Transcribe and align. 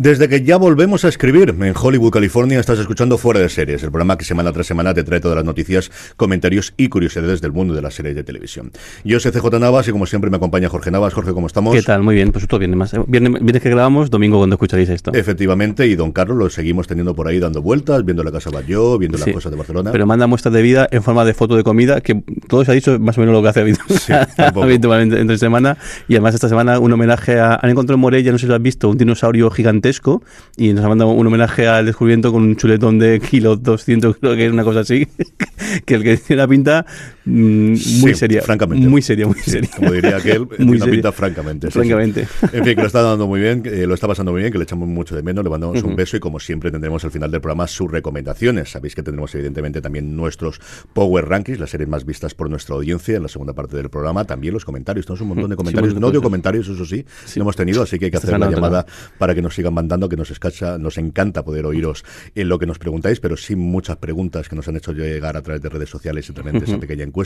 Desde 0.00 0.28
que 0.28 0.44
ya 0.44 0.58
volvemos 0.58 1.04
a 1.04 1.08
escribir 1.08 1.48
en 1.60 1.74
Hollywood, 1.76 2.12
California, 2.12 2.60
estás 2.60 2.78
escuchando 2.78 3.18
Fuera 3.18 3.40
de 3.40 3.48
Series, 3.48 3.82
el 3.82 3.90
programa 3.90 4.16
que 4.16 4.24
semana 4.24 4.52
tras 4.52 4.68
semana 4.68 4.94
te 4.94 5.02
trae 5.02 5.18
todas 5.18 5.34
las 5.34 5.44
noticias, 5.44 5.90
comentarios 6.16 6.72
y 6.76 6.88
curiosidades 6.88 7.40
del 7.40 7.50
mundo 7.50 7.74
de 7.74 7.82
las 7.82 7.94
series 7.94 8.14
de 8.14 8.22
televisión. 8.22 8.70
Yo 9.02 9.18
soy 9.18 9.32
CJ 9.32 9.58
Navas 9.58 9.88
y 9.88 9.90
como 9.90 10.06
siempre 10.06 10.30
me 10.30 10.36
acompaña 10.36 10.68
Jorge 10.68 10.92
Navas. 10.92 11.14
Jorge, 11.14 11.32
¿cómo 11.32 11.48
estamos? 11.48 11.74
¿Qué 11.74 11.82
tal? 11.82 12.04
Muy 12.04 12.14
bien, 12.14 12.30
pues 12.30 12.46
todo 12.46 12.60
bien. 12.60 12.78
Más, 12.78 12.92
viernes, 13.08 13.42
viernes 13.42 13.60
que 13.60 13.70
grabamos, 13.70 14.08
domingo 14.08 14.38
cuando 14.38 14.54
escucharéis 14.54 14.88
esto. 14.88 15.12
Efectivamente, 15.12 15.84
y 15.88 15.96
don 15.96 16.12
Carlos 16.12 16.38
lo 16.38 16.48
seguimos 16.48 16.86
teniendo 16.86 17.16
por 17.16 17.26
ahí 17.26 17.40
dando 17.40 17.60
vueltas, 17.60 18.04
viendo 18.04 18.22
la 18.22 18.30
Casa 18.30 18.50
Batlló, 18.50 18.98
viendo 18.98 19.18
Sí. 19.18 19.24
las 19.26 19.34
cosas 19.34 19.50
de 19.50 19.58
Barcelona. 19.58 19.90
Pero 19.90 20.06
manda 20.06 20.28
muestras 20.28 20.54
de 20.54 20.62
vida 20.62 20.86
en 20.92 21.02
forma 21.02 21.24
de 21.24 21.34
foto 21.34 21.56
de 21.56 21.64
comida, 21.64 22.00
que 22.02 22.22
todo 22.46 22.64
se 22.64 22.70
ha 22.70 22.74
dicho 22.74 23.00
más 23.00 23.18
o 23.18 23.20
menos 23.22 23.34
lo 23.34 23.42
que 23.42 23.48
hace 23.48 23.74
Sí, 23.74 24.12
tampoco. 24.36 24.62
habitualmente 24.62 25.20
entre 25.20 25.38
semana. 25.38 25.76
Y 26.06 26.14
además 26.14 26.36
esta 26.36 26.48
semana 26.48 26.78
un 26.78 26.92
homenaje 26.92 27.40
a... 27.40 27.58
Han 27.60 27.70
encontrado 27.70 27.96
en 27.96 28.00
Morella, 28.02 28.30
no 28.30 28.38
sé 28.38 28.42
si 28.42 28.48
lo 28.48 28.54
has 28.54 28.62
visto, 28.62 28.88
un 28.88 28.96
dinosaurio 28.96 29.50
y 30.56 30.72
nos 30.72 30.84
ha 30.84 30.88
mandado 30.88 31.10
un 31.10 31.26
homenaje 31.26 31.66
al 31.66 31.86
descubrimiento 31.86 32.32
con 32.32 32.42
un 32.42 32.56
chuletón 32.56 32.98
de 32.98 33.20
kilo 33.20 33.56
200, 33.56 34.16
creo 34.18 34.36
que 34.36 34.46
es 34.46 34.52
una 34.52 34.64
cosa 34.64 34.80
así, 34.80 35.08
que 35.84 35.94
el 35.94 36.02
que 36.02 36.16
tiene 36.16 36.42
la 36.42 36.48
pinta 36.48 36.86
muy 37.28 37.76
Sí, 37.76 38.14
seria. 38.14 38.42
francamente. 38.42 38.86
Muy 38.88 39.02
seria, 39.02 39.26
muy 39.26 39.38
seria. 39.38 39.70
Como 39.76 39.92
diría 39.92 40.16
aquel, 40.16 40.40
Muy 40.58 40.76
una 40.76 40.78
seria. 40.80 40.92
pinta 40.92 41.12
francamente. 41.12 41.66
sí. 41.68 41.72
Francamente. 41.72 42.26
En 42.52 42.64
fin, 42.64 42.74
que 42.74 42.80
lo 42.80 42.86
está 42.86 43.02
dando 43.02 43.26
muy 43.26 43.40
bien, 43.40 43.62
eh, 43.66 43.86
lo 43.86 43.94
está 43.94 44.06
pasando 44.08 44.32
muy 44.32 44.40
bien, 44.40 44.52
que 44.52 44.58
le 44.58 44.64
echamos 44.64 44.88
mucho 44.88 45.14
de 45.14 45.22
menos, 45.22 45.44
le 45.44 45.50
mandamos 45.50 45.82
un 45.82 45.94
beso 45.96 46.16
y 46.16 46.20
como 46.20 46.40
siempre 46.40 46.70
tendremos 46.70 47.04
al 47.04 47.10
final 47.10 47.30
del 47.30 47.40
programa 47.40 47.66
sus 47.66 47.90
recomendaciones. 47.90 48.70
Sabéis 48.70 48.94
que 48.94 49.02
tendremos 49.02 49.34
evidentemente 49.34 49.80
también 49.80 50.16
nuestros 50.16 50.60
Power 50.92 51.26
Rankings, 51.28 51.58
las 51.60 51.70
series 51.70 51.88
más 51.88 52.04
vistas 52.04 52.34
por 52.34 52.48
nuestra 52.50 52.74
audiencia 52.76 53.16
en 53.16 53.22
la 53.22 53.28
segunda 53.28 53.52
parte 53.52 53.76
del 53.76 53.90
programa, 53.90 54.24
también 54.24 54.54
los 54.54 54.64
comentarios. 54.64 55.06
Tenemos 55.06 55.20
un 55.22 55.28
montón 55.28 55.50
de 55.50 55.54
Sí, 55.54 55.56
comentarios, 55.56 55.94
no 55.94 56.10
de 56.10 56.20
comentarios. 56.20 56.68
eso 56.68 56.84
sí, 56.84 57.04
lo 57.36 57.42
hemos 57.42 57.56
tenido, 57.56 57.82
así 57.82 57.98
que 57.98 58.06
hay 58.06 58.10
que 58.10 58.16
hacer 58.16 58.34
otra. 58.34 58.50
llamada 58.50 58.86
para 59.18 59.34
que 59.34 59.42
nos 59.42 59.54
sigan 59.54 59.74
mandando, 59.74 60.08
que 60.08 60.16
nos 60.16 60.30
escacha, 60.30 60.78
nos 60.78 60.98
encanta 60.98 61.44
poder 61.44 61.66
oíros 61.66 62.04
en 62.34 62.48
lo 62.48 62.58
que 62.58 62.66
nos 62.66 62.78
preguntáis, 62.78 63.20
pero 63.20 63.36
sí 63.36 63.56
muchas 63.56 63.96
preguntas 63.98 64.48
que 64.48 64.56
nos 64.56 64.66
han 64.68 64.76
hecho 64.76 64.92
llegar 64.92 65.36
a 65.36 65.42
través 65.42 65.60
de 65.62 65.68
redes 65.68 65.88
sociales 65.90 66.28
y 66.28 66.32
también 66.32 66.58
de 66.58 66.64
esa 66.64 66.78
pequeña 66.78 67.04
encuesta. 67.04 67.17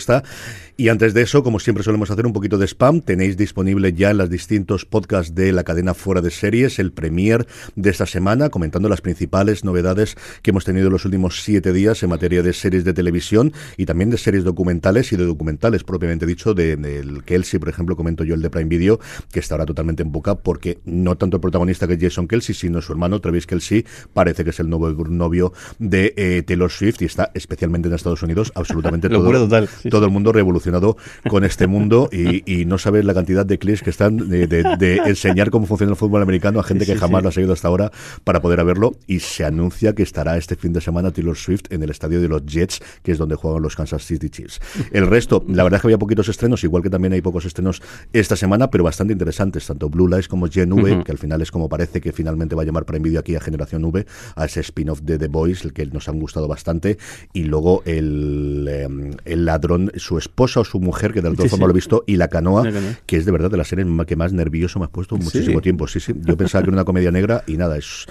Y 0.76 0.88
antes 0.88 1.14
de 1.14 1.22
eso, 1.22 1.42
como 1.42 1.60
siempre 1.60 1.84
solemos 1.84 2.10
hacer 2.10 2.26
un 2.26 2.32
poquito 2.32 2.58
de 2.58 2.66
spam, 2.66 3.02
tenéis 3.02 3.36
disponible 3.36 3.92
ya 3.92 4.10
en 4.10 4.18
los 4.18 4.30
distintos 4.30 4.84
podcasts 4.84 5.34
de 5.34 5.52
la 5.52 5.64
cadena 5.64 5.94
Fuera 5.94 6.20
de 6.20 6.30
Series 6.30 6.78
el 6.78 6.92
premier 6.92 7.46
de 7.76 7.90
esta 7.90 8.06
semana, 8.06 8.48
comentando 8.48 8.88
las 8.88 9.00
principales 9.00 9.64
novedades 9.64 10.16
que 10.42 10.50
hemos 10.50 10.64
tenido 10.64 10.86
en 10.86 10.92
los 10.92 11.04
últimos 11.04 11.42
siete 11.42 11.72
días 11.72 12.02
en 12.02 12.08
materia 12.08 12.42
de 12.42 12.52
series 12.52 12.84
de 12.84 12.94
televisión 12.94 13.52
y 13.76 13.86
también 13.86 14.10
de 14.10 14.19
series 14.19 14.44
documentales 14.44 15.12
y 15.12 15.16
de 15.16 15.25
documentales 15.25 15.84
propiamente 15.84 16.26
dicho, 16.26 16.54
de, 16.54 16.76
del 16.76 17.22
Kelsey, 17.25 17.60
por 17.60 17.69
ejemplo, 17.69 17.94
comento 17.94 18.25
yo 18.25 18.34
el 18.34 18.42
de 18.42 18.50
Prime 18.50 18.69
Video, 18.69 18.98
que 19.31 19.41
está 19.41 19.54
ahora 19.54 19.66
totalmente 19.66 20.02
en 20.02 20.10
boca 20.10 20.36
porque 20.36 20.78
no 20.84 21.16
tanto 21.16 21.36
el 21.36 21.41
protagonista 21.41 21.86
que 21.86 21.94
es 21.94 22.00
Jason 22.00 22.28
Kelsey, 22.28 22.54
sino 22.54 22.81
su 22.81 22.92
hermano 22.92 23.20
Travis 23.20 23.47
Kelsey, 23.47 23.84
parece 24.12 24.44
que 24.44 24.50
es 24.50 24.60
el 24.60 24.69
nuevo 24.70 24.91
novio 24.91 25.52
de 25.78 26.14
eh, 26.16 26.42
Taylor 26.47 26.70
Swift 26.70 27.02
y 27.02 27.04
está 27.04 27.31
especialmente 27.34 27.88
en 27.88 27.94
Estados 27.94 28.22
Unidos 28.22 28.52
absolutamente 28.54 29.08
todo, 29.10 29.31
total, 29.31 29.69
sí, 29.82 29.88
todo 29.91 30.04
el 30.04 30.10
mundo 30.10 30.32
revolucionado 30.32 30.97
con 31.28 31.44
este 31.44 31.66
mundo 31.66 32.09
y, 32.12 32.43
y 32.60 32.65
no 32.65 32.78
sabes 32.78 33.04
la 33.04 33.15
cantidad 33.15 33.44
de 33.44 33.59
clics 33.59 33.82
que 33.82 33.91
están 33.91 34.16
de, 34.28 34.47
de- 34.47 34.62
de 34.78 34.97
enseñar 35.06 35.50
cómo 35.50 35.66
funciona 35.66 35.93
el 35.93 35.97
fútbol 35.97 36.22
americano 36.22 36.60
a 36.60 36.62
gente 36.62 36.87
que 36.87 36.97
jamás 36.97 37.22
lo 37.22 37.28
ha 37.28 37.32
seguido 37.32 37.53
hasta 37.53 37.69
ahora 37.69 37.91
para 38.25 38.41
poder 38.41 38.65
verlo. 38.65 38.94
Y 39.06 39.20
se 39.20 39.44
anuncia 39.44 39.94
que 39.94 40.03
estará 40.03 40.37
este 40.37 40.56
fin 40.56 40.72
de 40.72 40.81
semana 40.81 41.10
Taylor 41.10 41.37
Swift 41.37 41.65
en 41.70 41.82
el 41.82 41.91
estadio 41.91 42.20
de 42.20 42.28
los 42.28 42.44
Jets, 42.47 42.81
que 43.03 43.12
es 43.12 43.19
donde 43.19 43.34
juegan 43.37 43.62
los 43.62 43.75
Kansas 43.76 44.04
City 44.04 44.31
Chiefs. 44.31 44.60
El 44.93 45.06
resto, 45.06 45.44
la 45.48 45.62
verdad 45.65 45.78
es 45.78 45.82
que 45.82 45.87
había 45.88 45.99
poquitos 45.99 46.28
estrenos, 46.28 46.62
igual 46.64 46.82
que 46.82 46.91
también 46.91 47.12
hay 47.12 47.20
pocos 47.22 47.44
estrenos 47.44 47.82
esta 48.12 48.37
semana, 48.37 48.70
pero 48.70 48.84
bastante 48.84 49.12
interesantes, 49.12 49.66
tanto 49.66 49.88
Blue 49.88 50.09
Lights 50.09 50.28
como 50.28 50.49
Gen 50.49 50.72
V, 50.72 51.04
que 51.04 51.12
al 51.12 51.19
final 51.19 51.41
es 51.43 51.50
como 51.50 51.69
parece 51.69 52.00
que 52.00 52.12
finalmente 52.12 52.54
va 52.54 52.62
a 52.62 52.64
llamar 52.66 52.84
para 52.84 52.99
envidia 52.99 53.20
aquí 53.20 53.34
a 53.34 53.41
Generación 53.41 53.84
V, 53.84 54.06
a 54.37 54.44
ese 54.44 54.60
spin-off 54.60 55.00
de 55.03 55.19
The 55.19 55.28
Boys, 55.28 55.64
el 55.64 55.72
que 55.72 55.87
nos 55.87 56.09
han 56.09 56.19
gustado 56.20 56.47
bastante, 56.47 56.99
y 57.32 57.44
luego 57.44 57.82
el, 57.87 58.69
em, 58.70 59.10
el 59.25 59.44
ladrón, 59.44 59.72
su 59.97 60.19
esposa 60.19 60.60
o 60.60 60.65
su 60.65 60.81
mujer, 60.81 61.12
que 61.12 61.21
de 61.21 61.31
Sí, 61.31 61.37
forma 61.49 61.56
sí. 61.56 61.60
lo 61.65 61.71
he 61.71 61.75
visto, 61.75 62.05
y 62.06 62.16
La 62.16 62.28
Canoa, 62.28 62.65
La 62.65 62.72
Canoa. 62.72 62.99
que 63.06 63.16
es 63.16 63.25
de 63.25 63.33
verdad 63.33 63.50
de 63.50 63.56
la 63.56 63.65
serie 63.65 63.84
que 64.06 64.16
más 64.16 64.33
nervioso 64.33 64.78
me 64.78 64.87
ha 64.87 64.88
puesto 64.88 65.16
Sí. 65.16 65.22
muchísimo 65.25 65.60
tiempo. 65.60 65.87
Sí, 65.88 66.00
sí. 66.00 66.12
Yo 66.21 66.37
pensaba 66.37 66.62
que 66.62 66.71
era 66.71 66.75
una 66.77 66.84
comedia 66.84 67.10
negra 67.10 67.43
y 67.47 67.56
nada, 67.56 67.77
es 67.78 68.06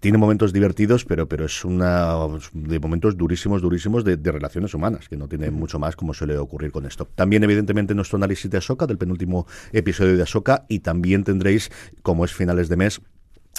tiene 0.00 0.18
momentos 0.18 0.52
divertidos, 0.52 1.06
pero, 1.06 1.26
pero 1.30 1.46
es 1.46 1.64
una 1.64 2.14
de 2.52 2.78
momentos 2.78 3.16
durísimos, 3.16 3.62
durísimos 3.62 4.04
de, 4.04 4.18
de 4.18 4.32
relaciones 4.32 4.74
humanas, 4.74 5.08
que 5.08 5.16
no 5.16 5.28
tiene 5.28 5.50
mucho 5.50 5.78
más 5.78 5.96
como 5.96 6.12
suele 6.12 6.36
ocurrir 6.36 6.70
con 6.72 6.84
esto. 6.84 7.08
También, 7.14 7.42
evidentemente, 7.42 7.94
nuestro 7.94 8.16
análisis 8.16 8.50
de 8.50 8.58
Ahsoka, 8.58 8.86
del 8.86 8.98
penúltimo 8.98 9.46
episodio 9.72 10.14
de 10.16 10.22
Ahsoka, 10.24 10.66
y 10.68 10.80
también 10.80 11.24
tendréis, 11.24 11.70
como 12.02 12.26
es 12.26 12.34
finales 12.34 12.68
de 12.68 12.76
mes, 12.76 13.00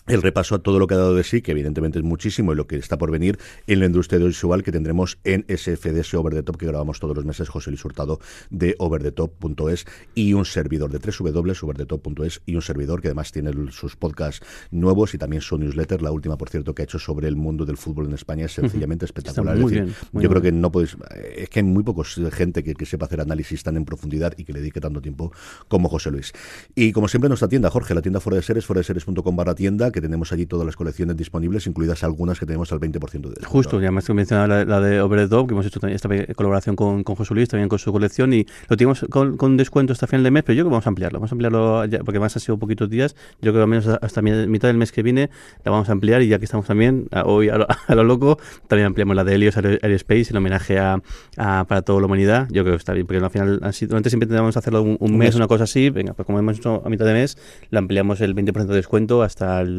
el 0.08 0.22
repaso 0.22 0.56
a 0.56 0.60
todo 0.60 0.80
lo 0.80 0.88
que 0.88 0.96
ha 0.96 0.98
dado 0.98 1.16
de 1.16 1.24
sí, 1.24 1.42
que 1.42 1.52
evidentemente 1.52 2.00
es 2.00 2.04
muchísimo, 2.04 2.54
y 2.54 2.56
lo 2.56 2.68
que 2.68 2.78
está 2.78 2.98
por 2.98 3.12
venir 3.12 3.38
en 3.68 3.80
la 3.80 3.86
industria 3.86 4.18
audiovisual 4.18 4.64
que 4.64 4.72
tendremos 4.72 5.20
en 5.24 5.46
SFDS 5.48 6.14
Over 6.16 6.34
the 6.34 6.44
Top, 6.44 6.58
que 6.58 6.66
grabamos 6.66 7.00
todos 7.00 7.16
los 7.16 7.26
meses, 7.26 7.50
José 7.50 7.70
Luis 7.70 7.84
Hurtado 7.86 8.20
de 8.50 8.76
overthetop.es 8.80 9.86
y 10.16 10.34
un 10.34 10.46
servidor 10.46 10.92
de 10.92 11.00
www.overthetop.es 11.00 12.42
y 12.46 12.56
un 12.56 12.62
servidor 12.62 13.02
que 13.02 13.10
además 13.10 13.32
tiene 13.32 13.52
sus 13.72 13.96
podcasts 13.96 14.46
nuevos 14.72 15.14
y 15.14 15.18
también 15.18 15.42
su 15.42 15.58
newsletter, 15.58 16.02
la 16.02 16.12
última, 16.12 16.38
por 16.38 16.50
cierto, 16.50 16.74
que 16.74 16.82
ha 16.82 16.86
hecho 16.86 17.00
sobre 17.00 17.28
el 17.28 17.36
mundo 17.36 17.66
del 17.66 17.78
fútbol 17.78 18.08
en 18.08 18.14
España, 18.14 18.46
es 18.46 18.54
sencillamente 18.54 19.06
espectacular. 19.06 19.58
muy 19.58 19.66
Es 19.66 19.72
decir, 19.72 19.84
bien, 19.84 19.96
muy 20.12 20.24
yo 20.24 20.30
creo 20.30 20.42
que 20.42 20.52
no 20.52 20.72
podéis, 20.72 20.98
es 21.36 21.50
que 21.50 21.60
hay 21.60 21.66
muy 21.66 21.84
pocos 21.84 22.20
gente 22.32 22.64
que, 22.64 22.74
que 22.74 22.86
sepa 22.86 23.06
hacer 23.06 23.22
análisis 23.22 23.64
tan 23.64 23.78
en 23.78 23.86
profundidad 23.86 24.34
y 24.38 24.44
que 24.44 24.54
le 24.54 24.60
dedique 24.60 24.82
tanto 24.82 25.02
tiempo 25.02 25.32
como 25.68 25.90
José 25.90 26.12
Luis. 26.12 26.34
Y 26.76 26.92
como 26.92 27.08
siempre, 27.08 27.30
nuestra 27.30 27.48
tienda, 27.48 27.70
Jorge, 27.70 27.94
la 27.94 28.02
tienda 28.02 28.20
fuera 28.20 28.38
de 28.38 28.44
series, 28.44 28.66
fuera 28.66 28.80
de 28.80 28.84
series.com 28.84 29.36
barra 29.36 29.56
tienda, 29.56 29.92
que 29.92 29.99
tenemos 30.02 30.32
allí 30.32 30.46
todas 30.46 30.66
las 30.66 30.76
colecciones 30.76 31.16
disponibles, 31.18 31.68
incluidas 31.68 32.04
algunas 32.04 32.40
que 32.40 32.46
tenemos 32.46 32.72
al 32.72 32.80
20% 32.80 33.00
de 33.00 33.20
descuento. 33.30 33.48
Justo, 33.50 33.76
y 33.82 33.84
además 33.84 34.06
que 34.06 34.14
mencionaba 34.14 34.48
la, 34.48 34.66
la 34.66 34.80
de 34.82 35.02
Over 35.02 35.20
the 35.22 35.28
Top, 35.30 35.48
que 35.48 35.54
hemos 35.54 35.66
hecho 35.66 35.80
también 35.80 35.96
esta 35.96 36.10
colaboración 36.36 36.76
con, 36.76 37.04
con 37.04 37.16
José 37.16 37.34
Luis, 37.34 37.50
también 37.50 37.70
con 37.70 37.80
su 37.80 37.92
colección, 37.92 38.34
y 38.34 38.46
lo 38.68 38.78
tenemos 38.78 39.06
con, 39.10 39.38
con 39.38 39.58
descuento 39.58 39.94
hasta 39.94 40.08
final 40.08 40.24
de 40.24 40.32
mes, 40.32 40.44
pero 40.44 40.56
yo 40.56 40.64
creo 40.64 40.70
que 40.70 40.74
vamos 40.74 40.86
a 40.88 40.90
ampliarlo, 40.90 41.20
vamos 41.20 41.32
a 41.32 41.36
ampliarlo, 41.36 41.86
ya, 41.86 42.00
porque 42.00 42.18
además 42.18 42.36
ha 42.36 42.40
sido 42.40 42.58
poquitos 42.58 42.90
días, 42.90 43.16
yo 43.42 43.52
creo 43.52 43.54
que 43.56 43.62
al 43.62 43.68
menos 43.68 43.88
hasta 44.02 44.22
mi- 44.22 44.48
mitad 44.48 44.68
del 44.70 44.78
mes 44.78 44.92
que 44.92 45.04
viene 45.04 45.30
la 45.64 45.72
vamos 45.72 45.90
a 45.90 45.92
ampliar, 45.92 46.22
y 46.22 46.28
ya 46.28 46.40
que 46.40 46.46
estamos 46.46 46.66
también, 46.66 47.08
a- 47.12 47.24
hoy 47.26 47.50
a 47.50 47.58
lo, 47.58 47.68
a 47.88 47.96
lo 47.96 48.04
loco, 48.04 48.40
también 48.68 48.88
ampliamos 48.88 49.16
la 49.16 49.24
de 49.24 49.36
Helios 49.36 49.58
Aer- 49.58 49.80
Aerospace, 49.84 50.28
el 50.32 50.38
homenaje 50.38 50.80
a, 50.80 51.02
a- 51.38 51.66
para 51.68 51.82
toda 51.82 52.00
la 52.00 52.06
humanidad, 52.06 52.48
yo 52.52 52.64
creo 52.64 52.76
que 52.76 52.80
está 52.80 52.94
bien, 52.94 53.06
porque 53.08 53.24
al 53.24 53.30
final, 53.32 53.60
sido- 53.74 53.98
antes 53.98 54.12
siempre 54.12 54.26
intentamos 54.26 54.56
hacerlo 54.58 54.82
un, 54.82 54.98
un 55.00 55.18
mes. 55.18 55.36
una 55.36 55.48
cosa 55.48 55.64
así, 55.66 55.90
venga, 55.90 56.14
pues 56.14 56.26
como 56.26 56.40
hemos 56.40 56.58
hecho 56.58 56.82
a 56.86 56.90
mitad 56.90 57.06
de 57.06 57.14
mes, 57.14 57.38
la 57.70 57.80
ampliamos 57.80 58.22
el 58.22 58.36
20% 58.36 58.66
de 58.68 58.76
descuento 58.76 59.24
hasta 59.24 59.62
el 59.62 59.79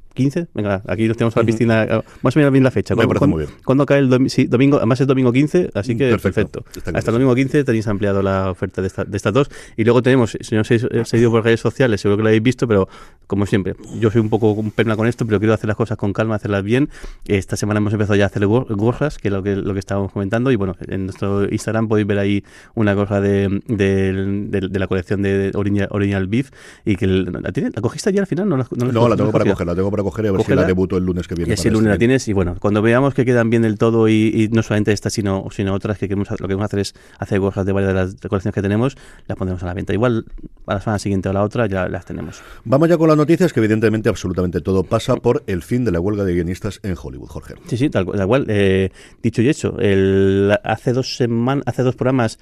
15, 0.13 0.47
venga, 0.53 0.81
aquí 0.87 1.07
nos 1.07 1.15
tenemos 1.17 1.35
a 1.37 1.39
la 1.39 1.45
piscina, 1.45 2.03
más 2.21 2.35
o 2.35 2.39
menos 2.39 2.51
bien 2.51 2.63
la 2.63 2.71
fecha. 2.71 2.93
Me 2.95 2.97
¿Cuándo- 3.05 3.13
parece 3.19 3.27
muy 3.27 3.45
bien. 3.45 3.55
¿Cuándo 3.63 3.85
cae 3.85 3.99
el 3.99 4.09
domi- 4.09 4.29
sí, 4.29 4.45
domingo? 4.45 4.77
Además 4.77 4.99
es 5.01 5.07
domingo 5.07 5.31
15, 5.31 5.69
así 5.73 5.95
que 5.95 6.09
Perfecto, 6.09 6.61
perfecto. 6.63 6.97
Hasta 6.97 7.11
el 7.11 7.13
domingo 7.15 7.33
15 7.35 7.63
tenéis 7.63 7.87
ampliado 7.87 8.21
la 8.21 8.51
oferta 8.51 8.81
de, 8.81 8.87
esta- 8.87 9.05
de 9.05 9.15
estas 9.17 9.33
dos. 9.33 9.49
Y 9.77 9.83
luego 9.85 10.01
tenemos, 10.01 10.37
si 10.41 10.55
no 10.55 10.61
os 10.61 10.71
eh, 10.71 11.05
seguido 11.05 11.31
por 11.31 11.43
redes 11.43 11.59
sociales, 11.61 12.01
seguro 12.01 12.17
que 12.17 12.23
lo 12.23 12.29
habéis 12.29 12.43
visto, 12.43 12.67
pero 12.67 12.89
como 13.27 13.45
siempre, 13.45 13.75
yo 13.99 14.11
soy 14.11 14.19
un 14.19 14.29
poco 14.29 14.51
un 14.51 14.71
perna 14.71 14.97
con 14.97 15.07
esto, 15.07 15.25
pero 15.25 15.39
quiero 15.39 15.53
hacer 15.53 15.67
las 15.67 15.77
cosas 15.77 15.97
con 15.97 16.11
calma, 16.11 16.35
hacerlas 16.35 16.63
bien. 16.63 16.89
Esta 17.27 17.55
semana 17.55 17.77
hemos 17.77 17.93
empezado 17.93 18.15
ya 18.17 18.25
a 18.25 18.27
hacer 18.27 18.43
gor- 18.45 18.67
gorras, 18.75 19.17
que 19.17 19.29
es 19.29 19.33
lo 19.33 19.41
que, 19.41 19.55
lo 19.55 19.73
que 19.73 19.79
estábamos 19.79 20.11
comentando. 20.11 20.51
Y 20.51 20.57
bueno, 20.57 20.75
en 20.87 21.05
nuestro 21.05 21.49
Instagram 21.49 21.87
podéis 21.87 22.07
ver 22.07 22.19
ahí 22.19 22.43
una 22.75 22.93
gorra 22.93 23.21
de, 23.21 23.61
de, 23.67 24.13
de- 24.49 24.67
de 24.69 24.79
la 24.79 24.87
colección 24.87 25.21
de 25.21 25.51
Original, 25.55 25.87
Original 25.91 26.27
Beef. 26.27 26.49
Y 26.83 26.97
que 26.97 27.05
el- 27.05 27.31
¿la, 27.41 27.51
tiene- 27.53 27.71
¿la 27.73 27.81
cogiste 27.81 28.11
ya 28.11 28.19
al 28.21 28.27
final? 28.27 28.49
No, 28.49 28.57
la, 28.57 28.67
No, 28.91 29.07
la 29.07 29.15
tengo 29.15 29.31
para 29.31 29.45
coger, 29.45 29.65
la 29.67 29.75
tengo 29.75 29.89
para 29.91 30.00
para 30.03 30.11
coger 30.11 30.25
y 30.25 30.27
a 30.29 30.31
ver 30.31 30.41
si 30.43 30.55
la 30.55 30.63
debuto 30.63 30.97
el 30.97 31.05
lunes 31.05 31.27
que 31.27 31.35
viene. 31.35 31.53
Y 31.53 31.57
si 31.57 31.67
el 31.67 31.73
lunes 31.73 31.89
la 31.89 31.97
tienes 31.97 32.27
y 32.27 32.33
bueno, 32.33 32.55
cuando 32.59 32.81
veamos 32.81 33.13
que 33.13 33.25
quedan 33.25 33.49
bien 33.49 33.61
del 33.61 33.77
todo 33.77 34.07
y, 34.09 34.49
no 34.51 34.63
solamente 34.63 34.91
esta, 34.91 35.09
sino, 35.09 35.47
sino 35.51 35.73
otras 35.73 35.97
que 35.97 36.07
queremos, 36.07 36.29
lo 36.29 36.37
que 36.37 36.43
queremos 36.43 36.65
hacer 36.65 36.79
es 36.79 36.95
hacer 37.19 37.39
cosas 37.39 37.65
de 37.65 37.71
varias 37.71 37.93
de 37.93 37.99
las 37.99 38.15
colecciones 38.15 38.53
que 38.53 38.61
tenemos, 38.61 38.97
las 39.27 39.37
pondremos 39.37 39.63
a 39.63 39.67
la 39.67 39.73
venta. 39.73 39.93
Igual 39.93 40.25
para 40.65 40.77
la 40.77 40.83
semana 40.83 40.99
siguiente 40.99 41.29
o 41.29 41.33
la 41.33 41.43
otra 41.43 41.67
ya 41.67 41.87
las 41.87 42.05
tenemos. 42.05 42.41
Vamos 42.65 42.89
ya 42.89 42.97
con 42.97 43.07
las 43.07 43.17
noticias, 43.17 43.53
que 43.53 43.59
evidentemente 43.59 44.09
absolutamente 44.09 44.61
todo 44.61 44.83
pasa 44.83 45.15
por 45.15 45.43
el 45.47 45.61
fin 45.63 45.85
de 45.85 45.91
la 45.91 45.99
huelga 45.99 46.23
de 46.23 46.33
guionistas 46.33 46.79
en 46.83 46.95
Hollywood, 47.01 47.29
Jorge. 47.29 47.55
Sí, 47.67 47.77
sí, 47.77 47.89
tal, 47.89 48.05
cual. 48.05 48.45
Eh, 48.47 48.91
dicho 49.21 49.41
y 49.41 49.49
hecho, 49.49 49.77
el, 49.79 50.57
hace 50.63 50.93
dos 50.93 51.15
semanas, 51.15 51.63
hace 51.67 51.83
dos 51.83 51.95
programas 51.95 52.39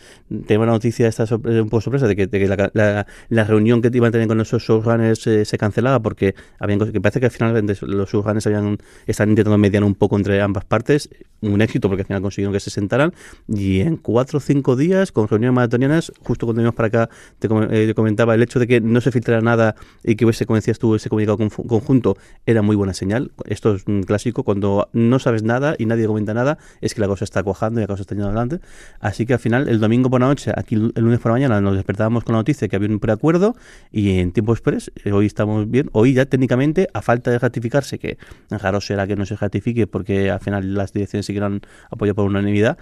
tenemos 0.47 0.67
la 0.67 0.73
noticia 0.73 1.07
esta 1.07 1.25
un 1.33 1.69
poco 1.69 1.81
sorpresa 1.81 2.07
de 2.07 2.15
que, 2.15 2.47
la, 2.47 3.05
la, 3.29 3.43
reunión 3.43 3.81
que 3.81 3.89
iban 3.93 4.09
a 4.09 4.11
tener 4.11 4.27
con 4.27 4.37
los 4.37 4.49
showrunners 4.51 5.27
eh, 5.27 5.45
se 5.45 5.57
cancelaba 5.57 5.99
porque 5.99 6.35
habían 6.59 6.79
que 6.79 7.01
parece 7.01 7.19
que 7.19 7.25
al 7.27 7.31
final 7.31 7.48
los 7.53 8.09
showrunners 8.09 8.45
habían 8.47 8.77
están 9.05 9.29
intentando 9.29 9.57
mediar 9.57 9.83
un 9.83 9.95
poco 9.95 10.17
entre 10.17 10.41
ambas 10.41 10.65
partes, 10.65 11.09
un 11.41 11.61
éxito 11.61 11.87
porque 11.87 12.01
al 12.01 12.07
final 12.07 12.21
consiguieron 12.21 12.53
que 12.53 12.59
se 12.59 12.69
sentaran 12.69 13.13
y 13.47 13.81
en 13.81 13.97
cuatro 13.97 14.37
o 14.37 14.39
cinco 14.41 14.75
días 14.75 15.11
con 15.11 15.27
reuniones 15.27 15.55
maratonianas, 15.55 16.11
justo 16.21 16.45
cuando 16.45 16.61
íbamos 16.61 16.75
para 16.75 16.87
acá 16.87 17.09
te, 17.39 17.47
eh, 17.71 17.93
comentaba 17.95 18.35
el 18.35 18.43
hecho 18.43 18.59
de 18.59 18.67
que 18.67 18.81
no 18.81 19.01
se 19.01 19.11
filtrara 19.11 19.41
nada 19.41 19.75
y 20.03 20.15
que 20.15 20.25
hubiese, 20.25 20.45
como 20.45 20.55
decías 20.55 20.79
tú, 20.79 20.95
ese 20.95 21.09
comunicado 21.09 21.37
conjunto 21.37 22.17
era 22.45 22.61
muy 22.61 22.75
buena 22.75 22.93
señal. 22.93 23.31
Esto 23.45 23.75
es 23.75 23.85
un 23.87 24.03
clásico, 24.03 24.43
cuando 24.43 24.89
no 24.93 25.19
sabes 25.19 25.43
nada 25.43 25.75
y 25.77 25.85
nadie 25.85 26.07
comenta 26.07 26.33
nada, 26.33 26.57
es 26.81 26.93
que 26.93 27.01
la 27.01 27.07
cosa 27.07 27.23
está 27.23 27.43
cuajando 27.43 27.79
y 27.79 27.83
la 27.83 27.87
cosa 27.87 28.01
está 28.01 28.15
yendo 28.15 28.27
adelante. 28.27 28.59
Así 28.99 29.25
que 29.25 29.33
al 29.33 29.39
final, 29.39 29.67
el 29.67 29.79
domingo 29.79 30.09
por 30.09 30.21
la 30.21 30.27
noche, 30.27 30.51
aquí 30.55 30.75
el 30.75 30.91
lunes 30.95 31.19
por 31.19 31.31
la 31.31 31.35
mañana, 31.35 31.61
nos 31.61 31.75
despertábamos 31.75 32.23
con 32.23 32.33
la 32.33 32.39
noticia 32.39 32.67
que 32.67 32.75
había 32.75 32.89
un 32.89 32.99
preacuerdo 32.99 33.55
y 33.91 34.19
en 34.19 34.31
tiempo 34.31 34.53
express, 34.53 34.91
eh, 35.03 35.11
hoy 35.11 35.25
estamos 35.25 35.69
bien, 35.69 35.89
hoy 35.93 36.13
ya 36.13 36.25
técnicamente, 36.25 36.87
a 36.93 37.01
falta 37.01 37.31
de 37.31 37.39
ratificarse, 37.39 37.99
que 37.99 38.17
raro 38.49 38.81
será 38.81 39.07
que 39.07 39.15
no 39.15 39.25
se 39.25 39.35
ratifique 39.35 39.87
porque 39.87 40.29
al 40.29 40.39
final 40.39 40.73
las 40.73 40.93
direcciones 40.93 41.28
siguieron 41.29 41.61
apoyo 41.91 42.15
por 42.15 42.25
unanimidad, 42.25 42.77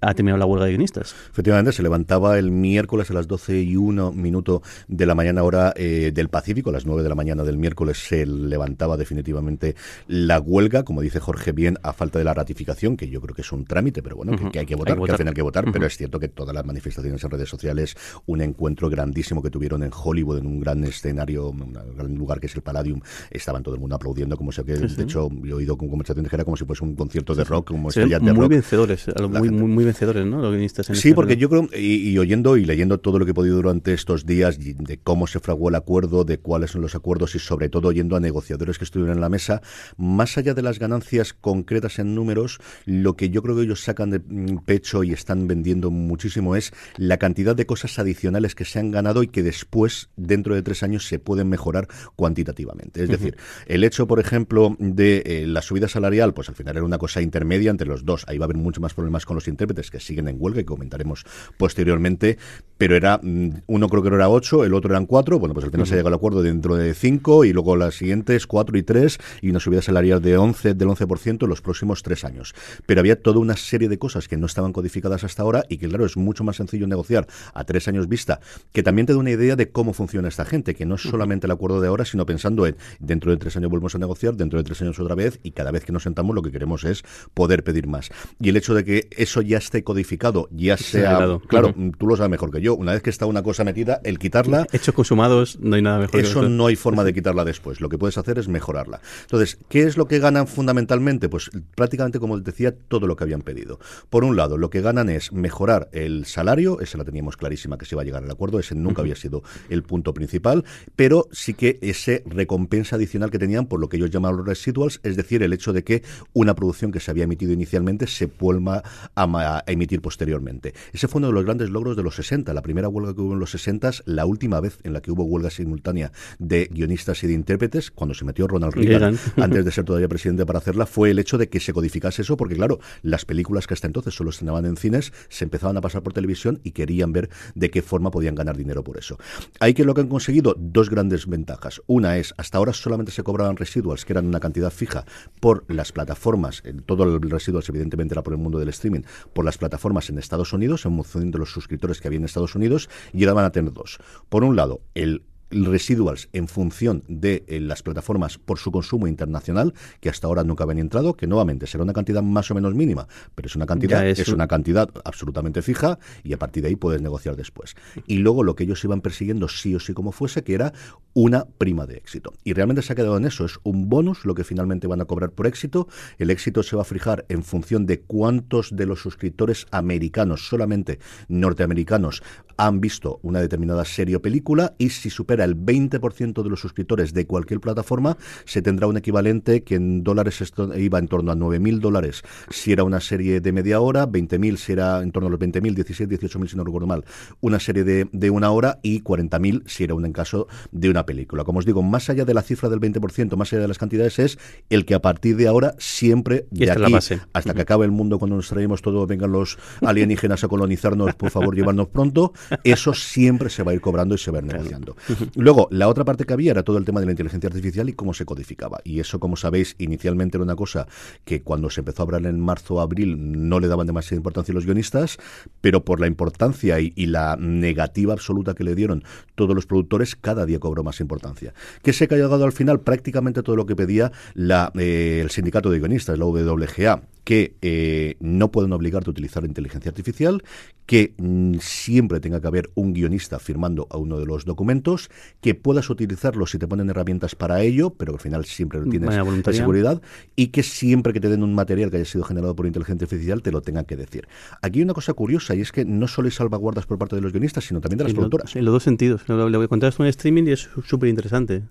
ha 0.00 0.14
terminado 0.14 0.38
la 0.38 0.46
huelga 0.46 0.66
de 0.66 0.72
guionistas. 0.72 1.14
Efectivamente, 1.30 1.72
se 1.72 1.82
levantaba 1.82 2.38
el 2.38 2.50
miércoles 2.50 3.10
a 3.10 3.14
las 3.14 3.26
12 3.26 3.62
y 3.62 3.76
1 3.76 4.12
minuto 4.12 4.62
de 4.86 5.06
la 5.06 5.14
mañana 5.14 5.42
hora 5.42 5.72
eh, 5.76 6.12
del 6.14 6.28
Pacífico, 6.28 6.70
a 6.70 6.72
las 6.72 6.86
9 6.86 7.02
de 7.02 7.08
la 7.08 7.14
mañana 7.14 7.44
del 7.44 7.58
miércoles 7.58 7.98
se 7.98 8.26
levantaba 8.26 8.96
definitivamente 8.96 9.74
la 10.06 10.40
huelga, 10.40 10.84
como 10.84 11.00
dice 11.00 11.20
Jorge 11.20 11.52
bien, 11.52 11.78
a 11.82 11.92
falta 11.92 12.18
de 12.18 12.24
la 12.24 12.34
ratificación, 12.34 12.96
que 12.96 13.08
yo 13.08 13.20
creo 13.20 13.34
que 13.34 13.42
es 13.42 13.52
un 13.52 13.64
trámite, 13.64 14.02
pero 14.02 14.16
bueno, 14.16 14.36
que, 14.50 14.58
hay 14.58 14.66
que 14.66 14.76
votar, 14.76 14.96
que, 14.96 15.10
al 15.10 15.16
final 15.16 15.32
hay 15.32 15.34
que 15.34 15.42
votar, 15.42 15.70
pero 15.72 15.86
es 15.86 15.96
cierto 15.96 16.18
que 16.18 16.28
todas 16.28 16.54
las 16.54 16.64
manifestaciones 16.64 17.22
en 17.22 17.30
redes 17.30 17.48
sociales, 17.48 17.96
un 18.26 18.40
encuentro 18.40 18.88
grandísimo 18.88 19.42
que 19.42 19.50
tuvieron 19.50 19.82
en 19.82 19.90
Hollywood, 19.92 20.38
en 20.38 20.46
un 20.46 20.60
gran 20.60 20.84
escenario, 20.84 21.50
un 21.50 21.72
gran 21.72 22.14
lugar 22.14 22.40
que 22.40 22.46
es 22.46 22.54
el 22.54 22.62
Palladium, 22.62 23.00
estaban 23.30 23.62
todo 23.62 23.74
el 23.74 23.80
mundo 23.80 23.96
aplaudiendo, 23.96 24.36
como 24.36 24.52
si 24.52 24.62
que, 24.62 24.74
de 24.74 25.02
hecho, 25.02 25.28
yo 25.30 25.46
he 25.46 25.52
oído 25.52 25.76
con 25.76 25.88
conversaciones 25.88 26.30
que 26.30 26.36
era 26.36 26.44
como 26.44 26.56
si 26.56 26.64
fuese 26.64 26.84
un 26.84 26.94
concierto 26.94 27.34
de 27.34 27.44
rock, 27.44 27.68
como 27.68 27.90
sí, 27.90 28.00
de 28.00 28.32
muy 28.32 28.48
vencedores, 28.48 29.06
muy, 29.28 29.50
muy, 29.50 29.68
muy 29.68 29.84
vencedores, 29.88 30.26
¿no? 30.26 30.40
Los 30.40 30.52
guionistas 30.52 30.88
en 30.90 30.96
Sí, 30.96 31.12
porque 31.12 31.36
yo 31.36 31.48
creo, 31.48 31.68
y, 31.76 32.16
oyendo 32.18 32.56
y 32.56 32.64
leyendo 32.64 32.98
todo 32.98 33.18
lo 33.18 33.24
que 33.24 33.32
he 33.32 33.34
podido 33.34 33.56
durante 33.56 33.92
estos 33.92 34.26
días 34.26 34.58
de 34.58 34.98
cómo 35.02 35.26
se 35.26 35.40
fraguó 35.40 35.68
el 35.68 35.74
acuerdo, 35.74 36.24
de 36.24 36.38
cuáles 36.38 36.70
son 36.70 36.82
los 36.82 36.94
acuerdos 36.94 37.34
y 37.34 37.38
sobre 37.38 37.68
todo 37.68 37.88
oyendo 37.88 38.16
a 38.16 38.20
negociadores 38.20 38.78
que 38.78 38.84
estuvieron 38.84 39.16
en 39.16 39.20
la 39.20 39.28
mesa, 39.28 39.62
más 39.96 40.38
allá 40.38 40.54
de 40.54 40.62
las 40.62 40.78
ganancias 40.78 41.32
concretas 41.32 41.98
en 41.98 42.14
números, 42.14 42.58
lo 42.84 43.16
que 43.16 43.30
yo 43.30 43.42
creo 43.42 43.56
que 43.56 43.62
ellos 43.62 43.82
sacan 43.82 44.10
de 44.10 44.18
mm, 44.20 44.64
pecho 44.64 45.04
y 45.04 45.12
están 45.12 45.48
vendiendo 45.48 45.90
muchísimo 45.90 46.56
es 46.56 46.72
la 46.96 47.16
cantidad 47.16 47.56
de 47.56 47.66
cosas 47.66 47.98
adicionales 47.98 48.54
que 48.54 48.64
se 48.64 48.78
han 48.78 48.90
ganado 48.90 49.22
y 49.22 49.28
que 49.28 49.42
después, 49.42 50.10
dentro 50.16 50.54
de 50.54 50.62
tres 50.62 50.82
años, 50.82 51.06
se 51.06 51.18
pueden 51.18 51.48
mejorar 51.48 51.88
cuantitativamente. 52.16 53.02
Es 53.02 53.08
decir, 53.08 53.36
el 53.66 53.84
hecho, 53.84 54.06
por 54.06 54.20
ejemplo, 54.20 54.76
de 54.78 55.22
eh, 55.24 55.46
la 55.46 55.62
subida 55.62 55.88
salarial, 55.88 56.34
pues 56.34 56.48
al 56.48 56.54
final 56.54 56.76
era 56.76 56.84
una 56.84 56.98
cosa 56.98 57.22
intermedia 57.22 57.70
entre 57.70 57.88
los 57.88 58.04
dos. 58.04 58.24
Ahí 58.28 58.38
va 58.38 58.44
a 58.44 58.46
haber 58.46 58.56
mucho 58.56 58.80
más 58.80 58.94
problemas 58.94 59.24
con 59.24 59.34
los 59.34 59.48
intérpretes 59.48 59.77
que 59.90 60.00
siguen 60.00 60.28
en 60.28 60.36
huelga, 60.38 60.60
que 60.60 60.66
comentaremos 60.66 61.24
posteriormente, 61.56 62.38
pero 62.78 62.94
era, 62.94 63.18
mm, 63.22 63.62
uno 63.66 63.88
creo 63.88 64.02
que 64.02 64.10
no 64.10 64.16
era 64.16 64.28
ocho, 64.28 64.64
el 64.64 64.72
otro 64.72 64.90
eran 64.90 65.06
cuatro, 65.06 65.38
bueno, 65.38 65.52
pues 65.52 65.64
al 65.64 65.72
final 65.72 65.86
se 65.86 65.94
ha 65.94 65.96
llegado 65.96 66.08
al 66.08 66.14
acuerdo 66.14 66.42
dentro 66.42 66.76
de 66.76 66.94
cinco 66.94 67.44
y 67.44 67.52
luego 67.52 67.76
las 67.76 67.96
siguientes 67.96 68.46
cuatro 68.46 68.78
y 68.78 68.82
tres 68.82 69.18
y 69.42 69.50
una 69.50 69.60
subida 69.60 69.82
salarial 69.82 70.22
de 70.22 70.36
11, 70.36 70.74
del 70.74 70.88
11% 70.88 71.42
en 71.42 71.48
los 71.48 71.60
próximos 71.60 72.02
tres 72.02 72.24
años. 72.24 72.54
Pero 72.86 73.00
había 73.00 73.20
toda 73.20 73.40
una 73.40 73.56
serie 73.56 73.88
de 73.88 73.98
cosas 73.98 74.28
que 74.28 74.36
no 74.36 74.46
estaban 74.46 74.72
codificadas 74.72 75.24
hasta 75.24 75.42
ahora 75.42 75.64
y 75.68 75.78
que, 75.78 75.88
claro, 75.88 76.06
es 76.06 76.16
mucho 76.16 76.44
más 76.44 76.56
sencillo 76.56 76.86
negociar 76.86 77.26
a 77.52 77.64
tres 77.64 77.88
años 77.88 78.08
vista, 78.08 78.40
que 78.72 78.82
también 78.82 79.06
te 79.06 79.12
da 79.12 79.18
una 79.18 79.30
idea 79.30 79.56
de 79.56 79.70
cómo 79.70 79.92
funciona 79.92 80.28
esta 80.28 80.44
gente, 80.44 80.74
que 80.74 80.86
no 80.86 80.94
es 80.94 81.02
solamente 81.02 81.46
el 81.46 81.50
acuerdo 81.50 81.80
de 81.80 81.88
ahora, 81.88 82.04
sino 82.04 82.26
pensando 82.26 82.66
en 82.66 82.76
dentro 83.00 83.30
de 83.32 83.38
tres 83.38 83.56
años 83.56 83.70
volvemos 83.70 83.94
a 83.94 83.98
negociar, 83.98 84.36
dentro 84.36 84.58
de 84.58 84.64
tres 84.64 84.80
años 84.82 84.98
otra 85.00 85.14
vez 85.14 85.40
y 85.42 85.50
cada 85.50 85.70
vez 85.70 85.84
que 85.84 85.92
nos 85.92 86.04
sentamos 86.04 86.34
lo 86.34 86.42
que 86.42 86.52
queremos 86.52 86.84
es 86.84 87.02
poder 87.34 87.64
pedir 87.64 87.86
más. 87.86 88.10
Y 88.40 88.50
el 88.50 88.56
hecho 88.56 88.74
de 88.74 88.84
que 88.84 89.08
eso 89.16 89.42
ya 89.42 89.58
esté 89.68 89.84
codificado 89.84 90.48
ya 90.50 90.76
sea, 90.76 91.38
claro, 91.46 91.74
tú 91.98 92.06
lo 92.06 92.16
sabes 92.16 92.30
mejor 92.30 92.50
que 92.50 92.60
yo, 92.60 92.74
una 92.74 92.92
vez 92.92 93.02
que 93.02 93.10
está 93.10 93.26
una 93.26 93.42
cosa 93.42 93.64
metida, 93.64 94.00
el 94.02 94.18
quitarla... 94.18 94.66
Hechos 94.72 94.94
consumados, 94.94 95.58
no 95.60 95.76
hay 95.76 95.82
nada 95.82 95.98
mejor. 95.98 96.20
Eso 96.20 96.48
no 96.48 96.66
hay 96.66 96.76
forma 96.76 97.04
de 97.04 97.12
quitarla 97.12 97.44
después, 97.44 97.80
lo 97.80 97.88
que 97.88 97.98
puedes 97.98 98.18
hacer 98.18 98.38
es 98.38 98.48
mejorarla. 98.48 99.00
Entonces, 99.22 99.58
¿qué 99.68 99.82
es 99.82 99.96
lo 99.96 100.06
que 100.06 100.18
ganan 100.18 100.46
fundamentalmente? 100.46 101.28
Pues 101.28 101.50
prácticamente, 101.74 102.18
como 102.18 102.38
decía, 102.40 102.74
todo 102.74 103.06
lo 103.06 103.16
que 103.16 103.24
habían 103.24 103.42
pedido. 103.42 103.78
Por 104.08 104.24
un 104.24 104.36
lado, 104.36 104.56
lo 104.56 104.70
que 104.70 104.80
ganan 104.80 105.10
es 105.10 105.32
mejorar 105.32 105.88
el 105.92 106.24
salario, 106.24 106.80
esa 106.80 106.98
la 106.98 107.04
teníamos 107.04 107.36
clarísima 107.36 107.76
que 107.76 107.84
se 107.84 107.94
iba 107.94 108.02
a 108.02 108.04
llegar 108.04 108.24
al 108.24 108.30
acuerdo, 108.30 108.58
ese 108.58 108.74
nunca 108.74 109.02
había 109.02 109.16
sido 109.16 109.42
el 109.68 109.82
punto 109.82 110.14
principal, 110.14 110.64
pero 110.96 111.28
sí 111.30 111.54
que 111.54 111.78
ese 111.82 112.22
recompensa 112.26 112.96
adicional 112.96 113.30
que 113.30 113.38
tenían 113.38 113.66
por 113.66 113.80
lo 113.80 113.88
que 113.88 113.98
ellos 113.98 114.10
llaman 114.10 114.36
los 114.36 114.46
residuals, 114.46 115.00
es 115.02 115.16
decir, 115.16 115.42
el 115.42 115.52
hecho 115.52 115.72
de 115.72 115.84
que 115.84 116.02
una 116.32 116.54
producción 116.54 116.90
que 116.90 117.00
se 117.00 117.10
había 117.10 117.24
emitido 117.24 117.52
inicialmente 117.52 118.06
se 118.06 118.26
vuelva 118.26 118.82
a 119.14 119.57
emitir 119.66 120.00
posteriormente. 120.00 120.74
Ese 120.92 121.08
fue 121.08 121.18
uno 121.18 121.28
de 121.28 121.34
los 121.34 121.44
grandes 121.44 121.70
logros 121.70 121.96
de 121.96 122.02
los 122.02 122.14
60, 122.16 122.52
la 122.52 122.62
primera 122.62 122.88
huelga 122.88 123.14
que 123.14 123.20
hubo 123.20 123.32
en 123.32 123.40
los 123.40 123.50
60, 123.50 123.90
la 124.06 124.26
última 124.26 124.60
vez 124.60 124.78
en 124.82 124.92
la 124.92 125.00
que 125.00 125.10
hubo 125.10 125.24
huelga 125.24 125.50
simultánea 125.50 126.12
de 126.38 126.68
guionistas 126.72 127.22
y 127.24 127.26
de 127.26 127.32
intérpretes, 127.34 127.90
cuando 127.90 128.14
se 128.14 128.24
metió 128.24 128.46
Ronald 128.46 128.74
Reagan, 128.74 129.18
antes 129.36 129.64
de 129.64 129.70
ser 129.70 129.84
todavía 129.84 130.08
presidente 130.08 130.44
para 130.46 130.58
hacerla, 130.58 130.86
fue 130.86 131.10
el 131.10 131.18
hecho 131.18 131.38
de 131.38 131.48
que 131.48 131.60
se 131.60 131.72
codificase 131.72 132.22
eso, 132.22 132.36
porque 132.36 132.54
claro, 132.54 132.80
las 133.02 133.24
películas 133.24 133.66
que 133.66 133.74
hasta 133.74 133.86
entonces 133.86 134.14
solo 134.14 134.30
estrenaban 134.30 134.66
en 134.66 134.76
cines, 134.76 135.12
se 135.28 135.44
empezaban 135.44 135.76
a 135.76 135.80
pasar 135.80 136.02
por 136.02 136.12
televisión 136.12 136.60
y 136.64 136.72
querían 136.72 137.12
ver 137.12 137.30
de 137.54 137.70
qué 137.70 137.82
forma 137.82 138.10
podían 138.10 138.34
ganar 138.34 138.56
dinero 138.56 138.84
por 138.84 138.98
eso. 138.98 139.18
Hay 139.60 139.74
que 139.74 139.84
lo 139.84 139.94
que 139.94 140.00
han 140.00 140.08
conseguido 140.08 140.54
dos 140.58 140.90
grandes 140.90 141.26
ventajas. 141.26 141.80
Una 141.86 142.18
es, 142.18 142.34
hasta 142.36 142.58
ahora 142.58 142.72
solamente 142.72 143.12
se 143.12 143.22
cobraban 143.22 143.56
residuals, 143.56 144.04
que 144.04 144.12
eran 144.12 144.26
una 144.26 144.40
cantidad 144.40 144.70
fija, 144.70 145.04
por 145.40 145.64
las 145.68 145.92
plataformas, 145.92 146.62
todo 146.86 147.04
el 147.04 147.20
residuals 147.30 147.68
evidentemente 147.68 148.14
era 148.14 148.22
por 148.22 148.32
el 148.32 148.38
mundo 148.38 148.58
del 148.58 148.68
streaming, 148.68 149.02
por 149.32 149.44
las 149.48 149.58
plataformas 149.58 150.10
en 150.10 150.18
Estados 150.18 150.52
Unidos, 150.52 150.84
en 150.84 150.94
función 151.02 151.30
de 151.30 151.38
los 151.38 151.50
suscriptores 151.50 152.00
que 152.00 152.08
había 152.08 152.18
en 152.18 152.24
Estados 152.26 152.54
Unidos, 152.54 152.90
y 153.12 153.24
ahora 153.24 153.34
van 153.34 153.44
a 153.46 153.50
tener 153.50 153.72
dos. 153.72 153.98
Por 154.28 154.44
un 154.44 154.56
lado, 154.56 154.82
el 154.94 155.22
residuals 155.50 156.28
en 156.32 156.48
función 156.48 157.02
de 157.08 157.44
eh, 157.48 157.60
las 157.60 157.82
plataformas 157.82 158.38
por 158.38 158.58
su 158.58 158.70
consumo 158.70 159.06
internacional, 159.06 159.74
que 160.00 160.08
hasta 160.08 160.26
ahora 160.26 160.44
nunca 160.44 160.64
habían 160.64 160.78
entrado, 160.78 161.14
que 161.14 161.26
nuevamente 161.26 161.66
será 161.66 161.84
una 161.84 161.92
cantidad 161.92 162.22
más 162.22 162.50
o 162.50 162.54
menos 162.54 162.74
mínima, 162.74 163.08
pero 163.34 163.46
es 163.46 163.56
una 163.56 163.66
cantidad, 163.66 164.06
es, 164.06 164.28
una 164.28 164.48
cantidad 164.48 164.88
absolutamente 165.04 165.62
fija 165.62 165.98
y 166.22 166.32
a 166.32 166.38
partir 166.38 166.62
de 166.62 166.70
ahí 166.70 166.76
puedes 166.76 167.02
negociar 167.02 167.36
después. 167.36 167.74
Y 168.06 168.18
luego 168.18 168.42
lo 168.42 168.54
que 168.54 168.64
ellos 168.64 168.82
iban 168.84 169.00
persiguiendo 169.00 169.48
sí 169.48 169.74
o 169.74 169.80
sí 169.80 169.92
como 169.92 170.12
fuese, 170.12 170.42
que 170.42 170.54
era 170.54 170.72
una 171.14 171.46
prima 171.46 171.86
de 171.86 171.96
éxito. 171.96 172.32
Y 172.44 172.52
realmente 172.52 172.82
se 172.82 172.92
ha 172.92 172.96
quedado 172.96 173.16
en 173.16 173.24
eso, 173.24 173.44
es 173.44 173.58
un 173.64 173.88
bonus 173.88 174.24
lo 174.24 174.34
que 174.34 174.44
finalmente 174.44 174.86
van 174.86 175.00
a 175.00 175.04
cobrar 175.04 175.32
por 175.32 175.46
éxito. 175.46 175.88
El 176.18 176.30
éxito 176.30 176.62
se 176.62 176.76
va 176.76 176.82
a 176.82 176.84
fijar 176.84 177.24
en 177.28 177.42
función 177.42 177.86
de 177.86 178.00
cuántos 178.00 178.74
de 178.74 178.86
los 178.86 179.00
suscriptores 179.00 179.66
americanos, 179.70 180.48
solamente 180.48 180.98
norteamericanos, 181.28 182.22
han 182.58 182.80
visto 182.80 183.20
una 183.22 183.40
determinada 183.40 183.84
serie 183.84 184.16
o 184.16 184.22
película 184.22 184.74
y 184.78 184.90
si 184.90 185.10
supera 185.10 185.44
el 185.44 185.56
20% 185.56 186.42
de 186.42 186.50
los 186.50 186.60
suscriptores 186.60 187.14
de 187.14 187.26
cualquier 187.26 187.60
plataforma, 187.60 188.18
se 188.44 188.62
tendrá 188.62 188.86
un 188.88 188.96
equivalente 188.96 189.62
que 189.62 189.76
en 189.76 190.04
dólares 190.04 190.42
iba 190.76 190.98
en 190.98 191.08
torno 191.08 191.32
a 191.32 191.36
9.000 191.36 191.78
dólares. 191.78 192.22
Si 192.50 192.72
era 192.72 192.84
una 192.84 193.00
serie 193.00 193.40
de 193.40 193.52
media 193.52 193.80
hora, 193.80 194.08
20.000 194.08 194.56
si 194.56 194.72
era 194.72 195.00
en 195.02 195.12
torno 195.12 195.28
a 195.28 195.30
los 195.30 195.40
20.000, 195.40 195.74
17, 195.74 196.18
18.000 196.18 196.48
si 196.48 196.56
no 196.56 196.64
recuerdo 196.64 196.88
mal, 196.88 197.04
una 197.40 197.60
serie 197.60 197.84
de, 197.84 198.08
de 198.12 198.30
una 198.30 198.50
hora 198.50 198.80
y 198.82 199.02
40.000 199.02 199.62
si 199.66 199.84
era 199.84 199.94
un 199.94 200.04
en 200.04 200.12
caso 200.12 200.48
de 200.72 200.90
una 200.90 201.06
película. 201.06 201.44
Como 201.44 201.60
os 201.60 201.64
digo, 201.64 201.82
más 201.82 202.10
allá 202.10 202.24
de 202.24 202.34
la 202.34 202.42
cifra 202.42 202.68
del 202.68 202.80
20%, 202.80 203.36
más 203.36 203.52
allá 203.52 203.62
de 203.62 203.68
las 203.68 203.78
cantidades, 203.78 204.18
es 204.18 204.38
el 204.68 204.84
que 204.84 204.94
a 204.94 205.00
partir 205.00 205.36
de 205.36 205.46
ahora 205.46 205.74
siempre 205.78 206.46
de 206.50 206.70
aquí 206.70 206.94
hasta 207.32 207.54
que 207.54 207.62
acabe 207.62 207.84
el 207.84 207.92
mundo 207.92 208.18
cuando 208.18 208.36
nos 208.36 208.48
traemos 208.48 208.82
todo, 208.82 209.06
vengan 209.06 209.32
los 209.32 209.58
alienígenas 209.80 210.42
a 210.44 210.48
colonizarnos, 210.48 211.14
por 211.14 211.30
favor, 211.30 211.54
llevarnos 211.56 211.88
pronto, 211.88 212.32
eso 212.64 212.94
siempre 212.94 213.50
se 213.50 213.62
va 213.62 213.72
a 213.72 213.74
ir 213.74 213.80
cobrando 213.80 214.14
y 214.14 214.18
se 214.18 214.30
va 214.30 214.38
a 214.38 214.42
ir 214.42 214.46
negociando. 214.46 214.96
Luego, 215.34 215.68
la 215.70 215.88
otra 215.88 216.04
parte 216.04 216.24
que 216.24 216.32
había 216.32 216.52
era 216.52 216.62
todo 216.62 216.78
el 216.78 216.84
tema 216.84 217.00
de 217.00 217.06
la 217.06 217.12
inteligencia 217.12 217.48
artificial 217.48 217.88
y 217.88 217.92
cómo 217.92 218.14
se 218.14 218.24
codificaba. 218.24 218.80
Y 218.84 219.00
eso, 219.00 219.20
como 219.20 219.36
sabéis, 219.36 219.74
inicialmente 219.78 220.36
era 220.36 220.44
una 220.44 220.56
cosa 220.56 220.86
que 221.24 221.42
cuando 221.42 221.70
se 221.70 221.80
empezó 221.80 222.02
a 222.02 222.04
hablar 222.04 222.26
en 222.26 222.40
marzo 222.40 222.74
o 222.74 222.80
abril 222.80 223.48
no 223.48 223.60
le 223.60 223.68
daban 223.68 223.86
demasiada 223.86 224.16
importancia 224.16 224.52
a 224.52 224.56
los 224.56 224.66
guionistas, 224.66 225.18
pero 225.60 225.84
por 225.84 226.00
la 226.00 226.06
importancia 226.06 226.80
y, 226.80 227.08
la 227.08 227.36
negativa 227.40 228.12
absoluta 228.12 228.52
que 228.52 228.64
le 228.64 228.74
dieron 228.74 229.02
todos 229.34 229.54
los 229.54 229.64
productores, 229.64 230.14
cada 230.14 230.44
día 230.44 230.58
cobró 230.58 230.84
más 230.84 231.00
importancia. 231.00 231.54
¿Qué 231.82 231.94
se 231.94 232.04
ha 232.04 232.08
llegado 232.08 232.44
al 232.44 232.52
final? 232.52 232.80
Prácticamente 232.80 233.42
todo 233.42 233.56
lo 233.56 233.64
que 233.64 233.74
pedía 233.74 234.12
la, 234.34 234.70
eh, 234.78 235.20
el 235.22 235.30
sindicato 235.30 235.70
de 235.70 235.78
guionistas, 235.78 236.18
la 236.18 236.26
WGA, 236.26 237.02
que 237.28 237.56
eh, 237.60 238.16
no 238.20 238.50
pueden 238.50 238.72
obligarte 238.72 239.10
a 239.10 239.12
utilizar 239.12 239.44
inteligencia 239.44 239.90
artificial, 239.90 240.42
que 240.86 241.12
mm, 241.18 241.56
siempre 241.60 242.20
tenga 242.20 242.40
que 242.40 242.46
haber 242.46 242.70
un 242.74 242.94
guionista 242.94 243.38
firmando 243.38 243.86
a 243.90 243.98
uno 243.98 244.18
de 244.18 244.24
los 244.24 244.46
documentos, 244.46 245.10
que 245.42 245.54
puedas 245.54 245.90
utilizarlo 245.90 246.46
si 246.46 246.56
te 246.56 246.66
ponen 246.66 246.88
herramientas 246.88 247.34
para 247.34 247.60
ello, 247.60 247.90
pero 247.90 248.12
que 248.12 248.16
al 248.16 248.22
final 248.22 248.44
siempre 248.46 248.80
lo 248.80 248.86
tienes 248.86 249.10
de 249.44 249.52
seguridad, 249.52 250.00
y 250.36 250.46
que 250.46 250.62
siempre 250.62 251.12
que 251.12 251.20
te 251.20 251.28
den 251.28 251.42
un 251.42 251.54
material 251.54 251.90
que 251.90 251.98
haya 251.98 252.06
sido 252.06 252.24
generado 252.24 252.56
por 252.56 252.64
inteligencia 252.64 253.04
artificial 253.04 253.42
te 253.42 253.52
lo 253.52 253.60
tengan 253.60 253.84
que 253.84 253.96
decir. 253.96 254.26
Aquí 254.62 254.78
hay 254.78 254.84
una 254.84 254.94
cosa 254.94 255.12
curiosa 255.12 255.54
y 255.54 255.60
es 255.60 255.70
que 255.70 255.84
no 255.84 256.08
solo 256.08 256.28
hay 256.28 256.32
salvaguardas 256.32 256.86
por 256.86 256.96
parte 256.96 257.14
de 257.14 257.20
los 257.20 257.32
guionistas, 257.32 257.66
sino 257.66 257.82
también 257.82 257.98
de 257.98 258.04
las 258.04 258.14
productoras. 258.14 258.56
en 258.56 258.64
los 258.64 258.72
dos 258.72 258.84
sentidos. 258.84 259.28
Lo, 259.28 259.60
que 259.60 259.68
contaste 259.68 260.02
en 260.02 260.08
streaming 260.08 260.44
y 260.44 260.52
es 260.52 260.70
súper 260.82 261.10
interesante. 261.10 261.64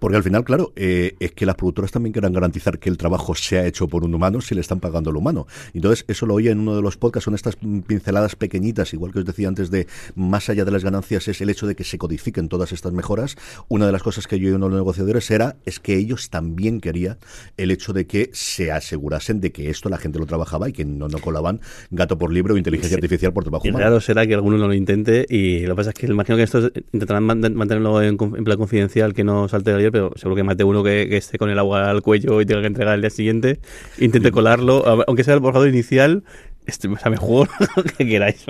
Porque 0.00 0.16
al 0.16 0.24
final, 0.24 0.42
claro, 0.42 0.72
eh, 0.74 1.14
es 1.20 1.30
que 1.30 1.46
las 1.46 1.54
productoras 1.54 1.92
también 1.92 2.12
quieran 2.12 2.32
garantizar 2.32 2.80
que 2.80 2.88
el 2.88 2.98
trabajo 2.98 3.36
sea 3.36 3.64
hecho 3.66 3.86
por 3.86 4.02
un 4.02 4.12
humano 4.12 4.40
si 4.40 4.56
le 4.56 4.62
están 4.62 4.80
pagando 4.80 4.95
lo 5.04 5.18
humano. 5.18 5.46
Entonces, 5.74 6.04
eso 6.08 6.26
lo 6.26 6.34
oía 6.34 6.52
en 6.52 6.60
uno 6.60 6.76
de 6.76 6.82
los 6.82 6.96
podcasts, 6.96 7.24
son 7.24 7.34
estas 7.34 7.56
pinceladas 7.56 8.36
pequeñitas, 8.36 8.92
igual 8.92 9.12
que 9.12 9.20
os 9.20 9.24
decía 9.24 9.48
antes 9.48 9.70
de 9.70 9.86
más 10.14 10.48
allá 10.48 10.64
de 10.64 10.70
las 10.70 10.84
ganancias, 10.84 11.28
es 11.28 11.40
el 11.40 11.50
hecho 11.50 11.66
de 11.66 11.74
que 11.74 11.84
se 11.84 11.98
codifiquen 11.98 12.48
todas 12.48 12.72
estas 12.72 12.92
mejoras. 12.92 13.36
Una 13.68 13.86
de 13.86 13.92
las 13.92 14.02
cosas 14.02 14.26
que 14.26 14.38
yo 14.38 14.48
y 14.48 14.52
uno 14.52 14.66
de 14.66 14.70
los 14.70 14.80
negociadores 14.80 15.30
era 15.30 15.56
es 15.64 15.80
que 15.80 15.96
ellos 15.96 16.30
también 16.30 16.80
querían 16.80 17.18
el 17.56 17.70
hecho 17.70 17.92
de 17.92 18.06
que 18.06 18.30
se 18.32 18.72
asegurasen 18.72 19.40
de 19.40 19.52
que 19.52 19.70
esto 19.70 19.88
la 19.88 19.98
gente 19.98 20.18
lo 20.18 20.26
trabajaba 20.26 20.68
y 20.68 20.72
que 20.72 20.84
no, 20.84 21.08
no 21.08 21.18
colaban 21.18 21.60
gato 21.90 22.18
por 22.18 22.32
libro 22.32 22.54
o 22.54 22.56
inteligencia 22.56 22.96
artificial 22.96 23.32
por 23.32 23.44
trabajo 23.44 23.64
humano. 23.64 23.78
Claro, 23.78 24.00
será 24.00 24.26
que 24.26 24.34
alguno 24.34 24.58
no 24.58 24.66
lo 24.66 24.74
intente 24.74 25.26
y 25.28 25.60
lo 25.60 25.74
que 25.74 25.76
pasa 25.76 25.90
es 25.90 25.94
que 25.94 26.06
imagino 26.06 26.36
que 26.36 26.42
esto 26.44 26.70
intentarán 26.92 27.24
mantenerlo 27.24 28.02
en, 28.02 28.16
plan 28.16 28.58
confidencial, 28.58 29.14
que 29.14 29.24
no 29.24 29.48
salte 29.48 29.70
de 29.72 29.78
ayer, 29.78 29.92
pero 29.92 30.12
seguro 30.16 30.36
que 30.36 30.42
mate 30.42 30.64
uno 30.64 30.82
que, 30.82 31.06
que, 31.08 31.16
esté 31.16 31.38
con 31.38 31.50
el 31.50 31.58
agua 31.58 31.90
al 31.90 32.02
cuello 32.02 32.40
y 32.40 32.46
tenga 32.46 32.60
que 32.60 32.66
entregar 32.68 32.94
el 32.94 33.00
día 33.00 33.10
siguiente, 33.10 33.60
intente 33.98 34.30
colarlo 34.30 34.85
aunque 34.86 35.24
sea 35.24 35.34
el 35.34 35.40
borrador 35.40 35.68
inicial, 35.68 36.24
este, 36.66 36.88
o 36.88 36.96
sea, 36.96 37.10
mejor 37.10 37.48
que 37.96 38.06
queráis. 38.06 38.44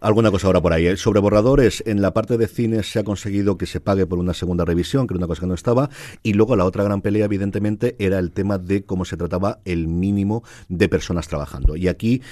Alguna 0.00 0.30
cosa 0.30 0.46
ahora 0.46 0.60
por 0.60 0.72
ahí. 0.72 0.86
¿eh? 0.86 0.96
Sobre 0.96 1.20
borradores, 1.20 1.82
en 1.86 2.02
la 2.02 2.12
parte 2.12 2.38
de 2.38 2.46
cines 2.46 2.90
se 2.90 2.98
ha 2.98 3.04
conseguido 3.04 3.56
que 3.56 3.66
se 3.66 3.80
pague 3.80 4.06
por 4.06 4.18
una 4.18 4.34
segunda 4.34 4.64
revisión, 4.64 5.06
que 5.06 5.14
era 5.14 5.18
una 5.18 5.26
cosa 5.26 5.40
que 5.42 5.46
no 5.46 5.54
estaba. 5.54 5.90
Y 6.22 6.34
luego 6.34 6.56
la 6.56 6.64
otra 6.64 6.84
gran 6.84 7.02
pelea, 7.02 7.24
evidentemente, 7.24 7.96
era 7.98 8.18
el 8.18 8.30
tema 8.30 8.58
de 8.58 8.84
cómo 8.84 9.04
se 9.04 9.16
trataba 9.16 9.60
el 9.64 9.88
mínimo 9.88 10.44
de 10.68 10.88
personas 10.88 11.28
trabajando. 11.28 11.76
Y 11.76 11.88
aquí 11.88 12.22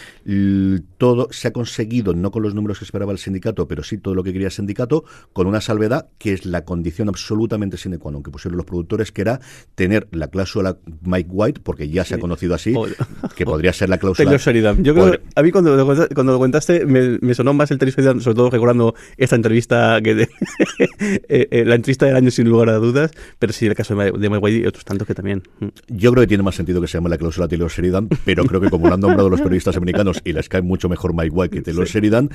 todo 0.99 1.29
se 1.31 1.49
ha 1.49 1.53
conseguido, 1.53 2.15
no 2.15 2.31
con 2.31 2.43
los 2.43 2.55
números 2.55 2.79
que 2.79 2.85
esperaba 2.85 3.13
el 3.13 3.19
sindicato, 3.19 3.67
pero 3.67 3.83
sí 3.83 3.99
todo 3.99 4.15
lo 4.15 4.23
que 4.23 4.33
quería 4.33 4.49
el 4.49 4.53
sindicato, 4.53 5.05
con 5.33 5.47
una 5.47 5.61
salvedad 5.61 6.09
que 6.19 6.33
es 6.33 6.47
la 6.47 6.65
condición 6.65 7.09
absolutamente 7.09 7.77
sine 7.77 7.99
qua 7.99 8.13
non 8.13 8.23
que 8.23 8.31
pusieron 8.31 8.57
los 8.57 8.67
productores, 8.67 9.11
que 9.13 9.23
era 9.23 9.41
tener 9.75 10.09
la 10.13 10.29
cláusula 10.29 10.79
Mike 11.03 11.31
White, 11.33 11.61
porque 11.63 11.89
ya 11.89 12.05
se 12.05 12.15
ha 12.15 12.19
conocido 12.19 12.55
así, 12.55 12.75
que 13.37 13.45
podría 13.45 13.73
ser 13.73 13.89
la 13.89 13.99
cláusula. 14.03 14.37
Yo 14.81 14.95
creo 14.95 15.19
a 15.35 15.43
mí 15.43 15.51
cuando, 15.51 15.87
cuando 16.15 16.33
lo 16.33 16.39
contaste 16.39 16.87
me, 16.87 17.35
sonó 17.35 17.55
más 17.55 17.71
el 17.71 17.79
Terry 17.79 17.93
sobre 17.93 18.21
todo 18.21 18.51
recordando 18.51 18.95
esta 19.17 19.37
entrevista 19.37 20.01
que 20.03 20.11
eh, 20.99 21.49
eh, 21.51 21.65
la 21.65 21.75
entrevista 21.75 22.07
del 22.07 22.17
año 22.17 22.31
sin 22.31 22.49
lugar 22.49 22.69
a 22.69 22.75
dudas, 22.75 23.11
pero 23.39 23.53
sí 23.53 23.67
el 23.67 23.75
caso 23.75 23.95
de, 23.95 24.13
de 24.13 24.31
Mike 24.31 24.51
y 24.51 24.67
otros 24.67 24.85
tantos 24.85 25.07
que 25.07 25.15
también. 25.15 25.43
Mm. 25.61 25.69
Yo 25.89 26.13
creo 26.13 26.23
que 26.23 26.29
tiene 26.29 26.43
más 26.43 26.55
sentido 26.55 26.81
que 26.81 26.87
se 26.87 26.99
llame 26.99 27.11
la 27.11 27.19
cláusula 27.19 27.49
Taylor 27.49 27.71
Sheridan, 27.71 28.09
pero 28.25 28.45
creo 28.45 28.61
que 28.61 28.71
como 28.71 28.89
lo 28.89 28.95
han 28.95 29.01
nombrado 29.01 29.29
los 29.29 29.41
periodistas 29.41 29.77
americanos 29.77 30.21
y 30.25 30.33
les 30.33 30.49
cae 30.49 30.63
mucho 30.63 30.89
mejor 30.89 31.15
Mike 31.15 31.31
White 31.31 31.57
que 31.57 31.63
Taylor 31.63 31.87
Sheridan, 31.87 32.31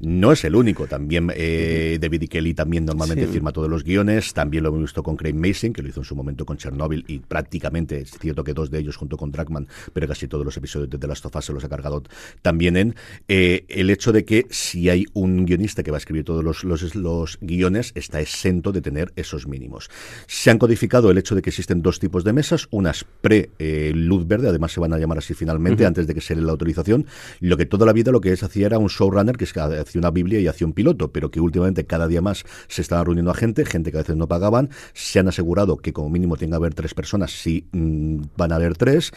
no 0.00 0.32
es 0.32 0.44
el 0.44 0.54
único. 0.56 0.86
También 0.86 1.30
eh, 1.34 1.98
David 2.00 2.22
y 2.22 2.28
Kelly 2.28 2.54
también 2.54 2.84
normalmente 2.84 3.26
firma 3.26 3.52
todos 3.52 3.68
los 3.68 3.84
guiones, 3.84 4.34
también 4.34 4.64
lo 4.64 4.70
hemos 4.70 4.82
visto 4.82 5.02
con 5.02 5.16
Craig 5.16 5.34
Mason, 5.34 5.72
que 5.72 5.82
lo 5.82 5.88
hizo 5.88 6.00
en 6.00 6.04
su 6.04 6.16
momento 6.16 6.44
con 6.44 6.56
Chernobyl 6.56 7.04
y 7.06 7.18
prácticamente 7.18 8.00
es 8.00 8.10
cierto 8.18 8.44
que 8.44 8.54
dos 8.54 8.70
de 8.70 8.78
ellos 8.78 8.96
junto 8.96 9.16
con 9.16 9.30
Dragman, 9.30 9.68
pero 9.92 10.08
casi 10.08 10.28
todos 10.28 10.44
los 10.44 10.56
episodios 10.56 10.90
de 10.90 10.98
The 10.98 11.06
Last 11.06 11.26
of 11.26 11.36
Us 11.36 11.44
se 11.44 11.52
los 11.52 11.64
ha 11.64 11.68
cargado 11.68 12.02
también 12.42 12.76
en 12.76 12.94
eh, 13.28 13.64
el 13.68 13.90
hecho 13.90 14.12
de 14.12 14.24
que 14.24 14.46
si 14.50 14.88
hay 14.88 15.06
un 15.12 15.44
guionista 15.46 15.82
que 15.82 15.90
va 15.90 15.96
a 15.96 15.98
escribir 15.98 16.24
todos 16.24 16.44
los, 16.44 16.94
los, 16.94 17.38
guiones, 17.40 17.92
está 17.94 18.20
exento 18.20 18.72
de 18.72 18.80
tener 18.80 19.12
esos 19.16 19.46
mínimos. 19.46 19.90
Se 20.26 20.50
han 20.50 20.58
codificado 20.58 21.10
el 21.10 21.18
hecho 21.18 21.34
de 21.34 21.42
que 21.42 21.50
existen 21.50 21.82
dos 21.82 21.98
tipos 21.98 22.24
de 22.24 22.32
mesas, 22.32 22.68
unas 22.70 23.04
pre-luz 23.20 24.26
verde, 24.26 24.48
además 24.48 24.72
se 24.72 24.80
van 24.80 24.92
a 24.92 24.98
llamar 24.98 25.18
así 25.18 25.34
finalmente, 25.34 25.86
antes 25.86 26.06
de 26.06 26.14
que 26.14 26.20
se 26.20 26.34
dé 26.34 26.42
la 26.42 26.52
autorización. 26.52 27.06
Lo 27.40 27.56
que 27.56 27.66
toda 27.66 27.86
la 27.86 27.92
vida 27.92 28.12
lo 28.12 28.20
que 28.20 28.32
es 28.32 28.42
hacía 28.42 28.66
era 28.66 28.78
un 28.78 28.88
showrunner 28.88 29.36
que 29.36 29.44
hacía 29.44 29.98
una 29.98 30.10
Biblia 30.10 30.40
y 30.40 30.46
hacía 30.46 30.66
un 30.66 30.72
piloto, 30.72 31.12
pero 31.12 31.30
que 31.30 31.40
últimamente 31.40 31.84
cada 31.84 32.06
día 32.08 32.20
más 32.20 32.44
se 32.68 32.82
estaba 32.82 33.04
reuniendo 33.04 33.30
a 33.30 33.34
gente, 33.34 33.64
gente 33.64 33.90
que 33.90 33.98
a 33.98 34.02
veces 34.02 34.16
no 34.16 34.28
pagaban, 34.28 34.70
se 34.92 35.18
han 35.18 35.28
asegurado 35.28 35.76
que 35.76 35.92
como 35.92 36.10
mínimo 36.10 36.36
tenga 36.36 36.52
que 36.52 36.56
haber 36.56 36.74
tres 36.74 36.94
personas, 36.94 37.32
si 37.32 37.66
mm, 37.72 38.22
van 38.36 38.52
a 38.52 38.56
haber 38.56 38.76
tres, 38.76 39.12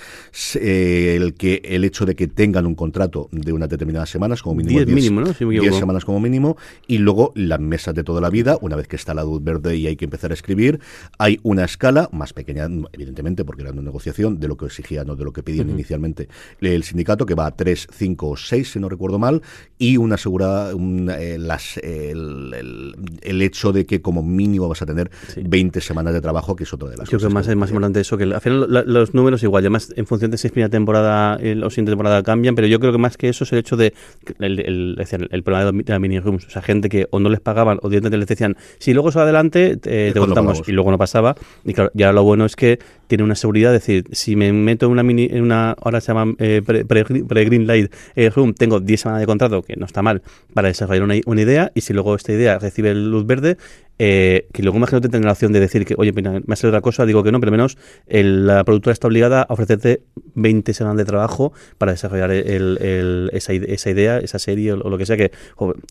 eh, 0.56 1.16
el 1.16 1.34
que 1.34 1.62
el 1.64 1.84
hecho 1.84 2.06
de 2.06 2.16
que 2.16 2.28
tengan 2.28 2.66
un 2.66 2.76
contrato 2.76 3.13
de 3.32 3.54
unas 3.54 3.70
determinadas 3.70 4.10
semanas, 4.10 4.42
como 4.42 4.56
mínimo 4.56 4.80
10 4.80 4.96
mínimo, 4.96 5.22
¿no? 5.22 5.34
semanas 5.34 6.06
como 6.06 6.20
mínimo, 6.20 6.58
y 6.88 6.98
luego 6.98 7.32
las 7.36 7.60
mesas 7.60 7.94
de 7.96 8.04
toda 8.04 8.22
la 8.22 8.30
vida, 8.30 8.58
una 8.62 8.76
vez 8.76 8.88
que 8.88 8.96
está 8.96 9.14
la 9.14 9.24
luz 9.24 9.44
verde 9.44 9.76
y 9.78 9.88
hay 9.88 9.96
que 9.96 10.06
empezar 10.06 10.32
a 10.32 10.34
escribir, 10.34 10.80
hay 11.18 11.40
una 11.44 11.64
escala 11.66 12.10
más 12.12 12.34
pequeña, 12.34 12.68
evidentemente, 12.92 13.46
porque 13.46 13.62
era 13.64 13.72
una 13.72 13.82
negociación 13.82 14.40
de 14.40 14.48
lo 14.48 14.58
que 14.58 14.66
exigían 14.66 15.10
o 15.10 15.16
de 15.16 15.24
lo 15.24 15.34
que 15.34 15.44
pedían 15.44 15.70
inicialmente 15.70 16.28
el 16.62 16.84
sindicato, 16.84 17.26
que 17.26 17.36
va 17.36 17.48
a 17.48 17.52
3, 17.52 17.88
5 17.92 18.30
o 18.30 18.38
6, 18.38 18.72
si 18.72 18.80
no 18.80 18.90
recuerdo 18.90 19.20
mal, 19.20 19.42
y 19.78 19.98
una 19.98 20.16
asegurada, 20.16 20.72
eh, 20.72 21.38
las, 21.40 21.78
el, 21.78 22.96
el, 23.22 23.42
hecho 23.42 23.72
de 23.72 23.86
que 23.86 24.02
como 24.02 24.24
mínimo 24.24 24.68
vas 24.70 24.82
a 24.82 24.86
tener 24.86 25.12
20 25.36 25.82
semanas 25.82 26.14
de 26.14 26.22
trabajo, 26.22 26.56
que 26.56 26.64
es 26.64 26.74
otra 26.74 26.90
de 26.90 26.98
las 26.98 27.10
Creo 27.10 27.20
cosas. 27.20 27.30
que 27.30 27.34
más, 27.34 27.48
es 27.48 27.56
más 27.56 27.70
importante 27.70 28.00
eso, 28.00 28.18
que 28.18 28.24
al 28.24 28.42
final 28.42 28.86
los 28.88 29.14
números 29.14 29.44
igual, 29.44 29.64
además 29.64 29.94
en 29.96 30.06
función 30.06 30.32
de 30.32 30.38
si 30.38 30.48
es 30.48 30.52
primera 30.54 30.70
temporada 30.70 31.36
o 31.36 31.70
siguiente 31.70 31.92
temporada 31.92 32.24
cambian, 32.24 32.56
pero 32.56 32.68
yo 32.68 32.80
creo 32.80 32.92
que 32.92 32.98
más 33.04 33.18
que 33.18 33.30
eso 33.30 33.44
es 33.44 33.52
el 33.52 33.60
hecho 33.60 33.78
de 33.78 33.94
el, 34.40 34.60
el, 34.60 35.28
el, 35.30 35.44
problema 35.44 35.72
de 35.72 35.84
la 35.92 36.00
mini 36.00 36.20
rooms, 36.20 36.48
o 36.48 36.50
sea, 36.50 36.62
gente 36.62 36.90
que 36.90 37.08
o 37.12 37.20
no 37.20 37.30
les 37.30 37.42
pagaban 37.42 37.78
o 37.82 37.90
directamente 37.90 38.18
les 38.18 38.28
decían, 38.28 38.58
si 38.80 38.94
luego 38.94 39.12
va 39.12 39.24
adelante, 39.24 39.78
te 39.78 40.14
contamos, 40.14 40.64
y 40.68 40.72
luego 40.72 40.90
no 40.90 40.98
pasaba. 40.98 41.36
Y 41.66 41.74
claro, 41.74 41.92
ya 41.94 42.12
lo 42.12 42.24
bueno 42.24 42.46
es 42.46 42.56
que 42.56 42.80
tiene 43.08 43.24
una 43.24 43.36
seguridad, 43.36 43.76
es 43.76 43.82
decir, 43.82 44.06
si 44.12 44.36
me 44.36 44.52
meto 44.54 44.86
en 44.86 44.92
una 44.92 45.04
mini, 45.04 45.28
en 45.30 45.44
una, 45.44 45.72
ahora 45.82 46.02
se 46.02 46.14
llama 46.14 46.34
eh, 46.40 46.62
pre-green 46.64 47.68
light 47.68 47.94
eh, 48.16 48.30
room, 48.30 48.54
tengo 48.54 48.80
10 48.80 49.02
semanas 49.02 49.20
de 49.20 49.28
contrato, 49.28 49.62
que 49.62 49.76
no 49.76 49.86
está 49.86 50.02
mal, 50.02 50.22
para 50.54 50.70
desarrollar 50.70 51.04
una, 51.04 51.16
una 51.26 51.42
idea, 51.42 51.72
y 51.76 51.82
si 51.82 51.94
luego 51.94 52.16
esta 52.16 52.32
idea 52.32 52.58
recibe 52.58 52.96
luz 52.96 53.26
verde, 53.26 53.58
eh, 54.00 54.48
que 54.52 54.64
luego 54.64 54.78
imagino 54.78 55.02
que 55.02 55.10
tenga 55.10 55.28
la 55.28 55.34
opción 55.34 55.54
de 55.54 55.60
decir 55.60 55.86
que, 55.86 55.96
oye, 55.98 56.12
me 56.12 56.54
hace 56.54 56.68
otra 56.68 56.82
cosa, 56.82 57.06
digo 57.06 57.24
que 57.24 57.32
no, 57.32 57.40
pero 57.40 57.52
al 57.52 57.58
menos 57.58 57.78
la 58.08 58.64
productora 58.64 58.94
está 58.94 59.08
obligada 59.08 59.44
a 59.44 59.54
ofrecerte 59.54 60.02
20 60.36 60.74
semanas 60.74 60.98
de 60.98 61.06
trabajo 61.06 61.54
para 61.78 61.92
desarrollar 61.92 62.32
esa, 62.32 63.54
esa, 63.54 63.90
idea, 63.90 64.18
esa 64.18 64.40
serie 64.40 64.74
o, 64.74 64.90
lo 64.90 64.98
que 64.98 65.06
sea, 65.06 65.18
que 65.18 65.32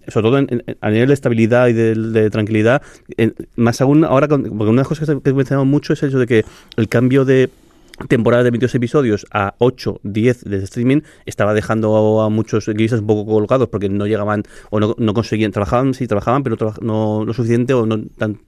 sobre 0.08 0.28
todo 0.28 0.36
a 0.80 0.90
nivel 0.90 1.08
de 1.08 1.14
estabilidad 1.14 1.68
y 1.68 1.72
de, 1.72 2.30
tranquilidad, 2.30 2.82
más 3.56 3.80
aún 3.80 4.04
ahora, 4.04 4.28
porque 4.28 4.48
una 4.50 4.70
de 4.70 4.76
las 4.76 4.88
cosas 4.88 5.08
que, 5.08 5.30
he 5.30 5.34
mencionado 5.34 5.64
mucho 5.64 5.92
es 5.92 6.02
el 6.02 6.08
hecho 6.10 6.18
de 6.18 6.26
que 6.26 6.44
el 6.76 6.88
cambio 6.88 7.24
de 7.24 7.50
temporada 8.08 8.42
de 8.42 8.50
22 8.50 8.74
episodios 8.74 9.26
a 9.30 9.54
8, 9.58 10.00
10 10.02 10.44
de 10.44 10.56
streaming 10.64 11.00
estaba 11.26 11.54
dejando 11.54 12.20
a 12.20 12.28
muchos 12.28 12.66
guionistas 12.66 13.00
un 13.00 13.06
poco 13.06 13.26
colgados 13.26 13.68
porque 13.68 13.88
no 13.88 14.06
llegaban 14.06 14.42
o 14.70 14.80
no, 14.80 14.94
no 14.98 15.14
conseguían, 15.14 15.52
trabajaban, 15.52 15.94
sí 15.94 16.06
trabajaban, 16.06 16.42
pero 16.42 16.56
no 16.80 17.24
lo 17.24 17.32
suficiente 17.32 17.74
o 17.74 17.86
no 17.86 17.98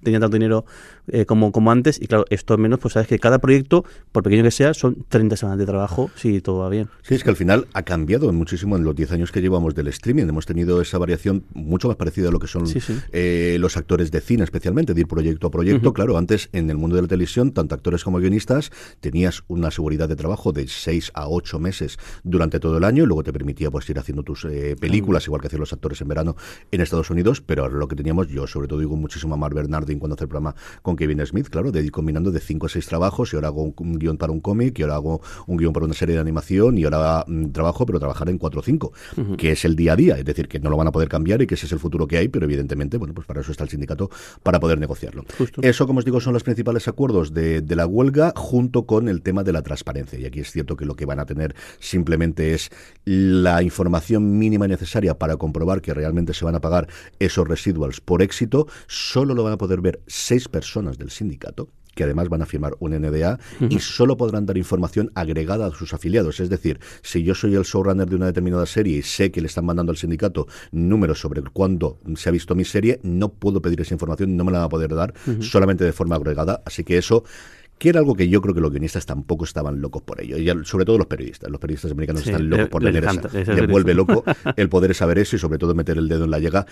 tenían 0.02 0.20
tanto 0.20 0.34
dinero 0.34 0.64
eh, 1.08 1.26
como, 1.26 1.52
como 1.52 1.70
antes. 1.70 2.00
Y 2.00 2.06
claro, 2.06 2.24
esto 2.30 2.56
menos, 2.56 2.78
pues 2.78 2.94
sabes 2.94 3.08
que 3.08 3.18
cada 3.18 3.38
proyecto, 3.38 3.84
por 4.12 4.22
pequeño 4.22 4.42
que 4.42 4.50
sea, 4.50 4.74
son 4.74 5.04
30 5.08 5.36
semanas 5.36 5.58
de 5.58 5.66
trabajo 5.66 6.10
si 6.14 6.40
todo 6.40 6.58
va 6.58 6.68
bien. 6.68 6.88
Sí, 7.02 7.14
es 7.14 7.24
que 7.24 7.30
al 7.30 7.36
final 7.36 7.66
ha 7.74 7.82
cambiado 7.82 8.32
muchísimo 8.32 8.76
en 8.76 8.84
los 8.84 8.94
10 8.94 9.12
años 9.12 9.32
que 9.32 9.40
llevamos 9.40 9.74
del 9.74 9.88
streaming. 9.88 10.24
Hemos 10.24 10.46
tenido 10.46 10.80
esa 10.80 10.98
variación 10.98 11.44
mucho 11.52 11.88
más 11.88 11.96
parecida 11.96 12.28
a 12.28 12.32
lo 12.32 12.38
que 12.38 12.46
son 12.46 12.64
eh, 13.12 13.56
los 13.60 13.76
actores 13.76 14.10
de 14.10 14.20
cine, 14.20 14.44
especialmente, 14.44 14.94
de 14.94 15.00
ir 15.02 15.06
proyecto 15.06 15.46
a 15.46 15.50
proyecto. 15.50 15.92
Claro, 15.92 16.16
antes 16.16 16.48
en 16.52 16.70
el 16.70 16.76
mundo 16.76 16.96
de 16.96 17.02
la 17.02 17.08
televisión, 17.08 17.52
tanto 17.52 17.74
actores 17.74 18.04
como 18.04 18.18
guionistas, 18.18 18.70
tenías 19.00 19.33
tenías 19.34 19.44
una 19.48 19.70
seguridad 19.70 20.08
de 20.08 20.16
trabajo 20.16 20.52
de 20.52 20.66
seis 20.68 21.10
a 21.14 21.28
ocho 21.28 21.58
meses 21.58 21.98
durante 22.22 22.60
todo 22.60 22.78
el 22.78 22.84
año 22.84 23.04
y 23.04 23.06
luego 23.06 23.22
te 23.22 23.32
permitía 23.32 23.70
pues 23.70 23.88
ir 23.90 23.98
haciendo 23.98 24.22
tus 24.22 24.44
eh, 24.44 24.76
películas, 24.78 25.26
igual 25.26 25.40
que 25.40 25.48
hacían 25.48 25.60
los 25.60 25.72
actores 25.72 26.00
en 26.00 26.08
verano 26.08 26.36
en 26.70 26.80
Estados 26.80 27.10
Unidos, 27.10 27.40
pero 27.40 27.62
ahora 27.62 27.76
lo 27.76 27.88
que 27.88 27.96
teníamos, 27.96 28.28
yo 28.28 28.46
sobre 28.46 28.68
todo 28.68 28.80
digo 28.80 28.96
muchísimo 28.96 29.34
a 29.34 29.36
Mark 29.36 29.54
Bernardin 29.54 29.98
cuando 29.98 30.14
hace 30.14 30.24
el 30.24 30.28
programa 30.28 30.54
con 30.82 30.96
Kevin 30.96 31.24
Smith, 31.26 31.48
claro, 31.48 31.72
de 31.72 31.82
ir 31.82 31.90
combinando 31.90 32.30
de 32.30 32.40
cinco 32.40 32.66
a 32.66 32.68
seis 32.68 32.86
trabajos 32.86 33.32
y 33.32 33.36
ahora 33.36 33.48
hago 33.48 33.72
un, 33.76 33.98
guion 33.98 34.16
para 34.16 34.32
un 34.32 34.40
cómic 34.40 34.78
y 34.78 34.82
ahora 34.82 34.96
hago 34.96 35.20
un 35.46 35.56
guion 35.56 35.72
para 35.72 35.86
una 35.86 35.94
serie 35.94 36.14
de 36.14 36.20
animación 36.20 36.78
y 36.78 36.84
ahora 36.84 37.24
mm, 37.26 37.46
trabajo, 37.50 37.86
pero 37.86 37.98
trabajar 37.98 38.28
en 38.28 38.38
cuatro 38.38 38.60
o 38.60 38.62
cinco, 38.62 38.92
que 39.38 39.52
es 39.52 39.64
el 39.64 39.76
día 39.76 39.94
a 39.94 39.96
día, 39.96 40.18
es 40.18 40.24
decir, 40.24 40.48
que 40.48 40.60
no 40.60 40.70
lo 40.70 40.76
van 40.76 40.88
a 40.88 40.92
poder 40.92 41.08
cambiar 41.08 41.42
y 41.42 41.46
que 41.46 41.54
ese 41.54 41.66
es 41.66 41.72
el 41.72 41.78
futuro 41.78 42.06
que 42.06 42.18
hay, 42.18 42.28
pero 42.28 42.44
evidentemente, 42.44 42.98
bueno, 42.98 43.14
pues 43.14 43.26
para 43.26 43.40
eso 43.40 43.52
está 43.52 43.64
el 43.64 43.70
sindicato, 43.70 44.10
para 44.42 44.60
poder 44.60 44.78
negociarlo. 44.78 45.24
Eso, 45.62 45.86
como 45.86 45.98
os 46.00 46.04
digo, 46.04 46.20
son 46.20 46.32
los 46.32 46.42
principales 46.42 46.88
acuerdos 46.88 47.32
de, 47.32 47.60
de 47.60 47.76
la 47.76 47.86
huelga 47.86 48.32
junto 48.36 48.86
con 48.86 49.08
el 49.08 49.22
tema 49.24 49.42
de 49.42 49.52
la 49.52 49.62
transparencia. 49.62 50.20
Y 50.20 50.26
aquí 50.26 50.38
es 50.38 50.52
cierto 50.52 50.76
que 50.76 50.84
lo 50.84 50.94
que 50.94 51.06
van 51.06 51.18
a 51.18 51.26
tener 51.26 51.56
simplemente 51.80 52.54
es 52.54 52.70
la 53.04 53.62
información 53.62 54.38
mínima 54.38 54.68
necesaria 54.68 55.18
para 55.18 55.36
comprobar 55.36 55.82
que 55.82 55.92
realmente 55.92 56.34
se 56.34 56.44
van 56.44 56.54
a 56.54 56.60
pagar 56.60 56.86
esos 57.18 57.48
residuals 57.48 58.00
por 58.00 58.22
éxito. 58.22 58.68
Solo 58.86 59.34
lo 59.34 59.42
van 59.42 59.54
a 59.54 59.58
poder 59.58 59.80
ver 59.80 60.00
seis 60.06 60.48
personas 60.48 60.96
del 60.96 61.10
sindicato 61.10 61.68
que 61.94 62.04
además 62.04 62.28
van 62.28 62.42
a 62.42 62.46
firmar 62.46 62.74
un 62.80 62.92
NDA 62.92 63.38
y 63.68 63.78
solo 63.78 64.16
podrán 64.16 64.46
dar 64.46 64.58
información 64.58 65.10
agregada 65.14 65.66
a 65.66 65.70
sus 65.70 65.94
afiliados. 65.94 66.40
Es 66.40 66.50
decir, 66.50 66.80
si 67.02 67.22
yo 67.22 67.34
soy 67.34 67.54
el 67.54 67.62
showrunner 67.62 68.08
de 68.08 68.16
una 68.16 68.26
determinada 68.26 68.66
serie 68.66 68.98
y 68.98 69.02
sé 69.02 69.30
que 69.30 69.40
le 69.40 69.46
están 69.46 69.64
mandando 69.64 69.90
al 69.90 69.96
sindicato 69.96 70.46
números 70.72 71.20
sobre 71.20 71.42
cuándo 71.42 72.00
se 72.16 72.28
ha 72.28 72.32
visto 72.32 72.54
mi 72.54 72.64
serie, 72.64 73.00
no 73.02 73.32
puedo 73.32 73.62
pedir 73.62 73.80
esa 73.80 73.94
información, 73.94 74.36
no 74.36 74.44
me 74.44 74.52
la 74.52 74.58
van 74.58 74.66
a 74.66 74.70
poder 74.70 74.94
dar 74.94 75.14
solamente 75.40 75.84
de 75.84 75.92
forma 75.92 76.16
agregada. 76.16 76.62
Así 76.66 76.84
que 76.84 76.98
eso 76.98 77.24
que 77.78 77.88
era 77.88 78.00
algo 78.00 78.14
que 78.14 78.28
yo 78.28 78.40
creo 78.40 78.54
que 78.54 78.60
los 78.60 78.70
guionistas 78.70 79.04
tampoco 79.06 79.44
estaban 79.44 79.80
locos 79.80 80.02
por 80.02 80.20
ello, 80.20 80.38
y 80.38 80.64
sobre 80.64 80.84
todo 80.84 80.98
los 80.98 81.06
periodistas. 81.06 81.50
Los 81.50 81.60
periodistas 81.60 81.92
americanos 81.92 82.26
están 82.26 82.48
locos 82.48 82.68
por 82.68 82.82
leer 82.82 83.04
esa. 83.04 83.54
Les 83.54 83.68
vuelve 83.68 83.94
loco 83.94 84.24
el 84.56 84.68
poder 84.68 84.94
saber 84.94 85.18
eso 85.18 85.36
y 85.36 85.38
sobre 85.38 85.58
todo 85.58 85.74
meter 85.74 85.98
el 85.98 86.08
dedo 86.08 86.24
en 86.24 86.30
la 86.30 86.38
llega. 86.38 86.66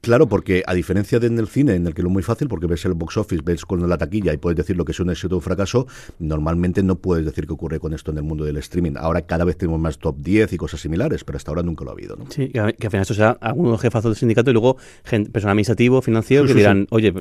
Claro, 0.00 0.28
porque 0.28 0.62
a 0.66 0.74
diferencia 0.74 1.18
de 1.18 1.24
en 1.26 1.38
el 1.38 1.48
cine, 1.48 1.74
en 1.74 1.86
el 1.86 1.94
que 1.94 2.02
lo 2.02 2.08
es 2.08 2.12
muy 2.12 2.22
fácil, 2.22 2.48
porque 2.48 2.66
ves 2.66 2.84
el 2.84 2.92
box 2.94 3.16
office, 3.16 3.42
ves 3.42 3.64
con 3.64 3.88
la 3.88 3.96
taquilla 3.96 4.32
y 4.32 4.36
puedes 4.36 4.56
decir 4.56 4.76
lo 4.76 4.84
que 4.84 4.92
es 4.92 5.00
un 5.00 5.10
éxito 5.10 5.34
o 5.34 5.38
un 5.38 5.42
fracaso, 5.42 5.86
normalmente 6.18 6.82
no 6.82 6.96
puedes 6.96 7.24
decir 7.24 7.46
qué 7.46 7.52
ocurre 7.54 7.80
con 7.80 7.94
esto 7.94 8.10
en 8.10 8.18
el 8.18 8.22
mundo 8.22 8.44
del 8.44 8.56
streaming. 8.58 8.92
Ahora 8.96 9.22
cada 9.22 9.44
vez 9.44 9.56
tenemos 9.56 9.80
más 9.80 9.98
top 9.98 10.16
10 10.18 10.52
y 10.52 10.56
cosas 10.56 10.80
similares, 10.80 11.24
pero 11.24 11.36
hasta 11.36 11.50
ahora 11.50 11.62
nunca 11.62 11.84
lo 11.84 11.90
ha 11.90 11.94
habido. 11.94 12.16
¿no? 12.16 12.26
Sí, 12.30 12.48
que 12.48 12.60
al 12.60 12.74
final 12.76 13.02
eso 13.02 13.14
sea 13.14 13.30
algunos 13.40 13.80
jefazos 13.80 14.10
del 14.10 14.16
sindicato 14.16 14.50
y 14.50 14.52
luego 14.52 14.76
personal 15.04 15.52
administrativo, 15.52 16.02
financiero, 16.02 16.46
que 16.46 16.54
dirán, 16.54 16.86
oye, 16.90 17.12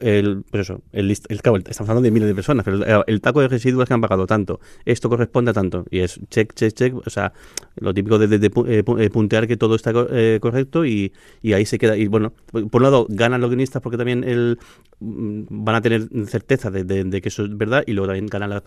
el, 0.00 0.44
pues 0.50 0.62
eso, 0.62 0.80
el, 0.92 1.10
estamos 1.10 1.80
hablando 1.80 2.02
de 2.02 2.10
miles 2.10 2.28
de 2.28 2.34
personas, 2.34 2.47
pero 2.64 3.04
el 3.06 3.20
taco 3.20 3.40
de 3.40 3.48
residuos 3.48 3.86
que 3.86 3.94
han 3.94 4.00
pagado 4.00 4.26
tanto, 4.26 4.60
esto 4.84 5.08
corresponde 5.08 5.50
a 5.50 5.54
tanto, 5.54 5.84
y 5.90 6.00
es 6.00 6.20
check, 6.30 6.54
check, 6.54 6.72
check, 6.74 6.94
o 6.94 7.10
sea, 7.10 7.32
lo 7.80 7.94
típico 7.94 8.18
de, 8.18 8.36
eh, 8.36 8.82
eh, 8.98 9.10
puntear 9.10 9.46
que 9.46 9.56
todo 9.56 9.74
está 9.74 9.92
eh, 10.10 10.38
correcto 10.40 10.84
y, 10.84 11.12
y, 11.42 11.52
ahí 11.52 11.64
se 11.64 11.78
queda. 11.78 11.96
Y 11.96 12.06
bueno, 12.06 12.32
por 12.50 12.76
un 12.76 12.82
lado 12.82 13.06
ganan 13.08 13.40
los 13.40 13.50
guionistas 13.50 13.82
porque 13.82 13.96
también 13.96 14.24
el, 14.24 14.58
mm, 15.00 15.42
van 15.50 15.76
a 15.76 15.80
tener 15.80 16.08
certeza 16.26 16.70
de, 16.70 17.20
que 17.20 17.28
eso 17.28 17.44
es 17.44 17.56
verdad 17.56 17.84
y 17.86 17.92
luego 17.92 18.08
también 18.08 18.26
ganan 18.26 18.50
las, 18.50 18.62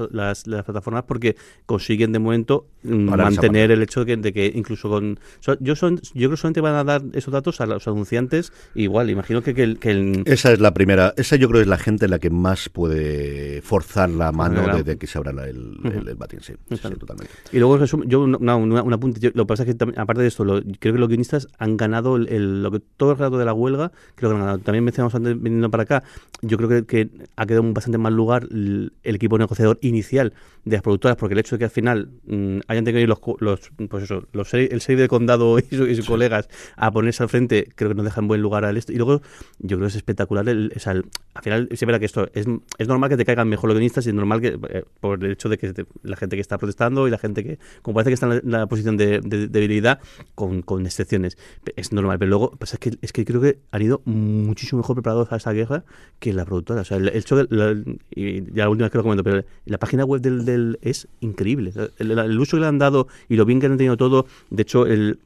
las, 0.45 0.63
plataformas 0.63 1.03
porque 1.03 1.35
consiguen 1.65 2.11
de 2.11 2.19
momento 2.19 2.67
mm, 2.83 3.15
mantener 3.15 3.71
el 3.71 3.81
hecho 3.81 4.01
de 4.01 4.05
que, 4.05 4.17
de 4.17 4.33
que 4.33 4.51
incluso 4.53 4.89
con... 4.89 5.19
yo, 5.59 5.75
son, 5.75 5.97
yo 6.13 6.27
creo 6.27 6.31
que 6.31 6.37
solamente 6.37 6.61
van 6.61 6.75
a 6.75 6.83
dar 6.83 7.01
esos 7.13 7.33
datos 7.33 7.61
a 7.61 7.65
los 7.65 7.87
anunciantes 7.87 8.53
igual, 8.75 9.09
imagino 9.09 9.41
que, 9.41 9.53
que, 9.53 9.91
el, 9.91 10.23
Esa 10.25 10.51
es 10.51 10.59
la 10.59 10.73
primera, 10.73 11.13
esa 11.17 11.35
yo 11.35 11.47
creo 11.47 11.59
que 11.59 11.63
es 11.63 11.67
la 11.67 11.77
gente 11.77 12.07
la 12.07 12.19
que 12.19 12.29
más 12.29 12.69
puede 12.69 13.61
forzar 13.71 14.09
la 14.09 14.33
mano 14.33 14.83
de, 14.83 14.97
que 14.97 15.07
se 15.07 15.17
abra 15.17 15.31
el, 15.47 15.77
el, 15.81 16.17
sí, 16.41 16.53
totalmente. 16.99 17.31
Y 17.53 17.59
luego 17.59 17.85
yo 17.85 18.19
una, 18.19 18.57
una, 18.57 18.83
una 18.83 18.97
lo 18.97 19.43
que 19.43 19.45
pasa 19.45 19.63
es 19.63 19.73
que 19.73 19.85
aparte 19.95 20.21
de 20.23 20.27
esto, 20.27 20.43
creo 20.43 20.93
que 20.93 20.99
los 20.99 21.07
guionistas 21.07 21.47
han 21.57 21.77
ganado 21.77 22.17
el, 22.17 22.63
lo 22.63 22.69
que 22.69 22.81
todo 22.97 23.13
el 23.13 23.17
rato 23.17 23.37
de 23.37 23.45
la 23.45 23.53
huelga, 23.53 23.93
creo 24.15 24.29
que 24.29 24.35
han 24.35 24.41
ganado. 24.41 24.57
También 24.57 24.83
mencionamos 24.83 25.15
antes 25.15 25.41
viniendo 25.41 25.71
para 25.71 25.83
acá, 25.83 26.03
yo 26.41 26.57
creo 26.57 26.85
que, 26.85 27.09
ha 27.37 27.45
quedado 27.45 27.63
bastante 27.71 27.97
mal 27.97 28.13
lugar 28.13 28.45
el, 28.51 28.91
equipo 29.03 29.37
negociador 29.37 29.79
inicial 29.81 30.33
de 30.65 30.75
las 30.75 30.81
productoras, 30.81 31.15
porque 31.15 31.33
el 31.33 31.39
hecho 31.39 31.55
de 31.55 31.59
que 31.59 31.65
al 31.65 31.71
final 31.71 32.09
mm, 32.25 32.59
hayan 32.67 32.83
tenido 32.83 33.07
los, 33.07 33.19
los, 33.39 33.71
pues 33.89 34.03
eso, 34.03 34.25
los, 34.33 34.53
el 34.53 34.81
serie 34.81 35.03
de 35.03 35.07
condado 35.07 35.59
y, 35.59 35.95
sus 35.95 36.05
colegas 36.05 36.49
a 36.75 36.91
ponerse 36.91 37.23
al 37.23 37.29
frente, 37.29 37.69
creo 37.73 37.91
que 37.91 37.95
nos 37.95 38.03
deja 38.03 38.19
en 38.19 38.27
buen 38.27 38.41
lugar 38.41 38.65
al 38.65 38.75
esto. 38.75 38.91
Y 38.91 38.97
luego, 38.97 39.21
yo 39.59 39.77
creo 39.77 39.81
que 39.81 39.87
es 39.87 39.95
espectacular. 39.95 40.49
El, 40.49 40.73
al 40.83 41.03
final, 41.41 41.69
se 41.71 41.85
verá 41.85 41.99
que 41.99 42.05
esto 42.05 42.27
es, 42.33 42.45
es 42.77 42.87
normal 42.89 43.09
que 43.09 43.15
te 43.15 43.23
caigan 43.23 43.47
mejor 43.47 43.60
los 43.67 43.75
guionistas 43.75 44.05
y 44.05 44.09
es 44.09 44.15
normal 44.15 44.41
que, 44.41 44.59
eh, 44.69 44.83
por 44.99 45.23
el 45.23 45.31
hecho 45.31 45.49
de 45.49 45.57
que 45.57 45.85
la 46.03 46.15
gente 46.15 46.35
que 46.35 46.41
está 46.41 46.57
protestando 46.57 47.07
y 47.07 47.11
la 47.11 47.17
gente 47.17 47.43
que, 47.43 47.59
como 47.81 47.95
parece 47.95 48.09
que 48.09 48.13
está 48.15 48.27
en 48.27 48.51
la 48.51 48.67
posición 48.67 48.97
de, 48.97 49.19
debilidad, 49.21 49.99
con, 50.35 50.61
con, 50.61 50.85
excepciones. 50.85 51.37
Es 51.75 51.91
normal, 51.91 52.19
pero 52.19 52.29
luego 52.29 52.51
pues 52.57 52.73
es, 52.73 52.79
que, 52.79 52.97
es 53.01 53.13
que 53.13 53.25
creo 53.25 53.41
que 53.41 53.59
han 53.71 53.81
ido 53.81 54.01
muchísimo 54.05 54.81
mejor 54.81 54.95
preparados 54.95 55.31
a 55.31 55.37
esta 55.37 55.51
guerra 55.51 55.83
que 56.19 56.33
la 56.33 56.45
productora. 56.45 56.81
O 56.81 56.85
sea, 56.85 56.97
el, 56.97 57.09
hecho 57.09 57.35
de, 57.35 57.97
y 58.13 58.43
ya 58.53 58.63
la 58.63 58.69
última 58.69 58.85
vez 58.85 58.91
que 58.91 58.97
lo 58.97 59.03
comento, 59.03 59.23
pero 59.23 59.43
la 59.65 59.77
página 59.77 60.05
web 60.05 60.21
del, 60.21 60.45
del 60.45 60.79
es 60.81 61.07
increíble. 61.19 61.73
El, 61.97 62.39
uso 62.39 62.57
que 62.57 62.61
le 62.61 62.67
han 62.67 62.79
dado 62.79 63.07
y 63.29 63.35
lo 63.35 63.45
bien 63.45 63.59
que 63.59 63.67
han 63.67 63.77
tenido 63.77 63.97
todo, 63.97 64.25
de 64.49 64.61
hecho, 64.61 64.85
el 64.85 65.19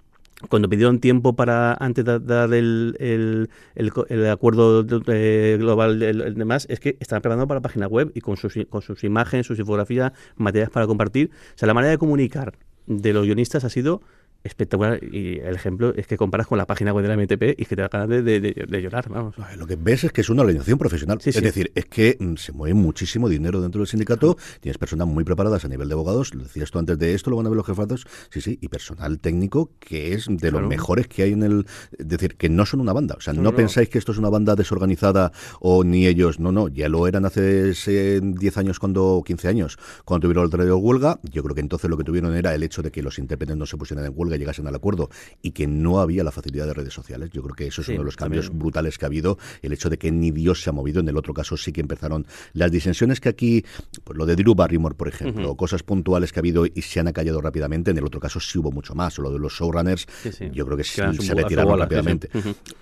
cuando 0.50 0.70
pidieron 0.70 1.00
tiempo 1.00 1.36
para 1.36 1.74
antes 1.80 2.04
de 2.04 2.20
dar 2.20 2.54
el, 2.54 2.96
el, 3.00 3.50
el, 3.76 4.30
acuerdo 4.30 4.86
eh, 5.08 5.56
global 5.60 6.02
el, 6.04 6.36
demás, 6.36 6.68
es 6.70 6.80
que 6.80 6.98
están 7.00 7.22
preparando 7.22 7.48
para 7.48 7.60
la 7.60 7.62
página 7.62 7.88
web 7.88 8.12
y 8.14 8.22
con 8.22 8.38
sus, 8.38 8.58
con 8.70 8.82
sus 8.82 9.04
imágenes, 9.04 9.48
sus 9.48 9.60
infografías, 9.60 10.12
materiales 10.36 10.72
para 10.72 10.88
compartir. 10.88 11.32
O 11.56 11.58
sea, 11.58 11.68
la 11.68 11.74
manera 11.74 11.92
de 11.92 11.98
comunicar 11.98 12.58
de 12.86 13.14
los 13.14 13.26
guionistas 13.26 13.64
ha 13.64 13.70
sido 13.70 14.02
espectacular. 14.46 15.04
Y 15.04 15.40
el 15.40 15.56
ejemplo 15.56 15.94
es 15.96 16.08
que 16.08 16.18
comparas 16.18 16.48
con 16.48 16.58
la 16.58 16.66
página 16.66 16.94
web 16.94 17.04
de 17.06 17.10
la 17.10 17.18
MTP 17.18 17.60
y 17.60 17.66
que 17.66 17.76
te 17.76 17.82
da 17.82 17.90
ganas 17.90 18.08
de, 18.10 18.82
llorar, 18.82 19.10
vamos. 19.10 19.36
Lo 19.58 19.68
que 19.68 19.76
ves 19.76 20.04
es 20.04 20.12
que 20.12 20.22
es 20.22 20.30
una 20.30 20.44
organización 20.44 20.78
profesional. 20.78 21.20
es 21.24 21.42
decir, 21.42 21.72
es 21.76 21.86
que 21.86 22.18
mm, 22.20 22.36
se 22.36 22.52
mueve 22.52 22.76
muchísimo 22.76 23.28
dinero 23.28 23.62
dentro 23.62 23.80
del 23.80 23.88
sindicato, 23.88 24.38
tienes 24.62 24.78
personas 24.78 25.08
muy 25.08 25.24
preparadas 25.24 25.66
a 25.66 25.68
nivel 25.68 25.88
de 25.88 25.94
abogados, 25.94 26.34
lo 26.34 26.44
decías 26.44 26.72
tú 26.72 26.80
antes 26.80 26.98
de 27.00 27.14
esto, 27.14 27.30
lo 27.32 27.38
van 27.38 27.48
a 27.48 27.50
ver 27.50 27.58
los 27.58 27.66
jefazos, 27.66 28.06
sí, 28.30 28.42
sí, 28.42 28.60
y 28.62 28.68
personal 28.68 29.20
técnico 29.20 29.72
que 29.80 30.14
es 30.14 30.28
de 30.30 30.52
los 30.52 30.62
mejores 30.64 31.08
que 31.08 31.24
hay 31.24 31.34
en 31.34 31.44
el... 31.44 31.66
Es 31.98 32.08
decir, 32.08 32.36
que 32.36 32.50
no 32.50 32.66
son 32.66 32.82
una 32.82 32.94
banda. 32.94 33.16
O 33.18 33.22
sea, 33.22 33.34
no, 33.34 33.56
pensáis 33.56 33.90
que 33.90 33.98
esto 33.98 34.12
es 34.12 34.18
una 34.18 34.30
banda 34.30 34.56
desorganizada 34.56 35.32
o 35.60 35.84
ni 35.84 36.06
ellos, 36.06 36.40
no, 36.40 36.52
no, 36.52 36.68
ya 36.68 36.88
lo 36.90 37.08
eran 37.08 37.26
hace 37.26 37.74
10 38.22 38.58
años 38.58 38.80
cuando, 38.80 39.24
15 39.26 39.48
años, 39.48 39.78
cuando 40.04 40.26
tuvieron 40.26 40.46
el 40.46 40.52
traído 40.52 40.78
huelga. 40.78 41.20
Yo 41.24 41.44
creo 41.44 41.56
que 41.56 41.62
entonces 41.62 41.90
lo 41.90 41.98
que 41.98 42.04
tuvieron 42.04 42.36
era 42.36 42.54
el 42.54 42.64
hecho 42.64 42.82
de 42.82 42.92
que 42.92 43.02
los 43.02 43.18
intérpretes 43.18 43.58
no 43.58 43.66
se 43.66 43.78
pusieran 43.78 44.06
en 44.06 44.14
huelga 44.16 44.35
llegasen 44.38 44.68
al 44.68 44.76
acuerdo 44.76 45.10
y 45.42 45.52
que 45.52 45.68
no 45.68 46.00
había 46.00 46.24
la 46.24 46.32
facilidad 46.32 46.66
de 46.68 46.74
redes 46.74 46.94
sociales. 46.94 47.30
Yo 47.32 47.42
creo 47.44 47.56
que 47.56 47.68
eso 47.68 47.82
es 47.82 47.90
uno 47.90 48.00
de 48.00 48.06
los 48.06 48.16
cambios 48.16 48.50
brutales 48.50 48.98
que 48.98 49.06
ha 49.06 49.08
habido, 49.08 49.38
el 49.62 49.74
hecho 49.74 49.90
de 49.90 49.98
que 49.98 50.12
ni 50.12 50.32
Dios 50.32 50.62
se 50.62 50.70
ha 50.70 50.74
movido. 50.74 51.00
En 51.00 51.08
el 51.08 51.18
otro 51.18 51.34
caso 51.34 51.58
sí 51.58 51.72
que 51.72 51.82
empezaron 51.82 52.26
las 52.54 52.72
disensiones 52.72 53.20
que 53.20 53.30
aquí, 53.30 53.66
pues 54.04 54.18
lo 54.18 54.26
de 54.26 54.36
Drew 54.36 54.56
Barrymore, 54.56 54.96
por 54.96 55.08
ejemplo, 55.08 55.56
cosas 55.56 55.84
puntuales 55.84 56.32
que 56.32 56.40
ha 56.40 56.42
habido 56.42 56.66
y 56.66 56.82
se 56.82 57.00
han 57.00 57.08
acallado 57.08 57.42
rápidamente. 57.42 57.92
En 57.92 57.98
el 57.98 58.06
otro 58.06 58.20
caso 58.20 58.40
sí 58.40 58.58
hubo 58.58 58.72
mucho 58.72 58.96
más. 58.96 59.18
O 59.20 59.22
lo 59.22 59.32
de 59.32 59.40
los 59.40 59.54
showrunners, 59.54 60.08
yo 60.52 60.66
creo 60.66 60.78
que 60.78 60.84
sí, 60.84 61.02
se 61.20 61.34
retiraron 61.34 61.80
rápidamente. 61.80 62.30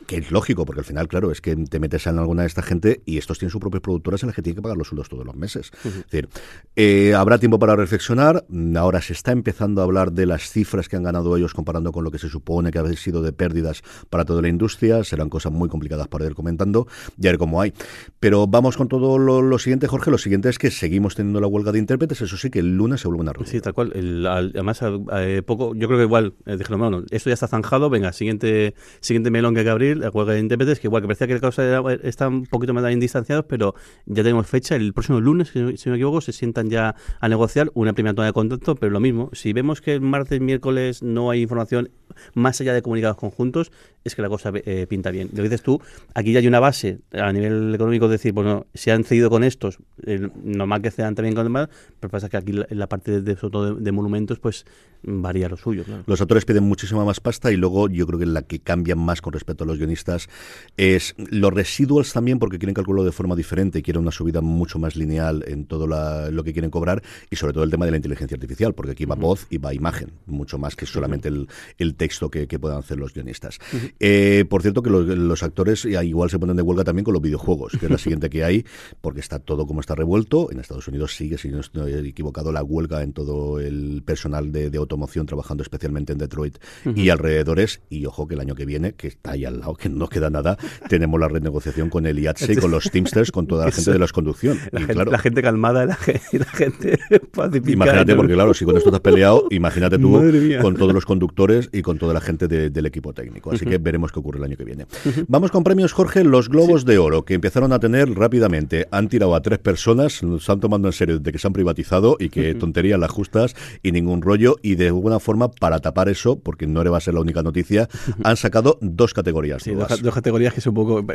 Que 0.07 0.17
es 0.17 0.31
lógico, 0.31 0.65
porque 0.65 0.81
al 0.81 0.85
final, 0.85 1.07
claro, 1.07 1.31
es 1.31 1.41
que 1.41 1.55
te 1.55 1.79
metes 1.79 2.07
en 2.07 2.19
alguna 2.19 2.43
de 2.43 2.47
esta 2.47 2.61
gente 2.61 3.01
y 3.05 3.17
estos 3.17 3.39
tienen 3.39 3.51
sus 3.51 3.61
propias 3.61 3.81
productoras 3.81 4.23
en 4.23 4.27
las 4.27 4.35
que 4.35 4.41
tienen 4.41 4.57
que 4.57 4.61
pagar 4.61 4.77
los 4.77 4.87
sueldos 4.87 5.09
todos 5.09 5.25
los 5.25 5.35
meses. 5.35 5.71
Es 5.83 5.93
decir, 6.09 6.29
eh, 6.75 7.13
habrá 7.15 7.37
tiempo 7.37 7.59
para 7.59 7.75
reflexionar. 7.75 8.45
Ahora 8.75 9.01
se 9.01 9.13
está 9.13 9.31
empezando 9.31 9.81
a 9.81 9.83
hablar 9.83 10.11
de 10.11 10.25
las 10.25 10.49
cifras 10.49 10.89
que 10.89 10.95
han 10.95 11.03
ganado 11.03 11.35
ellos 11.35 11.42
comparando 11.51 11.91
con 11.91 12.03
lo 12.03 12.11
que 12.11 12.19
se 12.19 12.29
supone 12.29 12.71
que 12.71 12.79
ha 12.79 12.93
sido 12.93 13.21
de 13.21 13.33
pérdidas 13.33 13.81
para 14.09 14.23
toda 14.23 14.41
la 14.41 14.47
industria. 14.47 15.03
Serán 15.03 15.29
cosas 15.29 15.51
muy 15.51 15.67
complicadas 15.67 16.07
para 16.07 16.25
ir 16.25 16.35
comentando 16.35 16.87
y 17.19 17.27
a 17.27 17.31
ver 17.31 17.39
cómo 17.39 17.59
hay. 17.59 17.73
Pero 18.19 18.47
vamos 18.47 18.77
con 18.77 18.87
todo 18.87 19.17
lo, 19.17 19.59
siguiente, 19.59 19.87
Jorge. 19.87 20.11
Lo 20.11 20.17
siguiente 20.17 20.49
es 20.49 20.59
que 20.59 20.71
seguimos 20.71 21.15
teniendo 21.15 21.41
la 21.41 21.47
huelga 21.47 21.71
de 21.71 21.79
intérpretes. 21.79 22.21
Eso 22.21 22.37
sí, 22.37 22.49
que 22.49 22.59
el 22.59 22.77
lunes 22.77 23.01
se 23.01 23.07
vuelve 23.07 23.29
a 23.29 23.33
reunir. 23.33 23.49
Sí, 23.49 23.59
tal 23.59 23.73
cual. 23.73 23.91
además, 24.27 24.81
eh, 25.13 25.41
poco, 25.45 25.73
yo 25.75 25.87
creo 25.87 25.99
que 25.99 26.05
igual 26.05 26.35
eh, 26.45 26.55
dijeron, 26.55 26.79
bueno, 26.79 27.03
esto 27.09 27.29
ya 27.29 27.33
está 27.33 27.47
zanjado. 27.47 27.89
Venga, 27.89 28.13
siguiente 28.13 28.75
siguiente 29.01 29.31
melón 29.31 29.53
que 29.53 29.61
hay 29.61 29.65
que 29.65 29.71
abrir, 29.71 29.97
la 29.97 30.09
huelga 30.09 30.33
de 30.33 30.39
intérpretes, 30.39 30.79
que 30.79 30.87
igual 30.87 31.01
que 31.01 31.07
parecía 31.07 31.27
que 31.27 31.33
la 31.33 31.39
causa 31.39 31.81
está 32.03 32.27
un 32.27 32.45
poquito 32.45 32.73
más 32.73 32.83
distanciados, 32.99 33.45
pero 33.47 33.75
ya 34.05 34.23
tenemos 34.23 34.47
fecha. 34.47 34.75
El 34.75 34.93
próximo 34.93 35.19
lunes, 35.19 35.49
si, 35.49 35.59
no 35.59 35.67
me 35.67 35.95
equivoco, 35.95 36.21
se 36.21 36.31
sientan 36.31 36.69
ya 36.69 36.95
a 37.19 37.29
negociar 37.29 37.71
una 37.73 37.93
primera 37.93 38.13
toma 38.13 38.27
de 38.27 38.33
contacto, 38.33 38.75
pero 38.75 38.91
lo 38.91 38.99
mismo. 38.99 39.29
Si 39.33 39.53
vemos 39.53 39.81
que 39.81 39.93
el 39.93 40.01
martes, 40.01 40.39
miércoles 40.41 41.03
no 41.03 41.22
no 41.23 41.29
hay 41.31 41.41
información 41.41 41.89
más 42.33 42.59
allá 42.61 42.73
de 42.73 42.81
comunicados 42.81 43.17
conjuntos, 43.17 43.71
es 44.03 44.15
que 44.15 44.21
la 44.21 44.29
cosa 44.29 44.51
eh, 44.53 44.85
pinta 44.87 45.11
bien. 45.11 45.29
Lo 45.33 45.43
dices 45.43 45.61
tú, 45.61 45.81
aquí 46.13 46.31
ya 46.31 46.39
hay 46.39 46.47
una 46.47 46.59
base 46.59 46.99
a 47.11 47.31
nivel 47.31 47.73
económico, 47.73 48.07
de 48.07 48.13
decir, 48.13 48.33
bueno, 48.33 48.65
se 48.73 48.91
han 48.91 49.03
cedido 49.03 49.29
con 49.29 49.43
estos, 49.43 49.79
eh, 50.05 50.29
normal 50.43 50.81
que 50.81 50.91
cedan 50.91 51.15
también 51.15 51.35
con 51.35 51.45
demás, 51.45 51.69
pero 51.99 52.11
pasa 52.11 52.29
que 52.29 52.37
aquí 52.37 52.51
en 52.51 52.79
la 52.79 52.87
parte 52.87 53.21
de, 53.21 53.35
de, 53.35 53.75
de 53.79 53.91
monumentos, 53.91 54.39
pues 54.39 54.65
varía 55.03 55.49
lo 55.49 55.57
suyo. 55.57 55.83
Los 56.05 56.21
autores 56.21 56.45
piden 56.45 56.63
muchísima 56.63 57.03
más 57.03 57.19
pasta 57.19 57.51
y 57.51 57.57
luego 57.57 57.89
yo 57.89 58.07
creo 58.07 58.19
que 58.19 58.25
la 58.25 58.43
que 58.43 58.59
cambian 58.59 58.99
más 58.99 59.21
con 59.21 59.33
respecto 59.33 59.63
a 59.63 59.67
los 59.67 59.77
guionistas 59.77 60.29
es 60.77 61.13
los 61.17 61.53
residuals 61.53 62.13
también 62.13 62.39
porque 62.39 62.57
quieren 62.57 62.73
calcularlo 62.73 63.03
de 63.03 63.11
forma 63.11 63.35
diferente 63.35 63.79
y 63.79 63.81
quieren 63.81 64.01
una 64.01 64.11
subida 64.11 64.41
mucho 64.41 64.79
más 64.79 64.95
lineal 64.95 65.43
en 65.47 65.65
todo 65.65 65.87
lo 65.87 66.43
que 66.43 66.53
quieren 66.53 66.71
cobrar 66.71 67.03
y 67.29 67.35
sobre 67.35 67.53
todo 67.53 67.63
el 67.63 67.71
tema 67.71 67.85
de 67.85 67.91
la 67.91 67.97
inteligencia 67.97 68.35
artificial 68.35 68.73
porque 68.73 68.91
aquí 68.91 69.05
va 69.05 69.15
voz 69.15 69.45
y 69.49 69.57
va 69.57 69.73
imagen, 69.73 70.11
mucho 70.25 70.57
más 70.57 70.75
que 70.75 70.85
solamente 70.85 71.12
el, 71.23 71.47
el, 71.77 71.95
texto 71.95 72.29
que, 72.29 72.47
puedan 72.59 72.79
hacer 72.79 72.97
los 72.97 73.13
guionistas. 73.13 73.59
Eh, 73.99 74.45
por 74.49 74.61
cierto 74.61 74.81
que 74.83 74.89
los, 74.89 75.43
actores 75.43 75.85
igual 75.85 76.29
se 76.29 76.39
ponen 76.39 76.55
de 76.55 76.61
huelga 76.61 76.83
también 76.83 77.03
con 77.03 77.13
los 77.13 77.21
videojuegos, 77.21 77.73
que 77.79 77.85
es 77.85 77.91
la 77.91 77.97
siguiente 78.03 78.29
que 78.29 78.43
hay 78.43 78.65
porque 79.01 79.19
está 79.19 79.39
todo 79.39 79.65
como 79.65 79.81
está 79.81 79.95
revuelto. 79.95 80.51
En 80.51 80.59
Estados 80.59 80.87
Unidos 80.87 81.15
sigue, 81.15 81.37
si 81.37 81.49
no 81.49 81.59
estoy 81.59 81.93
equivocado, 82.07 82.51
la 82.51 82.63
huelga 82.63 83.03
en 83.03 83.13
todo 83.13 83.59
el 83.59 84.03
personal 84.05 84.51
de, 84.51 84.69
de 84.69 84.77
automoción 84.77 85.25
trabajando 85.25 85.63
especialmente 85.63 86.13
en 86.13 86.19
Detroit 86.19 86.57
y 86.95 87.09
alrededores. 87.09 87.81
Y 87.89 88.05
ojo 88.05 88.27
que 88.27 88.35
el 88.35 88.41
año 88.41 88.55
que 88.55 88.65
viene, 88.65 88.93
que 88.93 89.07
está 89.07 89.31
ahí 89.31 89.45
al 89.45 89.59
lado, 89.59 89.75
que 89.75 89.89
no 89.89 90.07
queda 90.07 90.29
nada, 90.29 90.57
tenemos 90.89 91.19
la 91.19 91.27
renegociación 91.27 91.89
con 91.89 92.05
el 92.05 92.19
IATSE, 92.19 92.57
con 92.57 92.71
los 92.71 92.89
Teamsters, 92.89 93.31
con 93.31 93.47
toda 93.47 93.65
la 93.65 93.71
gente 93.71 93.91
de 93.91 93.99
la 93.99 94.07
conducción. 94.07 94.59
La, 94.71 94.79
gente, 94.79 94.93
claro, 94.93 95.11
la 95.11 95.17
gente 95.19 95.41
calmada 95.41 95.85
la, 95.85 95.97
la 96.31 96.45
gente 96.45 96.99
pacificada. 97.31 97.73
Imagínate, 97.73 98.15
porque 98.15 98.33
claro, 98.33 98.53
si 98.53 98.65
con 98.65 98.77
esto 98.77 98.89
te 98.89 98.97
has 98.97 99.01
peleado, 99.01 99.47
imagínate 99.49 99.97
tú 99.97 100.21
con 100.61 100.75
todos 100.75 100.93
los 100.93 101.02
conductores 101.05 101.69
y 101.71 101.81
con 101.81 101.97
toda 101.97 102.13
la 102.13 102.21
gente 102.21 102.47
del 102.47 102.85
equipo 102.85 103.13
técnico. 103.13 103.51
Así 103.51 103.65
que 103.65 103.77
veremos 103.77 104.11
qué 104.11 104.19
ocurre 104.19 104.39
el 104.39 104.45
año 104.45 104.57
que 104.57 104.63
viene. 104.63 104.85
Vamos 105.27 105.51
con 105.51 105.63
premios, 105.63 105.93
Jorge, 105.93 106.23
los 106.23 106.49
Globos 106.49 106.85
de 106.85 106.97
Oro, 106.97 107.25
que 107.25 107.33
empezaron 107.33 107.73
a 107.73 107.79
tener 107.79 108.09
rápidamente. 108.13 108.87
Han 108.91 109.09
tirado 109.09 109.35
a 109.35 109.41
tres 109.41 109.59
personas, 109.59 110.13
se 110.13 110.35
están 110.35 110.59
tomando 110.59 110.87
en 110.87 110.93
serio 110.93 111.19
desde 111.19 111.31
que 111.31 111.39
se 111.39 111.47
han 111.47 111.53
privatizado 111.53 112.17
y 112.19 112.29
que 112.29 112.55
tonterías 112.55 112.99
las 112.99 113.11
justas 113.11 113.55
y 113.81 113.91
ningún 113.91 114.21
rollo. 114.21 114.55
Y 114.61 114.75
de 114.75 114.87
alguna 114.87 115.19
forma, 115.19 115.51
para 115.51 115.79
tapar 115.79 116.09
eso, 116.09 116.39
porque 116.39 116.67
no 116.67 116.83
le 116.83 116.89
va 116.89 116.97
a 116.97 117.01
ser 117.01 117.13
la 117.13 117.21
única 117.21 117.43
noticia, 117.43 117.89
han 118.23 118.37
sacado 118.37 118.77
dos 118.81 119.13
categorías. 119.13 119.63
Sí, 119.63 119.71
dos, 119.71 120.01
dos, 120.01 120.13
categorías 120.13 120.53
que 120.53 120.61
son 120.61 120.77
un 120.77 120.85
poco. 120.85 121.05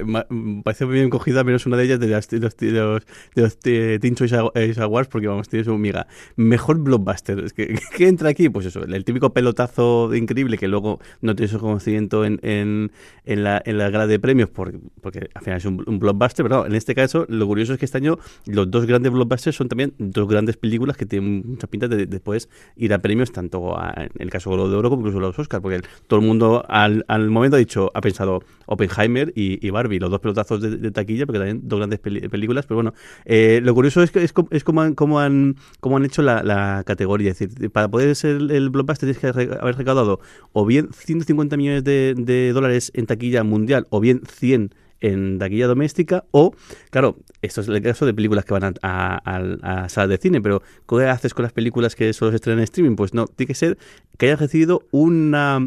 Parece 0.65 0.87
muy 0.87 0.95
bien 0.95 1.11
cogida, 1.11 1.45
menos 1.45 1.67
una 1.67 1.77
de 1.77 1.85
ellas 1.85 2.01
de, 2.01 2.09
las, 2.09 2.29
de 2.29 2.41
los, 2.41 2.57
de 2.57 2.71
los, 2.73 3.03
de 3.35 3.43
los 3.43 3.59
Teen 3.59 4.15
Choice 4.15 4.37
Awards, 4.81 5.09
porque 5.09 5.29
vamos, 5.29 5.49
tienes 5.49 5.69
un 5.69 5.81
miga. 5.81 6.07
Mejor 6.37 6.79
blockbuster. 6.79 7.53
¿Qué, 7.53 7.79
¿Qué, 7.97 8.09
entra 8.09 8.31
aquí? 8.31 8.49
Pues 8.49 8.67
eso, 8.67 8.83
el 8.83 9.05
típico 9.05 9.33
pelotazo 9.33 9.78
increíble 10.15 10.59
que 10.59 10.69
luego 10.69 11.01
no 11.21 11.35
tiene 11.35 11.51
su 11.51 11.59
conocimiento 11.59 12.25
en, 12.25 12.39
en, 12.43 12.93
en, 13.25 13.45
la, 13.45 13.63
en 13.65 13.79
la 13.79 13.91
gala 13.91 14.07
de 14.07 14.19
premios, 14.19 14.51
porque, 14.51 14.79
porque 15.01 15.31
al 15.35 15.43
final 15.43 15.59
es 15.59 15.65
un, 15.65 15.83
un 15.87 15.99
blockbuster, 15.99 16.45
pero 16.45 16.61
no, 16.61 16.67
en 16.67 16.75
este 16.75 16.95
caso, 16.95 17.27
lo 17.29 17.47
curioso 17.47 17.73
es 17.73 17.79
que 17.79 17.85
este 17.85 17.99
año 17.99 18.19
los 18.47 18.71
dos 18.71 18.87
grandes 18.87 19.13
blockbusters 19.13 19.57
son 19.57 19.69
también 19.69 19.95
dos 19.99 20.29
grandes 20.29 20.57
películas 20.57 20.97
que 20.97 21.07
tienen 21.07 21.43
muchas 21.47 21.71
pintas 21.71 21.91
de, 21.91 22.07
después 22.07 22.49
ir 22.77 22.93
a 22.93 22.99
premios, 22.99 23.33
tanto 23.33 23.79
a, 23.79 23.95
en 23.97 24.11
el 24.19 24.31
caso 24.31 24.51
de 24.51 24.59
de 24.69 24.77
Oro 24.77 24.91
como 24.91 25.03
incluso 25.03 25.21
los 25.21 25.39
Oscars, 25.39 25.63
porque 25.63 25.81
todo 26.07 26.21
el 26.21 26.27
mundo 26.27 26.65
al, 26.69 27.05
al 27.09 27.31
momento 27.31 27.57
ha 27.57 27.59
dicho, 27.59 27.91
ha 27.95 28.01
pensado 28.01 28.43
Oppenheimer 28.67 29.33
y, 29.35 29.65
y 29.65 29.71
Barbie, 29.71 29.99
los 29.99 30.11
dos 30.11 30.21
pelotazos 30.21 30.61
de, 30.61 30.77
de, 30.77 30.91
taquilla, 30.91 31.27
porque 31.27 31.39
también 31.39 31.63
dos 31.65 31.79
grandes 31.79 32.01
películas, 32.01 32.67
pero 32.67 32.77
bueno, 32.77 32.95
eh, 33.25 33.61
lo 33.63 33.75
curioso 33.75 34.03
es, 34.03 34.11
que 34.11 34.23
es, 34.23 34.35
es 34.51 34.65
como, 34.65 34.83
han, 34.83 34.95
como, 34.95 35.21
han, 35.21 35.57
como 35.81 35.97
han 35.97 36.05
hecho 36.05 36.23
la, 36.23 36.43
la, 36.43 36.83
categoría, 36.85 37.31
es 37.31 37.39
decir, 37.39 37.71
para 37.71 37.89
poder 37.89 38.15
ser 38.15 38.37
el, 38.37 38.51
el 38.51 38.71
blockbuster 38.71 39.13
tienes 39.13 39.37
que 39.37 39.57
haber 39.61 39.68
recaudado 39.77 40.21
o 40.53 40.65
bien 40.65 40.89
150 40.93 41.57
millones 41.57 41.85
de, 41.85 42.53
dólares 42.53 42.91
en 42.95 43.07
taquilla 43.07 43.45
mundial 43.45 43.87
o 43.91 44.01
bien 44.01 44.23
100 44.27 44.75
en 45.01 45.39
taquilla 45.39 45.67
doméstica 45.69 46.25
o, 46.33 46.55
claro, 46.91 47.19
esto 47.43 47.61
es 47.61 47.69
el 47.69 47.81
caso 47.83 48.05
de 48.05 48.15
películas 48.15 48.45
que 48.45 48.53
van 48.53 48.65
a, 48.65 48.73
a, 48.83 49.21
a, 49.25 49.85
a 49.85 49.89
salas 49.89 50.11
de 50.11 50.19
cine, 50.19 50.41
pero 50.41 50.63
¿qué 50.89 51.07
haces 51.07 51.35
con 51.35 51.45
las 51.45 51.53
películas 51.53 51.95
que 51.95 52.13
solo 52.13 52.33
se 52.33 52.37
estrenan 52.37 52.61
en 52.61 52.65
streaming? 52.65 52.97
Pues 52.97 53.15
no, 53.15 53.27
tiene 53.27 53.49
que 53.49 53.55
ser 53.55 53.79
que 54.17 54.27
hayas 54.27 54.41
recibido 54.41 54.83
una 54.91 55.61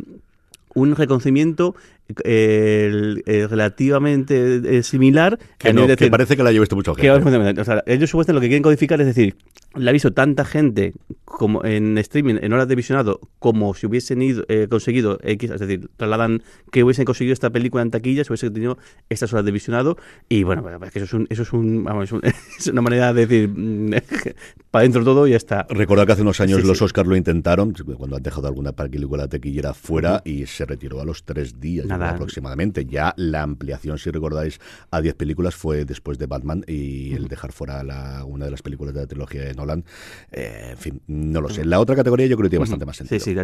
un 0.73 0.95
reconocimiento 0.95 1.75
eh, 2.23 3.21
eh, 3.25 3.47
relativamente 3.49 4.77
eh, 4.77 4.83
similar. 4.83 5.39
Que, 5.57 5.73
no, 5.73 5.81
decir, 5.81 5.97
que 5.97 6.11
parece 6.11 6.35
que 6.37 6.43
la 6.43 6.51
llevaste 6.51 6.75
mucho 6.75 6.95
gente. 6.95 7.53
Que, 7.53 7.61
o 7.61 7.65
sea, 7.65 7.83
ellos 7.85 8.09
supuestamente 8.09 8.33
lo 8.33 8.41
que 8.41 8.47
quieren 8.47 8.63
codificar 8.63 8.99
es 9.01 9.07
decir, 9.07 9.35
la 9.73 9.91
ha 9.91 9.93
visto 9.93 10.11
tanta 10.11 10.45
gente 10.45 10.93
como 11.25 11.63
en 11.63 11.97
streaming, 11.97 12.35
en 12.41 12.53
horas 12.53 12.67
de 12.67 12.75
visionado, 12.75 13.19
como 13.39 13.73
si 13.73 13.85
hubiesen 13.87 14.21
ido, 14.21 14.43
eh, 14.49 14.67
conseguido 14.69 15.17
X, 15.23 15.49
es 15.49 15.59
decir, 15.59 15.89
trasladan 15.95 16.43
que 16.71 16.83
hubiesen 16.83 17.05
conseguido 17.05 17.33
esta 17.33 17.49
película 17.49 17.81
en 17.81 17.89
taquilla, 17.89 18.23
si 18.23 18.31
hubiesen 18.31 18.53
tenido 18.53 18.77
estas 19.09 19.31
horas 19.33 19.45
de 19.45 19.51
visionado, 19.51 19.97
y 20.27 20.43
bueno, 20.43 20.63
es 20.83 20.91
que 20.91 20.99
eso 20.99 21.05
es 21.05 21.13
un, 21.13 21.27
eso 21.29 21.43
es 21.43 21.53
un, 21.53 21.83
vamos, 21.83 22.03
es, 22.05 22.11
un, 22.11 22.21
es 22.59 22.67
una 22.67 22.81
manera 22.81 23.13
de 23.13 23.25
decir, 23.25 23.49
para 24.71 24.83
dentro 24.83 25.03
todo 25.03 25.25
y 25.25 25.31
ya 25.31 25.37
está. 25.37 25.65
Recuerda 25.69 26.05
que 26.05 26.11
hace 26.11 26.21
unos 26.21 26.39
años 26.41 26.61
sí, 26.61 26.67
los 26.67 26.77
sí. 26.77 26.83
Oscars 26.83 27.07
lo 27.07 27.15
intentaron, 27.15 27.73
cuando 27.97 28.17
han 28.17 28.23
dejado 28.23 28.47
alguna 28.47 28.73
película 28.73 29.27
taquillera 29.27 29.73
fuera, 29.73 30.15
uh 30.15 30.27
-huh. 30.27 30.31
y 30.31 30.45
se 30.47 30.65
retiró 30.65 30.99
a 30.99 31.05
los 31.05 31.23
tres 31.23 31.59
días 31.59 31.87
aproximadamente. 32.09 32.85
Ya 32.85 33.13
la 33.17 33.43
ampliación, 33.43 33.97
si 33.97 34.11
recordáis, 34.11 34.59
a 34.89 35.01
10 35.01 35.15
películas 35.15 35.55
fue 35.55 35.85
después 35.85 36.17
de 36.17 36.25
Batman 36.25 36.63
y 36.67 37.11
uh 37.11 37.13
-huh. 37.13 37.17
el 37.17 37.27
dejar 37.27 37.51
fuera 37.51 37.83
la, 37.83 38.23
una 38.25 38.45
de 38.45 38.51
las 38.51 38.61
películas 38.61 38.93
de 38.93 39.01
la 39.01 39.07
trilogía 39.07 39.41
de 39.41 39.53
Nolan. 39.53 39.85
Eh, 40.31 40.69
en 40.71 40.77
fin, 40.77 41.01
no 41.07 41.41
lo 41.41 41.49
sé. 41.49 41.65
La 41.65 41.79
otra 41.79 41.95
categoría 41.95 42.27
yo 42.27 42.37
creo 42.37 42.45
que 42.45 42.51
tiene 42.51 42.61
bastante 42.61 42.85
más 42.85 42.97
sentido. 42.97 43.19
Sí, 43.19 43.33
sí, 43.33 43.39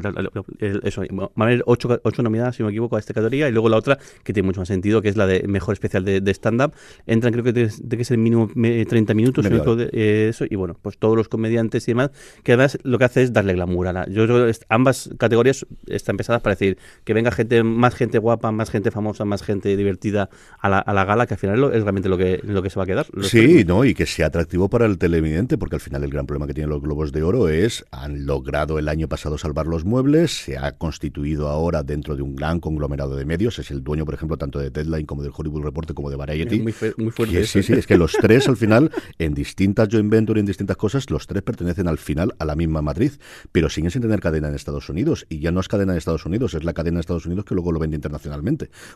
eso. 0.83 1.01
Va 1.17 1.29
a 1.37 1.43
haber 1.43 1.63
ocho, 1.65 1.99
ocho 2.03 2.23
nominadas, 2.23 2.55
si 2.55 2.63
no 2.63 2.67
me 2.67 2.71
equivoco, 2.71 2.95
a 2.95 2.99
esta 2.99 3.13
categoría 3.13 3.49
y 3.49 3.51
luego 3.51 3.69
la 3.69 3.77
otra 3.77 3.97
que 4.23 4.33
tiene 4.33 4.47
mucho 4.47 4.61
más 4.61 4.67
sentido, 4.67 5.01
que 5.01 5.09
es 5.09 5.17
la 5.17 5.27
de 5.27 5.47
mejor 5.47 5.73
especial 5.73 6.03
de, 6.05 6.21
de 6.21 6.31
stand-up. 6.31 6.73
Entran, 7.05 7.33
creo 7.33 7.43
que 7.43 7.53
tiene 7.53 7.97
que 7.97 8.05
ser 8.05 8.17
mínimo 8.17 8.49
30 8.53 9.13
minutos. 9.13 9.45
De, 9.45 9.89
eh, 9.93 10.27
eso, 10.29 10.45
y 10.49 10.55
bueno, 10.55 10.77
pues 10.81 10.97
todos 10.97 11.15
los 11.15 11.27
comediantes 11.27 11.87
y 11.87 11.91
demás, 11.91 12.11
que 12.43 12.53
además 12.53 12.77
lo 12.83 12.97
que 12.97 13.05
hace 13.05 13.23
es 13.23 13.33
darle 13.33 13.53
glamour 13.53 13.87
a 13.87 13.93
la. 13.93 14.07
Yo 14.09 14.25
creo 14.25 14.45
que 14.45 14.57
ambas 14.69 15.09
categorías 15.17 15.65
están 15.87 16.17
pensadas 16.17 16.41
para 16.41 16.55
decir 16.55 16.77
que 17.03 17.13
venga 17.13 17.31
gente, 17.31 17.63
más 17.63 17.95
gente 17.95 18.17
guapa, 18.17 18.36
más 18.41 18.69
gente 18.69 18.91
famosa, 18.91 19.25
más 19.25 19.43
gente 19.43 19.75
divertida 19.75 20.29
a 20.59 20.69
la, 20.69 20.79
a 20.79 20.93
la 20.93 21.05
gala, 21.05 21.27
que 21.27 21.33
al 21.33 21.39
final 21.39 21.63
es 21.73 21.83
realmente 21.83 22.09
lo 22.09 22.17
que, 22.17 22.41
lo 22.43 22.61
que 22.61 22.69
se 22.69 22.77
va 22.77 22.83
a 22.83 22.85
quedar. 22.85 23.07
Sí, 23.21 23.63
no, 23.65 23.85
y 23.85 23.93
que 23.93 24.05
sea 24.05 24.27
atractivo 24.27 24.69
para 24.69 24.85
el 24.85 24.97
televidente, 24.97 25.57
porque 25.57 25.75
al 25.75 25.81
final 25.81 26.03
el 26.03 26.11
gran 26.11 26.25
problema 26.25 26.47
que 26.47 26.53
tienen 26.53 26.69
los 26.69 26.81
Globos 26.81 27.11
de 27.11 27.23
Oro 27.23 27.49
es, 27.49 27.85
han 27.91 28.25
logrado 28.25 28.79
el 28.79 28.87
año 28.87 29.07
pasado 29.07 29.37
salvar 29.37 29.67
los 29.67 29.85
muebles, 29.85 30.31
se 30.31 30.57
ha 30.57 30.73
constituido 30.73 31.47
ahora 31.47 31.83
dentro 31.83 32.15
de 32.15 32.21
un 32.21 32.35
gran 32.35 32.59
conglomerado 32.59 33.15
de 33.15 33.25
medios, 33.25 33.59
es 33.59 33.71
el 33.71 33.83
dueño, 33.83 34.05
por 34.05 34.13
ejemplo, 34.13 34.37
tanto 34.37 34.59
de 34.59 34.69
Deadline 34.69 35.05
como 35.05 35.23
del 35.23 35.31
Hollywood 35.35 35.63
Report 35.63 35.93
como 35.93 36.09
de 36.09 36.15
Variety. 36.15 36.59
Muy, 36.59 36.73
muy 36.97 37.11
fuerte. 37.11 37.45
sí, 37.45 37.63
sí, 37.63 37.73
es 37.73 37.87
que 37.87 37.97
los 37.97 38.13
tres 38.21 38.47
al 38.47 38.57
final, 38.57 38.91
en 39.19 39.33
distintas 39.33 39.89
joint 39.91 40.09
venture, 40.09 40.39
en 40.39 40.45
distintas 40.45 40.77
cosas, 40.77 41.09
los 41.09 41.27
tres 41.27 41.43
pertenecen 41.43 41.87
al 41.87 41.97
final 41.97 42.35
a 42.39 42.45
la 42.45 42.55
misma 42.55 42.81
matriz, 42.81 43.19
pero 43.51 43.69
siguen 43.69 43.91
sin 43.91 44.01
tener 44.01 44.19
cadena 44.19 44.49
en 44.49 44.55
Estados 44.55 44.89
Unidos. 44.89 45.25
Y 45.29 45.39
ya 45.39 45.51
no 45.51 45.59
es 45.59 45.67
cadena 45.67 45.93
en 45.93 45.97
Estados 45.97 46.25
Unidos, 46.25 46.53
es 46.53 46.63
la 46.63 46.73
cadena 46.73 46.97
de 46.97 47.01
Estados 47.01 47.25
Unidos 47.25 47.45
que 47.45 47.55
luego 47.55 47.71
lo 47.71 47.79
vende 47.79 47.95
internacionalmente, 47.95 48.26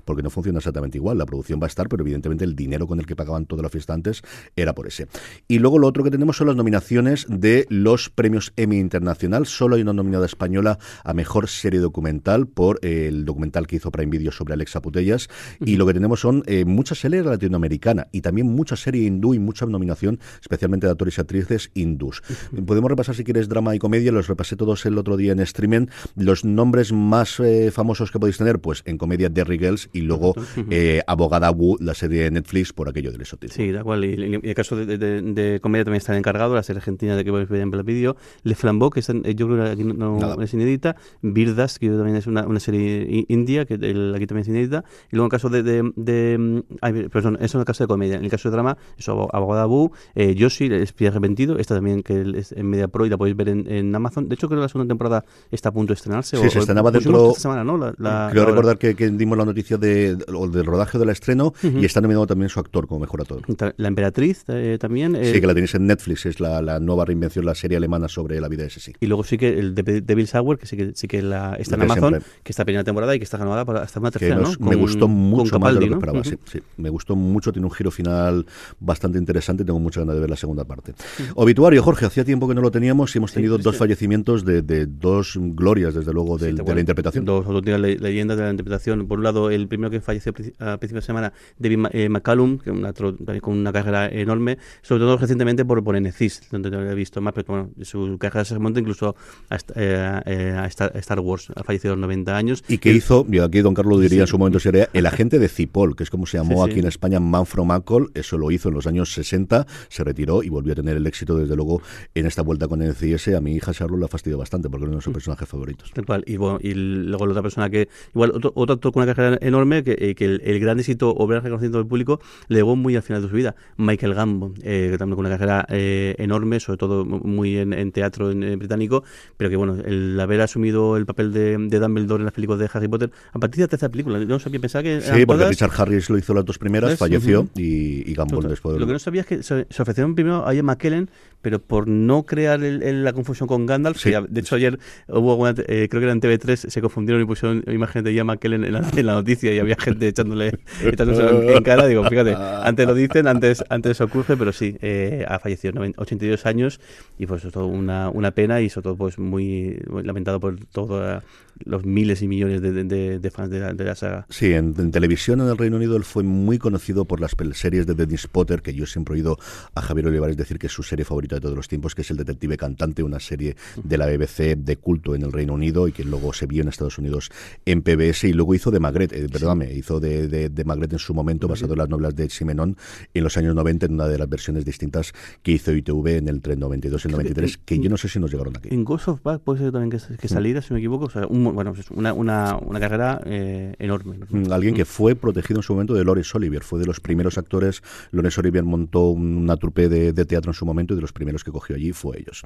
porque 0.05 0.23
no 0.23 0.29
funciona 0.29 0.59
exactamente 0.59 0.97
igual. 0.97 1.17
La 1.17 1.25
producción 1.25 1.59
va 1.61 1.65
a 1.65 1.67
estar, 1.67 1.89
pero 1.89 2.03
evidentemente 2.03 2.43
el 2.43 2.55
dinero 2.55 2.87
con 2.87 2.99
el 2.99 3.05
que 3.05 3.15
pagaban 3.15 3.45
toda 3.45 3.63
la 3.63 3.69
fiesta 3.69 3.93
antes 3.93 4.21
era 4.55 4.73
por 4.73 4.87
ese. 4.87 5.07
Y 5.47 5.59
luego 5.59 5.79
lo 5.79 5.87
otro 5.87 6.03
que 6.03 6.11
tenemos 6.11 6.37
son 6.37 6.47
las 6.47 6.55
nominaciones 6.55 7.25
de 7.29 7.65
los 7.69 8.09
premios 8.09 8.53
Emmy 8.55 8.79
Internacional. 8.79 9.45
Solo 9.45 9.75
hay 9.75 9.81
una 9.81 9.93
nominada 9.93 10.25
española 10.25 10.79
a 11.03 11.13
mejor 11.13 11.47
serie 11.47 11.79
documental 11.79 12.47
por 12.47 12.79
eh, 12.81 13.07
el 13.07 13.25
documental 13.25 13.67
que 13.67 13.77
hizo 13.77 13.91
Prime 13.91 14.11
Video 14.11 14.31
sobre 14.31 14.53
Alexa 14.53 14.81
Putellas. 14.81 15.29
Y 15.59 15.75
lo 15.75 15.85
que 15.85 15.93
tenemos 15.93 16.19
son 16.19 16.43
eh, 16.45 16.65
mucha 16.65 16.95
serie 16.95 17.23
latinoamericana 17.23 18.07
y 18.11 18.21
también 18.21 18.47
mucha 18.47 18.75
serie 18.75 19.03
hindú 19.03 19.33
y 19.33 19.39
mucha 19.39 19.65
nominación, 19.65 20.19
especialmente 20.41 20.87
de 20.87 20.91
actores 20.91 21.17
y 21.17 21.21
actrices 21.21 21.71
hindús. 21.73 22.21
Podemos 22.65 22.89
repasar 22.89 23.15
si 23.15 23.23
quieres 23.23 23.49
drama 23.49 23.75
y 23.75 23.79
comedia, 23.79 24.11
los 24.11 24.27
repasé 24.27 24.55
todos 24.55 24.85
el 24.85 24.97
otro 24.97 25.17
día 25.17 25.31
en 25.31 25.39
streaming. 25.39 25.87
Los 26.15 26.45
nombres 26.45 26.91
más 26.91 27.39
eh, 27.39 27.71
famosos 27.71 28.11
que 28.11 28.19
podéis 28.19 28.37
tener, 28.37 28.59
pues 28.59 28.83
en 28.85 28.97
comedia 28.97 29.20
Derry 29.29 29.57
Girls 29.57 29.89
y 29.93 30.01
luego 30.01 30.33
-huh. 30.35 31.03
Abogada 31.07 31.51
Wu, 31.51 31.77
la 31.79 31.93
serie 31.93 32.23
de 32.23 32.31
Netflix, 32.31 32.73
por 32.73 32.89
aquello 32.89 33.11
del 33.11 33.21
esotismo. 33.21 33.55
Sí, 33.55 33.71
da 33.71 33.79
igual. 33.81 34.05
Y, 34.05 34.13
y, 34.13 34.39
y 34.43 34.49
el 34.49 34.55
caso 34.55 34.75
de, 34.75 34.97
de, 34.97 35.21
de, 35.21 35.59
comedia 35.59 35.83
también 35.83 35.97
está 35.97 36.17
encargado, 36.17 36.55
la 36.55 36.63
serie 36.63 36.79
argentina 36.79 37.15
de 37.15 37.23
que 37.23 37.31
podéis 37.31 37.49
ver 37.49 37.61
en 37.61 37.73
el 37.73 37.83
vídeo. 37.83 38.15
Le 38.43 38.55
Flambeau, 38.55 38.89
que 38.89 38.99
está, 38.99 39.13
yo 39.13 39.47
creo 39.47 39.63
que 39.63 39.69
aquí 39.71 39.83
no, 39.83 40.41
es 40.41 40.53
inédita. 40.53 40.95
Birdas, 41.21 41.79
que 41.79 41.89
también 41.89 42.15
es 42.15 42.27
una, 42.27 42.45
una 42.45 42.59
serie 42.59 43.25
india, 43.27 43.65
que 43.65 43.75
el, 43.75 44.13
aquí 44.15 44.27
también 44.27 44.43
es 44.43 44.47
inédita. 44.49 44.83
Y 45.11 45.15
luego 45.15 45.25
en 45.25 45.29
caso 45.29 45.49
de... 45.49 45.63
de, 45.63 45.91
de 45.95 46.63
ay, 46.81 47.07
perdón, 47.09 47.37
eso 47.41 47.57
en 47.57 47.61
el 47.61 47.65
caso 47.65 47.83
de 47.83 47.87
comedia. 47.87 48.15
En 48.17 48.23
el 48.23 48.31
caso 48.31 48.49
de 48.49 48.53
drama, 48.53 48.77
eso, 48.97 49.29
Abogada 49.33 49.67
Wu, 49.67 49.91
eh, 50.15 50.35
Yoshi, 50.35 50.65
el 50.65 50.73
espía 50.73 51.09
arrepentido, 51.09 51.57
esta 51.57 51.75
también 51.75 52.03
que 52.03 52.21
es 52.35 52.51
en 52.51 52.69
Media 52.69 52.87
Pro 52.87 53.05
y 53.05 53.09
la 53.09 53.17
podéis 53.17 53.35
ver 53.35 53.49
en, 53.49 53.69
en, 53.71 53.95
Amazon. 53.95 54.27
De 54.29 54.35
hecho, 54.35 54.47
creo 54.47 54.59
que 54.59 54.63
la 54.63 54.69
segunda 54.69 54.89
temporada 54.89 55.25
está 55.51 55.69
a 55.69 55.71
punto 55.71 55.93
de 55.93 55.95
estrenarse. 55.95 56.37
Sí, 56.37 56.47
o, 56.47 56.49
se 56.49 56.59
estrenaba 56.59 56.91
dentro... 56.91 57.29
Esta 57.29 57.41
semana, 57.41 57.63
¿no? 57.63 57.77
La, 57.77 57.93
la, 57.97 58.29
creo 58.31 58.43
la 58.43 58.49
recordar 58.49 58.77
que, 58.77 58.95
que, 58.95 59.10
dimos 59.17 59.37
la 59.37 59.45
noticia 59.45 59.77
de, 59.77 60.15
del 60.15 60.65
rodaje 60.65 60.97
del 60.97 61.09
estreno 61.09 61.53
y 61.63 61.85
está 61.85 62.01
nominado 62.01 62.27
también 62.27 62.49
su 62.49 62.59
actor 62.59 62.87
como 62.87 63.01
mejor 63.01 63.21
actor. 63.21 63.41
La 63.77 63.87
Emperatriz 63.87 64.43
eh, 64.47 64.77
también. 64.79 65.17
sí, 65.23 65.39
que 65.39 65.47
la 65.47 65.53
tenéis 65.53 65.75
en 65.75 65.87
Netflix, 65.87 66.25
es 66.25 66.39
la, 66.39 66.79
nueva 66.79 67.05
reinvención, 67.05 67.45
la 67.45 67.55
serie 67.55 67.77
alemana 67.77 68.07
sobre 68.07 68.39
la 68.39 68.47
vida 68.47 68.63
de 68.63 68.67
ese 68.67 68.79
sí. 68.79 68.93
Y 68.99 69.07
luego 69.07 69.23
sí 69.23 69.37
que 69.37 69.59
el 69.59 69.75
de 69.75 70.01
Devil 70.01 70.27
Sauer, 70.27 70.57
que 70.57 70.65
sí 70.65 70.77
que, 70.77 70.91
sí 70.95 71.07
que 71.07 71.21
la, 71.21 71.55
está 71.55 71.75
en 71.75 71.83
Amazon, 71.83 72.19
que 72.43 72.51
está 72.51 72.65
primera 72.65 72.83
temporada 72.83 73.15
y 73.15 73.19
que 73.19 73.23
está 73.23 73.37
ganada 73.37 73.65
para 73.65 73.81
hasta 73.81 73.99
una 73.99 74.11
tercera, 74.11 74.35
¿no? 74.35 74.51
me 74.59 74.75
gustó 74.75 75.07
mucho 75.07 75.59
más 75.59 75.73
de 75.73 75.81
lo 75.81 75.87
que 75.87 75.93
esperaba, 75.93 76.23
sí, 76.23 76.35
sí. 76.51 76.59
Me 76.77 76.89
gustó 76.89 77.15
mucho, 77.15 77.51
tiene 77.51 77.65
un 77.65 77.71
giro 77.71 77.91
final 77.91 78.45
bastante 78.79 79.17
interesante 79.17 79.63
y 79.63 79.65
tengo 79.65 79.79
mucha 79.79 80.01
ganas 80.01 80.15
de 80.15 80.21
ver 80.21 80.29
la 80.29 80.35
segunda 80.35 80.63
parte. 80.65 80.93
Obituario, 81.35 81.83
Jorge, 81.83 82.05
hacía 82.05 82.23
tiempo 82.23 82.47
que 82.47 82.55
no 82.55 82.61
lo 82.61 82.71
teníamos 82.71 83.15
y 83.15 83.17
hemos 83.17 83.33
tenido 83.33 83.57
dos 83.57 83.77
fallecimientos 83.77 84.45
de, 84.45 84.85
dos 84.85 85.37
glorias, 85.37 85.93
desde 85.93 86.13
luego, 86.13 86.37
de, 86.37 86.53
la 86.53 86.79
interpretación. 86.79 87.25
Dos 87.25 87.45
auténticas 87.45 87.79
leyendas 87.79 88.37
de 88.37 88.43
la 88.43 88.51
interpretación. 88.51 89.00
Por 89.07 89.19
un 89.19 89.23
lado, 89.23 89.49
el 89.49 89.67
primero 89.67 89.89
que 89.89 90.01
falleció 90.01 90.31
a 90.59 90.77
principios 90.77 91.03
de 91.03 91.07
semana, 91.07 91.33
David 91.57 91.87
eh, 91.91 92.09
McCallum, 92.09 92.59
que 92.59 92.71
una, 92.71 92.93
con 92.93 93.57
una 93.57 93.73
carrera 93.73 94.07
enorme, 94.07 94.57
sobre 94.81 95.01
todo 95.01 95.17
recientemente 95.17 95.65
por, 95.65 95.83
por 95.83 95.99
NCIS, 95.99 96.49
donde 96.51 96.71
no 96.71 96.79
había 96.79 96.93
visto 96.93 97.21
más, 97.21 97.33
pero 97.33 97.47
bueno, 97.47 97.69
su 97.81 98.17
carrera 98.19 98.45
se 98.45 98.53
remonta 98.53 98.79
incluso 98.79 99.15
a, 99.49 99.55
eh, 99.75 100.21
eh, 100.25 100.67
Star, 100.67 101.19
Wars, 101.19 101.47
ha 101.55 101.63
fallecido 101.63 101.93
a 101.93 101.95
los 101.95 102.01
90 102.01 102.35
años. 102.35 102.63
Y 102.67 102.77
que 102.77 102.91
hizo, 102.91 103.25
y 103.29 103.39
aquí 103.39 103.61
don 103.61 103.73
Carlos 103.73 104.01
diría 104.01 104.21
en 104.21 104.27
su 104.27 104.37
momento 104.37 104.59
sería 104.59 104.89
el 104.93 105.05
agente 105.05 105.39
de 105.39 105.47
Cipol, 105.47 105.95
que 105.95 106.03
es 106.03 106.09
como 106.09 106.25
se 106.25 106.37
llamó 106.37 106.63
aquí 106.63 106.79
en 106.79 106.87
España 106.87 107.19
Manfro 107.19 107.65
Macol, 107.65 108.11
eso 108.13 108.37
lo 108.37 108.51
hizo 108.51 108.69
en 108.69 108.75
los 108.75 108.87
años 108.87 109.13
60, 109.13 109.65
se 109.89 110.03
retiró 110.03 110.43
y 110.43 110.49
volvió 110.49 110.73
a 110.73 110.75
tener 110.75 110.97
el 110.97 111.07
éxito, 111.07 111.35
desde 111.35 111.55
luego, 111.55 111.81
en 112.15 112.25
esta 112.25 112.41
vuelta 112.41 112.67
con 112.67 112.79
NCIS. 112.79 113.29
A 113.29 113.41
mi 113.41 113.55
hija 113.55 113.73
Charlotte 113.73 113.99
la 113.99 114.07
fastidió 114.07 114.37
bastante 114.37 114.69
porque 114.69 114.85
es 114.85 114.89
uno 114.89 114.97
de 114.97 115.01
sus 115.01 115.11
mm. 115.11 115.13
personajes 115.13 115.47
favoritos. 115.47 115.91
Y, 116.25 116.37
bueno, 116.37 116.59
y 116.61 116.73
luego 116.73 117.25
la 117.25 117.31
otra 117.31 117.43
persona 117.43 117.69
que, 117.69 117.89
igual, 118.13 118.31
otro, 118.31 118.51
otro 118.55 118.90
con 118.91 119.03
una 119.03 119.13
carrera 119.13 119.37
enorme, 119.41 119.83
que, 119.83 119.95
eh, 119.99 120.15
que 120.15 120.25
el, 120.25 120.59
gran 120.59 120.79
éxito 120.79 121.13
o 121.15 121.27
gran 121.27 121.43
reconocimiento 121.43 121.77
del 121.77 121.87
público 121.87 122.19
le 122.47 122.57
llegó 122.57 122.75
muy 122.75 122.95
al 122.95 123.03
final 123.03 123.21
de 123.21 123.29
su 123.29 123.35
vida. 123.35 123.55
Michael 123.77 124.13
Gambon, 124.13 124.53
eh, 124.63 124.89
que 124.91 124.97
también 124.97 125.15
con 125.15 125.25
una 125.25 125.37
carrera 125.37 125.65
eh, 125.69 126.15
enorme, 126.17 126.59
sobre 126.59 126.77
todo 126.77 127.05
muy 127.05 127.57
en, 127.57 127.91
teatro 127.91 128.31
en, 128.31 128.57
británico, 128.59 129.03
pero 129.37 129.49
que 129.49 129.55
bueno, 129.55 129.77
el 129.83 130.19
haber 130.19 130.41
asumido 130.41 130.97
el 130.97 131.05
papel 131.05 131.31
de, 131.33 131.57
de, 131.57 131.79
Dumbledore 131.79 132.21
en 132.21 132.25
las 132.25 132.33
películas 132.33 132.59
de 132.59 132.69
Harry 132.73 132.87
Potter, 132.87 133.11
a 133.31 133.39
partir 133.39 133.57
de 133.57 133.63
la 133.63 133.67
tercera 133.67 133.91
película, 133.91 134.19
no 134.19 134.39
sabía 134.39 134.59
pensar 134.59 134.83
que. 134.83 135.01
Sí, 135.01 135.25
porque 135.25 135.47
Richard 135.47 135.71
Harris 135.77 136.09
lo 136.09 136.17
hizo 136.17 136.33
las 136.33 136.45
dos 136.45 136.57
primeras, 136.57 136.97
falleció 136.97 137.47
y, 137.55 138.09
y 138.09 138.13
Gambon 138.13 138.47
después. 138.47 138.77
Lo 138.77 138.85
que 138.85 138.93
no 138.93 138.99
sabía 138.99 139.21
es 139.21 139.27
que 139.27 139.43
se, 139.43 139.67
se 139.69 139.81
ofrecieron 139.81 140.15
primero 140.15 140.47
a 140.47 140.53
Ian 140.53 140.65
McKellen 140.65 141.09
pero 141.41 141.59
por 141.59 141.87
no 141.87 142.23
crear 142.23 142.63
el, 142.63 143.03
la 143.03 143.13
confusión 143.13 143.47
con 143.47 143.65
Gandalf, 143.65 144.03
de 144.03 144.39
hecho 144.39 144.55
ayer 144.55 144.79
hubo 145.07 145.47
eh, 145.47 145.87
creo 145.89 145.99
que 145.99 146.03
era 146.03 146.11
en 146.11 146.21
TV3, 146.21 146.69
se 146.69 146.81
confundieron 146.81 147.21
y 147.21 147.25
pusieron 147.25 147.63
imagen 147.67 148.03
de 148.03 148.13
Ian 148.13 148.27
McKellen 148.27 148.63
en 148.63 148.73
la, 148.73 148.80
en 148.95 149.05
la 149.05 149.13
noticia 149.13 149.53
y 149.53 149.59
había 149.59 149.75
gente 149.75 150.07
echándole, 150.07 150.59
echándose 150.83 151.55
en 151.55 151.63
cara, 151.63 151.87
digo, 151.87 152.03
fíjate, 152.03 152.35
antes 152.35 152.87
lo 152.87 152.93
dicen, 152.93 153.27
antes 153.27 153.63
antes 153.69 154.01
ocurre, 154.01 154.37
pero 154.37 154.51
sí, 154.51 154.77
eh, 154.81 155.25
ha 155.27 155.39
fallecido 155.39 155.73
82 155.97 156.45
años 156.45 156.79
y 157.17 157.25
pues 157.25 157.45
eso 157.45 157.65
una, 157.65 158.09
una 158.09 158.31
pena 158.31 158.61
y 158.61 158.69
sobre 158.69 158.83
todo 158.83 158.95
pues 158.97 159.19
muy, 159.19 159.79
lamentado 160.03 160.39
por 160.39 160.57
todos 160.65 161.23
los 161.63 161.85
miles 161.85 162.21
y 162.21 162.27
millones 162.27 162.61
de, 162.61 163.31
fans 163.31 163.49
de 163.49 163.83
la, 163.83 163.95
saga. 163.95 164.25
Sí, 164.29 164.53
en, 164.53 164.91
televisión 164.91 165.41
en 165.41 165.47
el 165.47 165.57
Reino 165.57 165.77
Unido 165.77 165.95
él 165.95 166.03
fue 166.03 166.23
muy 166.23 166.57
conocido 166.57 167.05
por 167.05 167.19
las 167.19 167.35
series 167.53 167.85
de 167.85 167.93
Dennis 167.93 168.27
Potter, 168.27 168.61
que 168.61 168.73
yo 168.73 168.85
siempre 168.85 169.13
he 169.13 169.17
oído 169.17 169.37
a 169.75 169.81
Javier 169.81 170.07
Olivares 170.07 170.37
decir 170.37 170.57
que 170.57 170.67
es 170.67 170.73
su 170.73 170.83
serie 170.83 171.05
favorita 171.05 171.35
de 171.35 171.41
todos 171.41 171.55
los 171.55 171.67
tiempos, 171.67 171.95
que 171.95 172.01
es 172.01 172.11
El 172.11 172.17
Detective 172.17 172.57
Cantante, 172.57 173.03
una 173.03 173.19
serie 173.19 173.55
de 173.83 173.97
la 173.97 174.07
BBC 174.07 174.57
de 174.57 174.77
culto 174.77 175.15
en 175.15 175.23
el 175.23 175.31
Reino 175.31 175.53
Unido 175.53 175.87
y 175.87 175.91
que 175.91 176.03
luego 176.03 176.33
se 176.33 176.47
vio 176.47 176.61
en 176.61 176.69
Estados 176.69 176.97
Unidos 176.97 177.31
en 177.65 177.81
PBS 177.81 178.25
y 178.25 178.33
luego 178.33 178.55
hizo 178.55 178.70
de 178.71 178.79
Magret, 178.79 179.13
eh, 179.13 179.27
perdóname, 179.31 179.73
hizo 179.73 179.99
de, 179.99 180.49
de, 180.49 180.63
Magret 180.63 180.93
en 180.93 180.99
su 180.99 181.13
momento, 181.13 181.47
basado 181.47 181.73
en 181.73 181.79
las 181.79 181.89
novelas 181.89 182.15
de 182.15 182.29
Simenon 182.29 182.77
en 183.13 183.23
los 183.23 183.37
años 183.37 183.55
90, 183.55 183.85
en 183.85 183.93
una 183.93 184.07
de 184.07 184.17
las 184.17 184.29
versiones 184.29 184.65
distintas 184.65 185.13
que 185.43 185.51
hizo 185.51 185.73
ITV 185.73 186.17
en 186.17 186.29
el 186.29 186.41
tren 186.41 186.59
92 186.59 187.05
y 187.05 187.07
el 187.07 187.11
93, 187.13 187.57
que 187.57 187.79
yo 187.79 187.89
no 187.89 187.97
sé 187.97 188.07
si 188.07 188.19
nos 188.19 188.31
llegaron 188.31 188.55
aquí. 188.55 188.69
En 188.71 188.83
Ghost 188.83 189.07
of 189.07 189.23
Back 189.23 189.41
puede 189.41 189.59
ser 189.59 189.71
también 189.71 189.89
que, 189.89 190.15
que 190.17 190.27
saliera, 190.27 190.61
si 190.61 190.73
me 190.73 190.79
equivoco, 190.79 191.05
o 191.05 191.09
sea, 191.09 191.25
bueno, 191.25 191.73
pues 191.73 191.89
una, 191.91 192.13
una, 192.13 192.57
una 192.57 192.79
carrera 192.79 193.21
eh, 193.25 193.75
enorme. 193.79 194.17
Mm, 194.29 194.51
alguien 194.51 194.75
que 194.75 194.85
fue 194.85 195.15
protegido 195.15 195.59
en 195.59 195.63
su 195.63 195.73
momento 195.73 195.93
de 195.93 196.03
Lores 196.03 196.33
Olivier, 196.33 196.63
fue 196.63 196.79
de 196.79 196.85
los 196.85 196.99
primeros 196.99 197.37
actores, 197.37 197.81
Lores 198.11 198.37
Olivier 198.37 198.63
montó 198.63 199.09
una 199.09 199.57
trupe 199.57 199.89
de, 199.89 200.13
de 200.13 200.25
teatro 200.25 200.51
en 200.51 200.55
su 200.55 200.65
momento 200.65 200.93
y 200.93 200.95
de 200.95 201.01
los 201.01 201.13
primeros 201.13 201.43
que 201.43 201.51
cogió 201.51 201.75
allí 201.75 201.91
fue 201.91 202.19
ellos. 202.19 202.41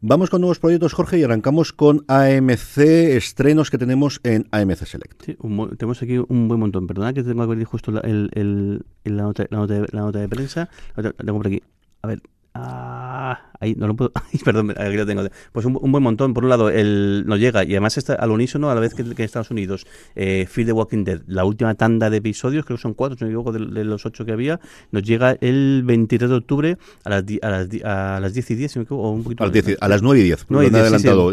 Vamos 0.00 0.30
con 0.30 0.40
nuevos 0.40 0.58
proyectos, 0.58 0.92
Jorge, 0.92 1.18
y 1.18 1.22
arrancamos 1.22 1.72
con 1.72 2.04
AMC, 2.08 2.78
estrenos 2.78 3.70
que 3.70 3.78
tenemos 3.78 4.20
en 4.22 4.46
AMC 4.50 4.86
Select. 4.86 5.24
Sí, 5.24 5.36
tenemos 5.68 6.02
aquí 6.02 6.18
un 6.18 6.48
buen 6.48 6.60
montón. 6.60 6.86
Perdona 6.86 7.12
que 7.12 7.22
tengo 7.22 7.46
que 7.46 7.52
abrir 7.52 7.64
justo 7.64 7.90
la, 7.92 8.00
el, 8.00 8.30
el, 8.34 8.84
la, 9.04 9.22
nota, 9.22 9.46
la, 9.50 9.58
nota 9.58 9.74
de, 9.74 9.86
la 9.92 10.00
nota 10.00 10.18
de 10.18 10.28
prensa. 10.28 10.68
La 10.96 11.12
tengo 11.12 11.38
por 11.38 11.46
aquí. 11.46 11.62
A 12.02 12.08
ver, 12.08 12.22
Ah, 12.54 13.49
ahí 13.60 13.74
no 13.76 13.86
lo 13.86 13.94
puedo. 13.94 14.12
perdón, 14.44 14.70
aquí 14.76 14.96
lo 14.96 15.06
tengo. 15.06 15.22
Pues 15.52 15.66
un, 15.66 15.74
buen 15.74 16.02
montón. 16.02 16.34
Por 16.34 16.44
un 16.44 16.50
lado, 16.50 16.70
el, 16.70 17.24
nos 17.26 17.38
llega, 17.38 17.64
y 17.64 17.72
además 17.72 17.96
está 17.98 18.14
al 18.14 18.30
unísono 18.30 18.70
a 18.70 18.74
la 18.74 18.80
vez 18.80 18.94
que, 18.94 19.02
en 19.02 19.14
Estados 19.16 19.50
Unidos, 19.50 19.86
eh, 20.16 20.46
Fear 20.48 20.66
the 20.66 20.72
Walking 20.72 21.04
Dead, 21.04 21.20
la 21.26 21.44
última 21.44 21.74
tanda 21.74 22.10
de 22.10 22.16
episodios, 22.16 22.64
creo 22.64 22.78
que 22.78 22.82
son 22.82 22.94
cuatro, 22.94 23.16
si 23.16 23.24
no 23.24 23.28
me 23.28 23.32
equivoco, 23.32 23.52
de, 23.52 23.84
los 23.84 24.06
ocho 24.06 24.24
que 24.24 24.32
había, 24.32 24.60
nos 24.90 25.02
llega 25.02 25.36
el 25.40 25.82
23 25.84 26.30
de 26.30 26.36
octubre 26.36 26.78
a 27.04 27.10
las, 27.10 27.24
a 27.42 27.50
las, 27.50 27.68
a 27.84 28.20
las 28.20 28.34
10 28.34 28.50
y 28.50 28.54
10, 28.54 28.72
si 28.72 28.78
me 28.78 28.82
equivoco, 28.84 29.08
o 29.08 29.12
un 29.12 29.22
poquito. 29.22 29.44
A 29.44 29.88
las, 29.88 30.02
9 30.02 30.20
y 30.20 30.22
10. 30.24 30.46
lo 30.48 30.60
han 30.60 30.74
adelantado. 30.74 31.32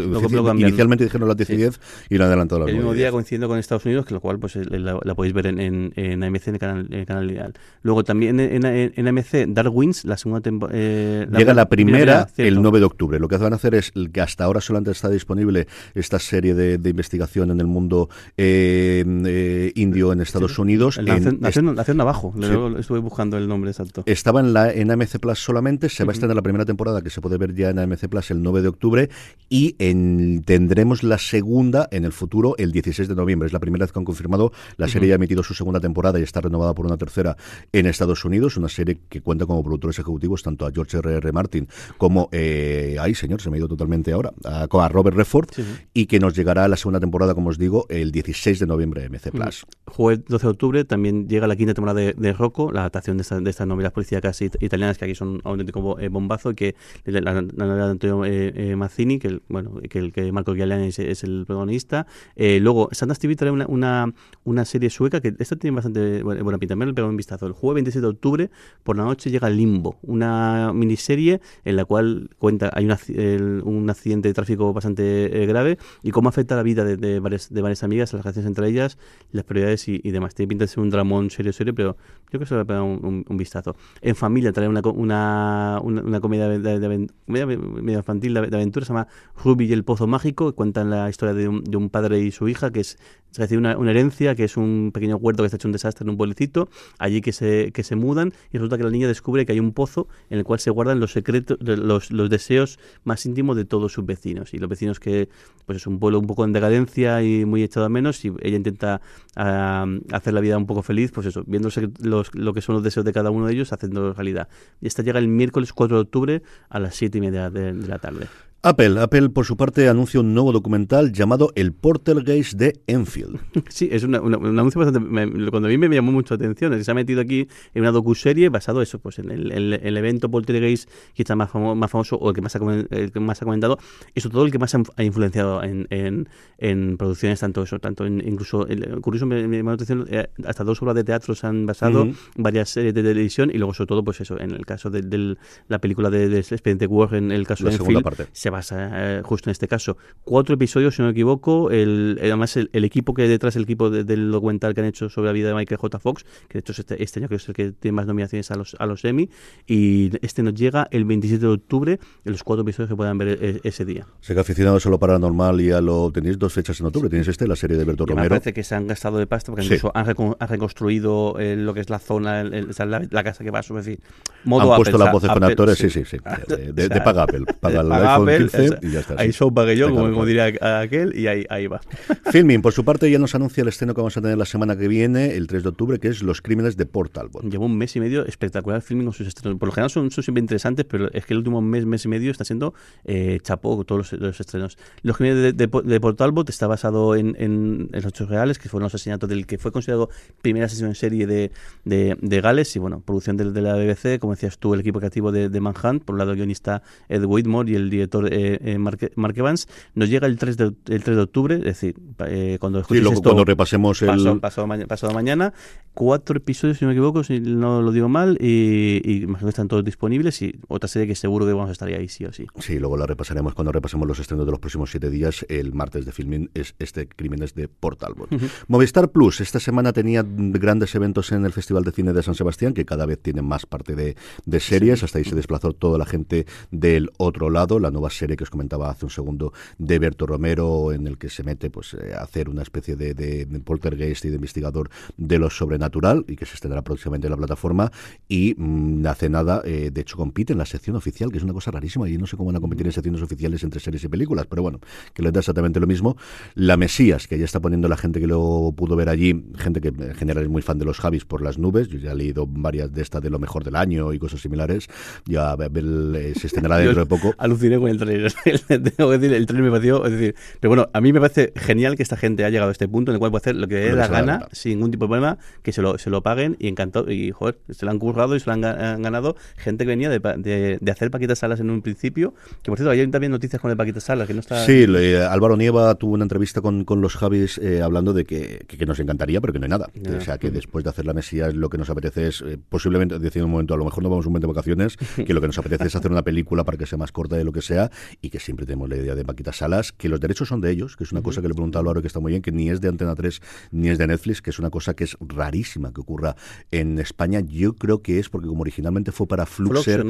inicialmente 0.54 1.04
dijeron 1.04 1.28
las 1.28 1.36
10 1.36 1.50
y 1.50 1.56
10 1.56 1.80
y 2.10 2.18
lo 2.18 2.24
han 2.24 2.28
adelantado 2.28 2.62
a 2.62 2.64
las 2.64 2.70
El 2.70 2.76
mismo 2.76 2.92
día 2.92 3.10
coincidiendo 3.10 3.48
con 3.48 3.58
Estados 3.58 3.84
Unidos, 3.86 4.04
que 4.04 4.14
lo 4.14 4.20
cual 4.20 4.38
pues 4.38 4.56
la, 4.56 5.14
podéis 5.14 5.34
ver 5.34 5.46
en, 5.46 5.60
en, 5.60 5.92
en, 5.96 6.22
AMC, 6.22 6.48
en 6.48 6.54
el 6.54 6.60
canal, 6.60 6.86
en 6.90 6.98
el 6.98 7.06
canal. 7.06 7.54
Luego 7.82 8.04
también 8.04 8.38
en, 8.38 8.64
en, 8.64 9.08
AMC, 9.08 9.46
Dark 9.48 9.74
Winds, 9.74 10.04
la 10.04 10.16
segunda 10.16 10.40
temporada. 10.40 10.78
Eh, 10.78 11.26
llega 11.36 11.54
la 11.54 11.68
primera 11.68 12.17
el 12.36 12.60
9 12.60 12.80
de 12.80 12.84
octubre. 12.84 13.18
Lo 13.18 13.28
que 13.28 13.36
van 13.36 13.52
a 13.52 13.56
hacer 13.56 13.74
es 13.74 13.92
que 14.12 14.20
hasta 14.20 14.44
ahora 14.44 14.60
solamente 14.60 14.90
está 14.90 15.08
disponible 15.08 15.66
esta 15.94 16.18
serie 16.18 16.54
de, 16.54 16.88
investigación 16.88 17.50
en 17.50 17.60
el 17.60 17.66
mundo 17.66 18.08
eh, 18.36 19.04
eh, 19.26 19.72
indio 19.74 20.12
en 20.12 20.20
Estados 20.20 20.58
Unidos. 20.58 20.96
La 20.96 21.16
en, 21.16 22.00
abajo, 22.00 22.34
estuve 22.78 22.98
buscando 22.98 23.36
el 23.36 23.48
nombre 23.48 23.70
exacto. 23.70 24.02
Estaba 24.06 24.40
en 24.40 24.52
la 24.52 24.72
en 24.72 24.90
AMC 24.90 25.18
Plus 25.18 25.38
solamente, 25.38 25.88
se 25.88 26.04
va 26.04 26.12
a 26.12 26.14
estrenar 26.14 26.36
la 26.36 26.42
primera 26.42 26.64
temporada 26.64 27.02
que 27.02 27.10
se 27.10 27.20
puede 27.20 27.38
ver 27.38 27.54
ya 27.54 27.70
en 27.70 27.78
AMC 27.78 28.08
Plus 28.08 28.30
el 28.30 28.42
9 28.42 28.62
de 28.62 28.68
octubre 28.68 29.10
y 29.48 29.76
en, 29.78 30.42
tendremos 30.44 31.02
la 31.02 31.18
segunda 31.18 31.88
en 31.90 32.04
el 32.04 32.12
futuro 32.12 32.54
el 32.58 32.72
16 32.72 33.08
de 33.08 33.14
noviembre. 33.14 33.46
Es 33.46 33.52
la 33.52 33.60
primera 33.60 33.84
vez 33.84 33.92
que 33.92 33.98
han 33.98 34.04
confirmado. 34.04 34.52
La 34.76 34.88
serie 34.88 35.08
ya 35.08 35.14
ha 35.14 35.16
emitido 35.16 35.42
su 35.42 35.54
segunda 35.54 35.80
temporada 35.80 36.18
y 36.18 36.22
está 36.22 36.40
renovada 36.40 36.74
por 36.74 36.86
una 36.86 36.96
tercera 36.96 37.36
en 37.72 37.86
Estados 37.86 38.24
Unidos, 38.24 38.56
una 38.56 38.68
serie 38.68 39.00
que 39.08 39.20
cuenta 39.20 39.46
como 39.46 39.62
productores 39.62 39.98
ejecutivos 39.98 40.42
tanto 40.42 40.66
a 40.66 40.72
George 40.72 40.98
R. 40.98 41.16
R. 41.16 41.32
Martin 41.32 41.68
como, 41.96 42.07
eh, 42.32 42.96
ay 43.00 43.14
señor, 43.14 43.40
se 43.40 43.50
me 43.50 43.56
ha 43.56 43.58
ido 43.58 43.68
totalmente 43.68 44.12
ahora, 44.12 44.32
a, 44.44 44.88
Robert 44.88 45.16
Redford, 45.16 45.48
y 45.94 46.06
que 46.06 46.18
nos 46.18 46.34
llegará 46.34 46.64
a 46.64 46.68
la 46.68 46.76
segunda 46.76 47.00
temporada, 47.00 47.34
como 47.34 47.50
os 47.50 47.58
digo, 47.58 47.86
el 47.88 48.12
16 48.12 48.58
de 48.58 48.66
noviembre 48.66 49.02
de 49.02 49.08
MC 49.08 49.30
Plus. 49.30 49.66
Jueves 49.86 50.24
12 50.26 50.46
de 50.46 50.50
octubre 50.50 50.84
también 50.84 51.28
llega 51.28 51.46
la 51.46 51.56
quinta 51.56 51.74
temporada 51.74 52.00
de, 52.00 52.14
de 52.14 52.32
Rocco, 52.32 52.72
la 52.72 52.80
adaptación 52.80 53.16
de, 53.16 53.22
esta, 53.22 53.40
de 53.40 53.50
estas 53.50 53.66
novelas 53.66 53.92
policíacas 53.92 54.40
italianas 54.40 54.98
que 54.98 55.04
aquí 55.04 55.14
son 55.14 55.28
un 55.28 55.40
auténtico 55.44 55.98
eh, 55.98 56.08
bombazo, 56.08 56.54
que 56.54 56.74
la, 57.04 57.42
novela 57.42 57.86
de 57.86 57.90
Antonio 57.90 58.24
eh, 58.24 58.52
eh, 58.54 58.76
Mazzini, 58.76 59.18
que 59.18 59.28
el, 59.28 59.42
bueno, 59.48 59.80
que 59.88 59.98
el 59.98 60.12
que 60.12 60.30
Marco 60.32 60.54
Giuliani 60.54 60.88
es, 60.88 61.24
el 61.24 61.44
protagonista. 61.46 62.06
luego, 62.36 62.88
Sanders 62.92 63.18
TV 63.18 63.36
trae 63.36 63.50
una, 63.50 63.66
una, 63.66 64.12
una, 64.44 64.64
serie 64.64 64.90
sueca 64.90 65.20
que 65.20 65.34
esta 65.38 65.56
tiene 65.56 65.74
bastante 65.76 66.22
buena, 66.22 66.58
pinta, 66.58 66.76
me 66.76 66.86
le 66.86 66.94
pegado 66.94 67.10
un 67.10 67.16
vistazo. 67.16 67.46
El 67.46 67.52
jueves 67.52 67.76
27 67.76 68.00
de 68.00 68.08
octubre, 68.08 68.50
por 68.82 68.96
la 68.96 69.04
noche, 69.04 69.30
llega 69.30 69.50
Limbo, 69.50 69.98
una 70.02 70.72
miniserie 70.74 71.40
en 71.64 71.76
la 71.76 71.84
cual 71.84 71.97
cuenta 72.38 72.70
hay 72.72 72.86
un 72.86 73.90
accidente 73.90 74.28
de 74.28 74.34
tráfico 74.34 74.72
bastante 74.72 75.42
eh, 75.42 75.46
grave 75.46 75.78
y 76.02 76.10
cómo 76.10 76.28
afecta 76.28 76.56
la 76.56 76.62
vida 76.62 76.84
de, 76.84 77.20
varias, 77.20 77.52
de 77.52 77.62
varias 77.62 77.82
amigas, 77.82 78.12
las 78.12 78.22
relaciones 78.22 78.48
entre 78.48 78.68
ellas, 78.68 78.98
las 79.32 79.44
prioridades 79.44 79.88
y, 79.88 80.10
demás. 80.10 80.34
Tiene 80.34 80.48
pinta 80.48 80.64
de 80.64 80.68
ser 80.68 80.80
un 80.80 80.90
dramón 80.90 81.30
serio, 81.30 81.52
serio, 81.52 81.74
pero 81.74 81.96
yo 81.96 82.30
creo 82.30 82.40
que 82.40 82.46
se 82.46 82.54
va 82.54 82.62
a 82.62 82.64
pegar 82.64 82.82
un, 82.82 83.24
vistazo. 83.30 83.76
En 84.00 84.16
familia 84.16 84.52
trae 84.52 84.68
una, 84.68 84.80
una, 84.80 85.80
una, 85.82 86.20
comedia, 86.20 86.48
de, 86.48 87.08
medio 87.26 87.98
infantil 87.98 88.34
de, 88.34 88.40
aventura, 88.40 88.84
se 88.84 88.92
llama 88.92 89.08
Ruby 89.44 89.66
y 89.66 89.72
el 89.72 89.84
Pozo 89.84 90.06
Mágico, 90.06 90.54
cuenta 90.54 90.84
la 90.84 91.08
historia 91.08 91.34
de 91.34 91.48
un, 91.48 91.64
de 91.64 91.76
un 91.76 91.90
padre 91.90 92.20
y 92.20 92.30
su 92.30 92.48
hija 92.48 92.70
que 92.70 92.80
es 92.80 92.98
es 93.32 93.38
decir, 93.38 93.58
una, 93.58 93.72
herencia 93.72 94.34
que 94.34 94.44
es 94.44 94.56
un 94.56 94.90
pequeño 94.92 95.16
huerto 95.16 95.42
que 95.42 95.46
está 95.46 95.56
hecho 95.56 95.68
un 95.68 95.72
desastre 95.72 96.04
en 96.04 96.10
un 96.10 96.16
pueblecito, 96.16 96.68
allí 96.98 97.20
que 97.20 97.32
se, 97.32 97.72
que 97.72 97.82
se 97.82 97.96
mudan 97.96 98.32
y 98.52 98.58
resulta 98.58 98.78
que 98.78 98.84
la 98.84 98.90
niña 98.90 99.06
descubre 99.06 99.46
que 99.46 99.52
hay 99.52 99.60
un 99.60 99.72
pozo 99.72 100.08
en 100.30 100.38
el 100.38 100.44
cual 100.44 100.60
se 100.60 100.70
guardan 100.70 101.00
los 101.00 101.12
secretos, 101.12 101.58
los, 101.60 102.10
los 102.10 102.30
deseos 102.30 102.78
más 103.04 103.24
íntimos 103.26 103.56
de 103.56 103.64
todos 103.64 103.92
sus 103.92 104.04
vecinos. 104.04 104.54
Y 104.54 104.58
los 104.58 104.68
vecinos 104.68 104.98
que, 104.98 105.28
pues 105.66 105.76
es 105.76 105.86
un 105.86 105.98
pueblo 105.98 106.18
un 106.18 106.26
poco 106.26 106.44
en 106.44 106.52
decadencia 106.52 107.22
y 107.22 107.44
muy 107.44 107.62
echado 107.62 107.86
a 107.86 107.88
menos 107.88 108.24
y 108.24 108.32
ella 108.40 108.56
intenta 108.56 109.00
hacer 109.34 110.32
la 110.32 110.40
vida 110.40 110.56
un 110.56 110.66
poco 110.66 110.82
feliz, 110.82 111.12
pues 111.12 111.26
eso, 111.26 111.44
viendo 111.46 111.68
los, 112.00 112.34
lo 112.34 112.54
que 112.54 112.60
son 112.60 112.74
los 112.74 112.82
deseos 112.82 113.04
de 113.04 113.12
cada 113.12 113.30
uno 113.30 113.46
de 113.46 113.52
ellos, 113.52 113.72
haciendo 113.72 114.12
realidad. 114.12 114.48
Y 114.80 114.86
esta 114.86 115.02
llega 115.02 115.18
el 115.18 115.28
miércoles 115.28 115.72
4 115.72 115.96
de 115.96 116.02
octubre 116.02 116.42
a 116.68 116.78
las 116.78 116.94
7 116.96 117.18
y 117.18 117.20
media 117.20 117.50
de, 117.50 117.72
la 117.74 117.98
tarde. 117.98 118.26
Apple, 118.60 119.00
Apple 119.00 119.28
por 119.28 119.46
su 119.46 119.56
parte 119.56 119.88
anuncia 119.88 120.18
un 120.18 120.34
nuevo 120.34 120.50
documental 120.50 121.12
llamado 121.12 121.52
El 121.54 121.72
Portergeist 121.72 122.54
de 122.54 122.80
Enfield. 122.88 123.38
Sí, 123.68 123.88
es 123.92 124.02
una, 124.02 124.20
un 124.20 124.34
anuncio 124.34 124.80
bastante. 124.80 125.50
cuando 125.50 125.68
a 125.68 125.70
mí 125.70 125.78
me 125.78 125.88
llamó 125.88 126.10
mucho 126.10 126.34
la 126.34 126.44
atención. 126.44 126.82
Se 126.82 126.90
ha 126.90 126.94
metido 126.94 127.20
aquí 127.20 127.46
en 127.74 127.82
una 127.82 127.92
docuserie 127.92 128.48
basado 128.48 128.82
eso, 128.82 128.98
pues 128.98 129.20
en 129.20 129.30
el, 129.30 129.52
el, 129.52 129.96
evento 129.96 130.28
Poltergeist 130.30 130.90
quizá 131.12 131.36
más, 131.36 131.54
más 131.54 131.90
famoso 131.90 132.16
o 132.16 132.30
el 132.30 132.34
que 132.34 132.40
más 132.40 132.56
ha, 132.56 132.60
el 132.90 133.12
que 133.12 133.20
más 133.20 133.40
ha 133.40 133.44
comentado, 133.44 133.78
y 134.14 134.20
sobre 134.20 134.32
todo 134.32 134.44
el 134.46 134.50
que 134.50 134.58
más 134.58 134.74
ha, 134.74 135.02
influenciado 135.02 135.62
en, 135.62 135.86
en, 135.90 136.28
en, 136.58 136.96
producciones, 136.96 137.38
tanto 137.40 137.62
eso, 137.62 137.78
tanto 137.78 138.06
en, 138.06 138.26
incluso, 138.26 138.66
el, 138.66 139.00
curioso 139.00 139.26
me, 139.26 139.46
me 139.46 139.58
llamó 139.58 139.70
la 139.70 139.74
atención, 139.74 140.06
eh, 140.10 140.28
hasta 140.44 140.64
dos 140.64 140.82
obras 140.82 140.96
de 140.96 141.04
teatro 141.04 141.34
se 141.34 141.46
han 141.46 141.66
basado, 141.66 142.08
varias 142.36 142.70
series 142.70 142.94
de 142.94 143.02
televisión, 143.02 143.50
y 143.52 143.58
luego 143.58 143.74
sobre 143.74 143.88
todo, 143.88 144.04
pues 144.04 144.20
eso, 144.20 144.38
en 144.40 144.50
el 144.50 144.66
caso 144.66 144.90
de, 144.90 145.36
la 145.68 145.78
película 145.78 146.10
de, 146.10 146.28
de 146.28 146.38
Expediente 146.40 146.86
War, 146.86 147.14
en 147.14 147.30
el 147.30 147.46
caso 147.46 147.64
de 147.64 147.74
Enfield, 147.74 148.02
parte. 148.02 148.26
se 148.32 148.47
basa 148.50 148.90
eh, 148.92 149.22
justo 149.24 149.50
en 149.50 149.52
este 149.52 149.68
caso. 149.68 149.96
Cuatro 150.24 150.54
episodios, 150.54 150.96
si 150.96 151.02
no 151.02 151.06
me 151.06 151.12
equivoco, 151.12 151.70
el, 151.70 152.18
además 152.20 152.56
el, 152.56 152.84
equipo 152.84 153.14
que 153.14 153.28
detrás, 153.28 153.56
el 153.56 153.64
equipo 153.64 153.90
del 153.90 154.30
documental 154.30 154.74
que 154.74 154.80
han 154.80 154.86
hecho 154.86 155.08
sobre 155.08 155.26
la 155.26 155.32
vida 155.32 155.48
de 155.48 155.54
Michael 155.54 155.78
J. 155.78 155.98
Fox, 155.98 156.24
que 156.48 156.54
de 156.54 156.60
hecho 156.60 156.72
es 156.72 156.78
este, 156.80 157.02
este 157.02 157.20
año 157.20 157.28
que 157.28 157.36
es 157.36 157.48
el 157.48 157.54
que 157.54 157.72
tiene 157.72 157.94
más 157.94 158.06
nominaciones 158.06 158.50
a 158.50 158.56
los, 158.56 158.76
a 158.78 158.86
los 158.86 159.04
Emmy, 159.04 159.28
y 159.66 160.10
este 160.24 160.42
nos 160.42 160.54
llega 160.54 160.88
el 160.90 161.04
27 161.04 161.46
de 161.46 161.52
octubre, 161.52 162.00
en 162.24 162.32
los 162.32 162.42
cuatro 162.42 162.62
episodios 162.62 162.88
que 162.90 162.96
puedan 162.96 163.18
ver 163.18 163.38
e, 163.40 163.60
ese 163.64 163.84
día. 163.84 164.06
Sé 164.20 164.34
que 164.34 164.40
aficionado 164.40 164.80
solo 164.80 164.98
paranormal 164.98 165.60
ya 165.60 165.80
lo 165.80 166.10
tenéis 166.12 166.38
dos 166.38 166.52
fechas 166.52 166.78
en 166.80 166.86
octubre, 166.86 167.08
tenéis 167.08 167.28
este, 167.28 167.46
la 167.46 167.56
serie 167.56 167.76
de 167.76 167.84
Berto 167.84 168.06
Romero. 168.06 168.24
Me 168.24 168.28
parece 168.28 168.52
que 168.52 168.62
se 168.62 168.74
han 168.74 168.86
gastado 168.86 169.18
de 169.18 169.26
pasta 169.26 169.52
porque 169.52 169.64
incluso 169.64 169.92
han, 169.94 170.06
reconstruido 170.06 171.38
eh, 171.38 171.56
lo 171.56 171.74
que 171.74 171.80
es 171.80 171.90
la 171.90 171.98
zona, 171.98 172.44
la, 172.44 173.24
casa 173.24 173.44
que 173.44 173.50
va 173.50 173.60
a 173.60 173.62
subir. 173.62 174.00
Modo 174.44 174.72
han 174.72 174.76
puesto 174.76 174.98
las 174.98 175.12
voces 175.12 175.30
con 175.30 175.44
actores, 175.44 175.78
sí, 175.78 175.90
sí, 175.90 176.04
sí. 176.04 176.18
De, 176.48 176.88
paga 177.04 177.24
Apple. 177.24 177.44
Paga 177.60 177.80
el 177.80 177.92
iPhone 177.92 178.28
15 178.38 178.78
y 178.82 178.90
ya 178.90 179.00
está. 179.00 179.14
Ahí 179.18 179.32
pague 179.54 179.76
yo, 179.76 179.94
como, 179.94 180.24
diría 180.24 180.46
aquel, 180.80 181.16
y 181.16 181.26
ahí, 181.26 181.44
ahí 181.48 181.66
va. 181.66 181.80
Filming, 182.32 182.62
por 182.62 182.72
su 182.72 182.84
parte, 182.84 183.10
ya 183.10 183.18
nos 183.18 183.34
anuncia 183.34 183.62
el 183.62 183.68
estreno 183.68 183.94
que 183.94 184.00
vamos 184.00 184.16
a 184.16 184.20
tener 184.20 184.36
la 184.36 184.44
semana 184.44 184.76
que 184.76 184.88
viene, 184.88 185.36
el 185.36 185.46
3 185.46 185.62
de 185.62 185.68
octubre, 185.68 185.98
que 185.98 186.08
es 186.08 186.22
Los 186.22 186.42
Crímenes 186.42 186.76
de 186.76 186.86
Portalbot. 186.86 187.44
Llevo 187.44 187.66
un 187.66 187.76
mes 187.76 187.94
y 187.96 188.00
medio 188.00 188.26
espectacular 188.26 188.82
filming 188.82 189.06
con 189.06 189.14
sus 189.14 189.26
estrenos. 189.26 189.58
Por 189.58 189.68
lo 189.68 189.72
general 189.72 189.90
son, 189.90 190.10
son 190.10 190.24
siempre 190.24 190.40
interesantes, 190.40 190.84
pero 190.84 191.10
es 191.12 191.26
que 191.26 191.34
el 191.34 191.38
último 191.38 191.60
mes, 191.60 191.86
mes 191.86 192.04
y 192.04 192.08
medio 192.08 192.30
está 192.30 192.44
siendo 192.44 192.74
eh, 193.04 193.38
chapó 193.42 193.84
todos 193.84 194.12
los, 194.12 194.40
estrenos. 194.40 194.78
Los 195.02 195.16
Crímenes 195.16 195.56
de, 195.56 195.66
de, 195.66 196.00
Portalbot 196.00 196.48
está 196.48 196.66
basado 196.66 197.16
en, 197.16 197.36
en, 197.38 197.88
los 197.92 198.06
hechos 198.06 198.28
reales, 198.28 198.58
que 198.58 198.68
fueron 198.68 198.84
los 198.84 198.94
asesinatos 198.94 199.28
del 199.28 199.46
que 199.46 199.58
fue 199.58 199.72
considerado 199.72 200.10
primera 200.42 200.68
sesión 200.68 200.88
en 200.88 200.94
serie 200.94 201.26
de, 201.26 201.50
de, 201.84 202.40
Gales, 202.40 202.74
y 202.76 202.78
bueno, 202.78 203.00
producción 203.00 203.36
de, 203.36 203.50
de, 203.52 203.62
la 203.62 203.74
BBC, 203.74 204.18
como 204.18 204.34
decías 204.34 204.58
tú, 204.58 204.74
el 204.74 204.80
equipo 204.80 204.98
creativo 204.98 205.32
de, 205.32 205.60
Manhunt, 205.60 206.04
por 206.04 206.14
un 206.14 206.18
lado 206.18 206.34
guionista 206.34 206.82
Ed 207.08 207.24
Whitmore 207.24 207.70
y 207.70 207.74
el 207.74 207.90
director 207.90 208.27
eh, 208.30 208.58
eh 208.62 208.78
Mark, 208.78 209.12
Mark 209.16 209.34
Evans, 209.36 209.68
nos 209.94 210.08
llega 210.08 210.26
el 210.26 210.38
3 210.38 210.56
de, 210.56 210.64
el 210.64 211.04
3 211.04 211.16
de 211.16 211.22
octubre, 211.22 211.54
es 211.56 211.64
decir, 211.64 211.96
eh, 212.26 212.58
cuando 212.60 212.82
sí, 212.84 212.98
esto, 212.98 213.22
cuando 213.22 213.44
repasemos 213.44 214.02
el... 214.02 214.40
Pasado, 214.40 215.12
mañana, 215.12 215.52
cuatro 215.94 216.36
episodios, 216.36 216.78
si 216.78 216.84
no 216.84 216.90
me 216.90 216.94
equivoco, 216.94 217.24
si 217.24 217.40
no 217.40 217.82
lo 217.82 217.92
digo 217.92 218.08
mal, 218.08 218.38
y, 218.40 219.00
y 219.04 219.26
más 219.26 219.42
o 219.42 219.48
están 219.48 219.68
todos 219.68 219.84
disponibles, 219.84 220.40
y 220.42 220.58
otra 220.68 220.88
serie 220.88 221.08
que 221.08 221.14
seguro 221.14 221.46
que 221.46 221.52
vamos 221.52 221.68
a 221.68 221.72
estar 221.72 221.88
ahí 221.88 222.08
sí 222.08 222.24
o 222.24 222.32
sí. 222.32 222.46
Sí, 222.58 222.78
luego 222.78 222.96
la 222.96 223.06
repasaremos 223.06 223.54
cuando 223.54 223.72
repasemos 223.72 224.06
los 224.06 224.18
estrenos 224.18 224.46
de 224.46 224.52
los 224.52 224.60
próximos 224.60 224.90
siete 224.90 225.10
días. 225.10 225.44
El 225.48 225.72
martes 225.74 226.04
de 226.04 226.12
filming 226.12 226.50
es 226.54 226.74
este 226.78 227.08
Crímenes 227.08 227.54
de 227.54 227.68
Portalbot. 227.68 228.28
Movistar 228.68 229.10
Plus, 229.10 229.40
esta 229.40 229.60
semana 229.60 229.92
tenía 229.92 230.24
grandes 230.26 230.94
eventos 230.94 231.32
en 231.32 231.44
el 231.44 231.52
Festival 231.52 231.84
de 231.84 231.92
Cine 231.92 232.12
de 232.12 232.22
San 232.22 232.34
Sebastián, 232.34 232.74
que 232.74 232.84
cada 232.84 233.06
vez 233.06 233.20
tiene 233.20 233.42
más 233.42 233.66
parte 233.66 233.94
de, 233.94 234.16
de 234.44 234.60
series, 234.60 235.02
hasta 235.02 235.18
ahí 235.18 235.24
se 235.24 235.34
desplazó 235.34 235.72
toda 235.72 235.98
la 235.98 236.06
gente 236.06 236.46
del 236.70 237.10
otro 237.18 237.50
lado, 237.50 237.78
la 237.78 237.90
nueva 237.90 238.10
serie 238.18 238.36
que 238.36 238.44
os 238.44 238.50
comentaba 238.50 238.90
hace 238.90 239.06
un 239.06 239.10
segundo 239.10 239.52
de 239.78 239.98
Berto 239.98 240.26
Romero, 240.26 240.92
en 240.92 241.06
el 241.06 241.18
que 241.18 241.30
se 241.30 241.42
mete 241.42 241.70
pues 241.70 241.94
eh, 241.94 242.14
a 242.14 242.22
hacer 242.22 242.48
una 242.48 242.62
especie 242.62 242.96
de, 242.96 243.14
de, 243.14 243.46
poltergeist 243.60 244.24
y 244.24 244.28
de 244.28 244.36
investigador 244.36 244.90
de 245.16 245.38
lo 245.38 245.50
sobrenatural 245.50 246.24
y 246.28 246.36
que 246.36 246.46
se 246.46 246.52
extenderá 246.52 246.82
próximamente 246.82 247.26
en 247.26 247.32
la 247.32 247.36
plataforma 247.36 247.90
y 248.28 248.54
mm, 248.56 249.06
hace 249.06 249.28
nada, 249.28 249.62
eh, 249.64 249.90
de 249.92 250.00
hecho 250.00 250.16
compite 250.16 250.52
en 250.52 250.58
la 250.58 250.66
sección 250.66 250.96
oficial, 250.96 251.30
que 251.30 251.38
es 251.38 251.44
una 251.44 251.52
cosa 251.52 251.70
rarísima 251.70 252.08
y 252.08 252.18
no 252.18 252.26
sé 252.26 252.36
cómo 252.36 252.48
van 252.48 252.56
a 252.56 252.60
competir 252.60 252.86
en 252.86 252.92
secciones 252.92 253.22
oficiales 253.22 253.62
entre 253.62 253.80
series 253.80 254.04
y 254.04 254.08
películas, 254.08 254.46
pero 254.46 254.62
bueno, 254.62 254.80
que 255.14 255.22
les 255.22 255.32
da 255.32 255.40
exactamente 255.40 255.80
lo 255.80 255.86
mismo. 255.86 256.16
La 256.54 256.76
Mesías, 256.76 257.28
que 257.28 257.38
ya 257.38 257.44
está 257.44 257.60
poniendo 257.60 257.88
la 257.88 257.96
gente 257.96 258.20
que 258.20 258.26
lo 258.26 258.72
pudo 258.76 258.96
ver 258.96 259.08
allí, 259.08 259.44
gente 259.56 259.80
que 259.80 259.88
en 259.88 260.14
general 260.14 260.44
es 260.44 260.48
muy 260.48 260.62
fan 260.62 260.78
de 260.78 260.84
los 260.84 260.98
Javis 260.98 261.24
por 261.24 261.42
las 261.42 261.58
nubes, 261.58 261.88
yo 261.88 261.98
ya 261.98 262.12
he 262.12 262.16
leído 262.16 262.46
varias 262.46 262.92
de 262.92 263.02
estas 263.02 263.22
de 263.22 263.30
lo 263.30 263.38
mejor 263.38 263.64
del 263.64 263.76
año 263.76 264.12
y 264.12 264.18
cosas 264.18 264.40
similares, 264.40 264.88
ya 265.26 265.56
se 265.56 266.46
extenderá 266.46 266.76
dentro 266.78 267.00
de 267.00 267.06
poco. 267.06 267.34
Aluciné 267.38 267.78
con 267.78 267.88
el 267.88 267.98
trailer, 268.08 268.32
tengo 268.68 269.10
que 269.10 269.18
decir, 269.18 269.36
el 269.36 269.46
trailer 269.46 269.64
me 269.64 269.70
pareció, 269.70 270.04
es 270.06 270.12
decir, 270.12 270.34
pero 270.60 270.70
bueno, 270.70 270.88
a 270.92 271.00
mí 271.00 271.12
me 271.12 271.20
parece 271.20 271.52
genial 271.56 271.96
que 271.96 272.02
esta 272.02 272.16
gente 272.16 272.44
haya 272.44 272.50
llegado 272.50 272.68
a 272.70 272.72
este 272.72 272.88
punto 272.88 273.10
en 273.10 273.16
el 273.16 273.18
cual 273.18 273.30
puede 273.30 273.42
hacer 273.42 273.56
lo 273.56 273.68
que 273.68 273.76
dé 273.76 273.92
la 273.92 274.08
gana, 274.08 274.48
sin 274.52 274.72
ningún 274.72 274.90
tipo 274.90 275.06
de 275.06 275.08
problema, 275.08 275.38
que 275.62 275.72
se 275.72 275.82
lo, 275.82 275.98
se 275.98 276.10
lo 276.10 276.22
paguen 276.22 276.56
y 276.58 276.68
encantó, 276.68 277.10
y 277.10 277.30
joder, 277.30 277.58
se 277.70 277.84
lo 277.84 277.90
han 277.90 277.98
currado 277.98 278.36
y 278.36 278.40
se 278.40 278.46
lo 278.46 278.52
han, 278.52 278.60
ganado 279.02 279.36
gente 279.56 279.84
que 279.84 279.88
venía 279.88 280.10
de, 280.10 280.18
de, 280.18 280.78
de 280.80 280.90
hacer 280.90 281.10
paquetas 281.10 281.38
salas 281.38 281.60
en 281.60 281.70
un 281.70 281.82
principio, 281.82 282.34
que 282.62 282.70
por 282.70 282.78
cierto, 282.78 282.90
hay 282.90 283.06
también 283.10 283.32
noticias 283.32 283.60
con 283.60 283.70
el 283.70 283.76
Paquito 283.76 284.00
Salas, 284.00 284.26
que 284.26 284.34
no 284.34 284.40
está... 284.40 284.64
Sí, 284.64 284.84
Álvaro 284.84 285.56
Nieva 285.56 285.94
tuvo 285.94 286.14
una 286.14 286.24
entrevista 286.24 286.60
con, 286.60 286.84
con 286.84 287.00
los 287.00 287.16
Javis 287.16 287.58
eh, 287.58 287.82
hablando 287.82 288.12
de 288.12 288.24
que, 288.24 288.64
que, 288.66 288.86
nos 288.86 288.98
encantaría, 289.00 289.40
pero 289.40 289.52
que 289.52 289.58
no 289.58 289.64
hay 289.64 289.70
nada. 289.70 289.90
O 290.16 290.20
sea, 290.20 290.38
que 290.38 290.50
después 290.50 290.84
de 290.84 290.90
hacer 290.90 291.06
la 291.06 291.14
Mesías 291.14 291.54
lo 291.54 291.68
que 291.68 291.78
nos 291.78 291.90
apetece 291.90 292.28
es, 292.28 292.42
eh, 292.42 292.58
posiblemente, 292.68 293.18
decir 293.18 293.42
un 293.44 293.50
momento, 293.50 293.74
a 293.74 293.76
lo 293.76 293.84
mejor 293.84 294.02
no 294.02 294.10
vamos 294.10 294.26
un 294.26 294.32
momento 294.32 294.48
de 294.48 294.54
vacaciones, 294.54 294.96
que 295.26 295.34
lo 295.34 295.40
que 295.40 295.46
nos 295.46 295.58
apetece 295.58 295.86
es 295.86 295.96
hacer 295.96 296.10
una 296.10 296.22
película 296.22 296.64
para 296.64 296.78
que 296.78 296.86
sea 296.86 296.98
más 296.98 297.12
corta 297.12 297.36
de 297.36 297.44
lo 297.44 297.52
que 297.52 297.62
sea 297.62 297.90
y 298.20 298.30
que 298.30 298.40
siempre 298.40 298.66
tenemos 298.66 298.88
la 298.88 298.96
idea 298.96 299.14
de 299.14 299.24
Paquita 299.24 299.52
Salas, 299.52 299.92
que 299.92 300.08
los 300.08 300.20
derechos 300.20 300.48
son 300.48 300.60
de 300.60 300.70
ellos, 300.70 300.96
que 300.96 301.04
es 301.04 301.12
una 301.12 301.22
cosa 301.22 301.42
que 301.42 301.48
le 301.48 301.54
pregunta 301.54 301.78
a 301.78 301.80
Álvaro 301.80 302.00
que 302.00 302.06
está 302.06 302.20
muy 302.20 302.32
bien, 302.32 302.42
que 302.42 302.52
ni 302.52 302.70
es 302.70 302.80
de 302.80 302.88
Antena 302.88 303.14
3 303.14 303.40
ni 303.72 303.88
es 303.88 303.98
de 303.98 304.06
Netflix, 304.06 304.42
que 304.42 304.50
es 304.50 304.58
una 304.58 304.70
cosa 304.70 304.94
que 304.94 305.04
es 305.04 305.16
rarísima 305.20 305.92
que 305.92 306.00
ocurra 306.00 306.36
en 306.70 306.98
España. 306.98 307.40
Yo 307.40 307.74
creo 307.74 308.02
que 308.02 308.18
es 308.18 308.28
porque 308.28 308.48
como 308.48 308.62
originalmente 308.62 309.12
fue 309.12 309.26
para 309.26 309.46
Fluxer, 309.46 310.04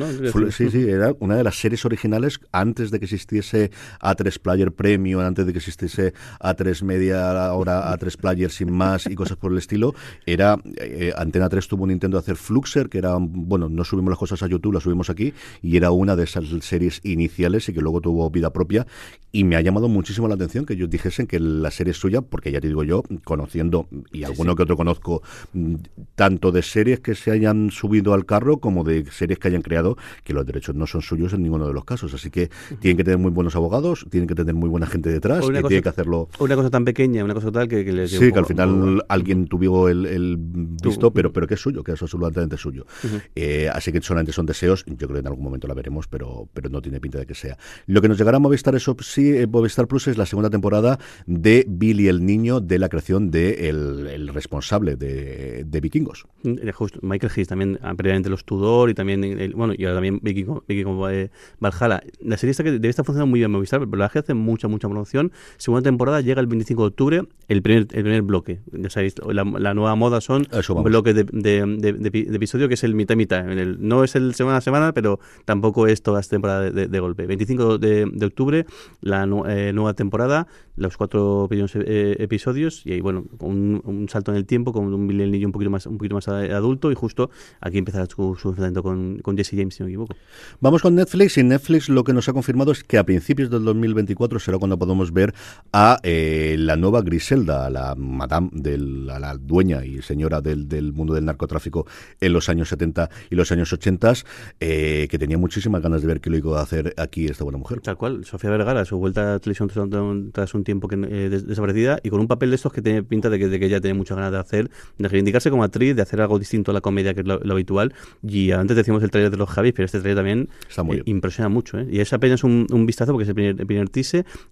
sí, 0.52 0.70
sí, 0.70 0.88
era 0.88 1.14
una 1.20 1.36
de 1.36 1.44
las 1.44 1.58
series 1.58 1.84
originales 1.84 2.40
antes 2.52 2.90
de 2.90 2.98
que 2.98 3.04
existiese 3.04 3.70
A3 4.00 4.38
Player 4.40 4.72
Premium, 4.72 5.20
antes 5.20 5.46
de 5.46 5.52
que 5.52 5.58
existiese 5.58 6.14
A3 6.40 6.82
Media, 6.82 7.46
ahora 7.46 7.92
A3 7.96 8.16
Player 8.16 8.50
sin 8.50 8.72
más 8.72 9.06
y 9.06 9.14
cosas 9.14 9.36
por 9.36 9.52
el 9.52 9.58
estilo, 9.58 9.94
era 10.26 10.58
eh, 10.76 11.12
Antena 11.16 11.48
3 11.48 11.66
tuvo 11.68 11.84
un 11.84 11.90
intento 11.90 12.16
de 12.16 12.20
hacer 12.20 12.36
Fluxer, 12.36 12.88
que 12.88 12.98
era, 12.98 13.16
bueno, 13.18 13.68
no 13.68 13.84
subimos 13.84 14.10
las 14.10 14.18
cosas 14.18 14.42
a 14.42 14.46
YouTube, 14.46 14.74
las 14.74 14.82
subimos 14.82 15.10
aquí, 15.10 15.34
y 15.62 15.76
era 15.76 15.90
una 15.90 16.16
de 16.16 16.24
esas 16.24 16.44
series 16.60 17.00
iniciales 17.04 17.68
y 17.68 17.72
que 17.72 17.77
luego 17.80 18.00
tuvo 18.00 18.30
vida 18.30 18.52
propia. 18.52 18.86
Y 19.30 19.44
me 19.44 19.56
ha 19.56 19.60
llamado 19.60 19.88
muchísimo 19.88 20.26
la 20.26 20.34
atención 20.34 20.64
que 20.64 20.74
ellos 20.74 20.88
dijesen 20.88 21.26
que 21.26 21.38
la 21.38 21.70
serie 21.70 21.90
es 21.90 21.98
suya, 21.98 22.22
porque 22.22 22.50
ya 22.50 22.60
te 22.60 22.68
digo 22.68 22.82
yo, 22.82 23.02
conociendo, 23.24 23.86
y 24.10 24.24
alguno 24.24 24.56
que 24.56 24.62
otro 24.62 24.76
conozco, 24.76 25.22
mm, 25.52 25.74
tanto 26.14 26.50
de 26.50 26.62
series 26.62 27.00
que 27.00 27.14
se 27.14 27.30
hayan 27.30 27.70
subido 27.70 28.14
al 28.14 28.24
carro 28.24 28.58
como 28.58 28.84
de 28.84 29.04
series 29.10 29.38
que 29.38 29.48
hayan 29.48 29.62
creado, 29.62 29.96
que 30.24 30.32
los 30.32 30.46
derechos 30.46 30.74
no 30.74 30.86
son 30.86 31.02
suyos 31.02 31.32
en 31.34 31.42
ninguno 31.42 31.66
de 31.66 31.74
los 31.74 31.84
casos. 31.84 32.14
Así 32.14 32.30
que 32.30 32.50
tienen 32.80 32.96
que 32.96 33.04
tener 33.04 33.18
muy 33.18 33.30
buenos 33.30 33.54
abogados, 33.54 34.06
tienen 34.10 34.28
que 34.28 34.34
tener 34.34 34.54
muy 34.54 34.68
buena 34.68 34.86
gente 34.86 35.10
detrás, 35.10 35.44
y 35.44 35.52
tienen 35.52 35.82
que 35.82 35.88
hacerlo. 35.88 36.28
Una 36.38 36.56
cosa 36.56 36.70
tan 36.70 36.84
pequeña, 36.84 37.22
una 37.22 37.34
cosa 37.34 37.52
tal 37.52 37.68
que, 37.68 37.84
que 37.84 37.92
les 37.92 38.10
Sí, 38.10 38.32
que 38.32 38.38
al 38.38 38.46
final 38.46 39.04
alguien 39.08 39.46
tuvo 39.46 39.88
el, 39.88 40.36
visto, 40.38 41.12
pero, 41.12 41.32
pero 41.32 41.46
que 41.46 41.54
es 41.54 41.60
suyo, 41.60 41.84
que 41.84 41.92
es 41.92 42.02
absolutamente 42.02 42.56
suyo. 42.56 42.86
Eh, 43.34 43.68
así 43.72 43.92
que 43.92 44.00
solamente 44.00 44.32
son 44.32 44.46
deseos, 44.46 44.84
yo 44.86 44.96
creo 44.96 45.14
que 45.14 45.18
en 45.20 45.26
algún 45.26 45.44
momento 45.44 45.68
la 45.68 45.74
veremos, 45.74 46.08
pero, 46.08 46.48
pero 46.52 46.70
no 46.70 46.80
tiene 46.80 47.00
pinta 47.00 47.18
de 47.18 47.26
que 47.26 47.34
sea. 47.34 47.58
Lo 47.86 48.00
que 48.00 48.08
nos 48.08 48.18
llegará 48.18 48.36
a 48.36 48.40
Movistar, 48.40 48.74
eso 48.74 48.96
sí, 49.18 49.36
eh, 49.36 49.46
Movistar 49.48 49.88
Plus 49.88 50.06
es 50.06 50.16
la 50.16 50.26
segunda 50.26 50.48
temporada 50.48 50.98
de 51.26 51.64
Billy 51.68 52.06
el 52.06 52.24
Niño, 52.24 52.60
de 52.60 52.78
la 52.78 52.88
creación 52.88 53.32
de 53.32 53.68
el, 53.68 54.28
responsable 54.28 54.94
de, 54.94 55.64
de, 55.64 55.80
Vikingos. 55.80 56.26
Mm, 56.44 56.58
Michael 57.02 57.32
Hayes 57.34 57.48
también, 57.48 57.80
ah, 57.82 57.94
previamente 57.96 58.30
los 58.30 58.44
Tudor 58.44 58.90
y 58.90 58.94
también, 58.94 59.20
bueno, 59.56 59.74
y 59.76 59.84
ahora 59.84 59.96
también 59.96 60.20
Vikingo, 60.22 60.62
Vikingo 60.68 61.10
eh, 61.10 61.30
Valhalla. 61.58 62.00
La 62.20 62.36
serie 62.36 62.52
está 62.52 62.62
que 62.62 62.70
debe 62.70 62.88
estar 62.88 63.04
funcionando 63.04 63.28
muy 63.28 63.40
bien 63.40 63.50
Movistar, 63.50 63.80
pero 63.80 63.96
la 63.96 64.08
que 64.08 64.20
hace 64.20 64.34
mucha, 64.34 64.68
mucha 64.68 64.88
promoción. 64.88 65.32
Segunda 65.56 65.82
temporada 65.82 66.20
llega 66.20 66.40
el 66.40 66.46
25 66.46 66.82
de 66.82 66.86
octubre, 66.86 67.22
el 67.48 67.62
primer, 67.62 67.82
el 67.90 68.02
primer 68.04 68.22
bloque. 68.22 68.60
Ya 68.70 68.90
sabéis, 68.90 69.16
la, 69.26 69.42
la 69.42 69.74
nueva 69.74 69.96
moda 69.96 70.20
son 70.20 70.46
bloques 70.84 71.14
de, 71.14 71.24
de, 71.24 71.92
de, 71.92 72.36
episodio 72.36 72.68
que 72.68 72.74
es 72.74 72.84
el 72.84 72.94
mitad 72.94 73.16
mitad. 73.16 73.44
no 73.44 74.04
es 74.04 74.14
el 74.14 74.34
semana 74.34 74.58
a 74.58 74.60
semana, 74.60 74.92
pero 74.92 75.18
tampoco 75.44 75.88
es 75.88 76.02
toda 76.02 76.20
esta 76.20 76.36
temporada 76.36 76.70
de, 76.70 77.00
golpe. 77.00 77.26
25 77.26 77.78
de, 77.78 78.24
octubre, 78.24 78.66
la 79.08 79.28
eh, 79.48 79.72
nueva 79.74 79.94
temporada, 79.94 80.46
los 80.76 80.96
cuatro 80.96 81.48
eh, 81.50 82.16
episodios 82.18 82.86
y 82.86 82.92
ahí, 82.92 83.00
bueno, 83.00 83.24
un, 83.40 83.82
un, 83.84 84.08
salto 84.08 84.30
en 84.30 84.36
el 84.36 84.46
tiempo 84.46 84.72
con 84.72 84.92
un 84.92 85.06
Billy 85.08 85.28
Niño 85.28 85.48
un 85.48 85.52
poquito 85.52 85.70
más 85.70 85.86
un 85.86 85.98
poquito 85.98 86.14
más 86.14 86.28
adulto 86.28 86.92
y 86.92 86.94
justo 86.94 87.30
aquí 87.60 87.78
empezará 87.78 88.06
su, 88.06 88.36
su 88.36 88.48
enfrentamiento 88.48 88.82
con, 88.82 89.18
con 89.18 89.36
Jesse 89.36 89.52
James, 89.56 89.74
si 89.74 89.82
no 89.82 89.86
me 89.86 89.92
equivoco. 89.92 90.14
Vamos 90.60 90.82
con 90.82 90.94
Netflix 90.94 91.38
y 91.38 91.42
Netflix 91.42 91.88
lo 91.88 92.04
que 92.04 92.12
nos 92.12 92.28
ha 92.28 92.32
confirmado 92.32 92.72
es 92.72 92.84
que 92.84 92.98
a 92.98 93.04
principios 93.04 93.50
del 93.50 93.64
2024 93.64 94.38
será 94.38 94.58
cuando 94.58 94.78
podamos 94.78 95.12
ver 95.12 95.34
a 95.72 95.98
eh, 96.02 96.56
la 96.58 96.76
nueva 96.76 97.02
Griselda, 97.02 97.70
la 97.70 97.94
madame, 97.96 98.50
de 98.52 98.78
la, 98.78 99.36
dueña 99.36 99.84
y 99.84 100.02
señora 100.02 100.40
del, 100.40 100.68
del, 100.68 100.92
mundo 100.92 101.14
del 101.14 101.24
narcotráfico 101.24 101.86
en 102.20 102.32
los 102.32 102.48
años 102.48 102.68
70 102.68 103.08
y 103.30 103.34
los 103.34 103.52
años 103.52 103.72
80, 103.72 104.12
eh, 104.60 105.08
que 105.10 105.18
tenía 105.18 105.38
muchísimas 105.38 105.82
ganas 105.82 106.02
de 106.02 106.08
ver 106.08 106.20
qué 106.20 106.30
lo 106.30 106.36
iba 106.36 106.58
a 106.58 106.62
hacer 106.62 106.94
aquí 106.96 107.26
esta 107.26 107.44
buena 107.44 107.58
mujer. 107.58 107.80
Tal 107.80 107.96
cual, 107.96 108.24
Sofía 108.24 108.50
Vergara, 108.50 108.84
su 108.84 108.97
vuelta 108.98 109.34
a 109.34 109.38
televisión 109.38 110.30
tras 110.32 110.54
un 110.54 110.64
tiempo 110.64 110.88
que, 110.88 110.96
eh, 110.96 111.28
desaparecida 111.30 111.98
y 112.02 112.10
con 112.10 112.20
un 112.20 112.28
papel 112.28 112.50
de 112.50 112.56
estos 112.56 112.72
que 112.72 112.82
tiene 112.82 113.02
pinta 113.02 113.30
de 113.30 113.38
que, 113.38 113.48
de 113.48 113.58
que 113.58 113.66
ella 113.66 113.80
tiene 113.80 113.94
muchas 113.94 114.16
ganas 114.16 114.32
de 114.32 114.38
hacer, 114.38 114.70
de 114.98 115.08
reivindicarse 115.08 115.50
como 115.50 115.64
actriz, 115.64 115.96
de 115.96 116.02
hacer 116.02 116.20
algo 116.20 116.38
distinto 116.38 116.70
a 116.70 116.74
la 116.74 116.80
comedia 116.80 117.14
que 117.14 117.20
es 117.20 117.26
lo, 117.26 117.40
habitual. 117.52 117.94
Y 118.22 118.52
antes 118.52 118.76
decimos 118.76 119.02
el 119.02 119.10
trailer 119.10 119.30
de 119.30 119.36
los 119.36 119.48
Javis, 119.48 119.72
pero 119.74 119.86
este 119.86 120.00
trailer 120.00 120.16
también 120.16 120.48
eh, 120.76 121.02
impresiona 121.06 121.48
mucho. 121.48 121.78
¿eh? 121.78 121.86
Y 121.90 122.00
es 122.00 122.12
apenas 122.12 122.44
un, 122.44 122.66
un, 122.70 122.86
vistazo 122.86 123.12
porque 123.12 123.24
es 123.24 123.28
el 123.28 123.34
primer, 123.34 123.60
el 123.60 123.66
primer 123.66 123.88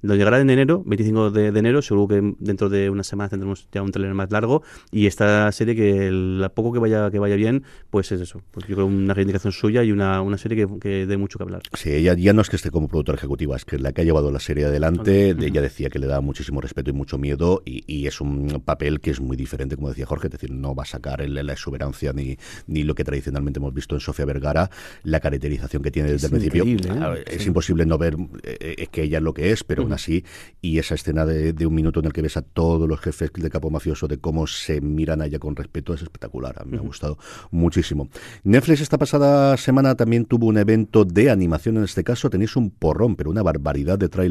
lo 0.03 0.15
llegará 0.15 0.41
en 0.41 0.51
enero, 0.51 0.83
25 0.87 1.31
de, 1.31 1.47
enero, 1.49 1.83
seguro 1.83 2.09
que 2.09 2.35
dentro 2.39 2.69
de 2.69 2.91
unas 2.91 3.07
semanas 3.07 3.31
tendremos 3.31 3.69
ya 3.73 3.83
un 3.83 3.93
trailer 3.93 4.15
más 4.15 4.31
largo 4.31 4.63
y 4.91 5.07
esta 5.07 5.51
serie 5.53 5.75
que 5.75 6.43
a 6.45 6.49
poco 6.49 6.73
que 6.73 6.79
vaya 6.79 7.11
que 7.11 7.19
vaya 7.19 7.37
bien, 7.37 7.65
pues 7.91 8.13
es 8.13 8.21
eso. 8.21 8.43
Pues 8.51 8.67
yo 8.67 8.75
creo 8.75 8.87
una 8.87 9.15
reivindicación 9.15 9.53
suya 9.53 9.83
y 9.83 9.93
una, 9.93 10.21
una 10.23 10.39
serie 10.39 10.67
que, 10.67 10.79
que 10.79 11.07
dé 11.07 11.17
mucho 11.17 11.39
que 11.39 11.45
hablar. 11.45 11.63
Sí, 11.75 11.91
ella 11.91 12.15
ya 12.15 12.33
no 12.33 12.43
es 12.43 12.51
que 12.51 12.57
esté 12.57 12.71
como 12.71 12.89
productora 12.89 13.17
ejecutiva, 13.17 13.57
es 13.57 13.65
que 13.65 13.79
la 13.79 13.93
que 13.93 14.03
ha 14.03 14.05
llevado 14.05 14.31
la 14.37 14.41
serie 14.41 14.67
adelante. 14.67 15.31
Ella 15.31 15.63
decía 15.63 15.89
que 15.89 15.99
le 15.99 16.07
da 16.07 16.21
muchísimo 16.21 16.61
respeto 16.61 16.91
y 16.91 16.93
mucho 16.93 17.17
miedo 17.17 17.63
y, 17.65 18.07
es 18.07 18.21
un 18.21 18.63
papel 18.65 19.01
que 19.01 19.11
es 19.11 19.21
muy 19.21 19.37
diferente, 19.37 19.75
como 19.77 19.89
decía 19.89 20.07
Jorge, 20.07 20.29
es 20.29 20.33
decir, 20.33 20.53
no 20.53 20.75
va 20.75 20.83
a 20.83 20.87
sacar 20.87 21.27
la 21.27 21.53
exuberancia 21.53 22.13
ni, 22.13 22.37
ni 22.67 22.85
lo 22.85 22.95
que 22.95 23.03
tradicionalmente 23.03 23.59
hemos 23.59 23.73
visto 23.73 23.97
en 23.97 24.01
Sofía 24.01 24.27
Vergara, 24.27 24.71
la 25.03 25.21
caracterización 25.21 25.83
que 25.83 25.91
tiene 25.91 26.13
desde 26.13 26.27
el 26.27 26.31
principio. 26.33 26.65
¿eh? 26.65 27.25
Es 27.27 27.47
imposible 27.47 27.87
no 27.87 27.97
ver 27.99 28.17
eh, 28.43 28.87
que 28.93 29.05
ella 29.05 29.19
es 29.19 29.25
lo 29.25 29.33
que 29.33 29.51
es, 29.51 29.65
pero 29.65 29.83
aún 29.83 29.95
así, 29.95 30.25
y 30.61 30.79
esa 30.79 30.95
escena 30.95 31.25
de, 31.25 31.67
un 31.67 31.75
minuto 31.75 32.01
en 32.01 32.07
el 32.07 32.13
que 32.13 32.23
ves 32.23 32.37
a 32.37 32.43
todos 32.43 32.87
los 32.87 33.01
jefes 33.01 33.31
de 33.33 33.51
capo 33.51 33.71
mafioso 33.71 34.07
de 34.07 34.19
cómo 34.19 34.47
se 34.47 34.81
miran 34.83 35.23
a 35.23 35.27
ella 35.27 35.39
con 35.39 35.57
respeto 35.57 35.95
es 35.95 36.03
espectacular. 36.03 36.55
A 36.61 36.65
mí 36.65 36.73
me 36.73 36.79
ha 36.79 36.83
gustado 36.83 37.19
muchísimo. 37.51 38.09
Netflix 38.45 38.83
esta 38.83 38.99
pasada 38.99 39.57
semana 39.57 39.95
también 39.95 40.27
tuvo 40.27 40.47
un 40.47 40.59
evento 40.59 41.05
de 41.07 41.31
animación 41.31 41.79
en 41.79 41.85
este 41.85 42.05
caso. 42.05 42.29
Tenéis 42.29 42.55
un 42.57 42.71
porrón, 42.71 43.17
pero 43.17 43.31
una 43.31 43.43
barbaridad 43.43 43.99
de 43.99 44.09
trailers 44.09 44.26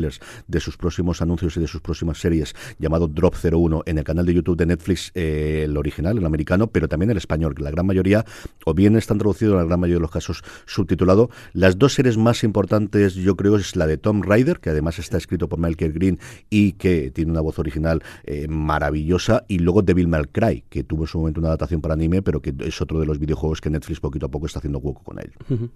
de 0.48 0.60
sus 0.60 0.78
próximos 0.78 1.22
anuncios 1.22 1.58
y 1.58 1.60
de 1.60 1.68
sus 1.68 1.82
próximas 1.82 2.18
series 2.18 2.56
llamado 2.80 3.08
Drop 3.08 3.36
01 3.42 3.84
en 3.86 3.98
el 3.98 4.04
canal 4.04 4.26
de 4.26 4.34
YouTube 4.34 4.58
de 4.58 4.66
Netflix, 4.66 5.12
eh, 5.16 5.64
el 5.66 5.78
original, 5.78 6.18
el 6.18 6.26
americano, 6.26 6.68
pero 6.68 6.88
también 6.88 7.12
el 7.12 7.18
español, 7.18 7.56
que 7.56 7.64
la 7.64 7.72
gran 7.72 7.86
mayoría, 7.86 8.26
o 8.66 8.74
bien 8.74 8.96
están 8.96 9.18
traducidos 9.18 9.54
en 9.54 9.60
la 9.60 9.66
gran 9.66 9.80
mayoría 9.80 9.98
de 9.98 10.02
los 10.02 10.12
casos 10.12 10.44
subtitulado. 10.66 11.30
Las 11.54 11.78
dos 11.78 11.94
series 11.94 12.18
más 12.18 12.44
importantes, 12.44 13.16
yo 13.16 13.36
creo, 13.36 13.56
es 13.56 13.76
la 13.76 13.88
de 13.88 13.98
Tom 13.98 14.22
Rider, 14.22 14.60
que 14.60 14.70
además 14.70 15.00
está 15.00 15.18
escrito 15.18 15.48
por 15.48 15.60
Michael 15.60 15.94
Green 15.94 16.20
y 16.50 16.74
que 16.74 17.12
tiene 17.12 17.32
una 17.32 17.42
voz 17.42 17.60
original 17.60 18.04
eh, 18.24 18.48
maravillosa, 18.48 19.46
y 19.48 19.60
luego 19.60 19.82
Devil 19.82 20.08
May 20.08 20.26
Cry, 20.32 20.64
que 20.70 20.84
tuvo 20.84 21.04
en 21.04 21.08
su 21.08 21.20
momento 21.20 21.40
una 21.40 21.50
adaptación 21.50 21.82
para 21.82 21.94
anime, 21.94 22.22
pero 22.22 22.42
que 22.42 22.54
es 22.60 22.82
otro 22.82 23.00
de 23.00 23.06
los 23.06 23.20
videojuegos 23.20 23.62
que 23.62 23.70
Netflix 23.70 24.00
poquito 24.00 24.26
a 24.26 24.30
poco 24.30 24.46
está 24.46 24.60
haciendo 24.60 24.80
hueco 24.80 25.04
con 25.04 25.20
él. 25.20 25.32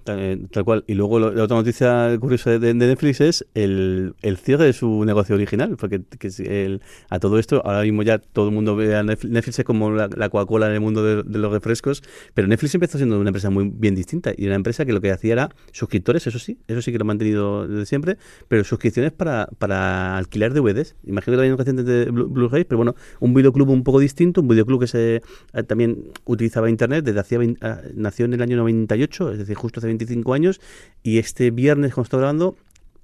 Eh, 0.06 0.46
tal, 0.52 0.66
cual. 0.66 0.84
Y 0.88 0.94
luego 0.94 1.20
la 1.20 1.44
otra 1.44 1.58
noticia 1.58 2.18
curiosa 2.20 2.58
de, 2.58 2.74
Netflix 2.74 3.22
es 3.22 3.46
el, 3.54 4.09
el, 4.22 4.38
cierre 4.38 4.66
de 4.66 4.74
su 4.74 5.04
negocio 5.06 5.36
original, 5.36 5.78
porque 5.78 6.02
que 6.18 6.80
a 7.10 7.20
todo 7.20 7.40
esto, 7.40 7.62
ahora 7.66 7.82
mismo 7.82 8.04
ya 8.04 8.20
todo 8.20 8.50
el 8.50 8.54
mundo 8.54 8.76
ve 8.76 8.96
a 8.96 9.04
Netflix, 9.04 9.64
como 9.64 9.92
la, 9.92 10.30
Coca-Cola 10.30 10.68
en 10.68 10.74
el 10.74 10.82
mundo 10.82 11.04
de, 11.04 11.40
los 11.40 11.52
refrescos, 11.52 12.04
pero 12.34 12.48
Netflix 12.48 12.76
empezó 12.76 12.98
siendo 12.98 13.20
una 13.20 13.30
empresa 13.30 13.50
muy 13.50 13.72
bien 13.74 13.96
distinta 13.96 14.32
y 14.36 14.46
una 14.46 14.56
empresa 14.56 14.86
que 14.86 14.94
lo 14.94 15.02
que 15.02 15.12
hacía 15.12 15.34
era 15.34 15.50
suscriptores, 15.72 16.28
eso 16.28 16.40
sí, 16.40 16.58
eso 16.68 16.82
sí 16.82 16.92
que 16.92 16.98
lo 16.98 17.04
ha 17.04 17.08
mantenido 17.08 17.68
desde 17.68 17.86
siempre, 17.86 18.18
pero 18.48 18.64
suscripciones 18.64 19.12
para, 19.12 19.48
para 19.58 20.18
alquilar 20.18 20.54
DVDs. 20.54 20.96
Imagino 21.06 21.34
que 21.34 21.38
también 21.38 21.58
reciente 21.58 21.84
de 21.84 22.12
Blu-ray, 22.12 22.64
pero 22.64 22.78
bueno, 22.78 22.96
un 23.20 23.34
videoclub 23.34 23.70
un 23.70 23.84
poco 23.84 24.00
distinto, 24.00 24.42
un 24.42 24.48
videoclub 24.48 24.82
que 24.82 24.88
se 24.88 25.22
eh, 25.54 25.64
también 25.64 26.12
utilizaba 26.26 26.70
internet 26.70 27.06
desde 27.06 27.20
hacía 27.20 27.40
ah, 27.62 27.82
nació 27.96 28.26
en 28.26 28.34
el 28.34 28.42
año 28.42 28.58
98, 28.58 29.32
es 29.34 29.38
decir, 29.40 29.56
justo 29.56 29.80
hace 29.80 29.88
25 29.88 30.34
años, 30.34 30.60
y 31.04 31.18
este 31.18 31.52
viernes, 31.52 31.94
como 31.94 32.04
estoy 32.04 32.20
grabando, 32.20 32.56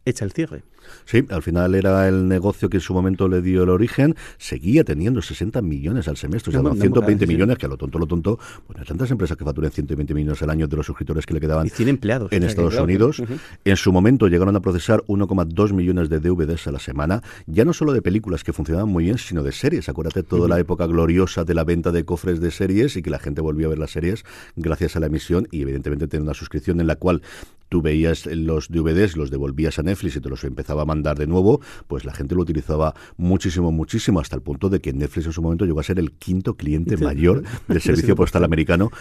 echa 0.05 0.25
el 0.25 0.31
cierre. 0.31 0.63
Sí, 1.05 1.25
al 1.29 1.41
final 1.41 1.75
era 1.75 2.07
el 2.07 2.27
negocio 2.27 2.69
que 2.69 2.77
en 2.77 2.81
su 2.81 2.93
momento 2.93 3.27
le 3.27 3.41
dio 3.41 3.63
el 3.63 3.69
origen, 3.69 4.15
seguía 4.37 4.83
teniendo 4.83 5.21
60 5.21 5.61
millones 5.61 6.07
al 6.07 6.17
semestre, 6.17 6.55
o 6.55 6.61
sea, 6.61 6.73
120 6.73 7.27
millones, 7.27 7.57
que 7.57 7.65
a 7.65 7.69
lo 7.69 7.77
tonto, 7.77 7.99
lo 7.99 8.05
tonto, 8.05 8.39
pues 8.67 8.79
hay 8.79 8.85
tantas 8.85 9.09
empresas 9.11 9.37
que 9.37 9.43
facturan 9.43 9.71
120 9.71 10.13
millones 10.13 10.41
al 10.41 10.49
año 10.49 10.67
de 10.67 10.77
los 10.77 10.85
suscriptores 10.85 11.25
que 11.25 11.33
le 11.33 11.39
quedaban 11.39 11.67
y 11.67 11.89
empleados, 11.89 12.31
en 12.31 12.43
Estados 12.43 12.75
Unidos. 12.75 13.21
En 13.63 13.77
su 13.77 13.91
momento 13.91 14.27
llegaron 14.27 14.55
a 14.55 14.61
procesar 14.61 15.03
1,2 15.07 15.73
millones 15.73 16.09
de 16.09 16.19
DVDs 16.19 16.67
a 16.67 16.71
la 16.71 16.79
semana, 16.79 17.21
ya 17.47 17.65
no 17.65 17.73
solo 17.73 17.93
de 17.93 18.01
películas 18.01 18.43
que 18.43 18.53
funcionaban 18.53 18.89
muy 18.89 19.05
bien, 19.05 19.17
sino 19.17 19.43
de 19.43 19.51
series. 19.51 19.89
Acuérdate 19.89 20.23
toda 20.23 20.47
la 20.47 20.59
época 20.59 20.85
gloriosa 20.87 21.43
de 21.43 21.53
la 21.53 21.63
venta 21.63 21.91
de 21.91 22.05
cofres 22.05 22.39
de 22.39 22.51
series 22.51 22.95
y 22.95 23.01
que 23.01 23.09
la 23.09 23.19
gente 23.19 23.41
volvía 23.41 23.67
a 23.67 23.69
ver 23.69 23.79
las 23.79 23.91
series 23.91 24.23
gracias 24.55 24.95
a 24.95 24.99
la 24.99 25.07
emisión 25.07 25.47
y 25.51 25.61
evidentemente 25.61 26.07
tener 26.07 26.23
una 26.23 26.33
suscripción 26.33 26.79
en 26.79 26.87
la 26.87 26.95
cual 26.95 27.21
tú 27.69 27.81
veías 27.81 28.25
los 28.25 28.69
DVDs, 28.69 29.17
los 29.17 29.31
devolvías 29.31 29.79
a 29.79 29.83
Netflix 29.83 30.15
y 30.15 30.21
te 30.21 30.29
los 30.29 30.43
empezaba 30.43 30.83
a 30.83 30.85
mandar 30.85 31.17
de 31.17 31.27
nuevo, 31.27 31.61
pues 31.87 32.05
la 32.05 32.13
gente 32.13 32.35
lo 32.35 32.41
utilizaba 32.41 32.95
muchísimo, 33.17 33.71
muchísimo, 33.71 34.19
hasta 34.19 34.35
el 34.35 34.41
punto 34.41 34.69
de 34.69 34.81
que 34.81 34.93
Netflix 34.93 35.27
en 35.27 35.33
su 35.33 35.41
momento 35.41 35.65
llegó 35.65 35.79
a 35.79 35.83
ser 35.83 35.99
el 35.99 36.11
quinto 36.11 36.55
cliente 36.55 36.97
mayor 36.97 37.43
del 37.67 37.81
servicio 37.81 38.15
postal 38.15 38.43
americano 38.43 38.91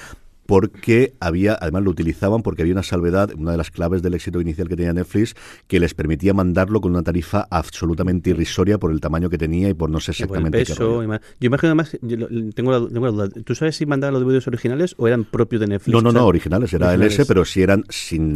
porque 0.47 1.15
había, 1.21 1.57
además 1.61 1.83
lo 1.85 1.91
utilizaban 1.91 2.43
porque 2.43 2.63
había 2.63 2.75
una 2.75 2.83
salvedad, 2.83 3.31
una 3.37 3.53
de 3.53 3.57
las 3.57 3.71
claves 3.71 4.03
del 4.03 4.15
éxito 4.15 4.41
inicial 4.41 4.69
que 4.69 4.77
tenía 4.77 4.93
Netflix, 4.93 5.35
que 5.67 5.81
les 5.81 5.95
permitía 5.95 6.35
mandarlo 6.35 6.81
con 6.81 6.93
una 6.93 7.03
tarifa 7.03 7.47
absolutamente 7.51 8.31
irrisoria 8.31 8.79
por 8.79 8.93
el 8.93 9.01
tamaño 9.01 9.31
que 9.31 9.39
tenía 9.39 9.69
y 9.69 9.75
por 9.75 9.91
no 9.91 10.01
sé 10.01 10.13
exactamente 10.13 10.59
el 10.59 10.67
peso, 10.67 11.03
Yo 11.03 11.47
imagino 11.47 11.69
además, 11.69 11.97
tengo, 12.55 12.73
la, 12.73 12.79
duda, 12.79 13.29
¿tú 13.29 13.55
sabes 13.55 13.77
si 13.77 13.87
mandaban 13.87 14.15
los 14.15 14.27
vídeos 14.27 14.47
originales 14.47 14.95
o 14.99 15.09
eran 15.09 15.25
propios 15.25 15.61
de 15.61 15.69
Netflix? 15.69 15.95
No, 15.95 16.01
no, 16.01 16.13
no, 16.13 16.27
originales, 16.27 16.73
era 16.73 16.93
el 16.95 17.03
S, 17.03 17.25
pero 17.27 17.45
si 17.45 17.63
eran 17.63 17.85
sin 17.89 18.35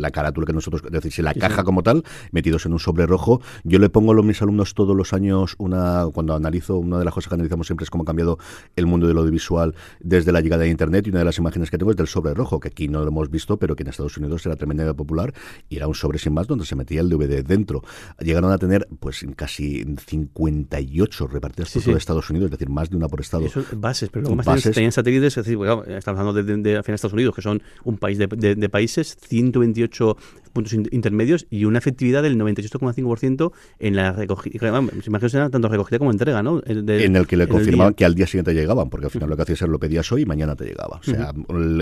la 0.00 0.10
carátula 0.10 0.46
que 0.46 0.52
nosotros, 0.52 0.82
es 0.84 0.90
decir, 0.90 1.12
sin 1.12 1.24
la 1.24 1.34
caja 1.34 1.64
como 1.64 1.82
tal, 1.82 2.04
metidos 2.32 2.66
en 2.66 2.72
un 2.72 2.78
sobre 2.78 3.06
rojo. 3.06 3.40
Yo 3.64 3.78
le 3.78 3.90
pongo 3.90 4.12
a 4.12 4.22
mis 4.22 4.40
alumnos 4.42 4.74
todos 4.74 4.96
los 4.96 5.12
años 5.12 5.54
una, 5.58 6.06
cuando 6.12 6.34
analizo, 6.34 6.76
una 6.78 6.98
de 6.98 7.04
las 7.04 7.14
cosas 7.14 7.28
que 7.28 7.34
analizamos 7.34 7.66
siempre 7.66 7.84
es 7.84 7.90
cómo 7.90 8.02
ha 8.02 8.06
cambiado 8.06 8.38
el 8.76 8.86
mundo 8.86 9.06
del 9.06 9.18
audiovisual 9.18 9.74
desde 10.00 10.32
la 10.32 10.40
llegada 10.40 10.62
de 10.64 10.70
Internet 10.70 11.06
y 11.06 11.10
una 11.10 11.20
de 11.20 11.24
las 11.24 11.38
imágenes 11.38 11.49
imágenes 11.50 11.70
que 11.70 11.78
tengo 11.78 11.90
es 11.90 11.96
del 11.96 12.06
sobre 12.06 12.34
rojo, 12.34 12.60
que 12.60 12.68
aquí 12.68 12.88
no 12.88 13.00
lo 13.00 13.08
hemos 13.08 13.30
visto, 13.30 13.58
pero 13.58 13.76
que 13.76 13.82
en 13.82 13.88
Estados 13.88 14.16
Unidos 14.16 14.44
era 14.46 14.56
tremendamente 14.56 14.96
popular 14.96 15.34
y 15.68 15.76
era 15.76 15.88
un 15.88 15.94
sobre 15.94 16.18
sin 16.18 16.32
más 16.32 16.46
donde 16.46 16.64
se 16.64 16.76
metía 16.76 17.00
el 17.00 17.08
DVD 17.08 17.44
dentro. 17.44 17.82
Llegaron 18.20 18.52
a 18.52 18.58
tener 18.58 18.88
pues 18.98 19.24
casi 19.36 19.84
58 20.06 21.26
repartidas 21.26 21.72
por 21.72 21.82
todo 21.82 21.96
Estados 21.96 22.30
Unidos, 22.30 22.46
es 22.46 22.50
decir, 22.52 22.68
más 22.68 22.90
de 22.90 22.96
una 22.96 23.08
por 23.08 23.20
estado. 23.20 23.46
Eso, 23.46 23.64
bases, 23.76 24.08
pero 24.10 24.22
luego 24.22 24.36
más 24.36 24.46
bases. 24.46 24.74
tenían 24.74 24.92
satélites, 24.92 25.36
es 25.36 25.44
decir, 25.44 25.56
bueno, 25.56 25.84
estamos 25.84 26.20
hablando 26.20 26.42
de, 26.42 26.56
de, 26.56 26.82
de, 26.82 26.94
Estados 26.94 27.12
Unidos, 27.12 27.34
que 27.34 27.42
son 27.42 27.62
un 27.84 27.98
país 27.98 28.18
de, 28.18 28.26
de 28.26 28.68
países, 28.68 29.16
128 29.20 30.16
puntos 30.52 30.72
intermedios 30.72 31.46
y 31.50 31.64
una 31.64 31.78
efectividad 31.78 32.22
del 32.22 32.38
98,5% 32.38 33.52
en 33.78 33.96
la 33.96 34.12
recogida. 34.12 34.68
Imagino 35.06 35.50
tanto 35.50 35.68
recogida 35.68 35.98
como 35.98 36.10
entrega, 36.10 36.42
¿no? 36.42 36.62
en 36.66 37.16
el 37.16 37.26
que 37.26 37.36
le 37.36 37.48
confirmaban 37.48 37.94
que 37.94 38.04
al 38.04 38.14
día 38.14 38.26
siguiente 38.26 38.54
llegaban, 38.54 38.90
porque 38.90 39.06
al 39.06 39.10
final 39.10 39.28
lo 39.28 39.36
que 39.36 39.42
hacías 39.42 39.62
es 39.62 39.68
lo 39.68 39.78
pedías 39.78 40.10
hoy 40.12 40.22
y 40.22 40.26
mañana 40.26 40.56
te 40.56 40.64
llegaba. 40.64 40.98
O 40.98 41.02
sea, 41.02 41.32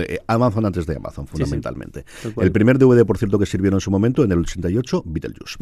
eh, 0.07 0.19
Amazon 0.27 0.65
antes 0.65 0.85
de 0.85 0.95
Amazon, 0.95 1.27
fundamentalmente. 1.27 2.05
el 2.39 2.51
primer 2.51 2.77
DVD, 2.77 3.05
por 3.05 3.17
cierto, 3.17 3.39
que 3.39 3.45
sirvieron 3.45 3.77
en 3.77 3.81
su 3.81 3.91
momento, 3.91 4.23
en 4.23 4.31
el 4.31 4.39
88, 4.39 5.03
Beetlejuice. 5.05 5.57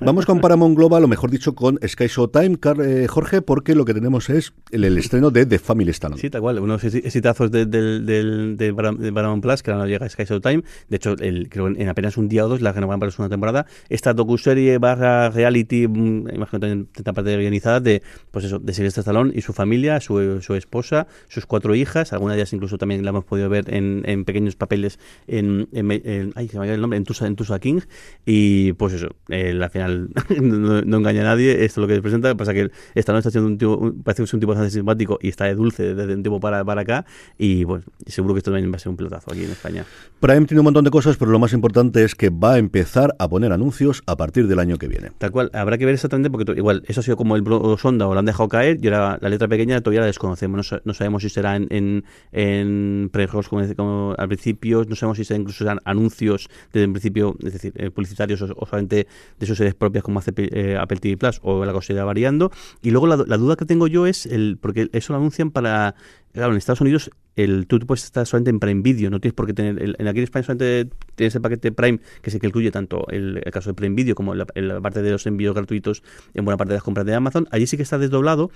Vamos 0.00 0.26
con 0.26 0.40
Paramount 0.40 0.76
Global, 0.76 1.04
o 1.04 1.08
mejor 1.08 1.30
dicho, 1.30 1.54
con 1.54 1.78
Sky 1.86 2.06
Showtime, 2.06 2.58
eh, 2.84 3.06
Jorge, 3.08 3.42
porque 3.42 3.74
lo 3.74 3.84
que 3.84 3.94
tenemos 3.94 4.30
es 4.30 4.52
el, 4.70 4.84
estreno 4.98 5.30
de 5.30 5.46
The 5.46 5.58
Family 5.58 5.90
Stone. 5.90 6.16
Sí, 6.18 6.30
tal 6.30 6.40
cual, 6.40 6.58
unos 6.58 6.82
exitazos 6.84 7.50
de, 7.50 7.66
de, 7.66 8.74
Paramount 8.74 9.42
Plus, 9.42 9.62
que 9.62 9.70
ahora 9.70 9.86
llega 9.86 10.06
a 10.06 10.08
Sky 10.08 10.24
Showtime. 10.24 10.62
De 10.88 10.96
hecho, 10.96 11.12
el, 11.18 11.48
creo 11.48 11.68
en 11.68 11.88
apenas 11.88 12.16
un 12.16 12.28
día 12.28 12.35
o 12.44 12.48
dos 12.48 12.60
la 12.60 12.72
renovan 12.72 13.00
para 13.00 13.08
la 13.08 13.12
segunda 13.12 13.32
temporada. 13.32 13.66
Esta 13.88 14.14
docuserie 14.14 14.78
barra 14.78 15.30
reality, 15.30 15.88
mm, 15.88 16.34
imagino 16.34 16.60
también 16.60 16.88
parte 17.14 17.36
guionizada, 17.36 17.80
de, 17.80 18.02
pues 18.30 18.44
eso, 18.44 18.58
de 18.58 18.72
Silvestre 18.72 19.00
Stallone 19.00 19.32
y 19.34 19.40
su 19.40 19.52
familia, 19.52 20.00
su, 20.00 20.40
su 20.40 20.54
esposa, 20.54 21.06
sus 21.28 21.46
cuatro 21.46 21.74
hijas, 21.74 22.12
algunas 22.12 22.36
de 22.36 22.42
ellas 22.42 22.52
incluso 22.52 22.78
también 22.78 23.04
la 23.04 23.10
hemos 23.10 23.24
podido 23.24 23.48
ver 23.48 23.72
en, 23.74 24.02
en 24.06 24.24
pequeños 24.24 24.56
papeles 24.56 24.98
en, 25.26 25.68
en, 25.72 26.32
ay, 26.34 26.48
se 26.48 26.58
me 26.58 26.72
el 26.72 26.80
nombre, 26.80 26.96
en 26.96 27.04
Tusa, 27.04 27.26
en 27.26 27.36
Tusa 27.36 27.58
King, 27.58 27.80
y 28.24 28.72
pues 28.74 28.94
eso, 28.94 29.08
al 29.28 29.70
final 29.70 30.10
no, 30.40 30.96
engaña 30.98 31.22
a 31.22 31.24
nadie, 31.24 31.64
esto 31.64 31.80
es 31.80 31.88
lo 31.88 31.88
que 31.88 32.00
presenta, 32.02 32.34
pasa 32.34 32.52
que 32.52 32.70
Stallone 32.94 33.18
está 33.20 33.28
haciendo 33.28 33.48
un 33.48 33.58
tipo, 33.58 33.94
parece 34.04 34.22
que 34.22 34.24
es 34.24 34.34
un 34.34 34.40
tipo 34.40 34.52
bastante 34.52 34.72
simpático 34.72 35.18
y 35.20 35.28
está 35.28 35.44
de 35.44 35.54
dulce 35.54 35.94
desde 35.94 36.14
un 36.14 36.22
tiempo 36.22 36.40
para, 36.40 36.64
para 36.64 36.82
acá, 36.82 37.06
y 37.38 37.64
pues 37.64 37.84
seguro 38.06 38.34
que 38.34 38.38
esto 38.38 38.50
también 38.50 38.70
va 38.72 38.76
a 38.76 38.78
ser 38.78 38.90
un 38.90 38.96
pelotazo 38.96 39.32
aquí 39.32 39.44
en 39.44 39.50
España. 39.50 39.84
Prime 40.20 40.46
tiene 40.46 40.60
un 40.60 40.64
montón 40.64 40.84
de 40.84 40.90
cosas, 40.90 41.16
pero 41.16 41.30
lo 41.30 41.38
más 41.38 41.52
importante 41.52 42.04
es 42.04 42.14
que 42.14 42.25
va 42.30 42.54
a 42.54 42.58
empezar 42.58 43.14
a 43.18 43.28
poner 43.28 43.52
anuncios 43.52 44.02
a 44.06 44.16
partir 44.16 44.46
del 44.48 44.58
año 44.58 44.78
que 44.78 44.88
viene. 44.88 45.10
Tal 45.18 45.30
cual, 45.30 45.50
habrá 45.52 45.78
que 45.78 45.84
ver 45.84 45.94
exactamente, 45.94 46.30
porque 46.30 46.52
igual, 46.56 46.82
eso 46.86 47.00
ha 47.00 47.02
sido 47.02 47.16
como 47.16 47.36
el 47.36 47.44
sonda 47.78 48.06
o 48.06 48.12
lo 48.14 48.18
han 48.18 48.26
dejado 48.26 48.48
caer, 48.48 48.78
y 48.82 48.88
ahora 48.88 49.18
la 49.20 49.28
letra 49.28 49.48
pequeña 49.48 49.80
todavía 49.80 50.00
la 50.00 50.06
desconocemos, 50.06 50.74
no, 50.84 50.94
sabemos 50.94 51.22
si 51.22 51.28
será 51.28 51.56
en, 51.56 51.66
en, 51.70 52.04
en 52.32 53.10
como, 53.48 53.62
como, 53.76 54.14
al 54.16 54.28
principio, 54.28 54.84
no 54.88 54.96
sabemos 54.96 55.18
si 55.18 55.24
será 55.24 55.40
incluso 55.40 55.58
serán 55.58 55.80
anuncios 55.84 56.48
desde 56.72 56.84
el 56.84 56.92
principio, 56.92 57.36
es 57.44 57.52
decir, 57.52 57.72
eh, 57.76 57.90
publicitarios 57.90 58.42
o, 58.42 58.66
solamente 58.66 59.06
de 59.38 59.46
sus 59.46 59.56
series 59.56 59.74
propias 59.74 60.04
como 60.04 60.18
hace 60.18 60.32
eh, 60.36 60.76
Apple 60.78 60.98
TV 60.98 61.16
Plus, 61.16 61.40
o 61.42 61.64
la 61.64 61.72
cosa 61.72 61.92
irá 61.92 62.04
variando. 62.04 62.50
Y 62.82 62.90
luego 62.90 63.06
la, 63.06 63.16
la 63.16 63.36
duda 63.36 63.56
que 63.56 63.64
tengo 63.64 63.86
yo 63.86 64.06
es, 64.06 64.26
el 64.26 64.58
porque 64.60 64.88
eso 64.92 65.12
lo 65.12 65.18
anuncian 65.18 65.50
para 65.50 65.94
Claro, 66.36 66.52
en 66.52 66.58
Estados 66.58 66.82
Unidos 66.82 67.10
el, 67.36 67.66
tú 67.66 67.78
puedes 67.80 68.04
estar 68.04 68.26
solamente 68.26 68.50
en 68.50 68.58
Prime 68.58 68.82
Video, 68.82 69.10
no 69.10 69.20
tienes 69.20 69.34
por 69.34 69.46
qué 69.46 69.52
tener. 69.52 69.94
en 69.98 70.08
aquí 70.08 70.18
en 70.18 70.24
España 70.24 70.42
solamente 70.42 70.90
tienes 71.14 71.34
el 71.34 71.42
paquete 71.42 71.70
Prime, 71.70 72.00
que 72.22 72.30
sí 72.30 72.40
que 72.40 72.46
incluye 72.46 72.70
tanto 72.70 73.06
el, 73.08 73.42
caso 73.52 73.70
de 73.70 73.74
Prime 73.74 73.94
Video 73.94 74.14
como 74.14 74.34
la, 74.34 74.46
la 74.54 74.80
parte 74.80 75.02
de 75.02 75.10
los 75.10 75.26
envíos 75.26 75.54
gratuitos 75.54 76.02
en 76.34 76.44
buena 76.44 76.56
parte 76.56 76.70
de 76.72 76.76
las 76.76 76.82
compras 76.82 77.06
de 77.06 77.14
Amazon. 77.14 77.46
Allí 77.50 77.66
sí 77.66 77.76
que 77.76 77.82
está 77.82 77.98
desdoblado 77.98 78.50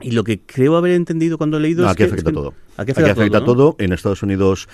y 0.00 0.12
lo 0.12 0.24
que 0.24 0.40
creo 0.40 0.76
haber 0.76 0.92
entendido 0.92 1.36
cuando 1.36 1.58
he 1.58 1.60
leído 1.60 1.82
no, 1.82 1.88
es 1.88 1.92
aquí 1.92 1.98
que... 1.98 2.04
afecta 2.04 2.30
es 2.30 2.32
que- 2.32 2.32
todo. 2.32 2.48
Aquí 2.76 2.92
Aquí 2.92 2.92
afecta, 2.92 3.12
afecta 3.12 3.44
todo. 3.44 3.76
En 3.78 3.92
Estados 3.92 4.22
Unidos, 4.22 4.68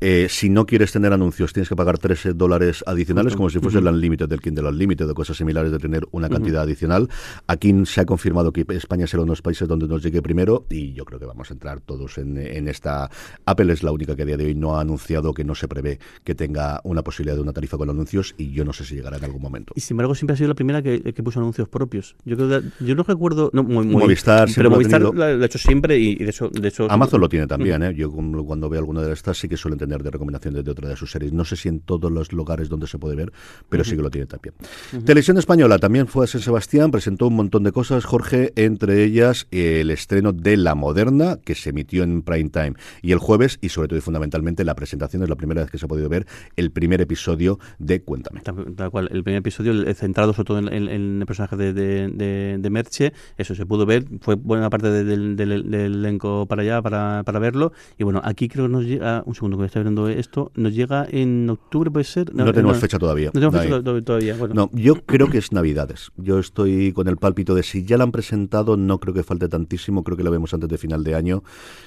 eh, 0.00 0.26
si 0.28 0.48
no 0.50 0.66
quieres 0.66 0.92
tener 0.92 1.12
anuncios, 1.12 1.52
tienes 1.52 1.68
que 1.68 1.76
pagar 1.76 1.98
13 1.98 2.34
dólares 2.34 2.84
adicionales, 2.86 3.34
como 3.36 3.48
si 3.50 3.58
fuese 3.60 3.78
el 3.78 3.86
Unlimited 3.86 4.28
del 4.28 4.40
Kindle 4.40 4.68
Unlimited 4.68 5.08
o 5.08 5.14
cosas 5.14 5.36
similares 5.36 5.72
de 5.72 5.78
tener 5.78 6.06
una 6.10 6.28
cantidad 6.28 6.62
adicional. 6.62 7.08
Aquí 7.46 7.72
se 7.86 8.00
ha 8.00 8.04
confirmado 8.06 8.52
que 8.52 8.64
España 8.70 9.06
será 9.06 9.22
uno 9.22 9.30
de 9.30 9.36
los 9.36 9.42
países 9.42 9.66
donde 9.66 9.88
nos 9.88 10.02
llegue 10.02 10.20
primero 10.22 10.66
y 10.70 10.92
yo 10.92 11.04
creo 11.04 11.18
que 11.18 11.26
vamos 11.26 11.50
a 11.50 11.54
entrar 11.54 11.80
todos 11.80 12.18
en, 12.18 12.36
en 12.36 12.68
esta. 12.68 13.10
Apple 13.46 13.72
es 13.72 13.82
la 13.82 13.92
única 13.92 14.14
que 14.16 14.22
a 14.22 14.26
día 14.26 14.36
de 14.36 14.44
hoy 14.46 14.54
no 14.54 14.76
ha 14.76 14.80
anunciado 14.82 15.32
que 15.32 15.44
no 15.44 15.54
se 15.54 15.66
prevé 15.68 15.98
que 16.24 16.34
tenga 16.34 16.80
una 16.84 17.02
posibilidad 17.02 17.36
de 17.36 17.42
una 17.42 17.52
tarifa 17.52 17.76
con 17.78 17.88
anuncios 17.88 18.34
y 18.36 18.52
yo 18.52 18.64
no 18.64 18.72
sé 18.72 18.84
si 18.84 18.94
llegará 18.96 19.16
en 19.16 19.24
algún 19.24 19.40
momento. 19.40 19.72
Y 19.76 19.80
sin 19.80 19.94
embargo 19.94 20.14
siempre 20.14 20.34
ha 20.34 20.36
sido 20.36 20.48
la 20.48 20.54
primera 20.54 20.82
que, 20.82 21.00
que 21.00 21.22
puso 21.22 21.40
anuncios 21.40 21.68
propios. 21.68 22.16
Yo 22.24 22.36
creo 22.36 22.48
que- 22.60 22.84
yo 22.84 22.94
no 22.94 23.02
recuerdo... 23.02 23.50
No, 23.52 23.62
muy, 23.62 23.86
muy- 23.86 24.02
Movistar 24.02 24.48
Pero 24.54 24.68
lo 24.68 24.74
ha 24.74 24.78
Movistar 24.78 25.00
tenido. 25.00 25.12
lo 25.14 25.24
ha 25.24 25.32
lo 25.32 25.42
ha 25.42 25.46
hecho 25.46 25.58
siempre 25.58 25.98
y, 25.98 26.16
de 26.16 26.28
eso 26.30 26.50
Amazon 26.90 27.20
lo 27.20 27.28
tiene 27.28 27.46
también, 27.46 27.82
¿eh? 27.82 27.94
Yo 27.94 28.10
cuando 28.12 28.68
veo 28.68 28.80
alguna 28.80 29.00
de 29.02 29.12
estas 29.12 29.38
sí 29.38 29.48
que 29.48 29.56
suelen 29.56 29.78
tener 29.78 29.85
de 29.86 30.10
recomendaciones 30.10 30.64
de 30.64 30.70
otra 30.70 30.88
de 30.88 30.96
sus 30.96 31.10
series. 31.10 31.32
No 31.32 31.44
sé 31.44 31.56
si 31.56 31.68
en 31.68 31.80
todos 31.80 32.10
los 32.10 32.32
lugares 32.32 32.68
donde 32.68 32.86
se 32.86 32.98
puede 32.98 33.16
ver, 33.16 33.32
pero 33.68 33.84
sí 33.84 33.96
que 33.96 34.02
lo 34.02 34.10
tiene 34.10 34.26
también. 34.26 34.54
Televisión 35.04 35.38
Española 35.38 35.78
también 35.78 36.06
fue 36.06 36.24
a 36.24 36.26
San 36.26 36.40
Sebastián, 36.40 36.90
presentó 36.90 37.28
un 37.28 37.34
montón 37.36 37.62
de 37.62 37.72
cosas, 37.72 38.04
Jorge, 38.04 38.52
entre 38.56 39.04
ellas 39.04 39.46
el 39.50 39.90
estreno 39.90 40.32
de 40.32 40.56
La 40.56 40.74
Moderna, 40.74 41.38
que 41.44 41.54
se 41.54 41.70
emitió 41.70 42.02
en 42.02 42.22
prime 42.22 42.50
time 42.50 42.74
y 43.02 43.12
el 43.12 43.18
jueves, 43.18 43.58
y 43.60 43.68
sobre 43.70 43.88
todo 43.88 43.98
y 43.98 44.02
fundamentalmente 44.02 44.64
la 44.64 44.74
presentación, 44.74 45.22
es 45.22 45.28
la 45.28 45.36
primera 45.36 45.62
vez 45.62 45.70
que 45.70 45.78
se 45.78 45.84
ha 45.84 45.88
podido 45.88 46.08
ver 46.08 46.26
el 46.56 46.70
primer 46.70 47.00
episodio 47.00 47.58
de 47.78 48.02
Cuéntame. 48.02 48.40
Tal, 48.42 48.74
tal 48.76 48.90
cual, 48.90 49.08
el 49.12 49.22
primer 49.22 49.38
episodio 49.40 49.94
centrado 49.94 50.32
sobre 50.32 50.46
todo 50.46 50.58
en, 50.58 50.68
en- 50.72 50.88
en 50.88 51.20
el 51.20 51.26
personaje 51.26 51.56
de, 51.56 51.72
de, 51.72 52.08
de- 52.08 52.56
de 52.58 52.70
Merche, 52.70 53.12
eso 53.36 53.54
se 53.54 53.66
pudo 53.66 53.86
ver, 53.86 54.04
fue 54.20 54.34
buena 54.36 54.70
parte 54.70 54.90
de- 54.90 55.04
del, 55.04 55.36
del- 55.36 55.70
del 55.70 55.94
elenco 55.96 56.46
para 56.46 56.62
allá 56.62 56.82
para, 56.82 57.22
para 57.24 57.38
verlo, 57.38 57.72
y 57.98 58.04
bueno, 58.04 58.20
aquí 58.24 58.48
creo 58.48 58.66
que 58.66 58.72
nos 58.72 58.84
llega, 58.84 59.22
un 59.26 59.34
segundo 59.34 59.56
que 59.56 59.62
me 59.62 59.68
viendo 59.82 60.08
esto, 60.08 60.50
nos 60.54 60.74
llega 60.74 61.06
en 61.10 61.48
octubre, 61.50 61.90
puede 61.90 62.04
ser. 62.04 62.34
No, 62.34 62.52
tenemos 62.52 62.78
fecha 62.78 62.98
todavía. 62.98 63.26
No 63.34 63.40
tenemos 63.40 63.56
fecha 63.60 63.82
to- 63.82 64.02
todavía, 64.02 64.34
bueno. 64.36 64.54
No, 64.54 64.70
yo 64.72 64.94
creo 65.04 65.28
que 65.28 65.38
es 65.38 65.52
Navidades. 65.52 66.10
Yo 66.16 66.38
estoy 66.38 66.92
con 66.92 67.08
el 67.08 67.16
pálpito 67.16 67.54
de 67.54 67.62
si 67.62 67.84
ya 67.84 67.96
la 67.96 68.04
han 68.04 68.12
presentado, 68.12 68.76
no 68.76 68.98
creo 69.00 69.14
que 69.14 69.22
falte 69.22 69.48
tantísimo, 69.48 70.04
creo 70.04 70.16
que 70.16 70.22
la 70.24 70.30
vemos 70.30 70.52
antes 70.54 70.68
de 70.68 70.78
final 70.78 71.04
de 71.04 71.14
año. 71.14 71.42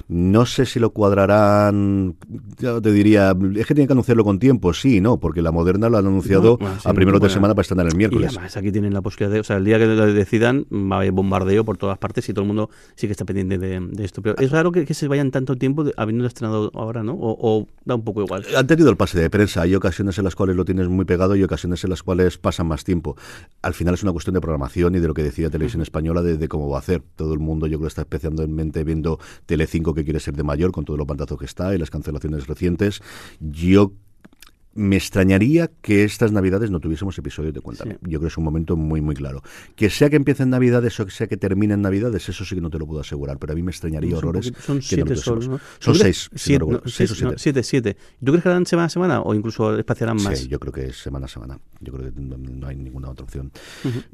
No 0.08 0.46
sé 0.46 0.66
si 0.66 0.80
lo 0.80 0.92
cuadrarán, 0.92 2.16
ya 2.58 2.80
te 2.82 2.92
diría, 2.92 3.32
es 3.56 3.66
que 3.66 3.74
tienen 3.74 3.88
que 3.88 3.94
anunciarlo 3.94 4.24
con 4.24 4.40
tiempo, 4.40 4.74
sí, 4.74 5.02
¿no? 5.02 5.20
Porque 5.20 5.42
la 5.42 5.52
moderna 5.52 5.90
lo 5.90 5.98
han 5.98 6.08
anunciado 6.08 6.52
No, 6.52 6.58
bueno, 6.58 6.76
sí, 6.82 6.90
a 6.90 6.94
primeros 6.94 7.22
de 7.22 7.30
semana 7.30 7.54
para 7.54 7.62
estrenar 7.64 7.88
el 7.88 7.94
Y 7.94 7.98
miércoles. 7.98 8.32
además 8.36 8.58
aquí 8.58 8.72
tienen 8.72 8.94
la 8.94 9.02
posibilidad 9.02 9.34
de, 9.34 9.40
o 9.40 9.44
sea, 9.44 9.58
el 9.58 9.66
día 9.66 9.78
que 9.78 9.86
lo 9.86 10.14
decidan 10.14 10.66
va 10.72 10.96
a 10.98 11.00
haber 11.00 11.12
bombardeo 11.12 11.64
por 11.66 11.78
todas 11.78 11.98
partes 11.98 12.28
y 12.30 12.34
todo 12.34 12.44
el 12.44 12.48
mundo 12.48 12.70
sí 12.96 13.08
que 13.08 13.12
está 13.12 13.26
pendiente 13.26 13.58
de, 13.58 13.80
de 13.80 14.06
esto. 14.06 14.22
Pero 14.22 14.36
es 14.38 14.52
raro 14.52 14.72
que, 14.72 14.86
que 14.86 14.94
se 14.94 15.08
vayan 15.08 15.32
tanto 15.32 15.56
tiempo 15.56 15.84
de- 15.84 15.94
habiendo 15.98 16.26
estrenado 16.26 16.72
ahora, 16.74 17.04
¿no? 17.04 17.14
O, 17.14 17.38
o 17.40 17.68
da 17.86 17.96
un 17.96 18.04
poco 18.04 18.22
igual. 18.22 18.46
Han 18.56 18.68
tenido 18.68 18.90
el 18.90 18.98
pase 18.98 19.20
de 19.20 19.30
prensa, 19.30 19.62
hay 19.62 19.76
ocasiones 19.76 20.18
en 20.18 20.24
las 20.24 20.36
cuales 20.36 20.56
lo 20.56 20.66
tienes 20.66 20.88
muy 20.88 21.06
pegado 21.06 21.36
y 21.36 21.44
ocasiones 21.44 21.84
en 21.84 21.90
las 21.90 22.04
cuales 22.04 22.38
pasan 22.38 22.68
más 22.68 22.84
tiempo. 22.84 23.16
Al 23.62 23.74
final 23.74 23.94
es 23.94 24.04
una 24.04 24.12
cuestión 24.12 24.34
de 24.34 24.42
programación 24.42 24.96
y 24.96 25.00
de 25.00 25.08
lo 25.08 25.14
que 25.14 25.24
decía 25.24 25.50
Televisión 25.50 25.82
Española 25.82 26.22
de, 26.22 26.38
de 26.38 26.48
cómo 26.48 26.70
va 26.70 26.78
a 26.78 26.80
hacer. 26.80 27.04
Todo 27.16 27.34
el 27.34 27.40
mundo 27.40 27.68
yo 27.68 27.78
creo 27.78 27.88
está 27.88 28.02
especialmente 28.02 28.84
viendo 28.84 29.20
Telecinco 29.46 29.94
que 29.94 30.04
quiere 30.04 30.20
ser 30.20 30.36
de 30.36 30.44
mayor 30.44 30.72
con 30.72 30.86
todo 30.86 30.98
lo 30.98 31.06
pantazo 31.06 31.38
que 31.38 31.46
está 31.46 31.74
y 31.74 31.78
las 31.78 31.90
cancelaciones 31.90 32.48
recientes. 32.48 33.02
Yo 33.40 33.94
me 34.80 34.96
extrañaría 34.96 35.70
que 35.82 36.04
estas 36.04 36.32
navidades 36.32 36.72
no 36.72 36.80
tuviésemos 36.80 37.18
episodios 37.18 37.54
de 37.54 37.62
Cuéntame. 37.62 37.94
Sí. 37.94 37.98
Yo 38.04 38.20
creo 38.20 38.22
que 38.22 38.28
es 38.28 38.38
un 38.38 38.44
momento 38.44 38.76
muy, 38.76 39.02
muy 39.02 39.16
claro. 39.16 39.42
Que 39.76 39.90
sea 39.90 40.10
que 40.10 40.16
empiecen 40.16 40.50
navidades 40.50 41.00
o 41.00 41.06
que 41.06 41.12
sea 41.12 41.28
que 41.28 41.38
terminen 41.38 41.82
navidades, 41.82 42.28
eso 42.30 42.44
sí 42.46 42.56
que 42.56 42.62
no 42.62 42.70
te 42.70 42.80
lo 42.80 42.88
puedo 42.88 43.02
asegurar, 43.02 43.38
pero 43.38 43.54
a 43.54 43.56
mí 43.56 43.62
me 43.64 43.72
extrañaría 43.72 44.12
Son 44.12 44.18
horrores. 44.20 44.52
poquito- 44.52 44.62
Son 44.66 44.76
no 44.78 44.82
siete 44.82 45.16
solos. 45.16 45.46
Son 45.46 45.60
¿Tú 45.94 46.00
crees- 46.00 46.02
seis, 46.02 46.30
si 46.34 46.40
siete, 46.50 46.66
no, 46.66 46.82
Seis 46.86 46.94
seis, 46.96 47.14
siete. 47.18 47.34
siete, 47.38 47.64
siete. 47.64 47.98
¿Tú 48.24 48.32
crees 48.32 48.44
que 48.44 48.50
harán 48.50 48.66
semana 48.66 48.86
a 48.86 48.90
semana 48.90 49.22
o 49.22 49.34
incluso 49.36 49.78
espaciarán 49.78 50.18
más? 50.24 50.40
Sí, 50.40 50.48
yo 50.48 50.60
creo 50.60 50.74
que 50.74 50.88
es 50.88 50.98
semana 50.98 51.26
a 51.26 51.30
semana. 51.30 51.60
Yo 51.82 51.94
creo 51.94 52.14
que 52.14 52.20
no, 52.20 52.68
hay 52.68 52.76
ninguna 52.76 53.10
otra 53.10 53.24
opción. 53.26 53.52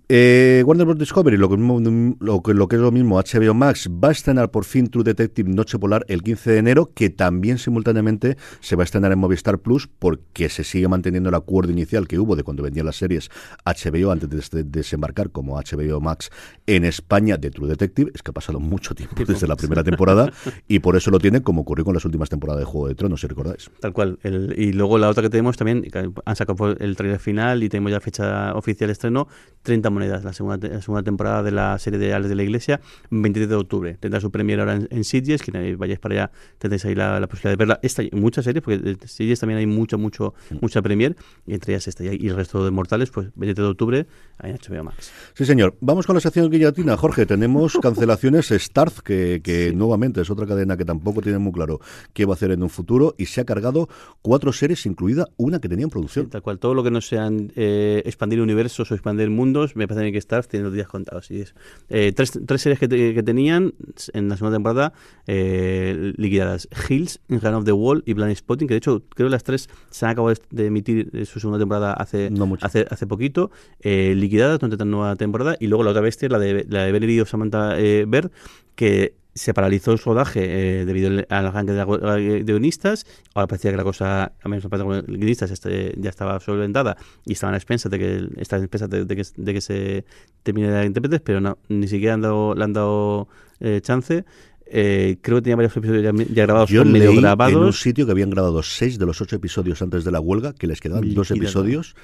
Eh, 0.09 0.63
Warner 0.65 0.85
Bros. 0.85 0.99
Discovery, 0.99 1.37
lo 1.37 1.49
que, 1.49 1.57
lo, 1.57 2.41
que, 2.41 2.53
lo 2.53 2.67
que 2.67 2.75
es 2.75 2.81
lo 2.81 2.91
mismo, 2.91 3.17
HBO 3.19 3.53
Max, 3.53 3.89
va 3.89 4.09
a 4.09 4.11
estrenar 4.11 4.51
por 4.51 4.65
fin 4.65 4.87
True 4.87 5.03
Detective 5.03 5.49
Noche 5.49 5.77
Polar 5.79 6.05
el 6.07 6.21
15 6.23 6.51
de 6.51 6.57
enero, 6.57 6.91
que 6.93 7.09
también 7.09 7.57
simultáneamente 7.57 8.37
se 8.59 8.75
va 8.75 8.83
a 8.83 8.85
estrenar 8.85 9.11
en 9.11 9.19
Movistar 9.19 9.59
Plus, 9.59 9.87
porque 9.87 10.49
se 10.55 10.63
sigue 10.63 10.87
manteniendo 10.87 11.29
el 11.29 11.35
acuerdo 11.35 11.71
inicial 11.71 12.07
que 12.07 12.17
hubo 12.19 12.35
de 12.35 12.43
cuando 12.43 12.63
vendían 12.63 12.85
las 12.85 12.95
series 12.95 13.29
HBO 13.65 14.11
antes 14.11 14.29
de 14.29 14.37
des- 14.37 14.71
desembarcar 14.71 15.29
como 15.31 15.57
HBO 15.57 15.99
Max 15.99 16.29
en 16.67 16.85
España 16.85 17.37
de 17.37 17.51
True 17.51 17.67
Detective. 17.69 18.11
Es 18.13 18.21
que 18.23 18.31
ha 18.31 18.33
pasado 18.33 18.59
mucho 18.59 18.95
tiempo 18.95 19.15
desde 19.25 19.47
la 19.47 19.55
primera 19.55 19.83
temporada 19.83 20.31
y 20.67 20.79
por 20.79 20.95
eso 20.95 21.11
lo 21.11 21.19
tienen 21.19 21.41
como 21.41 21.61
ocurrió 21.61 21.83
con 21.85 21.93
las 21.93 22.05
últimas 22.05 22.29
temporadas 22.29 22.59
de 22.61 22.65
Juego 22.65 22.87
de 22.87 22.95
Tronos, 22.95 23.21
si 23.21 23.27
recordáis. 23.27 23.69
Tal 23.79 23.93
cual. 23.93 24.17
El- 24.23 24.53
y 24.57 24.73
luego 24.73 24.97
la 24.97 25.09
otra 25.09 25.23
que 25.23 25.29
tenemos 25.29 25.57
también, 25.57 25.85
han 26.25 26.35
sacado 26.35 26.71
el 26.77 26.95
trailer 26.95 27.19
final 27.19 27.63
y 27.63 27.69
tenemos 27.69 27.91
ya 27.91 27.99
fecha 27.99 28.53
oficial 28.55 28.87
de 28.87 28.93
estreno, 28.93 29.27
30 29.63 29.89
monedas, 29.89 30.23
la 30.23 30.31
segunda, 30.33 30.67
la 30.67 30.81
segunda 30.81 31.03
temporada 31.03 31.43
de 31.43 31.51
la 31.51 31.77
serie 31.79 31.99
de 31.99 32.13
Ales 32.13 32.29
de 32.29 32.35
la 32.35 32.43
Iglesia, 32.43 32.79
23 33.09 33.49
de 33.49 33.55
octubre. 33.55 33.97
Tendrá 33.99 34.21
su 34.21 34.31
premiere 34.31 34.61
ahora 34.61 34.75
en, 34.75 34.87
en 34.91 35.03
Sitges, 35.03 35.41
que 35.41 35.51
eh, 35.53 35.75
vayáis 35.75 35.99
para 35.99 36.13
allá, 36.15 36.31
tendréis 36.59 36.85
ahí 36.85 36.93
la, 36.95 37.19
la 37.19 37.27
posibilidad 37.27 37.51
de 37.53 37.57
verla. 37.57 37.79
Esta 37.81 38.03
muchas 38.11 38.45
series, 38.45 38.63
porque 38.63 38.77
de 38.77 39.07
Sitges 39.07 39.39
también 39.39 39.57
hay 39.57 39.65
mucho, 39.65 39.97
mucho, 39.97 40.34
mucha 40.61 40.81
premier, 40.81 41.15
y 41.45 41.53
entre 41.53 41.73
ellas 41.73 41.87
esta 41.87 42.03
y 42.03 42.27
el 42.27 42.35
resto 42.35 42.63
de 42.63 42.71
Mortales, 42.71 43.09
pues 43.11 43.27
23 43.35 43.65
de 43.65 43.71
octubre 43.71 44.07
en 44.41 44.55
HBO 44.55 44.83
Max. 44.83 45.11
Sí, 45.33 45.45
señor. 45.45 45.75
Vamos 45.81 46.05
con 46.05 46.15
la 46.15 46.19
sección 46.21 46.49
guillotina. 46.49 46.97
Jorge, 46.97 47.25
tenemos 47.25 47.77
cancelaciones 47.81 48.49
Starz, 48.51 49.01
que, 49.01 49.41
que 49.43 49.71
nuevamente 49.73 50.21
es 50.21 50.29
otra 50.29 50.45
cadena 50.45 50.77
que 50.77 50.85
tampoco 50.85 51.21
tiene 51.21 51.37
muy 51.39 51.51
claro 51.53 51.79
qué 52.13 52.25
va 52.25 52.33
a 52.33 52.35
hacer 52.35 52.51
en 52.51 52.63
un 52.63 52.69
futuro 52.69 53.15
y 53.17 53.25
se 53.27 53.41
ha 53.41 53.45
cargado 53.45 53.87
cuatro 54.21 54.51
series, 54.53 54.85
incluida 54.85 55.27
una 55.37 55.59
que 55.59 55.69
tenía 55.69 55.83
en 55.83 55.89
Sí, 55.89 55.93
producción. 55.93 56.29
tal 56.29 56.41
cual, 56.41 56.59
todo 56.59 56.73
lo 56.73 56.83
que 56.83 56.91
no 56.91 57.01
sean 57.01 57.51
eh, 57.55 58.01
expandir 58.05 58.41
universos 58.41 58.91
o 58.91 58.93
expandir 58.93 59.29
mundos, 59.29 59.75
me 59.75 59.87
parece 59.87 60.11
que 60.11 60.21
Starz 60.21 60.47
tiene 60.47 60.65
los 60.65 60.73
días 60.73 60.87
contados. 60.87 61.29
Y 61.31 61.41
es, 61.41 61.55
eh, 61.89 62.11
tres, 62.15 62.31
tres 62.45 62.61
series 62.61 62.79
que, 62.79 62.87
te- 62.87 63.13
que 63.13 63.23
tenían 63.23 63.73
en 64.13 64.29
la 64.29 64.37
segunda 64.37 64.55
temporada 64.57 64.93
eh, 65.27 66.13
liquidadas: 66.17 66.67
Hills, 66.89 67.19
Run 67.29 67.53
of 67.53 67.65
the 67.65 67.71
Wall 67.71 68.03
y 68.05 68.13
Blind 68.13 68.35
Spotting, 68.35 68.67
que 68.67 68.73
de 68.73 68.77
hecho 68.79 69.03
creo 69.15 69.27
que 69.27 69.31
las 69.31 69.43
tres 69.43 69.69
se 69.89 70.05
han 70.05 70.11
acabado 70.11 70.24
de 70.49 70.65
emitir 70.65 71.09
eh, 71.13 71.25
su 71.25 71.39
segunda 71.39 71.59
temporada 71.59 71.93
hace, 71.93 72.29
No 72.29 72.45
mucho. 72.45 72.65
hace, 72.65 72.85
hace 72.89 73.07
poquito, 73.07 73.51
eh, 73.81 74.13
liquidadas, 74.15 74.61
no 74.61 74.69
tendrán 74.69 74.91
nueva 74.91 75.15
temporada. 75.15 75.55
Y 75.59 75.67
luego 75.67 75.83
la 75.83 75.91
otra 75.91 76.01
bestia, 76.01 76.29
la 76.29 76.39
de, 76.39 76.65
la 76.69 76.83
de 76.85 76.91
Valerie 76.91 77.25
Samantha 77.25 77.79
eh, 77.79 78.05
Bird, 78.07 78.31
que 78.75 79.15
se 79.35 79.53
paralizó 79.53 79.91
el 79.91 79.99
rodaje 79.99 80.81
eh, 80.81 80.85
debido 80.85 81.09
al 81.09 81.45
arranque 81.45 81.73
de, 81.73 81.85
la 81.85 82.15
de 82.15 82.43
guionistas. 82.43 83.05
Ahora 83.33 83.47
parecía 83.47 83.69
que 83.71 83.77
la 83.77 83.83
cosa, 83.83 84.31
al 84.41 84.49
menos 84.49 84.65
para 84.67 84.85
los 84.85 85.05
guionistas, 85.05 85.51
este, 85.51 85.93
ya 85.97 86.09
estaba 86.09 86.39
solventada 86.39 86.95
y 87.25 87.33
estaban 87.33 87.53
a 87.53 87.57
expensas 87.57 87.91
de 87.91 87.99
que, 87.99 88.27
estaban 88.37 88.61
a 88.61 88.65
expensas 88.65 88.89
de, 88.89 89.03
de 89.03 89.15
que, 89.15 89.23
de 89.35 89.53
que 89.53 89.61
se 89.61 90.05
termine 90.43 90.71
la 90.71 90.85
intérprete, 90.85 91.19
pero 91.19 91.41
no, 91.41 91.57
ni 91.67 91.87
siquiera 91.89 92.13
han 92.13 92.21
dado, 92.21 92.55
le 92.55 92.63
han 92.63 92.71
dado 92.71 93.27
eh, 93.59 93.81
chance. 93.81 94.23
Eh, 94.67 95.17
creo 95.21 95.37
que 95.37 95.43
tenía 95.43 95.55
varios 95.55 95.77
episodios 95.77 96.03
ya, 96.03 96.11
ya 96.33 96.43
grabados 96.43 96.69
Yo 96.69 96.83
medio 96.83 97.09
leí 97.09 97.09
en 97.09 97.15
un 97.17 97.21
grabados. 97.21 97.79
sitio 97.79 98.05
que 98.05 98.11
habían 98.11 98.31
grabado 98.31 98.63
seis 98.63 98.97
de 98.97 99.05
los 99.05 99.21
ocho 99.21 99.35
episodios 99.35 99.81
antes 99.81 100.03
de 100.03 100.11
la 100.11 100.19
huelga, 100.19 100.53
que 100.53 100.67
les 100.67 100.81
quedaban 100.81 101.13
dos 101.13 101.29
episodios. 101.31 101.95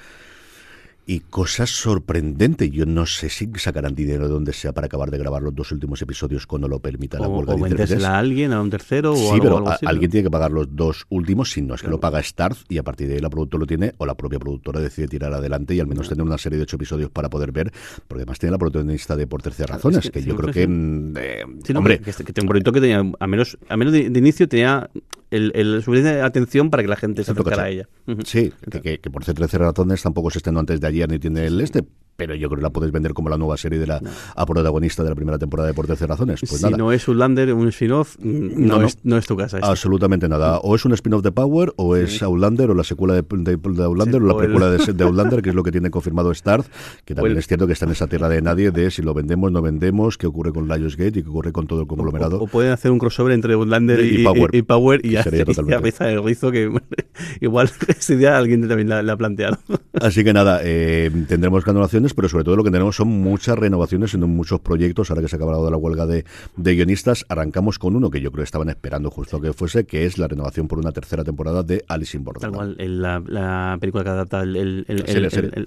Y 1.04 1.18
cosa 1.20 1.66
sorprendente, 1.66 2.70
yo 2.70 2.86
no 2.86 3.06
sé 3.06 3.28
si 3.28 3.48
sacarán 3.56 3.94
dinero 3.96 4.24
de 4.28 4.32
donde 4.32 4.52
sea 4.52 4.72
para 4.72 4.86
acabar 4.86 5.10
de 5.10 5.18
grabar 5.18 5.42
los 5.42 5.52
dos 5.52 5.72
últimos 5.72 6.00
episodios 6.00 6.46
cuando 6.46 6.68
lo 6.68 6.78
permita 6.78 7.18
la 7.18 7.26
huelga 7.26 7.56
de 7.56 8.04
a 8.06 8.18
alguien, 8.18 8.52
a 8.52 8.62
un 8.62 8.70
tercero 8.70 9.12
o 9.12 9.16
Sí, 9.16 9.26
algo, 9.32 9.42
pero 9.42 9.56
algo 9.58 9.70
a- 9.70 9.74
así. 9.74 9.86
alguien 9.86 10.08
¿no? 10.08 10.12
tiene 10.12 10.24
que 10.24 10.30
pagar 10.30 10.52
los 10.52 10.74
dos 10.76 11.04
últimos, 11.08 11.50
si 11.50 11.60
no 11.60 11.74
es 11.74 11.82
que 11.82 11.88
lo 11.88 11.98
paga 11.98 12.22
Starz 12.22 12.64
y 12.68 12.78
a 12.78 12.84
partir 12.84 13.08
de 13.08 13.14
ahí 13.14 13.20
la 13.20 13.30
productora 13.30 13.60
lo 13.62 13.66
tiene 13.66 13.94
o 13.98 14.06
la 14.06 14.14
propia 14.14 14.38
productora 14.38 14.78
decide 14.80 15.08
tirar 15.08 15.34
adelante 15.34 15.74
y 15.74 15.80
al 15.80 15.88
menos 15.88 16.08
tener 16.08 16.22
una 16.24 16.38
serie 16.38 16.56
de 16.58 16.62
ocho 16.62 16.76
episodios 16.76 17.10
para 17.10 17.28
poder 17.28 17.50
ver, 17.50 17.72
porque 18.06 18.22
además 18.22 18.38
tiene 18.38 18.52
la 18.52 18.58
protagonista 18.58 19.16
de 19.16 19.26
Por 19.26 19.42
Terceras 19.42 19.70
es 19.70 19.76
Razones, 19.84 20.04
que 20.04 20.20
que, 20.20 20.22
yo 20.22 20.36
creo 20.36 20.52
que, 20.54 20.68
mm, 20.68 21.14
eh, 21.16 21.44
Sí, 21.64 21.72
no, 21.72 21.80
hombre, 21.80 21.98
que, 21.98 22.12
que 22.12 22.40
un 22.40 22.46
proyecto 22.46 22.70
que 22.72 22.80
tenía, 22.80 23.02
a 23.18 23.26
menos, 23.26 23.58
a 23.68 23.76
menos 23.76 23.92
de, 23.92 24.08
de 24.08 24.18
inicio, 24.20 24.48
tenía 24.48 24.88
el, 25.32 25.50
el 25.54 25.82
suficiente 25.82 26.20
atención 26.20 26.70
para 26.70 26.82
que 26.82 26.88
la 26.90 26.96
gente 26.96 27.24
se 27.24 27.32
acercara 27.32 27.62
a 27.64 27.68
ella. 27.70 27.88
Sí, 28.24 28.52
que, 28.70 28.98
que- 29.00 29.10
por 29.10 29.24
C13 29.24 29.58
razones 29.58 30.02
tampoco 30.02 30.30
se 30.30 30.38
estrenó 30.38 30.60
antes 30.60 30.80
de 30.80 30.86
ayer 31.02 31.10
ni 31.10 31.18
tiene 31.18 31.46
el 31.46 31.60
este, 31.60 31.84
pero 32.26 32.36
yo 32.36 32.48
creo 32.48 32.58
que 32.58 32.62
la 32.62 32.70
puedes 32.70 32.92
vender 32.92 33.14
como 33.14 33.28
la 33.28 33.36
nueva 33.36 33.56
serie 33.56 33.80
de 33.80 33.86
la 33.88 34.00
a 34.36 34.46
protagonista 34.46 35.02
de 35.02 35.08
la 35.08 35.16
primera 35.16 35.38
temporada 35.38 35.66
de 35.66 35.74
por 35.74 35.88
terceras 35.88 36.10
razones. 36.10 36.38
Pues 36.38 36.60
si 36.60 36.70
no 36.70 36.92
es 36.92 37.08
Outlander, 37.08 37.52
un 37.52 37.66
spin-off, 37.66 38.16
no, 38.20 38.78
no, 38.78 38.86
es, 38.86 38.96
no, 39.02 39.16
es, 39.16 39.26
tu 39.26 39.36
casa. 39.36 39.58
Absolutamente 39.60 40.28
nada. 40.28 40.58
O 40.58 40.76
es 40.76 40.84
un 40.84 40.92
spin-off 40.92 41.22
de 41.24 41.32
Power, 41.32 41.72
o 41.76 41.96
es 41.96 42.22
Outlander, 42.22 42.70
o 42.70 42.74
la 42.74 42.84
secuela 42.84 43.14
de, 43.14 43.22
de, 43.22 43.52
Outlander, 43.82 44.22
o 44.22 44.26
la 44.26 44.36
precuela 44.36 44.70
de, 44.70 44.92
de, 44.92 45.04
Outlander, 45.04 45.42
que 45.42 45.48
es 45.48 45.56
lo 45.56 45.64
que 45.64 45.72
tiene 45.72 45.90
confirmado 45.90 46.32
Starz, 46.32 46.68
que 47.04 47.14
también 47.16 47.36
es 47.36 47.48
cierto 47.48 47.66
que 47.66 47.72
está 47.72 47.86
en 47.86 47.92
esa 47.92 48.06
tierra 48.06 48.28
de 48.28 48.40
nadie 48.40 48.70
de 48.70 48.92
si 48.92 49.02
lo 49.02 49.14
vendemos, 49.14 49.50
no 49.50 49.60
vendemos, 49.62 50.16
qué 50.16 50.28
ocurre 50.28 50.52
con 50.52 50.68
Lionsgate 50.68 51.18
y 51.18 51.22
qué 51.24 51.28
ocurre 51.28 51.50
con 51.50 51.66
todo 51.66 51.80
el 51.80 51.86
conglomerado. 51.88 52.40
O, 52.40 52.46
pueden 52.46 52.70
hacer 52.70 52.92
un 52.92 53.00
crossover 53.00 53.32
entre 53.32 53.54
Outlander 53.54 54.04
y, 54.04 54.22
Power, 54.22 54.54
y, 54.54 54.62
Power, 54.62 55.00
y, 55.04 55.10
ya 55.10 55.24
sería 55.24 55.44
totalmente. 55.44 56.12
el 56.12 56.22
rizo 56.22 56.52
que 56.52 56.70
igual 57.40 57.68
esa 57.88 58.14
idea 58.14 58.38
alguien 58.38 58.68
también 58.68 58.88
la, 58.88 59.02
la 59.02 59.14
ha 59.14 59.16
planteado. 59.16 59.58
Así 60.00 60.22
que 60.22 60.32
nada, 60.32 60.60
eh, 60.62 61.10
tendremos 61.28 61.64
cancelaciones, 61.64 62.11
pero 62.14 62.28
sobre 62.28 62.44
todo 62.44 62.56
lo 62.56 62.64
que 62.64 62.70
tenemos 62.70 62.96
son 62.96 63.08
muchas 63.08 63.58
renovaciones 63.58 64.14
en 64.14 64.20
muchos 64.20 64.60
proyectos. 64.60 65.10
Ahora 65.10 65.22
que 65.22 65.28
se 65.28 65.36
ha 65.36 65.38
acabado 65.38 65.70
la 65.70 65.76
huelga 65.76 66.06
de, 66.06 66.24
guionistas, 66.56 67.24
arrancamos 67.28 67.78
con 67.78 67.96
uno 67.96 68.10
que 68.10 68.20
yo 68.20 68.30
creo 68.30 68.42
que 68.42 68.46
estaban 68.46 68.68
esperando 68.68 69.10
justo 69.10 69.40
que 69.40 69.52
fuese, 69.52 69.84
que 69.84 70.06
es 70.06 70.18
la 70.18 70.28
renovación 70.28 70.68
por 70.68 70.78
una 70.78 70.92
tercera 70.92 71.24
temporada 71.24 71.62
de 71.62 71.84
Alice 71.88 72.16
in 72.16 72.24
Borderland. 72.24 72.54
Tal 72.54 72.74
cual, 72.76 73.24
la, 73.26 73.76
película 73.80 74.04
que 74.04 74.10
adapta 74.10 74.42
el, 74.42 74.84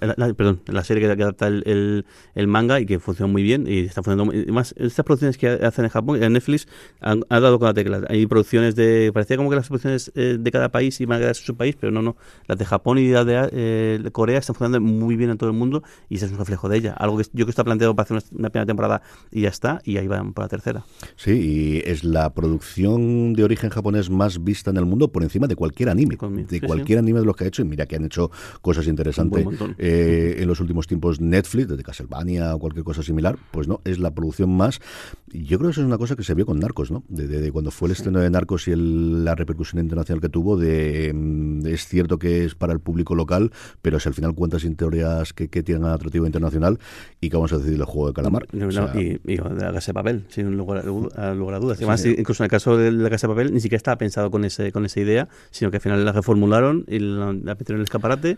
la 0.02 0.34
perdón, 0.34 0.62
la 0.68 0.84
serie 0.84 1.06
que, 1.16 1.24
adapta 1.24 1.48
el, 1.48 2.06
manga 2.48 2.80
y 2.80 2.86
que 2.86 3.00
funciona 3.00 3.32
muy 3.32 3.44
bien 3.44 3.66
y 3.68 3.80
está 3.80 4.04
funcionando 4.04 4.54
más 4.54 4.74
estas 4.78 5.06
producciones 5.06 5.38
que 5.38 5.48
hacen 5.48 5.86
en 5.86 5.92
Japón, 5.92 6.22
en 6.22 6.34
Netflix 6.34 6.68
han, 7.02 7.22
dado 7.30 7.60
con 7.60 7.68
la 7.68 7.74
tecla. 7.74 8.02
Hay 8.10 8.26
producciones 8.28 8.76
de 8.76 9.12
parecía 9.14 9.38
como 9.38 9.50
que 9.50 9.56
las 9.56 9.68
producciones 9.68 10.12
eh, 10.16 10.38
de 10.40 10.52
cada 10.52 10.70
país 10.70 11.00
iban 11.02 11.18
a 11.18 11.22
quedar 11.22 11.36
su 11.36 11.56
país, 11.56 11.76
pero 11.80 11.92
no, 11.92 12.02
no. 12.02 12.16
Las 12.48 12.58
de 12.58 12.66
Japón 12.66 12.98
y 12.98 13.10
las 13.10 13.26
de 13.26 13.50
eh, 13.52 14.10
Corea 14.12 14.40
están 14.40 14.56
funcionando 14.56 14.82
muy 14.82 15.16
bien 15.16 15.30
en 15.30 15.38
todo 15.38 15.50
el 15.50 15.56
mundo 15.56 15.84
y 16.10 16.16
ese 16.16 16.25
es 16.26 16.32
un 16.32 16.38
reflejo 16.38 16.70
de 16.70 16.78
ella. 16.78 16.94
Algo 16.94 17.18
que 17.18 17.26
yo 17.34 17.46
que 17.46 17.50
está 17.50 17.64
planteado 17.64 17.96
para 17.96 18.06
hacer 18.06 18.24
una, 18.38 18.50
primera 18.50 18.66
temporada 18.66 19.02
y 19.32 19.42
ya 19.42 19.50
está, 19.50 19.82
y 19.84 19.98
ahí 19.98 20.08
van 20.08 20.34
por 20.34 20.44
la 20.44 20.50
tercera. 20.50 20.86
Sí, 21.16 21.32
y 21.32 21.90
es 21.90 22.04
la 22.04 22.34
producción 22.34 23.34
de 23.34 23.44
origen 23.44 23.70
japonés 23.70 24.10
más 24.10 24.44
vista 24.44 24.72
en 24.72 24.78
el 24.78 24.86
mundo 24.86 25.12
por 25.12 25.24
encima 25.24 25.48
de 25.48 25.56
cualquier 25.56 25.90
anime. 25.90 26.18
de 26.18 26.62
cualquier 26.62 27.00
anime 27.00 27.20
de 27.20 27.26
los 27.26 27.36
que 27.36 27.46
ha 27.46 27.48
hecho, 27.48 27.62
y 27.62 27.66
mira 27.66 27.86
que 27.86 27.96
han 27.96 28.06
hecho 28.06 28.32
cosas 28.62 28.88
interesantes 28.88 29.46
eh, 29.78 30.38
en 30.40 30.48
los 30.48 30.60
últimos 30.60 30.88
tiempos 30.88 31.22
Netflix, 31.22 31.68
desde 31.70 31.84
Castlevania 31.84 32.56
o 32.56 32.60
cualquier 32.60 32.84
cosa 32.84 33.04
similar, 33.04 33.38
pues 33.52 33.68
no, 33.68 33.82
es 33.86 34.00
la 34.00 34.12
producción 34.12 34.56
más. 34.56 34.80
Yo 35.28 35.58
creo 35.58 35.70
que 35.70 35.72
eso 35.72 35.82
es 35.82 35.88
una 35.88 35.98
cosa 35.98 36.16
que 36.16 36.24
se 36.24 36.34
vio 36.34 36.46
con 36.46 36.60
Narcos, 36.60 36.92
¿no? 36.92 37.04
De, 37.08 37.52
cuando 37.52 37.72
fue 37.72 37.88
el 37.88 37.94
estreno 37.94 38.20
de 38.20 38.30
Narcos 38.30 38.68
y 38.68 38.74
la 38.76 39.36
repercusión 39.36 39.82
internacional 39.82 40.22
que 40.22 40.30
tuvo, 40.30 40.58
de, 40.58 41.12
mm, 41.14 41.66
es 41.68 41.88
cierto 41.88 42.18
que 42.18 42.46
es 42.46 42.56
para 42.56 42.74
el 42.74 42.80
público 42.80 43.16
local, 43.16 43.52
pero 43.82 44.00
si 44.00 44.08
al 44.10 44.14
final 44.14 44.34
cuentas 44.34 44.66
teorías 44.76 45.34
que, 45.34 45.50
que 45.50 45.64
tienen 45.64 45.86
internacional 46.24 46.80
y 47.20 47.30
que 47.30 47.36
vamos 47.36 47.52
a 47.52 47.58
decidir 47.58 47.80
el 47.80 47.86
juego 47.86 48.08
de 48.08 48.14
calamar. 48.14 48.48
y, 48.54 49.38
la 49.38 49.74
casa 49.74 49.88
de 49.88 49.94
papel, 49.94 50.24
sin 50.30 50.56
lugar 50.56 50.80
a, 50.80 51.34
lugar 51.34 51.56
a 51.56 51.60
dudas. 51.60 51.78
Además, 51.78 52.06
incluso 52.06 52.44
en 52.44 52.46
el 52.46 52.52
caso 52.52 52.78
de 52.78 52.92
la 52.92 53.10
casa 53.10 53.28
de 53.28 53.34
papel, 53.34 53.54
ni 53.54 53.60
siquiera 53.60 53.78
estaba 53.78 53.98
pensado 53.98 54.32
con, 54.32 54.46
ese, 54.46 54.72
con 54.72 54.86
esa 54.86 55.00
idea, 55.00 55.28
sino 55.52 55.72
que 55.72 55.78
al 55.78 55.82
final 55.82 56.06
la 56.06 56.12
reformularon 56.12 56.86
y 56.88 57.00
la, 57.00 57.34
la 57.34 57.56
metieron 57.56 57.76
en 57.76 57.80
el 57.80 57.84
escaparate 57.84 58.38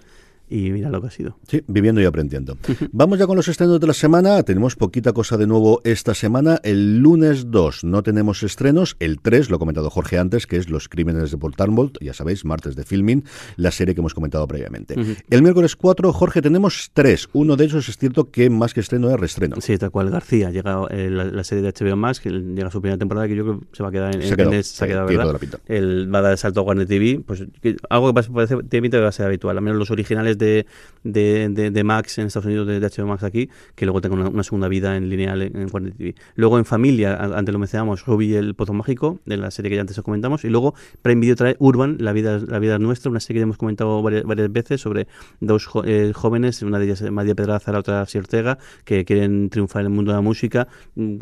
y 0.49 0.71
mira 0.71 0.89
lo 0.89 1.01
que 1.01 1.07
ha 1.07 1.11
sido. 1.11 1.37
Sí, 1.47 1.63
viviendo 1.67 2.01
y 2.01 2.05
aprendiendo. 2.05 2.57
Vamos 2.91 3.19
ya 3.19 3.27
con 3.27 3.35
los 3.35 3.47
estrenos 3.47 3.79
de 3.79 3.87
la 3.87 3.93
semana. 3.93 4.41
Tenemos 4.43 4.75
poquita 4.75 5.13
cosa 5.13 5.37
de 5.37 5.47
nuevo 5.47 5.81
esta 5.83 6.13
semana. 6.13 6.59
El 6.63 6.99
lunes 6.99 7.51
2 7.51 7.83
no 7.83 8.03
tenemos 8.03 8.43
estrenos. 8.43 8.95
El 8.99 9.19
3, 9.19 9.49
lo 9.49 9.57
ha 9.57 9.59
comentado 9.59 9.89
Jorge 9.89 10.17
antes, 10.17 10.47
que 10.47 10.57
es 10.57 10.69
Los 10.69 10.89
Crímenes 10.89 11.31
de 11.31 11.37
Paul 11.37 11.53
ya 12.01 12.13
sabéis, 12.13 12.45
martes 12.45 12.75
de 12.75 12.83
filming, 12.83 13.23
la 13.55 13.71
serie 13.71 13.93
que 13.93 14.01
hemos 14.01 14.13
comentado 14.13 14.47
previamente. 14.47 14.95
El 15.29 15.41
miércoles 15.41 15.75
4, 15.75 16.13
Jorge, 16.13 16.41
tenemos 16.41 16.91
tres. 16.93 17.29
Uno 17.33 17.55
de 17.55 17.65
ellos 17.65 17.87
es 17.89 17.97
cierto 17.97 18.31
que 18.31 18.49
más 18.49 18.73
que 18.73 18.79
estreno 18.79 19.09
es 19.09 19.19
restreno. 19.19 19.57
Sí, 19.59 19.77
tal 19.77 19.91
cual 19.91 20.09
García. 20.09 20.51
Llega 20.51 20.85
eh, 20.89 21.09
la, 21.09 21.43
serie 21.43 21.63
de 21.63 21.73
HBO 21.73 21.95
Max, 21.95 22.19
que 22.19 22.29
llega 22.29 22.67
a 22.67 22.71
su 22.71 22.81
primera 22.81 22.97
temporada, 22.97 23.27
que 23.27 23.35
yo 23.35 23.43
creo 23.43 23.59
que 23.59 23.65
se 23.73 23.83
va 23.83 23.89
a 23.89 23.91
quedar 23.91 24.15
en, 24.15 24.21
se, 24.21 24.35
quedó, 24.35 24.63
se 24.63 24.83
ha 24.83 24.87
quedado, 24.87 25.07
¿verdad? 25.07 25.39
El 25.67 26.13
va 26.13 26.19
a 26.19 26.21
dar 26.21 26.31
el 26.33 26.37
salto 26.37 26.61
a 26.61 26.63
Warner 26.63 26.87
TV, 26.87 27.21
pues 27.25 27.45
algo 27.89 28.13
que 28.13 28.31
parece, 28.31 28.57
tiene 28.69 28.89
que 28.89 28.99
va 28.99 29.09
a 29.09 29.11
ser 29.11 29.25
habitual. 29.25 29.57
Al 29.57 29.63
menos 29.63 29.77
los 29.77 29.91
originales 29.91 30.36
de, 30.37 30.65
de, 31.03 31.71
de, 31.71 31.83
Max 31.83 32.17
en 32.17 32.27
Estados 32.27 32.45
Unidos, 32.45 32.67
de, 32.67 32.79
HBO 32.79 33.07
Max 33.07 33.23
aquí, 33.23 33.49
que 33.75 33.85
luego 33.85 34.01
tenga 34.01 34.15
una, 34.15 34.43
segunda 34.43 34.67
vida 34.67 34.95
en 34.97 35.09
lineal 35.09 35.41
en, 35.41 35.55
en 35.57 35.69
TV. 35.69 36.15
Luego 36.35 36.57
en 36.57 36.65
familia, 36.65 37.15
antes 37.15 37.53
lo 37.53 37.59
mencionamos, 37.59 38.05
Ruby 38.05 38.35
el 38.35 38.55
Pozo 38.55 38.73
Mágico, 38.73 39.19
de 39.25 39.37
la 39.37 39.51
serie 39.51 39.69
que 39.69 39.75
ya 39.75 39.81
antes 39.81 39.97
os 39.97 40.03
comentamos, 40.03 40.43
y 40.43 40.49
luego 40.49 40.73
Prime 41.01 41.21
Video 41.21 41.35
trae 41.35 41.55
Urban, 41.59 41.97
La 41.99 42.13
vida, 42.13 42.39
la 42.39 42.59
vida 42.59 42.77
nuestra, 42.79 43.09
una 43.09 43.19
serie 43.19 43.39
que 43.39 43.43
hemos 43.43 43.57
comentado 43.57 44.01
varias, 44.01 44.51
veces 44.51 44.81
sobre 44.81 45.07
dos 45.39 45.67
eh, 45.85 46.11
jóvenes, 46.13 46.61
una 46.61 46.79
de 46.79 46.85
ellas 46.85 47.01
María 47.11 47.35
Pedraza, 47.35 47.71
la 47.71 47.79
otra 47.79 48.05
Si 48.05 48.17
Ortega, 48.17 48.57
que 48.85 49.05
quieren 49.05 49.49
triunfar 49.49 49.81
en 49.81 49.87
el 49.87 49.93
mundo 49.93 50.11
de 50.11 50.17
la 50.17 50.21
música. 50.21 50.67
Mm, 50.95 51.17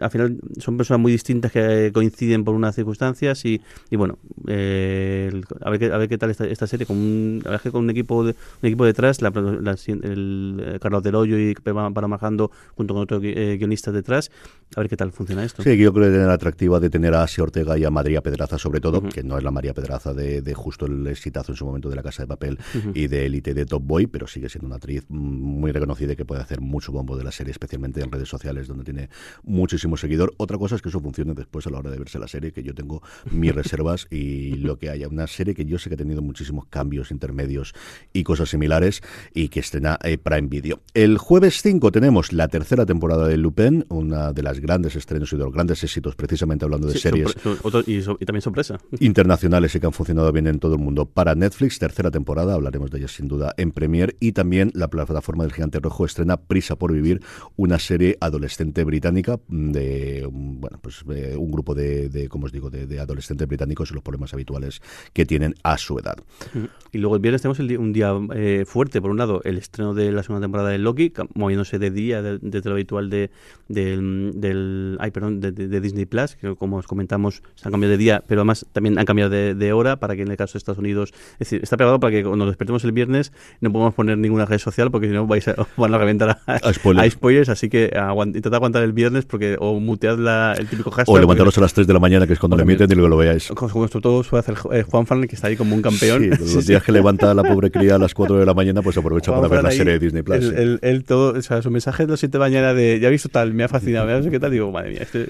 al 0.00 0.10
final 0.10 0.38
son 0.58 0.76
personas 0.76 1.00
muy 1.00 1.12
distintas 1.12 1.52
que 1.52 1.90
coinciden 1.92 2.44
por 2.44 2.54
unas 2.54 2.74
circunstancias 2.74 3.44
y, 3.44 3.60
y 3.90 3.96
bueno, 3.96 4.18
eh, 4.46 5.30
a, 5.60 5.70
ver 5.70 5.78
qué, 5.78 5.86
a 5.86 5.98
ver 5.98 6.08
qué 6.08 6.18
tal 6.18 6.30
esta, 6.30 6.46
esta 6.46 6.66
serie, 6.66 6.86
con 6.86 6.96
un, 6.96 7.42
con 7.70 7.84
un 7.84 7.90
equipo, 7.90 8.24
de, 8.24 8.34
un 8.62 8.66
equipo 8.66 8.84
detrás, 8.84 9.22
la, 9.22 9.28
el, 9.28 10.62
eh, 10.64 10.78
Carlos 10.80 11.02
Del 11.02 11.14
Hoyo 11.14 11.38
y 11.38 11.54
Marjando 11.64 12.50
junto 12.74 12.94
con 12.94 13.02
otros 13.02 13.22
eh, 13.24 13.56
guionistas 13.58 13.92
detrás, 13.92 14.30
a 14.74 14.80
ver 14.80 14.88
qué 14.88 14.96
tal 14.96 15.12
funciona 15.12 15.44
esto. 15.44 15.62
Sí, 15.62 15.76
yo 15.76 15.92
creo 15.92 16.06
que 16.06 16.10
tiene 16.10 16.26
la 16.26 16.34
atractiva 16.34 16.80
de 16.80 16.90
tener 16.90 17.14
a 17.14 17.22
Asia 17.22 17.44
Ortega 17.44 17.76
y 17.78 17.84
a 17.84 17.90
María 17.90 18.22
Pedraza 18.22 18.58
sobre 18.58 18.80
todo, 18.80 19.02
que 19.02 19.22
no 19.22 19.38
es 19.38 19.44
la 19.44 19.50
María 19.50 19.74
Pedraza 19.74 20.14
de, 20.14 20.42
de, 20.42 20.54
justo 20.54 20.86
el 20.86 21.06
exitazo 21.06 21.52
en 21.52 21.56
su 21.56 21.66
momento 21.66 21.88
de 21.88 21.96
La 21.96 22.02
Casa 22.02 22.22
de 22.22 22.28
Papel 22.28 22.58
y 22.94 23.06
de 23.06 23.26
Elite 23.26 23.54
de 23.54 23.66
Top 23.66 23.82
Boy, 23.84 24.06
pero 24.06 24.26
sigue 24.26 24.48
siendo 24.48 24.66
una 24.66 24.76
actriz 24.76 25.04
muy 25.08 25.72
reconocida 25.72 26.12
y 26.12 26.16
que 26.16 26.24
puede 26.24 26.42
hacer 26.42 26.60
mucho 26.60 26.92
bombo 26.92 27.16
de 27.16 27.24
la 27.24 27.32
serie, 27.32 27.50
especialmente 27.50 28.02
en 28.02 28.10
redes 28.10 28.28
sociales 28.28 28.68
donde 28.68 28.84
tiene 28.84 29.08
muchísimo 29.42 29.96
seguidor. 29.96 30.34
Otra 30.36 30.58
cosa 30.58 30.76
es 30.76 30.82
que 30.82 30.88
eso 30.88 31.00
funcione 31.00 31.34
después 31.34 31.66
a 31.66 31.70
la 31.70 31.78
hora 31.78 31.90
de 31.90 31.98
verse 31.98 32.18
la 32.18 32.28
serie, 32.28 32.52
que 32.52 32.62
yo 32.62 32.74
tengo 32.74 33.02
mis 33.30 33.54
reservas 33.54 34.06
y 34.10 34.54
lo 34.56 34.78
que 34.78 34.90
haya. 34.90 35.08
Una 35.08 35.26
serie 35.26 35.54
que 35.54 35.64
yo 35.64 35.78
sé 35.78 35.88
que 35.88 35.94
ha 35.94 35.98
tenido 35.98 36.22
muchísimos 36.22 36.66
cambios 36.66 37.10
intermedios 37.10 37.74
y 38.12 38.22
cosas 38.22 38.45
similares 38.50 39.02
y 39.34 39.48
que 39.48 39.60
estrena 39.60 39.98
eh, 40.02 40.18
Prime 40.18 40.48
Video. 40.48 40.80
El 40.94 41.18
jueves 41.18 41.62
5 41.62 41.92
tenemos 41.92 42.32
la 42.32 42.48
tercera 42.48 42.86
temporada 42.86 43.26
de 43.28 43.36
Lupin, 43.36 43.84
una 43.88 44.32
de 44.32 44.42
las 44.42 44.60
grandes 44.60 44.96
estrenos 44.96 45.32
y 45.32 45.36
de 45.36 45.44
los 45.44 45.52
grandes 45.52 45.82
éxitos, 45.84 46.16
precisamente 46.16 46.64
hablando 46.64 46.88
de 46.88 46.98
series. 46.98 47.34
y, 47.86 48.02
también 48.02 48.42
sorpresa. 48.42 48.78
Internacionales 49.00 49.74
y 49.74 49.80
que 49.80 49.86
han 49.86 49.92
funcionado 49.92 50.32
bien 50.32 50.46
en 50.46 50.58
todo 50.58 50.74
el 50.74 50.80
mundo. 50.80 51.06
Para 51.06 51.34
Netflix, 51.34 51.78
tercera 51.78 52.10
temporada, 52.10 52.54
hablaremos 52.54 52.90
de 52.90 52.98
ella 52.98 53.08
sin 53.08 53.28
duda 53.28 53.54
en 53.56 53.72
Premiere. 53.72 54.16
Y 54.20 54.32
también 54.32 54.70
la 54.74 54.88
plataforma 54.88 55.44
del 55.44 55.52
Gigante 55.52 55.80
Rojo 55.80 56.04
estrena 56.04 56.36
Prisa 56.36 56.76
por 56.76 56.92
Vivir, 56.92 57.22
una 57.56 57.78
serie 57.78 58.16
adolescente 58.20 58.84
británica 58.84 59.38
de 59.48 60.26
bueno 60.30 60.78
pues 60.80 61.02
un 61.02 61.50
grupo 61.50 61.74
de, 61.74 62.08
de 62.08 62.28
como 62.28 62.46
os 62.46 62.52
digo, 62.52 62.70
de, 62.70 63.00
adolescentes 63.00 63.46
británicos 63.46 63.90
y 63.90 63.94
los 63.94 64.02
problemas 64.02 64.32
habituales 64.32 64.80
que 65.12 65.26
tienen 65.26 65.54
a 65.62 65.78
su 65.78 65.98
edad. 65.98 66.16
Y 66.92 66.98
luego 66.98 67.16
el 67.16 67.22
viernes 67.22 67.42
tenemos 67.42 67.58
un 67.58 67.92
día 67.92 68.12
eh, 68.38 68.66
fuerte, 68.66 69.00
por 69.00 69.10
un 69.10 69.16
lado, 69.16 69.40
el 69.44 69.56
estreno 69.56 69.94
de 69.94 70.12
la 70.12 70.22
segunda 70.22 70.44
temporada 70.44 70.68
de 70.68 70.76
Loki, 70.76 71.10
moviéndose 71.34 71.78
de 71.78 71.90
día 71.90 72.20
desde 72.20 72.68
lo 72.68 72.74
habitual 72.74 73.08
de, 73.08 73.30
del, 73.66 74.98
ay, 75.00 75.10
perdón, 75.10 75.40
de, 75.40 75.80
Disney 75.80 76.04
Plus, 76.04 76.36
que 76.36 76.54
como 76.54 76.76
os 76.76 76.86
comentamos, 76.86 77.42
se 77.54 77.66
han 77.66 77.72
cambiado 77.72 77.92
de 77.92 77.96
día, 77.96 78.22
pero 78.26 78.42
además 78.42 78.66
también 78.72 78.98
han 78.98 79.06
cambiado 79.06 79.30
de, 79.30 79.72
hora 79.72 79.96
para 79.96 80.16
que 80.16 80.22
en 80.22 80.30
el 80.30 80.36
caso 80.36 80.52
de 80.52 80.58
Estados 80.58 80.78
Unidos, 80.78 81.14
es 81.34 81.38
decir, 81.38 81.60
está 81.62 81.78
pegado 81.78 81.98
para 81.98 82.10
que 82.10 82.24
cuando 82.24 82.44
nos 82.44 82.52
despertemos 82.52 82.84
el 82.84 82.92
viernes 82.92 83.32
no 83.62 83.72
podamos 83.72 83.94
poner 83.94 84.18
ninguna 84.18 84.44
red 84.44 84.58
social 84.58 84.90
porque 84.90 85.06
si 85.06 85.14
no 85.14 85.26
vais 85.26 85.48
a, 85.48 85.54
van 85.78 85.94
a 85.94 85.98
reventar 85.98 86.38
a, 86.46 86.72
spoilers. 87.10 87.48
así 87.48 87.70
que 87.70 87.90
intentad 88.26 88.54
aguantar 88.54 88.82
el 88.82 88.92
viernes 88.92 89.24
porque 89.24 89.56
o 89.58 89.80
mutead 89.80 90.18
la, 90.18 90.52
el 90.58 90.66
típico 90.66 90.90
hashtag. 90.90 91.14
O 91.14 91.18
levantaros 91.18 91.56
a 91.56 91.62
las 91.62 91.72
3 91.72 91.86
de 91.86 91.92
la 91.94 92.00
mañana, 92.00 92.26
que 92.26 92.34
es 92.34 92.38
cuando 92.38 92.56
le 92.58 92.64
emiten 92.64 92.90
y 92.90 92.94
luego 92.94 93.08
lo 93.08 93.16
veáis. 93.16 93.48
Como, 93.48 93.88
todo 93.88 94.22
suele 94.22 94.40
hacer 94.40 94.56
eh, 94.72 94.82
Juan 94.82 95.06
Fan, 95.06 95.26
que 95.26 95.34
está 95.34 95.48
ahí 95.48 95.56
como 95.56 95.74
un 95.74 95.80
campeón. 95.80 96.22
Sí, 96.22 96.54
los 96.54 96.66
días 96.66 96.82
que 96.82 96.92
levanta 96.92 97.32
la 97.32 97.42
pobre 97.42 97.70
cría 97.70 97.94
a 97.94 97.98
las 97.98 98.12
4 98.12 98.25
de 98.34 98.46
la 98.46 98.54
mañana, 98.54 98.82
pues 98.82 98.96
aprovecha 98.96 99.32
para 99.32 99.48
ver 99.48 99.62
la 99.62 99.70
serie 99.70 99.94
de 99.94 99.98
Disney 99.98 100.22
Plus. 100.22 100.52
El, 100.52 101.04
todo, 101.04 101.38
o 101.38 101.42
sea, 101.42 101.62
su 101.62 101.70
mensaje 101.70 102.06
de 102.06 102.12
las 102.12 102.20
7 102.20 102.32
de 102.32 102.38
la 102.38 102.44
mañana 102.44 102.74
de 102.74 102.98
ya 103.00 103.08
he 103.08 103.10
visto 103.10 103.28
tal, 103.28 103.54
me 103.54 103.64
ha 103.64 103.68
fascinado, 103.68 104.06
me 104.06 104.12
ha 104.12 104.20
qué 104.30 104.40
tal, 104.40 104.50
digo, 104.50 104.70
madre 104.72 104.90
mía, 104.90 105.02
este 105.02 105.28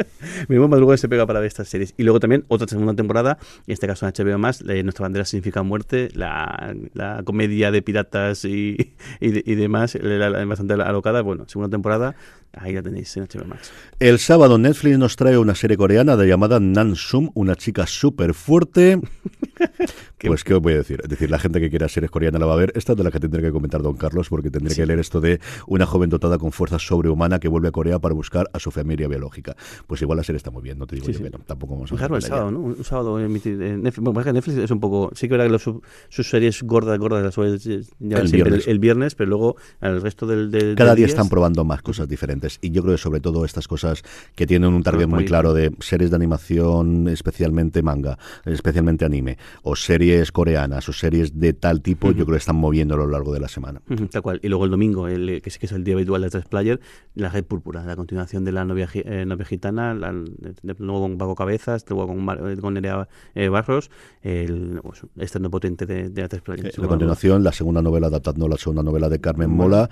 mismo 0.48 0.68
madrugada 0.68 0.96
se 0.96 1.08
pega 1.08 1.26
para 1.26 1.40
ver 1.40 1.48
estas 1.48 1.68
series. 1.68 1.94
Y 1.96 2.04
luego 2.04 2.20
también 2.20 2.44
otra 2.48 2.66
segunda 2.66 2.94
temporada, 2.94 3.38
en 3.66 3.72
este 3.72 3.86
caso 3.86 4.06
en 4.06 4.12
HBO 4.12 4.38
más, 4.38 4.62
Nuestra 4.64 5.02
bandera 5.02 5.24
significa 5.24 5.62
muerte, 5.62 6.08
la, 6.14 6.74
la 6.94 7.22
comedia 7.24 7.70
de 7.70 7.82
piratas 7.82 8.44
y, 8.44 8.94
y, 9.20 9.54
demás, 9.54 9.96
la, 10.00 10.44
bastante 10.44 10.74
alocada, 10.74 11.22
bueno, 11.22 11.44
segunda 11.48 11.70
temporada 11.70 12.14
Ahí 12.52 12.72
la 12.72 12.82
tenéis 12.82 13.16
en 13.16 13.24
HBO 13.24 13.46
Max. 13.46 13.70
El 14.00 14.18
sábado 14.18 14.58
Netflix 14.58 14.98
nos 14.98 15.16
trae 15.16 15.36
una 15.36 15.54
serie 15.54 15.76
coreana 15.76 16.16
de 16.16 16.26
llamada 16.26 16.58
Nan 16.58 16.96
Sum, 16.96 17.30
una 17.34 17.54
chica 17.56 17.86
súper 17.86 18.34
fuerte. 18.34 19.00
pues, 20.26 20.42
¿qué 20.44 20.54
os 20.54 20.60
voy 20.60 20.72
a 20.72 20.76
decir? 20.78 21.00
Es 21.02 21.08
decir, 21.08 21.30
la 21.30 21.38
gente 21.38 21.60
que 21.60 21.70
quiera 21.70 21.88
series 21.88 22.10
coreanas 22.10 22.40
la 22.40 22.46
va 22.46 22.54
a 22.54 22.56
ver. 22.56 22.72
Esta 22.74 22.92
es 22.92 22.98
de 22.98 23.04
la 23.04 23.10
que 23.10 23.20
tendría 23.20 23.42
que 23.46 23.52
comentar 23.52 23.82
don 23.82 23.96
Carlos, 23.96 24.28
porque 24.28 24.50
tendría 24.50 24.74
que 24.74 24.86
leer 24.86 24.98
esto 24.98 25.20
de 25.20 25.40
una 25.66 25.86
joven 25.86 26.10
dotada 26.10 26.38
con 26.38 26.50
fuerza 26.50 26.78
sobrehumana 26.78 27.38
que 27.38 27.48
vuelve 27.48 27.68
a 27.68 27.70
Corea 27.70 27.98
para 27.98 28.14
buscar 28.14 28.50
a 28.52 28.58
su 28.58 28.70
familia 28.70 29.06
biológica. 29.08 29.54
Pues 29.86 30.02
igual 30.02 30.16
la 30.16 30.24
serie 30.24 30.38
está 30.38 30.50
muy 30.50 30.62
bien, 30.62 30.78
no 30.78 30.86
te 30.86 30.96
digo 30.96 31.06
Sí, 31.06 31.12
yo 31.12 31.18
sí. 31.18 31.24
que 31.24 31.30
no, 31.30 31.38
tampoco 31.44 31.74
vamos 31.74 31.92
a 31.92 31.94
Fijaros 31.94 32.16
el 32.24 32.30
meterla 32.30 32.36
ya. 32.36 32.40
sábado, 32.40 32.50
¿no? 32.50 32.60
Un 32.60 32.84
sábado 32.84 33.20
en 33.20 33.32
Netflix. 33.82 33.98
Bueno, 34.04 34.20
es 34.20 34.26
que 34.26 34.32
Netflix 34.32 34.58
es 34.58 34.70
un 34.70 34.80
poco. 34.80 35.10
Sí 35.14 35.28
que 35.28 35.32
verá 35.34 35.44
que 35.44 35.50
los- 35.50 35.62
su- 35.62 35.82
sus 36.08 36.28
series 36.28 36.62
gordas, 36.62 36.98
gordas 36.98 37.22
las 37.22 37.34
suele 37.34 37.58
llevar 37.58 37.78
El 38.22 38.28
siempre 38.28 38.28
viernes. 38.30 38.66
el, 38.66 38.72
el 38.72 38.78
viernes, 38.78 39.14
pero 39.14 39.30
luego 39.30 39.56
el 39.80 40.00
resto 40.00 40.26
del. 40.26 40.50
del- 40.50 40.74
Cada 40.74 40.90
del 40.90 40.96
día 40.96 41.06
días- 41.06 41.10
están 41.16 41.28
probando 41.28 41.64
más 41.64 41.82
cosas 41.82 42.08
diferentes 42.08 42.58
y 42.62 42.70
yo 42.70 42.82
creo 42.82 42.94
que 42.94 42.98
sobre 43.02 43.20
todo 43.20 43.44
estas 43.44 43.68
cosas 43.68 44.02
que 44.34 44.46
tienen 44.46 44.72
un 44.72 44.82
target 44.82 45.06
muy 45.06 45.24
claro 45.24 45.52
de 45.54 45.72
series 45.80 46.10
de 46.10 46.16
animación, 46.16 47.08
especialmente 47.08 47.82
manga, 47.82 48.18
especialmente 48.44 49.04
anime, 49.04 49.38
o 49.62 49.76
series 49.76 50.07
coreanas 50.32 50.88
o 50.88 50.92
series 50.92 51.38
de 51.38 51.52
tal 51.52 51.80
tipo, 51.82 52.08
yo 52.12 52.24
creo 52.24 52.34
que 52.34 52.38
están 52.38 52.56
moviendo 52.56 52.94
a 52.94 52.98
lo 52.98 53.06
largo 53.06 53.32
de 53.32 53.40
la 53.40 53.48
semana. 53.48 53.80
Ujú, 53.90 54.06
Tal 54.06 54.22
cual. 54.22 54.40
Y 54.42 54.48
luego 54.48 54.64
el 54.64 54.70
domingo, 54.70 55.08
el, 55.08 55.40
que 55.42 55.50
sí 55.50 55.58
que 55.58 55.66
es 55.66 55.72
el 55.72 55.84
día 55.84 55.94
habitual 55.94 56.22
de 56.22 56.30
tres 56.30 56.44
player, 56.46 56.80
la 57.14 57.28
red 57.28 57.44
púrpura, 57.44 57.84
la 57.84 57.96
continuación 57.96 58.44
de 58.44 58.52
la 58.52 58.64
novia, 58.64 58.88
eh, 58.94 59.24
novia 59.26 59.44
gitana, 59.44 59.94
la- 59.94 60.12
nuevo 60.78 61.00
con 61.02 61.18
Paco 61.18 61.34
Cabezas, 61.34 61.84
luego 61.88 62.06
con, 62.08 62.24
Mar- 62.24 62.40
eh, 62.46 62.56
con 62.60 62.74
Nerea 62.74 63.08
eh, 63.34 63.48
Barros, 63.48 63.90
el 64.22 64.80
pues, 64.82 65.02
estreno 65.18 65.50
potente 65.50 65.86
de, 65.86 66.08
de 66.10 66.22
la 66.22 66.28
tres 66.28 66.42
player. 66.42 66.66
Eh, 66.66 66.72
A 66.82 66.86
continuación, 66.88 67.42
la 67.44 67.52
segunda 67.52 67.82
novela, 67.82 68.06
adaptando 68.08 68.48
la 68.48 68.56
segunda 68.56 68.82
novela 68.82 69.08
de 69.08 69.20
Carmen 69.20 69.50
Mola, 69.50 69.88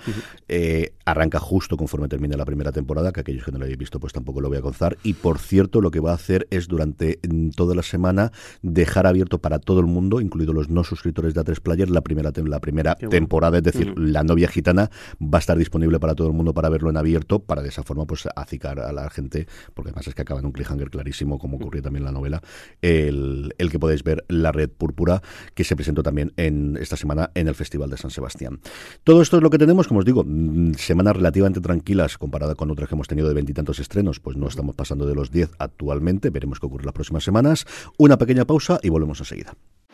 eh, 0.47 0.93
arranca 1.05 1.39
justo 1.39 1.77
conforme 1.77 2.07
termine 2.07 2.35
la 2.37 2.45
primera 2.45 2.71
temporada, 2.71 3.11
que 3.11 3.21
aquellos 3.21 3.43
que 3.43 3.51
no 3.51 3.59
lo 3.59 3.65
hayáis 3.65 3.77
visto, 3.77 3.99
pues 3.99 4.13
tampoco 4.13 4.41
lo 4.41 4.49
voy 4.49 4.57
a 4.57 4.61
contar. 4.61 4.97
Y 5.03 5.13
por 5.13 5.39
cierto, 5.39 5.81
lo 5.81 5.91
que 5.91 5.99
va 5.99 6.11
a 6.11 6.15
hacer 6.15 6.47
es 6.51 6.67
durante 6.67 7.19
toda 7.55 7.75
la 7.75 7.83
semana 7.83 8.31
dejar 8.61 9.07
abierto 9.07 9.39
para 9.39 9.59
todo 9.59 9.79
el 9.79 9.85
mundo, 9.85 10.06
incluidos 10.21 10.55
los 10.55 10.69
no 10.69 10.83
suscriptores 10.83 11.33
de 11.33 11.41
A3 11.41 11.59
Player, 11.61 11.89
la 11.89 12.01
primera, 12.01 12.31
tem- 12.31 12.47
la 12.47 12.59
primera 12.59 12.95
Qué 12.95 13.05
bueno. 13.07 13.11
temporada, 13.19 13.57
es 13.57 13.63
decir, 13.63 13.91
Ujú. 13.91 13.99
la 13.99 14.23
novia 14.23 14.47
gitana 14.47 14.89
va 15.21 15.37
a 15.37 15.39
estar 15.39 15.57
disponible 15.57 15.99
para 15.99 16.15
todo 16.15 16.27
el 16.27 16.33
mundo 16.33 16.53
para 16.53 16.69
verlo 16.69 16.89
en 16.89 16.97
abierto, 16.97 17.39
para 17.39 17.61
de 17.61 17.69
esa 17.69 17.83
forma 17.83 18.05
pues 18.05 18.27
acicar 18.35 18.79
a 18.79 18.91
la 18.91 19.09
gente, 19.09 19.47
porque 19.73 19.89
además 19.89 20.07
es 20.07 20.15
que 20.15 20.21
acaba 20.21 20.39
en 20.39 20.45
un 20.45 20.51
cliffhanger 20.51 20.89
clarísimo, 20.89 21.37
como 21.39 21.57
ocurrió 21.57 21.81
también 21.81 22.01
en 22.01 22.05
la 22.05 22.11
novela, 22.11 22.41
el, 22.81 23.53
el 23.57 23.71
que 23.71 23.79
podéis 23.79 24.03
ver 24.03 24.25
La 24.27 24.51
Red 24.51 24.69
Púrpura, 24.69 25.21
que 25.53 25.63
se 25.63 25.75
presentó 25.75 26.03
también 26.03 26.33
en 26.37 26.77
esta 26.79 26.97
semana 26.97 27.31
en 27.35 27.47
el 27.47 27.55
Festival 27.55 27.89
de 27.89 27.97
San 27.97 28.11
Sebastián. 28.11 28.59
Todo 29.03 29.21
esto 29.21 29.37
es 29.37 29.43
lo 29.43 29.49
que 29.49 29.57
tenemos, 29.57 29.87
como 29.87 29.99
os 29.99 30.05
digo, 30.05 30.23
mm, 30.25 30.73
semanas 30.75 31.15
relativamente 31.15 31.61
tranquilas 31.61 32.17
comparada 32.17 32.55
con 32.55 32.71
otras 32.71 32.89
que 32.89 32.95
hemos 32.95 33.07
tenido 33.07 33.27
de 33.27 33.33
veintitantos 33.33 33.79
estrenos, 33.79 34.19
pues 34.19 34.37
no 34.37 34.47
estamos 34.47 34.75
pasando 34.75 35.05
de 35.05 35.15
los 35.15 35.31
10 35.31 35.51
actualmente, 35.59 36.29
veremos 36.29 36.59
qué 36.59 36.65
ocurre 36.65 36.85
las 36.85 36.93
próximas 36.93 37.23
semanas. 37.23 37.65
Una 37.97 38.17
pequeña 38.17 38.45
pausa 38.45 38.79
y 38.83 38.89
volvemos 38.89 39.19
enseguida. 39.19 39.55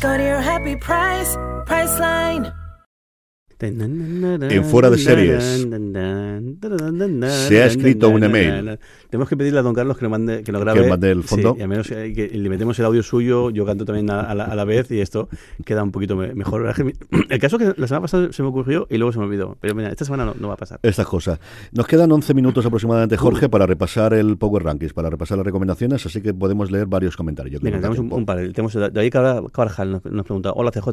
Go 0.00 0.16
to 0.16 0.22
your 0.22 0.40
happy 0.40 0.76
price, 0.76 1.36
Priceline. 1.66 2.55
En 3.58 4.64
Fuera 4.64 4.90
de 4.90 4.98
Series, 4.98 5.66
se 7.48 7.62
ha 7.62 7.66
escrito 7.66 8.10
un 8.10 8.22
email. 8.24 8.78
Tenemos 9.08 9.28
que 9.28 9.36
pedirle 9.36 9.60
a 9.60 9.62
don 9.62 9.74
Carlos 9.74 9.96
que 9.96 10.04
lo 10.04 10.10
mande, 10.10 10.42
que 10.42 10.52
lo 10.52 10.60
grabe. 10.60 10.82
Que 10.82 10.88
mande 10.88 11.10
el 11.10 11.22
fondo. 11.22 11.52
Sí, 11.54 11.60
y 11.60 11.62
al 11.62 11.68
menos 11.68 11.90
eh, 11.90 12.12
que 12.14 12.28
le 12.28 12.48
metemos 12.50 12.78
el 12.78 12.84
audio 12.84 13.02
suyo, 13.02 13.50
yo 13.50 13.64
canto 13.64 13.84
también 13.86 14.10
a, 14.10 14.20
a 14.20 14.34
la, 14.34 14.44
a 14.44 14.54
la 14.54 14.64
vez 14.64 14.90
y 14.90 15.00
esto 15.00 15.28
queda 15.64 15.82
un 15.82 15.90
poquito 15.92 16.16
me- 16.16 16.34
mejor. 16.34 16.66
El 17.30 17.38
caso 17.38 17.56
es 17.56 17.62
que 17.74 17.80
la 17.80 17.86
semana 17.86 18.02
pasada 18.02 18.28
se 18.32 18.42
me 18.42 18.48
ocurrió 18.48 18.86
y 18.90 18.98
luego 18.98 19.12
se 19.12 19.18
me 19.18 19.24
olvidó. 19.24 19.56
Pero 19.60 19.74
mira, 19.74 19.88
esta 19.88 20.04
semana 20.04 20.24
no, 20.26 20.34
no 20.38 20.48
va 20.48 20.54
a 20.54 20.58
pasar. 20.58 20.78
Estas 20.82 21.06
cosas. 21.06 21.38
Nos 21.72 21.86
quedan 21.86 22.12
11 22.12 22.34
minutos 22.34 22.66
aproximadamente, 22.66 23.16
Jorge, 23.16 23.48
para 23.48 23.64
repasar 23.66 24.12
el 24.14 24.36
Power 24.36 24.64
Rankings, 24.64 24.92
para 24.92 25.08
repasar 25.08 25.38
las 25.38 25.46
recomendaciones, 25.46 26.04
así 26.04 26.20
que 26.20 26.34
podemos 26.34 26.70
leer 26.70 26.86
varios 26.86 27.16
comentarios. 27.16 27.54
Yo 27.54 27.60
Venga, 27.64 27.78
tenemos 27.78 27.98
un, 27.98 28.12
un 28.12 28.26
par. 28.26 28.36
Tenemos 28.52 28.74
David 28.74 29.10
Carvajal 29.10 29.92
nos, 29.92 30.04
nos 30.04 30.24
pregunta, 30.26 30.52
hola 30.52 30.70
CJ, 30.70 30.88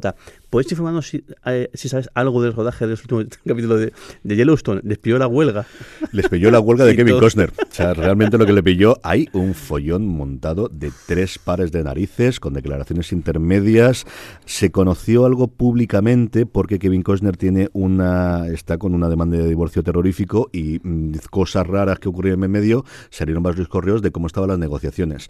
¿puedes 0.50 0.72
informarnos 0.72 1.08
si, 1.08 1.24
eh, 1.46 1.70
si 1.74 1.90
sabes 1.90 2.10
algo 2.14 2.42
del 2.42 2.53
rodaje 2.54 2.88
del 2.88 2.98
último 3.00 3.24
capítulo 3.48 3.78
de, 3.78 3.94
de 4.24 4.36
Yellowstone? 4.36 4.82
Les 4.84 4.98
pilló 4.98 5.18
la 5.18 5.28
huelga. 5.28 5.66
Les 6.12 6.28
pilló 6.30 6.52
la 6.52 6.60
huelga 6.60 6.86
de 6.86 6.96
Kevin 6.96 7.14
todo. 7.14 7.22
Costner. 7.22 7.52
O 7.52 7.74
sea, 7.74 7.94
realmente 7.94 8.38
lo 8.38 8.46
que 8.46 8.54
le 8.54 8.64
pilló, 8.64 9.00
hay 9.04 9.28
un 9.34 9.54
follón 9.54 10.08
montado 10.08 10.70
de 10.70 10.92
tres 11.08 11.40
pares 11.40 11.72
de 11.72 11.84
narices 11.84 12.40
con 12.40 12.54
declaraciones 12.54 13.12
intermedias. 13.12 14.06
Se 14.46 14.72
conoció 14.72 15.26
algo 15.26 15.48
públicamente 15.48 16.46
porque 16.46 16.80
Kevin 16.80 17.04
Costner 17.04 17.38
tiene 17.38 17.70
una 17.74 18.48
está 18.48 18.78
con 18.78 18.94
una 18.94 19.10
demanda 19.10 19.38
de 19.38 19.48
divorcio 19.48 19.84
terrorífico 19.84 20.50
y 20.52 20.80
mm, 20.84 21.14
cosas 21.30 21.66
raras 21.68 22.00
que 22.00 22.10
ocurrieron 22.10 22.44
en 22.44 22.52
medio 22.52 22.86
salieron 23.10 23.44
varios 23.44 23.68
correos 23.68 24.02
de 24.02 24.12
cómo 24.12 24.28
estaban 24.28 24.50
las 24.50 24.60
negociaciones. 24.60 25.30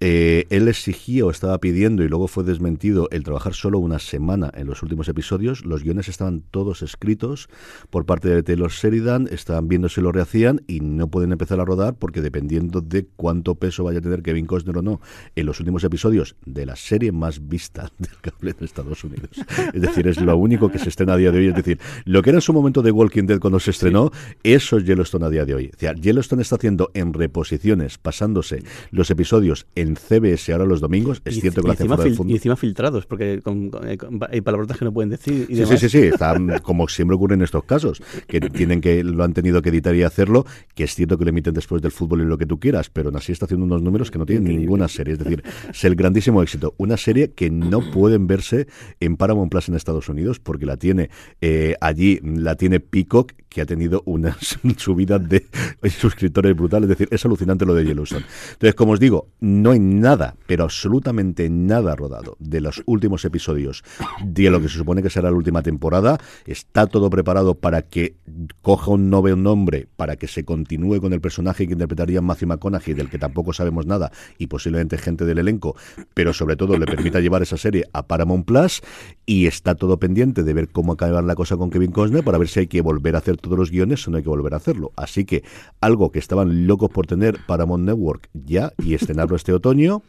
Eh, 0.00 0.46
él 0.50 0.68
exigía 0.68 1.24
o 1.24 1.30
estaba 1.30 1.58
pidiendo 1.58 2.02
y 2.02 2.08
luego 2.08 2.26
fue 2.26 2.44
desmentido 2.44 3.08
el 3.10 3.22
trabajar 3.22 3.54
solo 3.54 3.78
una 3.78 3.98
semana 3.98 4.50
en 4.54 4.66
los 4.66 4.82
últimos 4.82 5.08
episodios. 5.08 5.64
Los 5.64 5.82
guiones 5.82 6.08
estaban 6.08 6.42
todos 6.50 6.63
escritos 6.72 7.48
por 7.90 8.06
parte 8.06 8.28
de 8.28 8.42
Taylor 8.42 8.70
Sheridan, 8.70 9.28
estaban 9.30 9.68
viendo 9.68 9.88
si 9.88 10.00
lo 10.00 10.12
rehacían 10.12 10.62
y 10.66 10.80
no 10.80 11.08
pueden 11.08 11.32
empezar 11.32 11.60
a 11.60 11.64
rodar 11.64 11.94
porque 11.96 12.20
dependiendo 12.20 12.80
de 12.80 13.06
cuánto 13.16 13.54
peso 13.56 13.84
vaya 13.84 13.98
a 13.98 14.02
tener 14.02 14.22
Kevin 14.22 14.46
Costner 14.46 14.78
o 14.78 14.82
no 14.82 15.00
en 15.36 15.46
los 15.46 15.60
últimos 15.60 15.84
episodios 15.84 16.36
de 16.46 16.66
la 16.66 16.76
serie 16.76 17.12
más 17.12 17.48
vista 17.48 17.90
del 17.98 18.10
cable 18.20 18.52
de 18.58 18.64
Estados 18.64 19.04
Unidos. 19.04 19.30
Es 19.72 19.80
decir, 19.82 20.06
es 20.08 20.20
lo 20.20 20.36
único 20.36 20.70
que 20.70 20.78
se 20.78 20.88
estrena 20.88 21.14
a 21.14 21.16
día 21.16 21.30
de 21.30 21.38
hoy. 21.38 21.48
Es 21.48 21.54
decir, 21.54 21.78
lo 22.04 22.22
que 22.22 22.30
era 22.30 22.38
en 22.38 22.42
su 22.42 22.52
momento 22.52 22.82
de 22.82 22.90
Walking 22.90 23.24
Dead 23.26 23.38
cuando 23.38 23.60
se 23.60 23.70
estrenó, 23.70 24.10
eso 24.42 24.76
es 24.78 24.84
Yellowstone 24.84 25.26
a 25.26 25.30
día 25.30 25.44
de 25.44 25.54
hoy. 25.54 25.70
O 25.74 25.78
sea, 25.78 25.92
Yellowstone 25.94 26.42
está 26.42 26.56
haciendo 26.56 26.90
en 26.94 27.12
reposiciones, 27.12 27.98
pasándose 27.98 28.62
los 28.90 29.10
episodios 29.10 29.66
en 29.74 29.96
CBS 29.96 30.52
ahora 30.52 30.64
los 30.64 30.80
domingos. 30.80 31.20
Es 31.24 31.36
Y- 31.36 31.40
cierto 31.40 31.60
que 31.62 31.68
lo 31.68 31.72
hace 31.72 31.82
encima, 31.84 31.96
fuera 31.96 32.04
del 32.04 32.12
fil- 32.14 32.16
fondo. 32.16 32.32
y 32.32 32.36
encima 32.36 32.56
filtrados, 32.56 33.06
porque 33.06 33.40
con- 33.42 33.70
con- 33.70 33.88
eh, 33.88 33.96
con- 33.98 34.20
hay 34.30 34.40
palabrotas 34.40 34.78
que 34.78 34.84
no 34.84 34.92
pueden 34.92 35.10
decir. 35.10 35.46
Y 35.48 35.54
Sí, 35.54 35.60
demás. 35.62 35.80
sí, 35.80 35.88
sí, 35.88 35.98
sí, 36.00 36.06
están 36.06 36.53
como 36.62 36.88
siempre 36.88 37.16
ocurre 37.16 37.34
en 37.34 37.42
estos 37.42 37.64
casos, 37.64 38.02
que 38.26 38.40
tienen 38.40 38.80
que 38.80 39.02
lo 39.04 39.24
han 39.24 39.32
tenido 39.32 39.62
que 39.62 39.70
editar 39.70 39.94
y 39.94 40.02
hacerlo, 40.02 40.44
que 40.74 40.84
es 40.84 40.94
cierto 40.94 41.18
que 41.18 41.24
lo 41.24 41.30
emiten 41.30 41.54
después 41.54 41.82
del 41.82 41.92
fútbol 41.92 42.22
y 42.22 42.24
lo 42.24 42.38
que 42.38 42.46
tú 42.46 42.58
quieras, 42.58 42.90
pero 42.90 43.08
aún 43.08 43.16
así 43.16 43.32
está 43.32 43.46
haciendo 43.46 43.66
unos 43.66 43.82
números 43.82 44.10
que 44.10 44.18
no 44.18 44.26
tienen 44.26 44.44
ninguna 44.44 44.88
serie, 44.88 45.14
es 45.14 45.18
decir, 45.18 45.42
es 45.70 45.84
el 45.84 45.94
grandísimo 45.94 46.42
éxito, 46.42 46.74
una 46.76 46.96
serie 46.96 47.32
que 47.32 47.50
no 47.50 47.80
pueden 47.92 48.26
verse 48.26 48.66
en 49.00 49.16
Paramount 49.16 49.50
Plus 49.50 49.68
en 49.68 49.74
Estados 49.74 50.08
Unidos 50.08 50.40
porque 50.40 50.66
la 50.66 50.76
tiene 50.76 51.10
eh, 51.40 51.74
allí, 51.80 52.20
la 52.22 52.56
tiene 52.56 52.80
Peacock, 52.80 53.32
que 53.54 53.60
ha 53.60 53.66
tenido 53.66 54.02
una 54.04 54.36
subida 54.76 55.20
de 55.20 55.46
suscriptores 55.88 56.56
brutal, 56.56 56.82
es 56.82 56.88
decir, 56.88 57.08
es 57.12 57.24
alucinante 57.24 57.64
lo 57.64 57.72
de 57.72 57.84
Yellowstone. 57.84 58.24
Entonces, 58.52 58.74
como 58.74 58.92
os 58.92 59.00
digo, 59.00 59.28
no 59.38 59.70
hay 59.70 59.78
nada, 59.78 60.34
pero 60.48 60.64
absolutamente 60.64 61.48
nada 61.48 61.94
rodado 61.94 62.36
de 62.40 62.60
los 62.60 62.82
últimos 62.86 63.24
episodios 63.24 63.84
de 64.24 64.50
lo 64.50 64.60
que 64.60 64.68
se 64.68 64.76
supone 64.76 65.02
que 65.02 65.10
será 65.10 65.30
la 65.30 65.36
última 65.36 65.62
temporada. 65.62 66.18
Está 66.46 66.88
todo 66.88 67.08
preparado 67.10 67.54
para 67.54 67.82
que 67.82 68.16
coja 68.60 68.90
un 68.90 69.08
nuevo 69.08 69.36
nombre, 69.36 69.86
para 69.94 70.16
que 70.16 70.26
se 70.26 70.44
continúe 70.44 71.00
con 71.00 71.12
el 71.12 71.20
personaje 71.20 71.68
que 71.68 71.74
interpretaría 71.74 72.20
Matthew 72.20 72.48
McConaughey, 72.48 72.94
del 72.94 73.08
que 73.08 73.18
tampoco 73.18 73.52
sabemos 73.52 73.86
nada, 73.86 74.10
y 74.36 74.48
posiblemente 74.48 74.98
gente 74.98 75.24
del 75.24 75.38
elenco, 75.38 75.76
pero 76.12 76.32
sobre 76.32 76.56
todo 76.56 76.76
le 76.76 76.86
permita 76.86 77.20
llevar 77.20 77.42
esa 77.42 77.56
serie 77.56 77.84
a 77.92 78.08
Paramount 78.08 78.46
Plus, 78.46 78.82
y 79.26 79.46
está 79.46 79.76
todo 79.76 80.00
pendiente 80.00 80.42
de 80.42 80.52
ver 80.52 80.70
cómo 80.70 80.92
acaba 80.92 81.22
la 81.22 81.36
cosa 81.36 81.56
con 81.56 81.70
Kevin 81.70 81.92
Costner 81.92 82.24
para 82.24 82.38
ver 82.38 82.48
si 82.48 82.60
hay 82.60 82.66
que 82.66 82.80
volver 82.80 83.14
a 83.14 83.18
hacer 83.18 83.36
todos 83.44 83.58
los 83.58 83.70
guiones 83.70 84.06
o 84.06 84.10
no 84.10 84.16
hay 84.16 84.22
que 84.22 84.28
volver 84.28 84.54
a 84.54 84.56
hacerlo. 84.56 84.92
Así 84.96 85.24
que 85.24 85.44
algo 85.80 86.10
que 86.10 86.18
estaban 86.18 86.66
locos 86.66 86.90
por 86.90 87.06
tener 87.06 87.38
Paramount 87.46 87.84
Network 87.84 88.28
ya 88.32 88.72
y 88.78 88.94
estrenarlo 88.94 89.36
este 89.36 89.52
otoño, 89.52 90.02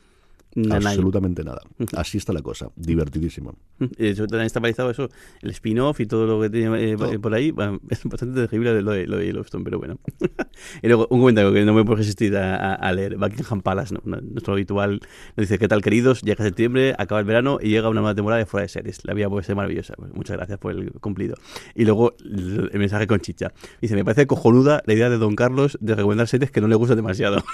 Absolutamente 0.71 1.43
nada. 1.43 1.61
Así 1.97 2.17
está 2.17 2.31
la 2.31 2.41
cosa. 2.41 2.69
Divertidísimo. 2.75 3.55
Hecho, 3.97 4.25
también 4.27 4.45
está 4.45 4.61
paralizado 4.61 4.89
eso, 4.89 5.09
el 5.41 5.49
spin-off 5.51 5.99
y 5.99 6.05
todo 6.05 6.25
lo 6.25 6.41
que 6.41 6.49
tiene 6.49 6.91
eh, 6.93 6.97
por 7.19 7.33
ahí. 7.33 7.51
bueno, 7.51 7.79
es 7.89 8.03
bastante 8.05 8.41
terrible 8.47 8.81
lo 8.81 8.91
de, 8.91 9.05
lo 9.05 9.17
de 9.17 9.25
Yellowstone, 9.25 9.63
pero 9.65 9.79
bueno. 9.79 9.99
y 10.81 10.87
luego, 10.87 11.07
un 11.09 11.19
comentario 11.19 11.51
que 11.51 11.65
no 11.65 11.73
me 11.73 11.83
puedo 11.83 11.97
resistir 11.97 12.35
a, 12.37 12.73
a- 12.75 12.93
leer. 12.93 13.17
Buckingham 13.17 13.61
Palace, 13.61 13.93
¿no? 13.93 14.01
nuestro 14.21 14.53
habitual, 14.53 15.01
nos 15.35 15.47
dice: 15.47 15.57
¿Qué 15.59 15.67
tal, 15.67 15.81
queridos? 15.81 16.21
Llega 16.21 16.43
septiembre, 16.43 16.95
acaba 16.97 17.19
el 17.19 17.25
verano 17.25 17.57
y 17.61 17.69
llega 17.69 17.89
una 17.89 17.99
nueva 18.01 18.15
temporada 18.15 18.39
de 18.39 18.45
Fuera 18.45 18.63
de 18.63 18.69
Series. 18.69 18.99
La 19.03 19.13
vida 19.13 19.29
puede 19.29 19.43
ser 19.43 19.55
maravillosa. 19.57 19.93
Pues 19.97 20.13
muchas 20.13 20.37
gracias 20.37 20.57
por 20.59 20.71
el 20.71 20.91
cumplido. 20.93 21.35
Y 21.75 21.83
luego, 21.83 22.15
el, 22.23 22.69
el 22.71 22.79
mensaje 22.79 23.07
con 23.07 23.19
chicha. 23.19 23.51
Dice: 23.81 23.95
Me 23.95 24.05
parece 24.05 24.25
cojonuda 24.25 24.81
la 24.85 24.93
idea 24.93 25.09
de 25.09 25.17
Don 25.17 25.35
Carlos 25.35 25.77
de 25.81 25.95
recomendar 25.95 26.27
series 26.29 26.49
que 26.51 26.61
no 26.61 26.67
le 26.69 26.75
gustan 26.75 26.95
demasiado. 26.95 27.43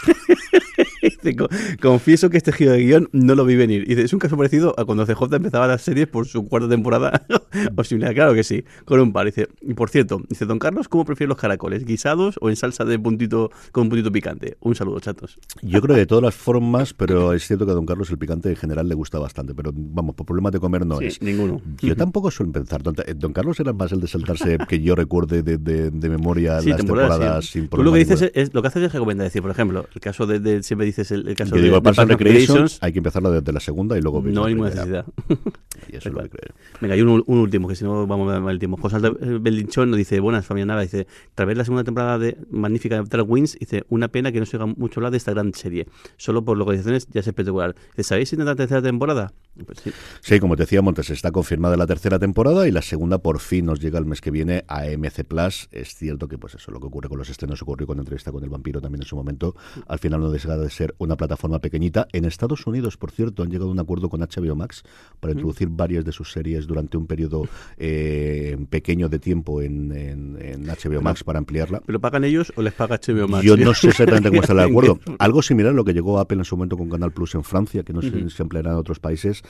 "Co- 1.38 1.47
confieso 1.82 2.30
que 2.30 2.38
este 2.38 2.51
giro 2.51 2.72
de 2.72 2.80
guion 2.84 3.09
no 3.11 3.36
lo 3.36 3.45
vi 3.45 3.55
venir. 3.55 3.88
Dice, 3.88 4.01
es 4.01 4.13
un 4.13 4.19
caso 4.19 4.38
parecido 4.38 4.74
a 4.78 4.86
cuando 4.86 5.05
CJ 5.05 5.36
empezaba 5.36 5.67
las 5.67 5.82
series 5.82 6.07
por 6.07 6.28
su 6.28 6.47
cuarta 6.47 6.67
temporada 6.69 7.26
o 7.76 7.84
similar. 7.84 8.13
Claro 8.13 8.34
que 8.34 8.43
sí, 8.43 8.63
con 8.86 8.99
un 8.99 9.13
par. 9.13 9.26
Dice, 9.28 9.47
y 9.61 9.74
por 9.74 9.89
cierto, 9.89 10.22
dice, 10.30 10.45
Don 10.45 10.59
Carlos, 10.59 10.88
¿cómo 10.88 11.05
prefiere 11.05 11.30
los 11.30 11.38
caracoles? 11.38 11.86
¿Guisados 11.86 12.36
o 12.41 12.49
en 12.49 12.55
salsa 12.55 12.86
de 12.86 12.97
puntito 12.99 13.51
con 13.72 13.84
un 13.84 13.89
puntito 13.89 14.11
picante? 14.11 14.57
Un 14.61 14.76
saludo, 14.76 14.99
chatos. 14.99 15.39
Yo 15.61 15.82
creo 15.82 15.95
que 15.95 16.01
de 16.01 16.05
todas 16.07 16.24
las 16.24 16.36
formas, 16.36 16.93
pero 16.93 17.34
es 17.34 17.45
cierto 17.47 17.65
que 17.65 17.72
a 17.72 17.76
don 17.76 17.86
Carlos 17.86 18.09
el 18.09 18.17
picante 18.17 18.49
en 18.49 18.55
general 18.55 18.88
le 18.89 18.95
gusta 18.95 19.19
bastante. 19.19 19.53
Pero 19.53 19.72
vamos, 19.76 20.15
por 20.15 20.26
problemas 20.26 20.51
de 20.51 20.59
comer 20.59 20.86
no 20.86 20.97
Sí, 20.99 21.05
es. 21.05 21.22
ninguno. 21.22 21.61
Yo 21.82 21.95
tampoco 21.95 22.32
suelo 22.32 22.51
pensar. 22.51 22.82
Don, 22.84 22.95
eh, 23.05 23.13
don 23.15 23.34
Carlos 23.34 23.59
era 23.59 23.74
más 23.74 23.91
el 23.91 23.99
de 24.01 24.07
saltarse 24.07 24.57
que 24.67 24.82
yo 24.82 24.95
recuerde 24.95 25.43
de, 25.43 25.57
de- 25.57 25.91
de 25.91 26.09
memoria 26.09 26.61
Sí, 26.61 26.69
las 26.69 26.78
temporadas, 26.78 27.11
temporadas 27.11 27.45
sí. 27.45 27.51
sin 27.59 27.67
Tú 27.67 27.84
lo 27.84 27.91
que 27.91 27.99
dices 27.99 28.22
es, 28.22 28.32
es- 28.34 28.53
lo 28.53 28.61
que 28.61 28.67
haces 28.69 28.84
es 28.84 28.93
recomendar, 28.93 29.26
decir, 29.26 29.41
por 29.41 29.51
ejemplo, 29.51 29.86
el 29.93 30.01
caso 30.01 30.26
de, 30.26 30.39
de- 30.39 30.63
siempre 30.63 30.86
dices 30.86 31.11
el, 31.12 31.28
el 31.28 31.36
caso 31.36 31.51
Yo 31.51 31.57
de, 31.57 31.64
digo, 31.64 31.80
de 31.80 32.05
Recreations, 32.05 32.80
hay 32.82 32.93
que 32.93 32.99
empezarlo 32.99 33.32
desde 33.32 33.51
la 33.51 33.59
segunda 33.59 33.97
y 33.97 34.01
luego 34.01 34.22
ver 34.22 34.34
no 34.34 34.41
la 34.41 34.47
hay 34.47 34.53
ninguna 34.53 34.70
necesidad. 34.70 35.05
Y 35.91 35.95
eso 35.95 36.09
es 36.09 36.16
lo 36.16 36.22
que 36.22 36.30
creo. 36.30 36.55
Venga, 36.80 36.93
hay 36.93 37.01
un, 37.01 37.24
un 37.26 37.38
último, 37.39 37.68
que 37.68 37.76
si 37.76 37.84
no 37.84 38.05
vamos 38.05 38.32
a 38.32 38.39
mal 38.39 38.53
el 38.53 38.59
tiempo. 38.59 38.78
José 38.78 38.97
eh, 38.97 39.39
Belinchón 39.41 39.89
nos 39.89 39.97
dice, 39.97 40.20
buenas, 40.20 40.45
familia 40.45 40.68
Nava, 40.68 40.82
dice, 40.82 41.07
tras 41.34 41.47
ver 41.47 41.57
la 41.57 41.64
segunda 41.66 41.84
temporada 41.84 42.20
de 42.20 42.38
magnífica 42.51 43.01
de 43.01 43.09
Dark 43.09 43.30
Wings, 43.30 43.57
dice, 43.59 43.84
una 43.89 44.07
pena 44.07 44.32
que 44.32 44.39
no 44.39 44.45
se 44.45 44.57
oiga 44.57 44.68
mucho 44.68 44.99
hablar 44.99 45.12
de 45.12 45.18
esta 45.18 45.32
gran 45.32 45.53
serie. 45.53 45.88
Solo 46.18 46.45
por 46.45 46.57
localizaciones 46.57 47.07
ya 47.12 47.22
es 47.22 47.28
espectacular. 47.28 47.76
¿sabéis 48.03 48.30
si 48.30 48.36
tendrá 48.36 48.55
tercera 48.55 48.82
temporada? 48.82 49.34
Pues 49.66 49.80
sí. 49.80 49.91
Sí, 50.22 50.39
como 50.39 50.55
te 50.55 50.64
decía 50.64 50.82
Montes, 50.82 51.09
está 51.09 51.32
confirmada 51.32 51.78
la 51.78 51.86
tercera 51.86 52.18
temporada 52.18 52.68
y 52.68 52.72
la 52.72 52.82
segunda 52.82 53.18
por 53.18 53.39
fin 53.39 53.66
nos 53.66 53.80
llega 53.80 53.99
el 53.99 54.05
mes 54.05 54.22
que 54.22 54.32
viene 54.32 54.64
a 54.68 54.86
MC 54.86 55.24
Plus. 55.26 55.68
Es 55.72 55.95
cierto 55.95 56.28
que 56.28 56.38
pues 56.38 56.55
eso, 56.55 56.72
lo 56.72 56.80
que 56.80 56.88
ocurre 56.88 57.09
con 57.09 57.18
los 57.18 57.30
estrenos 57.30 57.62
ocurrió 57.62 57.86
con 57.88 57.99
entrevista 57.99 58.32
con 58.32 58.43
el 58.43 58.49
vampiro 58.49 58.82
también 58.82 59.01
en 59.01 59.07
su 59.07 59.16
momento. 59.16 59.55
Al 59.88 59.99
final 59.99 60.22
no 60.22 60.32
deja 60.32 60.57
de 60.57 60.70
ser 60.70 60.95
una 61.06 61.18
plataforma 61.18 61.60
pequeñita. 61.60 62.08
En 62.14 62.26
Estados 62.26 62.66
Unidos, 62.68 62.97
por 62.97 63.12
cierto, 63.12 63.43
han 63.43 63.49
llegado 63.49 63.70
a 63.70 63.72
un 63.74 63.80
acuerdo 63.80 64.10
con 64.10 64.22
HBO 64.22 64.56
Max 64.56 64.84
para 65.20 65.34
introducir 65.34 65.68
varias 65.70 66.06
de 66.06 66.12
sus 66.12 66.32
series 66.32 66.68
durante 66.68 66.97
un 66.97 67.08
periodo 67.08 67.43
eh, 67.78 68.58
pequeño 68.70 69.10
de 69.10 69.20
tiempo 69.20 69.62
en, 69.62 69.91
en- 69.91 70.38
en 70.41 70.66
HBO 70.68 71.02
Max 71.02 71.24
para 71.24 71.39
ampliarla. 71.39 71.82
¿Pero 71.86 71.99
pagan 71.99 72.24
ellos 72.24 72.54
o 72.56 72.62
les 72.62 72.74
paga 72.74 72.99
HBO 73.06 73.28
Max? 73.28 73.43
Yo 73.43 73.58
no 73.58 73.74
sé 73.74 73.89
exactamente 73.89 74.30
cómo 74.30 74.41
está 74.41 74.54
el 74.54 74.60
acuerdo. 74.72 74.99
Algo 75.20 75.41
similar 75.41 75.72
a 75.72 75.76
lo 75.76 75.84
que 75.84 75.93
llegó 75.93 76.20
Apple 76.20 76.38
en 76.38 76.45
su 76.45 76.56
momento 76.56 76.78
con 76.78 76.89
Canal 76.89 77.12
Plus 77.12 77.36
en 77.36 77.43
Francia, 77.43 77.84
que 77.84 77.93
no 77.93 78.02
sé 78.02 78.12
si 78.12 78.30
se 78.30 78.43
empleará 78.43 78.72
en 78.72 78.78
otros 78.78 78.99
países. 78.99 79.41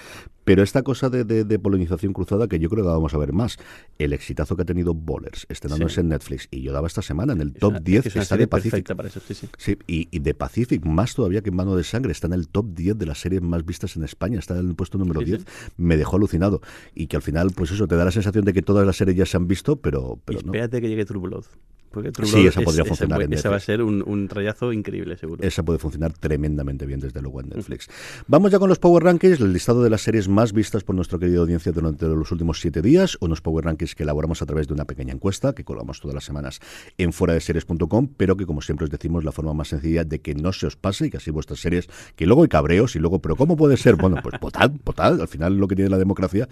Pero 0.44 0.64
esta 0.64 0.82
cosa 0.82 1.10
de, 1.10 1.24
de- 1.24 1.44
de 1.44 1.60
polinización 1.60 2.14
cruzada 2.14 2.48
que 2.48 2.60
yo 2.60 2.70
creo 2.70 2.84
que 2.84 2.90
vamos 2.90 3.14
a 3.14 3.18
ver 3.18 3.34
más. 3.34 3.58
El 4.00 4.14
exitazo 4.14 4.56
que 4.56 4.64
ha 4.64 4.66
tenido 4.66 4.94
Bowlers, 4.94 5.46
estrenándose 5.50 5.96
Sí. 5.96 6.02
en 6.02 6.10
Netflix. 6.10 6.48
Y 6.52 6.62
yo 6.62 6.72
daba 6.74 6.88
esta 6.88 7.02
semana 7.02 7.34
en 7.34 7.42
el 7.42 7.48
Es 7.50 7.60
top 7.60 7.72
una- 7.72 7.80
10 7.80 8.06
es 8.08 8.16
una 8.16 8.22
está 8.24 8.36
serie 8.36 8.46
de 8.46 8.48
Pacific. 8.48 8.72
perfecta 8.72 8.96
para 8.96 9.10
eso, 9.10 9.20
sí, 9.28 9.34
sí. 9.34 9.48
Sí, 9.58 9.78
y, 9.88 10.08
y 10.12 10.20
de 10.20 10.34
Pacific, 10.34 10.86
más 10.86 11.14
todavía 11.16 11.41
que 11.42 11.50
en 11.50 11.56
Mano 11.56 11.76
de 11.76 11.84
Sangre, 11.84 12.12
está 12.12 12.28
en 12.28 12.34
el 12.34 12.48
top 12.48 12.68
10 12.74 12.98
de 12.98 13.06
las 13.06 13.20
series 13.20 13.42
más 13.42 13.66
vistas 13.66 13.96
en 13.96 14.04
España, 14.04 14.40
está 14.40 14.58
en 14.58 14.70
el 14.70 14.76
puesto 14.76 14.98
número 14.98 15.20
Sí, 15.22 15.26
10. 15.28 15.46
Me 15.78 15.98
dejó 15.98 16.18
alucinado. 16.18 16.62
Y 16.96 17.08
que 17.08 17.16
al 17.16 17.22
final, 17.22 17.52
pues 17.56 17.72
eso, 17.72 17.88
te 17.88 17.96
da 17.96 18.06
la 18.06 18.12
sensación 18.12 18.46
de 18.46 18.54
que 18.54 18.62
todas 18.62 18.86
las 18.86 18.96
series 18.96 19.18
ya 19.18 19.26
se 19.26 19.38
han 19.38 19.48
visto, 19.48 19.76
pero, 19.78 20.16
Y 20.18 20.22
pero 20.26 20.40
no. 20.42 20.46
espérate 20.48 20.82
que 20.82 20.90
llegue 20.90 21.06
True 21.06 21.22
Blood. 21.22 21.46
Porque 21.92 22.12
Sí, 22.24 22.48
esa 22.48 22.60
es- 22.62 22.66
podría 22.66 22.84
esa 22.84 22.90
funcionar 22.90 23.18
puede- 23.18 23.26
en 23.28 23.34
Esa 23.34 23.50
va 23.50 23.58
a 23.58 23.60
ser 23.60 23.82
un, 23.82 24.02
un 24.06 24.28
trayazo 24.28 24.72
increíble, 24.74 25.18
seguro. 25.18 25.44
Esa 25.44 25.64
puede 25.64 25.78
funcionar 25.78 26.14
tremendamente 26.14 26.86
bien 26.86 27.00
desde 27.02 27.22
luego 27.22 27.42
en 27.42 27.50
Netflix. 27.50 27.88
Vamos 28.28 28.52
ya 28.52 28.60
con 28.60 28.70
los 28.70 28.80
Power 28.80 29.04
Rankings, 29.04 29.40
el 29.42 29.52
listado 29.54 29.84
de 29.84 29.90
las 29.90 30.02
series 30.02 30.28
más 30.30 30.54
vistas 30.54 30.84
por 30.84 30.96
nuestra 30.96 31.20
querida 31.20 31.40
audiencia 31.40 31.72
durante 31.72 32.06
los 32.08 32.32
últimos 32.32 32.60
siete 32.62 32.82
días, 32.82 33.18
unos 33.20 33.42
Power 33.42 33.66
Rankings 33.66 33.94
que 33.96 34.04
elaboramos 34.04 34.42
a 34.42 34.46
través 34.46 34.68
de 34.68 34.74
una 34.74 34.86
pequeña 34.86 35.14
encuesta 35.14 35.54
que 35.54 35.64
colgamos 35.64 36.00
todas 36.00 36.16
las 36.16 36.24
semanas 36.24 36.60
en 36.98 37.12
fuera 37.14 37.34
de 37.34 37.42
series.com, 37.42 38.08
pero 38.16 38.38
que 38.38 38.46
como 38.46 38.62
siempre 38.62 38.86
os 38.86 38.90
decimos 38.90 39.24
la 39.24 39.32
forma 39.32 39.54
más 39.54 39.68
sencilla 39.68 40.04
de 40.06 40.22
que 40.22 40.34
no 40.36 40.54
se 40.54 40.68
os 40.68 40.76
pase 40.78 41.08
y 41.08 41.10
que 41.10 41.18
así 41.18 41.30
vuestras 41.32 41.60
series, 41.60 41.90
que 42.16 42.26
luego 42.26 42.44
hay 42.44 42.50
cabreos 42.50 42.96
y 42.96 43.00
luego, 43.00 43.20
pero 43.22 43.36
¿cómo 43.36 43.58
puede 43.58 43.76
ser? 43.78 43.96
Bueno, 43.98 44.18
pues 44.24 44.40
votad, 44.40 44.72
votad, 44.86 45.20
al 45.20 45.28
final 45.28 45.58
lo 45.58 45.68
que 45.68 45.76
tiene 45.76 45.90
la 45.90 45.98
democracia, 45.98 46.48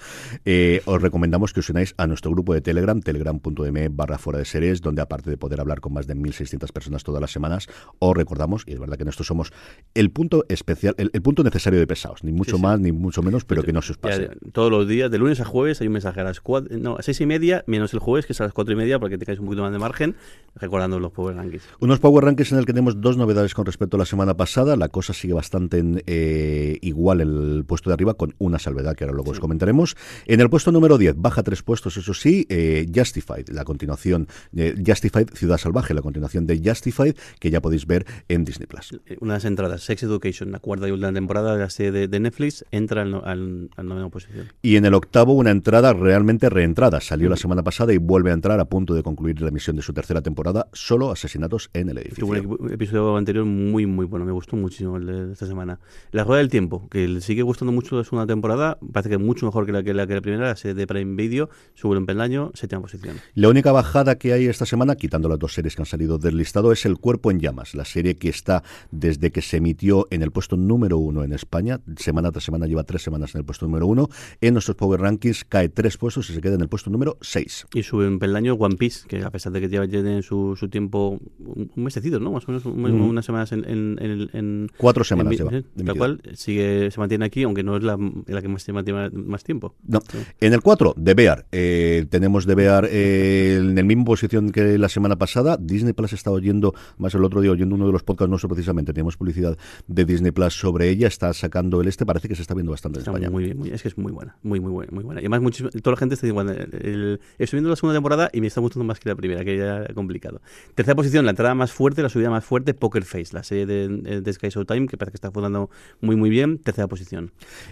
eh, 0.45 0.81
os 0.85 1.01
recomendamos 1.01 1.53
que 1.53 1.61
os 1.61 1.69
unáis 1.69 1.93
a 1.97 2.07
nuestro 2.07 2.31
grupo 2.31 2.53
de 2.53 2.61
Telegram, 2.61 2.99
telegram.me 3.01 3.87
barra 3.89 4.17
fuera 4.17 4.39
de 4.39 4.45
series, 4.45 4.81
donde 4.81 5.01
aparte 5.01 5.28
de 5.29 5.37
poder 5.37 5.61
hablar 5.61 5.79
con 5.79 5.93
más 5.93 6.07
de 6.07 6.15
1.600 6.15 6.71
personas 6.71 7.03
todas 7.03 7.21
las 7.21 7.31
semanas, 7.31 7.67
os 7.99 8.15
recordamos, 8.15 8.63
y 8.67 8.73
es 8.73 8.79
verdad 8.79 8.97
que 8.97 9.05
nosotros 9.05 9.27
somos 9.27 9.53
el 9.93 10.11
punto 10.11 10.45
especial, 10.49 10.95
el, 10.97 11.09
el 11.13 11.21
punto 11.21 11.43
necesario 11.43 11.79
de 11.79 11.87
pesados, 11.87 12.23
ni 12.23 12.31
mucho 12.31 12.57
sí. 12.57 12.61
más 12.61 12.79
ni 12.79 12.91
mucho 12.91 13.21
menos, 13.21 13.45
pero 13.45 13.63
que 13.63 13.73
no 13.73 13.81
se 13.81 13.93
os 13.93 13.97
Ya, 13.97 14.09
pase. 14.09 14.29
todos 14.51 14.71
los 14.71 14.87
días, 14.87 15.09
de 15.11 15.17
lunes 15.17 15.39
a 15.39 15.45
jueves, 15.45 15.81
hay 15.81 15.87
un 15.87 15.93
mensaje 15.93 16.19
a 16.21 16.23
las 16.23 16.41
cuatro, 16.41 16.77
no, 16.77 16.95
a 16.97 17.01
seis 17.01 17.19
y 17.21 17.25
media, 17.25 17.63
menos 17.67 17.93
el 17.93 17.99
jueves, 17.99 18.25
que 18.25 18.33
es 18.33 18.41
a 18.41 18.43
las 18.45 18.53
cuatro 18.53 18.73
y 18.73 18.77
media, 18.77 18.99
para 18.99 19.09
que 19.09 19.17
tengáis 19.17 19.39
un 19.39 19.45
poquito 19.45 19.61
más 19.63 19.71
de 19.71 19.79
margen, 19.79 20.15
recordando 20.55 20.99
los 20.99 21.11
Power 21.11 21.35
Rankings. 21.35 21.63
Unos 21.79 21.99
Power 21.99 22.25
Rankings 22.25 22.51
en 22.51 22.57
el 22.59 22.65
que 22.65 22.73
tenemos 22.73 22.99
dos 23.01 23.17
novedades 23.17 23.53
con 23.53 23.65
respecto 23.65 23.97
a 23.97 23.99
la 23.99 24.05
semana 24.05 24.35
pasada. 24.35 24.75
La 24.75 24.89
cosa 24.89 25.13
sigue 25.13 25.33
bastante 25.33 25.83
eh, 26.05 26.77
igual 26.81 27.21
en 27.21 27.27
el 27.57 27.65
puesto 27.65 27.89
de 27.89 27.93
arriba, 27.93 28.13
con 28.15 28.33
una 28.39 28.59
salvedad 28.59 28.95
que 28.95 29.03
ahora 29.03 29.13
luego 29.15 29.31
os 29.31 29.39
comentaremos. 29.39 29.95
En 30.25 30.39
el 30.41 30.49
puesto 30.49 30.71
número 30.71 30.97
10, 30.97 31.15
baja 31.17 31.43
tres 31.43 31.63
puestos, 31.63 31.97
eso 31.97 32.13
sí, 32.13 32.45
eh, 32.49 32.85
Justified, 32.93 33.49
la 33.49 33.63
continuación, 33.63 34.27
de 34.51 34.75
Justified 34.85 35.18
Ciudad 35.33 35.57
Salvaje, 35.57 35.93
la 35.93 36.01
continuación 36.01 36.45
de 36.47 36.61
Justified, 36.63 37.15
que 37.39 37.51
ya 37.51 37.61
podéis 37.61 37.85
ver 37.85 38.05
en 38.27 38.45
Disney 38.45 38.67
Plus. 38.67 38.99
Una 39.19 39.33
de 39.33 39.37
las 39.37 39.45
entradas, 39.45 39.83
Sex 39.83 40.03
Education, 40.03 40.51
la 40.51 40.59
cuarta 40.59 40.87
y 40.87 40.91
última 40.91 41.13
temporada 41.13 41.53
de 41.53 41.59
la 41.59 41.69
serie 41.69 42.07
de, 42.07 42.19
Netflix, 42.19 42.65
entra 42.71 43.01
al, 43.03 43.15
al, 43.15 43.69
al 43.75 43.87
novena 43.87 44.09
posición. 44.09 44.47
Y 44.61 44.75
en 44.75 44.85
el 44.85 44.93
octavo, 44.93 45.33
una 45.33 45.51
entrada 45.51 45.93
realmente 45.93 46.49
reentrada. 46.49 47.01
Salió 47.01 47.29
la 47.29 47.37
semana 47.37 47.63
pasada 47.63 47.93
y 47.93 47.97
vuelve 47.97 48.31
a 48.31 48.33
entrar 48.33 48.59
a 48.59 48.65
punto 48.65 48.93
de 48.93 49.03
concluir 49.03 49.41
la 49.41 49.49
emisión 49.49 49.75
de 49.75 49.81
su 49.81 49.93
tercera 49.93 50.21
temporada, 50.21 50.67
solo 50.73 51.11
asesinatos 51.11 51.69
en 51.73 51.89
el 51.89 51.97
edificio. 51.99 52.25
Tuvo 52.25 52.55
un 52.59 52.73
episodio 52.73 53.17
anterior 53.17 53.45
muy, 53.45 53.85
muy 53.85 54.05
bueno. 54.05 54.25
Me 54.25 54.31
gustó 54.31 54.55
muchísimo 54.55 54.97
el 54.97 55.05
de 55.05 55.33
esta 55.33 55.45
semana. 55.45 55.79
La 56.11 56.23
Rueda 56.23 56.39
del 56.39 56.49
Tiempo, 56.49 56.87
que 56.89 57.07
le 57.07 57.21
sigue 57.21 57.41
gustando 57.41 57.71
mucho 57.71 57.97
la 57.97 58.03
segunda 58.03 58.27
temporada. 58.27 58.77
Parece 58.91 59.09
que 59.09 59.15
es 59.15 59.21
mucho 59.21 59.45
mejor 59.45 59.65
que 59.65 59.71
la 59.71 59.83
que 59.83 59.93
la, 59.93 60.07
que 60.07 60.15
la 60.15 60.21
primera. 60.21 60.47
La 60.49 60.55
serie 60.55 60.73
de 60.73 60.87
Prime 60.87 61.15
Video 61.15 61.49
sube 61.73 61.97
un 61.97 62.05
peldaño, 62.05 62.51
séptima 62.53 62.81
posición. 62.81 63.17
La 63.35 63.49
única 63.49 63.71
bajada 63.71 64.17
que 64.17 64.33
hay 64.33 64.45
esta 64.45 64.65
semana, 64.65 64.95
quitando 65.09 65.27
las 65.27 65.39
dos 65.39 65.53
series 65.55 65.75
que 65.75 65.81
han 65.81 65.87
salido 65.87 66.19
del 66.19 66.37
listado, 66.37 66.71
es 66.71 66.85
El 66.85 66.97
Cuerpo 66.99 67.31
en 67.31 67.39
Llamas, 67.39 67.73
la 67.73 67.83
serie 67.83 68.17
que 68.17 68.29
está 68.29 68.61
desde 68.91 69.31
que 69.31 69.41
se 69.41 69.57
emitió 69.57 70.05
en 70.11 70.21
el 70.21 70.29
puesto 70.29 70.55
número 70.55 70.99
uno 70.99 71.23
en 71.23 71.33
España. 71.33 71.79
Semana 71.97 72.31
tras 72.31 72.43
semana 72.43 72.67
lleva 72.67 72.83
tres 72.83 73.01
semanas 73.01 73.33
en 73.33 73.39
el 73.39 73.45
puesto 73.45 73.65
número 73.65 73.87
uno. 73.87 74.07
En 74.39 74.53
nuestros 74.53 74.77
Power 74.77 75.01
Rankings 75.01 75.45
cae 75.45 75.67
tres 75.69 75.97
puestos 75.97 76.29
y 76.29 76.33
se 76.33 76.41
queda 76.41 76.53
en 76.53 76.61
el 76.61 76.69
puesto 76.69 76.91
número 76.91 77.17
seis. 77.21 77.65
Y 77.73 77.81
sube 77.81 78.07
un 78.07 78.19
peldaño 78.19 78.53
One 78.53 78.75
Piece, 78.75 79.07
que 79.07 79.23
a 79.23 79.31
pesar 79.31 79.51
de 79.51 79.61
que 79.61 79.67
lleva 79.69 79.87
tiene 79.87 80.21
su, 80.21 80.55
su 80.55 80.69
tiempo, 80.69 81.19
un, 81.39 81.71
un 81.75 81.83
mesecito, 81.83 82.19
¿no? 82.19 82.31
Más 82.33 82.47
o 82.47 82.51
menos 82.51 82.65
un- 82.65 82.79
Mm. 82.79 83.01
unas 83.09 83.25
semanas 83.25 83.51
en... 83.51 83.65
en, 83.67 83.97
en- 83.99 84.29
en- 84.33 84.71
Cuatro 84.77 85.03
semanas 85.03 85.31
en- 85.33 85.37
lleva. 85.39 85.49
de 85.51 85.61
Tal 85.63 85.71
emitida. 85.75 85.93
cual, 85.97 86.21
sigue, 86.35 86.91
se 86.91 86.99
mantiene 86.99 87.25
aquí, 87.25 87.41
aunque 87.43 87.63
no 87.63 87.77
es 87.77 87.83
la, 87.83 87.97
la 88.27 88.41
que 88.43 88.47
más 88.47 88.61
se 88.61 88.73
mantiene 88.73 89.09
más 89.09 89.43
tiempo. 89.43 89.73
No. 89.87 90.01
En 90.39 90.53
el 90.53 90.61
4, 90.61 90.93
The 91.03 91.13
Bear. 91.15 91.47
Eh, 91.51 92.05
tenemos 92.11 92.45
The 92.45 92.53
Bear 92.53 92.85
eh, 92.91 93.55
en 93.59 93.73
la 93.75 93.81
misma 93.83 94.03
posición 94.05 94.51
que 94.51 94.77
la 94.77 94.89
semana 94.89 94.98
pasada. 95.17 95.57
Disney 95.59 95.93
Plus 95.93 96.13
está 96.13 96.31
oyendo, 96.31 96.73
más 96.97 97.13
el 97.15 97.23
otro 97.23 97.41
día 97.41 97.51
oyendo 97.51 97.75
uno 97.75 97.85
de 97.87 97.91
los 97.91 98.03
podcasts 98.03 98.29
nuestros 98.29 98.49
precisamente, 98.51 98.93
teníamos 98.93 99.17
publicidad 99.17 99.57
de 99.87 100.05
Disney 100.05 100.31
Plus 100.31 100.53
sobre 100.53 100.89
ella, 100.89 101.07
está 101.07 101.33
sacando 101.33 101.81
el 101.81 101.87
este, 101.87 102.05
parece 102.05 102.27
que 102.27 102.35
se 102.35 102.41
está 102.41 102.53
viendo 102.53 102.71
bastante 102.71 102.99
en 102.99 103.05
España. 103.05 103.29
muy 103.29 103.43
bien, 103.45 103.57
muy- 103.57 103.69
es 103.69 103.81
que 103.81 103.87
es 103.87 103.97
muy 103.97 104.11
buena, 104.11 104.35
muy, 104.43 104.59
muy 104.59 104.71
buena, 104.71 104.91
muy 104.91 105.03
buena. 105.03 105.21
Y 105.21 105.23
además, 105.25 105.41
muchísimo- 105.41 105.69
toda 105.69 105.91
la 105.93 105.97
gente 105.97 106.15
está 106.15 106.27
el- 106.27 106.39
el- 106.81 107.19
estoy 107.37 107.57
viendo 107.57 107.69
la 107.69 107.75
segunda 107.75 107.95
temporada 107.95 108.29
y 108.33 108.41
me 108.41 108.47
está 108.47 108.61
gustando 108.61 108.83
más 108.85 108.99
que 108.99 109.09
la 109.09 109.15
primera, 109.15 109.43
que 109.45 109.57
ya 109.57 109.77
era 109.77 109.93
complicado. 109.93 110.41
Tercera 110.75 110.95
posición, 110.95 111.25
la 111.25 111.31
entrada 111.31 111.55
más 111.55 111.71
fuerte, 111.71 112.01
la 112.01 112.09
subida 112.09 112.29
más 112.29 112.43
fuerte, 112.45 112.73
Poker 112.73 113.03
Face, 113.03 113.29
la 113.33 113.43
serie 113.43 113.65
de, 113.65 114.21
de 114.21 114.33
Sky 114.33 114.49
Showtime, 114.49 114.87
que 114.87 114.97
parece 114.97 115.13
que 115.13 115.17
está 115.17 115.31
funcionando 115.31 115.69
muy, 116.01 116.15
muy 116.15 116.29
bien. 116.29 116.57
Tercera 116.59 116.87
posición. 116.87 117.31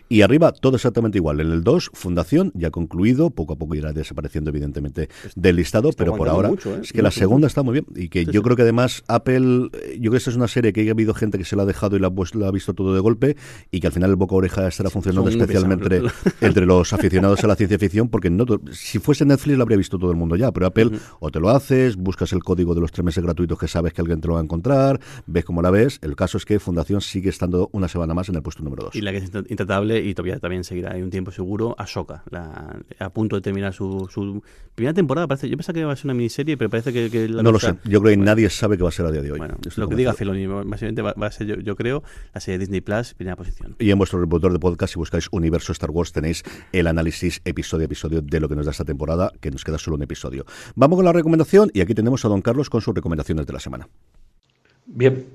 Y 0.10 0.22
arriba, 0.22 0.52
todo 0.52 0.76
exactamente 0.76 1.18
igual. 1.18 1.40
En 1.40 1.52
el 1.52 1.64
2, 1.64 1.90
Fundación, 1.94 2.52
ya 2.56 2.70
concluido, 2.72 3.30
poco 3.30 3.54
a 3.54 3.56
poco 3.58 3.76
irá 3.76 3.94
desapareciendo 3.94 4.50
evidentemente 4.50 5.10
del 5.36 5.56
listado, 5.58 5.92
pero 5.98 6.16
por 6.16 6.30
ahora 6.30 6.50
mucho, 6.50 6.76
¿eh? 6.76 6.80
es 6.84 6.92
que 6.94 7.02
la 7.02 7.12
segunda 7.18 7.48
está 7.48 7.64
muy 7.64 7.74
bien. 7.74 7.86
Y 7.96 8.10
que 8.10 8.26
yo 8.26 8.42
creo 8.44 8.56
que 8.56 8.62
además 8.64 9.04
Apple, 9.08 9.70
eh, 9.74 9.96
yo 9.96 10.02
creo 10.02 10.12
que 10.12 10.18
esta 10.18 10.30
es 10.30 10.36
una 10.36 10.48
serie 10.48 10.74
que 10.74 10.88
ha 10.88 10.92
habido 10.92 11.14
gente 11.14 11.38
que 11.38 11.46
se 11.46 11.56
la 11.56 11.64
ha 11.64 11.66
dejado 11.66 11.96
y 11.96 12.00
la, 12.00 12.10
pues, 12.10 12.36
la 12.36 12.48
ha 12.48 12.52
visto 12.52 12.74
todo 12.74 12.94
de 12.94 13.00
golpe 13.00 13.36
y 13.72 13.80
que 13.80 13.88
al 13.88 13.94
final 13.94 14.10
el 14.10 14.16
boca 14.16 14.36
oreja 14.36 14.68
estará 14.68 14.90
funcionando 14.90 15.30
Son 15.32 15.40
especialmente 15.42 16.02
entre 16.42 16.66
los 16.66 16.94
aficionados 16.94 17.44
a 17.44 17.48
la 17.48 17.56
ciencia 17.56 17.78
ficción, 17.80 18.10
porque 18.10 18.30
no 18.30 18.46
si 18.72 19.00
fuese 19.00 19.26
Netflix 19.26 19.58
lo 19.58 19.64
habría 19.64 19.78
visto 19.78 19.98
todo 19.98 20.12
el 20.12 20.18
mundo 20.18 20.36
ya, 20.36 20.52
pero 20.52 20.66
Apple 20.68 20.92
o 21.20 21.32
te 21.32 21.40
lo 21.40 21.50
haces, 21.50 21.96
buscas 21.96 22.32
el 22.34 22.44
código 22.44 22.74
de 22.76 22.82
los 22.82 22.92
tres 22.92 23.04
meses 23.04 23.24
gratuitos 23.24 23.58
que 23.60 23.68
sabes 23.68 23.94
que 23.94 24.02
alguien 24.02 24.22
te 24.22 24.28
lo 24.28 24.36
va 24.36 24.40
a 24.40 24.44
encontrar, 24.44 25.00
ves 25.26 25.46
cómo 25.46 25.62
la 25.62 25.70
ves. 25.72 26.00
El 26.02 26.16
caso 26.16 26.38
es 26.38 26.46
que 26.46 26.60
Fundación 26.60 27.02
sigue 27.02 27.30
estando 27.30 27.70
una 27.74 27.88
semana 27.88 28.14
más 28.14 28.30
en 28.30 28.36
el 28.36 28.42
puesto 28.42 28.64
número 28.64 28.84
dos. 28.86 28.96
Y 28.96 29.02
la 29.02 29.12
que 29.12 29.18
es 29.18 29.32
int- 29.32 29.46
intratable 29.50 30.00
y 30.04 30.14
todavía 30.14 30.40
también 30.40 30.64
seguirá 30.64 30.94
hay 30.94 31.02
un 31.02 31.10
tiempo 31.10 31.32
seguro, 31.32 31.76
Ahsoka, 31.78 32.24
la, 32.30 32.80
a 33.00 33.10
punto 33.10 33.36
de 33.36 33.42
terminar 33.42 33.74
su, 33.74 34.08
su 34.12 34.42
primera 34.76 34.94
temporada. 34.94 35.28
Parece, 35.28 35.50
yo 35.50 35.58
pensaba 35.58 35.74
que 35.74 35.80
iba 35.82 35.92
a 35.92 35.96
ser 35.96 36.06
una 36.06 36.14
miniserie, 36.14 36.58
pero 36.58 36.70
parece 36.70 36.94
que, 36.94 37.07
que 37.10 37.28
la 37.30 37.44
no 37.44 37.52
lo 37.52 37.60
sé, 37.60 37.68
yo 37.84 38.00
creo 38.00 38.02
que 38.02 38.18
Bueno, 38.18 38.24
nadie 38.26 38.50
sabe 38.50 38.78
qué 38.78 38.84
va 38.84 38.90
a 38.90 38.92
ser 38.92 39.06
a 39.06 39.12
día 39.12 39.22
de 39.22 39.32
hoy. 39.32 39.38
Bueno, 39.38 39.56
Estoy 39.66 39.82
lo 39.84 39.90
que 39.90 39.96
diga. 39.96 40.14
Feloni, 40.14 40.46
básicamente 40.48 41.02
va, 41.02 41.14
va 41.14 41.28
a 41.28 41.32
ser, 41.32 41.48
yo, 41.48 41.56
yo 41.56 41.76
creo, 41.76 42.04
la 42.34 42.42
serie 42.42 42.58
Disney 42.60 42.82
Plus, 42.82 43.14
primera 43.14 43.36
posición. 43.36 43.76
Y 43.80 43.92
en 43.92 43.98
vuestro 43.98 44.20
reproductor 44.20 44.54
de 44.54 44.60
podcast, 44.60 44.94
si 44.94 45.00
buscáis 45.00 45.28
Universo 45.32 45.72
Star 45.72 45.92
Wars, 45.92 46.12
tenéis 46.12 46.44
el 46.72 46.88
análisis 46.88 47.42
episodio 47.46 47.84
a 47.84 47.86
episodio 47.86 48.22
de 48.22 48.40
lo 48.40 48.50
que 48.50 48.56
nos 48.56 48.66
da 48.66 48.72
esta 48.72 48.86
temporada, 48.86 49.32
que 49.40 49.52
nos 49.52 49.64
queda 49.64 49.78
solo 49.78 49.96
un 49.98 50.04
episodio. 50.04 50.46
Vamos 50.76 50.98
con 50.98 51.06
la 51.06 51.14
recomendación 51.14 51.70
y 51.74 51.82
aquí 51.82 51.94
tenemos 51.94 52.24
a 52.26 52.28
don 52.28 52.42
Carlos 52.42 52.70
con 52.70 52.82
sus 52.82 52.94
recomendaciones 52.96 53.46
de 53.46 53.54
la 53.54 53.60
semana. 53.60 53.88
Bien, 54.90 55.26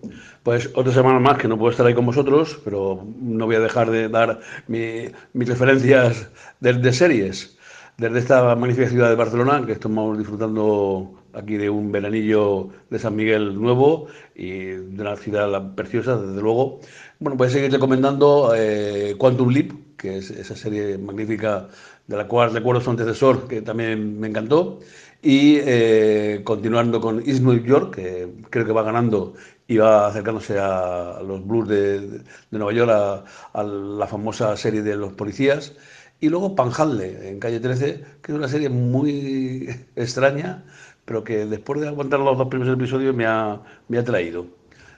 pues 0.43 0.71
otra 0.75 0.93
semana 0.95 1.21
más 1.21 1.37
que 1.37 1.47
no 1.47 1.59
puedo 1.59 1.71
estar 1.71 1.87
ahí 1.87 1.93
con 1.95 2.07
vosotros, 2.07 2.59
pero 2.65 3.07
no 3.21 3.45
voy 3.45 3.57
a 3.57 3.61
dejar 3.61 3.91
de 3.91 4.09
dar 4.09 4.41
mi- 4.67 5.09
mis 5.35 5.49
referencias 5.49 6.31
de, 6.61 6.73
de 6.73 6.93
series. 6.93 7.59
Desde 7.99 8.19
esta 8.19 8.55
magnífica 8.57 8.89
ciudad 8.89 9.11
de 9.11 9.15
Barcelona, 9.15 9.65
que 9.67 9.73
estamos 9.73 10.17
disfrutando 10.17 11.22
aquí 11.35 11.57
de 11.57 11.71
un 11.71 11.93
veranillo 11.93 12.69
de 12.91 12.99
San 12.99 13.17
Miguel 13.17 13.61
nuevo 13.61 14.07
y 14.35 14.49
de 14.49 15.01
una 15.01 15.17
ciudad 15.17 15.75
preciosa, 15.75 16.17
desde 16.17 16.41
luego. 16.41 16.81
Bueno, 17.19 17.37
pues 17.37 17.53
seguir 17.53 17.73
recomendando 17.73 18.53
eh, 18.57 19.15
Quantum 19.19 19.51
Leap, 19.51 19.73
que 19.97 20.19
es 20.19 20.31
esa 20.31 20.57
serie 20.57 20.99
magnífica 20.99 21.69
de 22.07 22.17
la 22.17 22.27
cual 22.29 22.53
recuerdo 22.53 22.81
su 22.81 22.91
antecesor, 22.91 23.47
que 23.49 23.63
también 23.63 24.19
me 24.19 24.29
encantó. 24.29 24.81
Y 25.23 25.59
eh, 25.61 26.41
continuando 26.45 27.01
con 27.01 27.21
East 27.21 27.43
New 27.43 27.63
York, 27.65 27.95
que 27.95 28.29
creo 28.51 28.67
que 28.67 28.73
va 28.73 28.83
ganando 28.83 29.35
y 29.69 29.77
va 29.77 30.09
acercándose 30.09 30.59
a 30.59 31.21
los 31.25 31.47
Blues 31.47 31.69
de, 31.69 32.01
de 32.09 32.25
Nueva 32.51 32.73
York, 32.73 32.91
a, 32.91 33.25
a 33.53 33.63
la 33.63 34.07
famosa 34.07 34.57
serie 34.57 34.83
de 34.83 34.97
los 34.97 35.13
policías. 35.13 35.75
Y 36.23 36.29
luego 36.29 36.55
Panhandle, 36.55 37.31
en 37.31 37.41
calle 37.41 37.59
13, 37.59 38.05
que 38.23 38.33
es 38.33 38.39
una 38.39 38.49
serie 38.49 38.69
muy 38.69 39.69
extraña, 39.97 40.65
pero 41.05 41.25
que 41.25 41.47
después 41.47 41.81
de 41.81 41.89
aguantar 41.89 42.21
los 42.21 42.39
dos 42.39 42.49
primeros 42.49 42.75
episodios 42.75 43.15
me 43.15 43.27
ha, 43.27 43.61
me 43.89 43.99
ha 43.99 44.05
traído. 44.05 44.47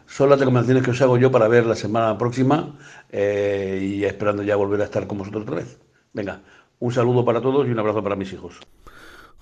Son 0.06 0.28
las 0.28 0.38
recomendaciones 0.38 0.82
que 0.82 0.90
os 0.90 1.00
hago 1.00 1.16
yo 1.16 1.30
para 1.30 1.48
ver 1.48 1.66
la 1.66 1.74
semana 1.74 2.18
próxima 2.18 2.78
eh, 3.10 3.80
y 3.82 4.04
esperando 4.04 4.42
ya 4.42 4.56
volver 4.56 4.80
a 4.82 4.84
estar 4.84 5.06
con 5.06 5.18
vosotros 5.18 5.44
otra 5.44 5.56
vez. 5.56 5.78
Venga, 6.12 6.42
un 6.78 6.92
saludo 6.92 7.24
para 7.24 7.40
todos 7.40 7.66
y 7.66 7.70
un 7.70 7.78
abrazo 7.78 8.02
para 8.02 8.16
mis 8.16 8.32
hijos. 8.32 8.60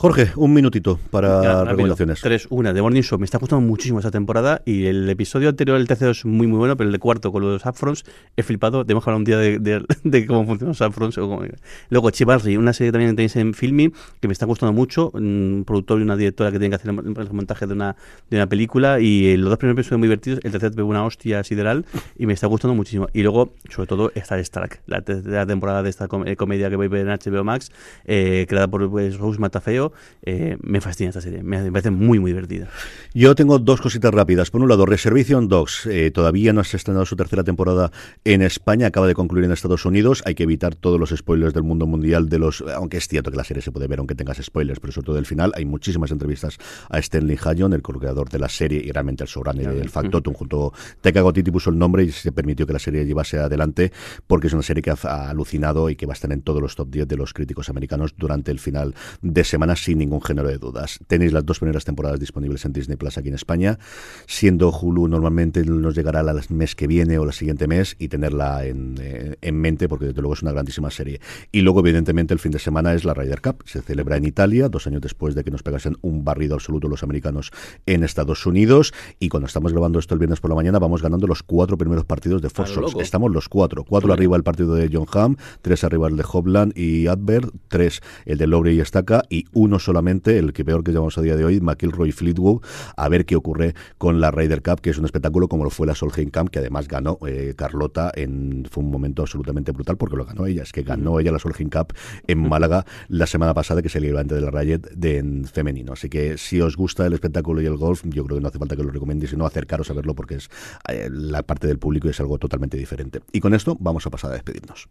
Jorge, 0.03 0.33
un 0.35 0.53
minutito 0.53 0.99
para 1.13 1.41
Ya, 1.45 1.65
recomendaciones. 1.65 2.21
Tres, 2.21 2.49
una, 2.51 2.75
The 2.75 2.83
Morning 2.83 3.03
Show. 3.03 3.21
Me 3.21 3.25
está 3.25 3.39
gustando 3.39 3.65
muchísimo 3.65 4.01
esta 4.01 4.11
temporada 4.11 4.61
y 4.65 4.87
el 4.87 5.09
episodio 5.09 5.49
anterior, 5.49 5.77
el 5.79 5.87
tercero, 5.87 6.11
es 6.11 6.25
muy, 6.25 6.49
muy 6.49 6.59
bueno, 6.59 6.77
pero 6.77 6.89
el 6.89 6.93
de 6.93 6.99
cuarto 6.99 7.31
con 7.31 7.41
los 7.43 7.65
Upfronts 7.65 8.03
he 8.37 8.43
flipado. 8.43 8.85
Tenemos 8.85 9.05
que 9.05 9.11
hablar 9.11 9.19
un 9.19 9.25
día 9.25 9.39
de, 9.39 9.61
de- 9.61 9.85
de 10.03 10.27
cómo 10.27 10.45
funcionan 10.45 10.71
los 10.77 10.81
Upfronts. 10.81 11.15
cómo- 11.19 11.45
Luego, 11.89 12.11
Chivalry, 12.11 12.57
una 12.57 12.73
serie 12.73 12.89
que 12.89 12.93
también 12.99 13.15
tenéis 13.15 13.37
en 13.37 13.55
Filming 13.55 13.93
que 14.21 14.27
me 14.27 14.33
está 14.33 14.45
gustando 14.45 14.73
mucho. 14.73 15.13
Un 15.15 15.63
productor 15.65 16.01
y 16.01 16.03
una 16.03 16.17
directora 16.17 16.51
que 16.51 16.59
tienen 16.59 16.71
que 16.77 16.83
hacer 16.83 16.91
el, 16.91 17.33
montaje 17.33 17.69
de 17.69 17.73
una, 17.73 17.95
de 18.29 18.37
una 18.39 18.49
película 18.49 18.99
y 18.99 19.29
eh, 19.29 19.37
los 19.39 19.51
dos 19.51 19.59
primeros 19.59 19.79
episodios 19.79 20.01
muy 20.01 20.09
divertidos. 20.09 20.41
El 20.43 20.51
tercero 20.51 20.75
pegó 20.75 20.89
una 20.89 21.05
hostia 21.05 21.45
sideral 21.45 21.85
y 22.19 22.27
me 22.27 22.33
está 22.33 22.49
gustando 22.49 22.75
muchísimo. 22.75 23.07
Y 23.13 23.23
luego, 23.23 23.55
sobre 23.71 23.87
todo, 23.87 24.11
Star 24.17 24.43
Trek, 24.43 24.83
la 24.87 25.03
tercera 25.03 25.47
temporada 25.47 25.85
de 25.85 25.91
esta 25.91 26.09
com- 26.09 26.27
eh, 26.27 26.35
comedia 26.35 26.69
que 26.71 26.75
voy 26.75 26.87
a 26.87 26.89
ver 26.89 27.07
en 27.07 27.13
HBO 27.13 27.45
Max, 27.45 27.71
eh, 28.05 28.47
creada 28.49 28.67
por 28.67 28.91
pues, 28.91 29.17
Rose 29.17 29.39
Matafeo. 29.39 29.92
Eh, 30.23 30.57
me 30.63 30.81
fascina 30.81 31.11
esta 31.11 31.21
serie, 31.21 31.43
me, 31.43 31.71
parece 31.71 31.91
muy, 31.91 32.19
muy 32.19 32.31
divertida. 32.31 32.69
Yo 33.15 33.35
tengo 33.35 33.59
dos 33.59 33.81
cositas 33.81 34.13
rápidas. 34.13 34.51
Por 34.51 34.61
un 34.61 34.69
lado, 34.69 34.87
Reservation 34.87 35.49
Dogs. 35.49 35.87
eh, 35.87 36.11
todavía 36.11 36.53
no 36.53 36.65
se 36.65 36.77
ha 36.77 36.79
estrenado 36.79 37.07
su 37.07 37.17
tercera 37.17 37.45
temporada 37.45 37.91
en 38.25 38.43
España, 38.43 38.87
acaba 38.87 39.07
de 39.07 39.15
concluir 39.15 39.45
en 39.45 39.53
Estados 39.53 39.85
Unidos. 39.85 40.23
Hay 40.27 40.35
que 40.35 40.43
evitar 40.43 40.75
todos 40.75 40.99
los 40.99 41.11
spoilers 41.11 41.55
del 41.55 41.63
mundo 41.63 41.87
mundial, 41.87 42.29
de 42.29 42.39
los 42.39 42.63
aunque 42.75 42.97
es 42.97 43.09
cierto 43.09 43.31
que 43.31 43.37
la 43.37 43.45
serie 43.45 43.63
se 43.63 43.73
puede 43.73 43.87
ver 43.87 43.99
aunque 43.99 44.15
tengas 44.15 44.39
spoilers, 44.43 44.81
pero 44.81 44.93
sobre 44.93 45.07
todo 45.07 45.17
del 45.17 45.27
final. 45.27 45.53
Hay 45.57 45.65
muchísimas 45.65 46.11
entrevistas 46.11 46.59
a 46.89 46.99
Stanley 46.99 47.39
Hayon, 47.43 47.73
el 47.73 47.83
creador 47.83 48.29
de 48.29 48.39
la 48.39 48.49
serie 48.49 48.83
y 48.85 48.91
realmente 48.91 49.25
el 49.25 49.29
showrunner 49.29 49.75
del 49.75 49.89
Factotum, 49.89 50.35
junto 50.35 50.73
Taika 51.01 51.25
Waititi 51.25 51.51
puso 51.51 51.71
el 51.71 51.79
nombre 51.79 52.05
y 52.05 52.11
se 52.11 52.33
permitió 52.33 52.67
que 52.67 52.73
la 52.73 52.79
serie 52.79 53.05
llevase 53.05 53.39
adelante 53.39 53.93
porque 54.27 54.47
es 54.47 54.53
una 54.53 54.63
serie 54.63 54.83
que 54.83 54.91
ha, 54.91 54.97
ha 55.05 55.31
alucinado 55.31 55.91
y 55.91 55.97
que 55.97 56.07
va 56.07 56.13
a 56.13 56.15
estar 56.15 56.33
en 56.33 56.43
todos 56.43 56.61
los 56.61 56.75
top 56.75 56.91
10 56.91 57.09
de 57.09 57.17
los 57.17 57.33
críticos 57.33 57.69
americanos 57.69 58.15
durante 58.17 58.51
el 58.51 58.59
final 58.59 58.95
de 59.21 59.45
semana 59.45 59.72
sin 59.77 59.99
ningún 59.99 60.23
género 60.23 60.49
de 60.49 60.59
dudas. 60.59 60.99
Tenéis 61.07 61.33
las 61.33 61.45
dos 61.45 61.59
primeras 61.59 61.85
temporadas 61.85 62.21
disponibles 62.21 62.65
en 62.65 62.73
Disney 62.73 62.97
Plus 62.97 63.19
aquí 63.19 63.29
en 63.29 63.35
España, 63.35 63.79
siendo 64.27 64.71
Hulu 64.71 65.09
normalmente 65.09 65.65
nos 65.65 65.95
llegará 65.95 66.21
el 66.21 66.27
mes 66.51 66.75
que 66.75 66.87
viene 66.87 67.19
o 67.19 67.25
el 67.25 67.33
siguiente 67.33 67.67
mes 67.67 67.97
y 67.99 68.09
tenerla 68.09 68.65
en, 68.65 68.97
eh, 69.01 69.37
en 69.41 69.61
mente 69.61 69.89
porque 69.89 70.07
desde 70.07 70.21
luego 70.21 70.35
es 70.35 70.43
una 70.43 70.53
grandísima 70.53 70.91
serie. 70.91 71.21
Y 71.51 71.61
luego 71.63 71.81
evidentemente 71.81 72.35
el 72.35 72.41
fin 72.41 72.53
de 72.53 72.59
semana 72.59 72.95
es 72.95 73.05
la 73.05 73.15
Ryder 73.15 73.41
Cup, 73.41 73.63
se 73.65 73.83
celebra 73.83 74.17
en 74.17 74.25
Italia, 74.25 74.69
dos 74.69 74.87
años 74.87 75.01
después 75.01 75.35
de 75.35 75.45
que 75.45 75.51
nos 75.51 75.63
pegasen 75.63 75.97
un 76.03 76.25
barrido 76.25 76.55
absoluto 76.55 76.89
los 76.89 77.03
americanos 77.03 77.51
en 77.87 78.05
Estados 78.05 78.47
Unidos 78.47 78.93
y 79.19 79.29
cuando 79.29 79.47
estamos 79.47 79.73
grabando 79.73 79.99
esto 79.99 80.15
el 80.15 80.19
viernes 80.19 80.41
por 80.41 80.51
la 80.51 80.57
mañana 80.57 80.79
vamos 80.79 81.03
ganando 81.03 81.27
los 81.27 81.43
cuatro 81.43 81.77
primeros 81.77 82.05
partidos 82.05 82.43
de 82.43 82.49
loco. 82.81 83.01
Estamos 83.01 83.31
los 83.33 83.49
cuatro, 83.49 83.85
cuatro 83.85 84.13
arriba 84.13 84.37
el 84.37 84.43
partido 84.43 84.75
de 84.75 84.89
John 84.93 85.07
Hamm, 85.13 85.37
tres 85.63 85.85
arriba 85.85 86.09
el 86.09 86.17
de 86.17 86.25
Hobland 86.31 86.77
y 86.77 87.07
Adbert, 87.07 87.51
tres 87.69 88.01
el 88.25 88.39
de 88.39 88.47
Lowry 88.47 88.77
y 88.77 88.81
Estaca 88.81 89.23
y 89.29 89.45
uno 89.53 89.62
solamente, 89.79 90.39
el 90.39 90.53
que 90.53 90.65
peor 90.65 90.85
que 90.85 90.93
llevamos 90.93 91.17
a 91.19 91.23
día 91.23 91.37
de 91.37 91.45
hoy, 91.45 91.61
McIlroy 91.61 92.11
y 92.11 92.13
Fleetwood, 92.13 92.63
a 92.97 93.09
ver 93.09 93.25
qué 93.25 93.37
ocurre 93.37 93.75
con 93.99 94.21
la 94.21 94.31
Ryder 94.31 94.63
Cup, 94.63 94.81
que 94.81 94.91
es 94.91 94.99
un 94.99 95.05
espectáculo 95.05 95.49
como 95.49 95.65
lo 95.65 95.71
fue 95.71 95.87
la 95.87 95.95
Solheim 95.95 96.31
Cup, 96.31 96.51
que 96.51 96.59
además 96.59 96.89
ganó 96.89 97.19
eh, 97.27 97.55
Carlota, 97.57 98.13
en, 98.15 98.67
fue 98.71 98.83
un 98.83 98.91
momento 98.91 99.23
absolutamente 99.23 99.73
brutal 99.73 99.97
porque 99.97 100.17
lo 100.17 100.25
ganó 100.25 100.47
ella, 100.47 100.63
es 100.63 100.73
que 100.73 100.83
ganó 100.83 101.21
ella 101.21 101.33
la 101.33 101.39
Solheim 101.39 101.71
Cup 101.71 101.95
en 102.27 102.49
Málaga 102.49 102.85
la 103.09 103.27
semana 103.27 103.55
pasada, 103.55 103.83
que 103.83 103.89
se 103.89 104.01
libró 104.01 104.19
antes 104.19 104.41
de 104.41 104.43
la 104.43 104.51
Riot 104.51 104.81
de, 104.95 105.19
en 105.19 105.45
femenino. 105.45 105.93
Así 105.93 106.09
que 106.09 106.39
si 106.39 106.61
os 106.61 106.77
gusta 106.77 107.07
el 107.07 107.13
espectáculo 107.13 107.63
y 107.63 107.67
el 107.67 107.77
golf, 107.77 108.03
yo 108.05 108.25
creo 108.25 108.37
que 108.39 108.43
no 108.43 108.49
hace 108.49 108.59
falta 108.59 108.77
que 108.77 108.83
lo 108.83 108.91
recomendéis, 108.91 109.31
sino 109.31 109.47
acercaros 109.47 109.91
a 109.91 109.95
verlo 109.95 110.15
porque 110.15 110.37
es 110.37 110.51
eh, 110.89 111.09
la 111.11 111.43
parte 111.43 111.67
del 111.67 111.79
público 111.79 112.09
es 112.09 112.21
algo 112.21 112.39
totalmente 112.39 112.77
diferente. 112.77 113.21
Y 113.33 113.41
con 113.41 113.55
esto 113.55 113.77
vamos 113.79 114.07
a 114.07 114.11
pasar 114.11 114.31
a 114.31 114.35
despedirnos. 114.35 114.89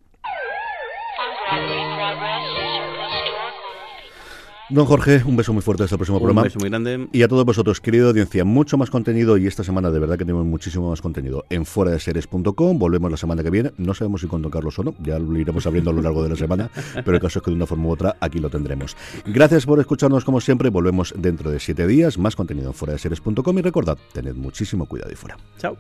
Don 4.72 4.86
Jorge, 4.86 5.22
un 5.26 5.36
beso 5.36 5.52
muy 5.52 5.62
fuerte 5.62 5.84
hasta 5.84 5.96
el 5.96 6.00
próximo 6.00 6.18
Un 6.18 6.24
programa. 6.24 6.44
beso 6.44 6.58
muy 6.58 6.70
grande. 6.70 7.10
Y 7.12 7.24
a 7.24 7.28
todos 7.28 7.44
vosotros, 7.44 7.82
querida 7.82 8.08
audiencia, 8.08 8.46
mucho 8.46 8.78
más 8.78 8.90
contenido 8.90 9.38
y 9.38 9.46
esta 9.46 9.66
semana 9.66 9.92
de 9.92 10.00
verdad 10.00 10.18
que 10.18 10.24
tenemos 10.24 10.46
muchísimo 10.46 10.90
más 10.90 11.02
contenido 11.02 11.44
en 11.50 11.66
fuera 11.66 11.92
de 11.92 12.00
series.com. 12.00 12.80
Volvemos 12.80 13.12
la 13.12 13.18
semana 13.18 13.44
que 13.44 13.50
viene. 13.50 13.72
No 13.78 13.94
sabemos 13.94 14.22
si 14.22 14.28
con 14.28 14.42
Don 14.42 14.50
Carlos 14.50 14.80
o 14.80 14.84
no, 14.84 14.96
ya 15.04 15.20
lo 15.20 15.38
iremos 15.38 15.66
abriendo 15.68 15.92
a 15.92 15.94
lo 15.94 16.02
largo 16.02 16.24
de 16.24 16.30
la 16.30 16.36
semana, 16.38 16.70
pero 16.94 17.14
el 17.16 17.20
caso 17.20 17.40
es 17.40 17.44
que 17.44 17.52
de 17.52 17.58
una 17.58 17.66
forma 17.66 17.88
u 17.88 17.92
otra 17.92 18.16
aquí 18.22 18.40
lo 18.40 18.50
tendremos. 18.50 18.96
Gracias 19.26 19.66
por 19.66 19.78
escucharnos 19.82 20.24
como 20.24 20.40
siempre. 20.40 20.70
Volvemos 20.70 21.14
dentro 21.18 21.52
de 21.52 21.60
siete 21.60 21.86
días. 21.86 22.18
Más 22.18 22.38
contenido 22.38 22.68
en 22.70 22.74
fuera 22.74 22.94
de 22.94 23.00
series.com 23.00 23.58
y 23.58 23.62
recordad, 23.62 23.98
tened 24.14 24.36
muchísimo 24.36 24.86
cuidado 24.86 25.12
y 25.12 25.16
fuera. 25.16 25.38
Chao. 25.58 25.76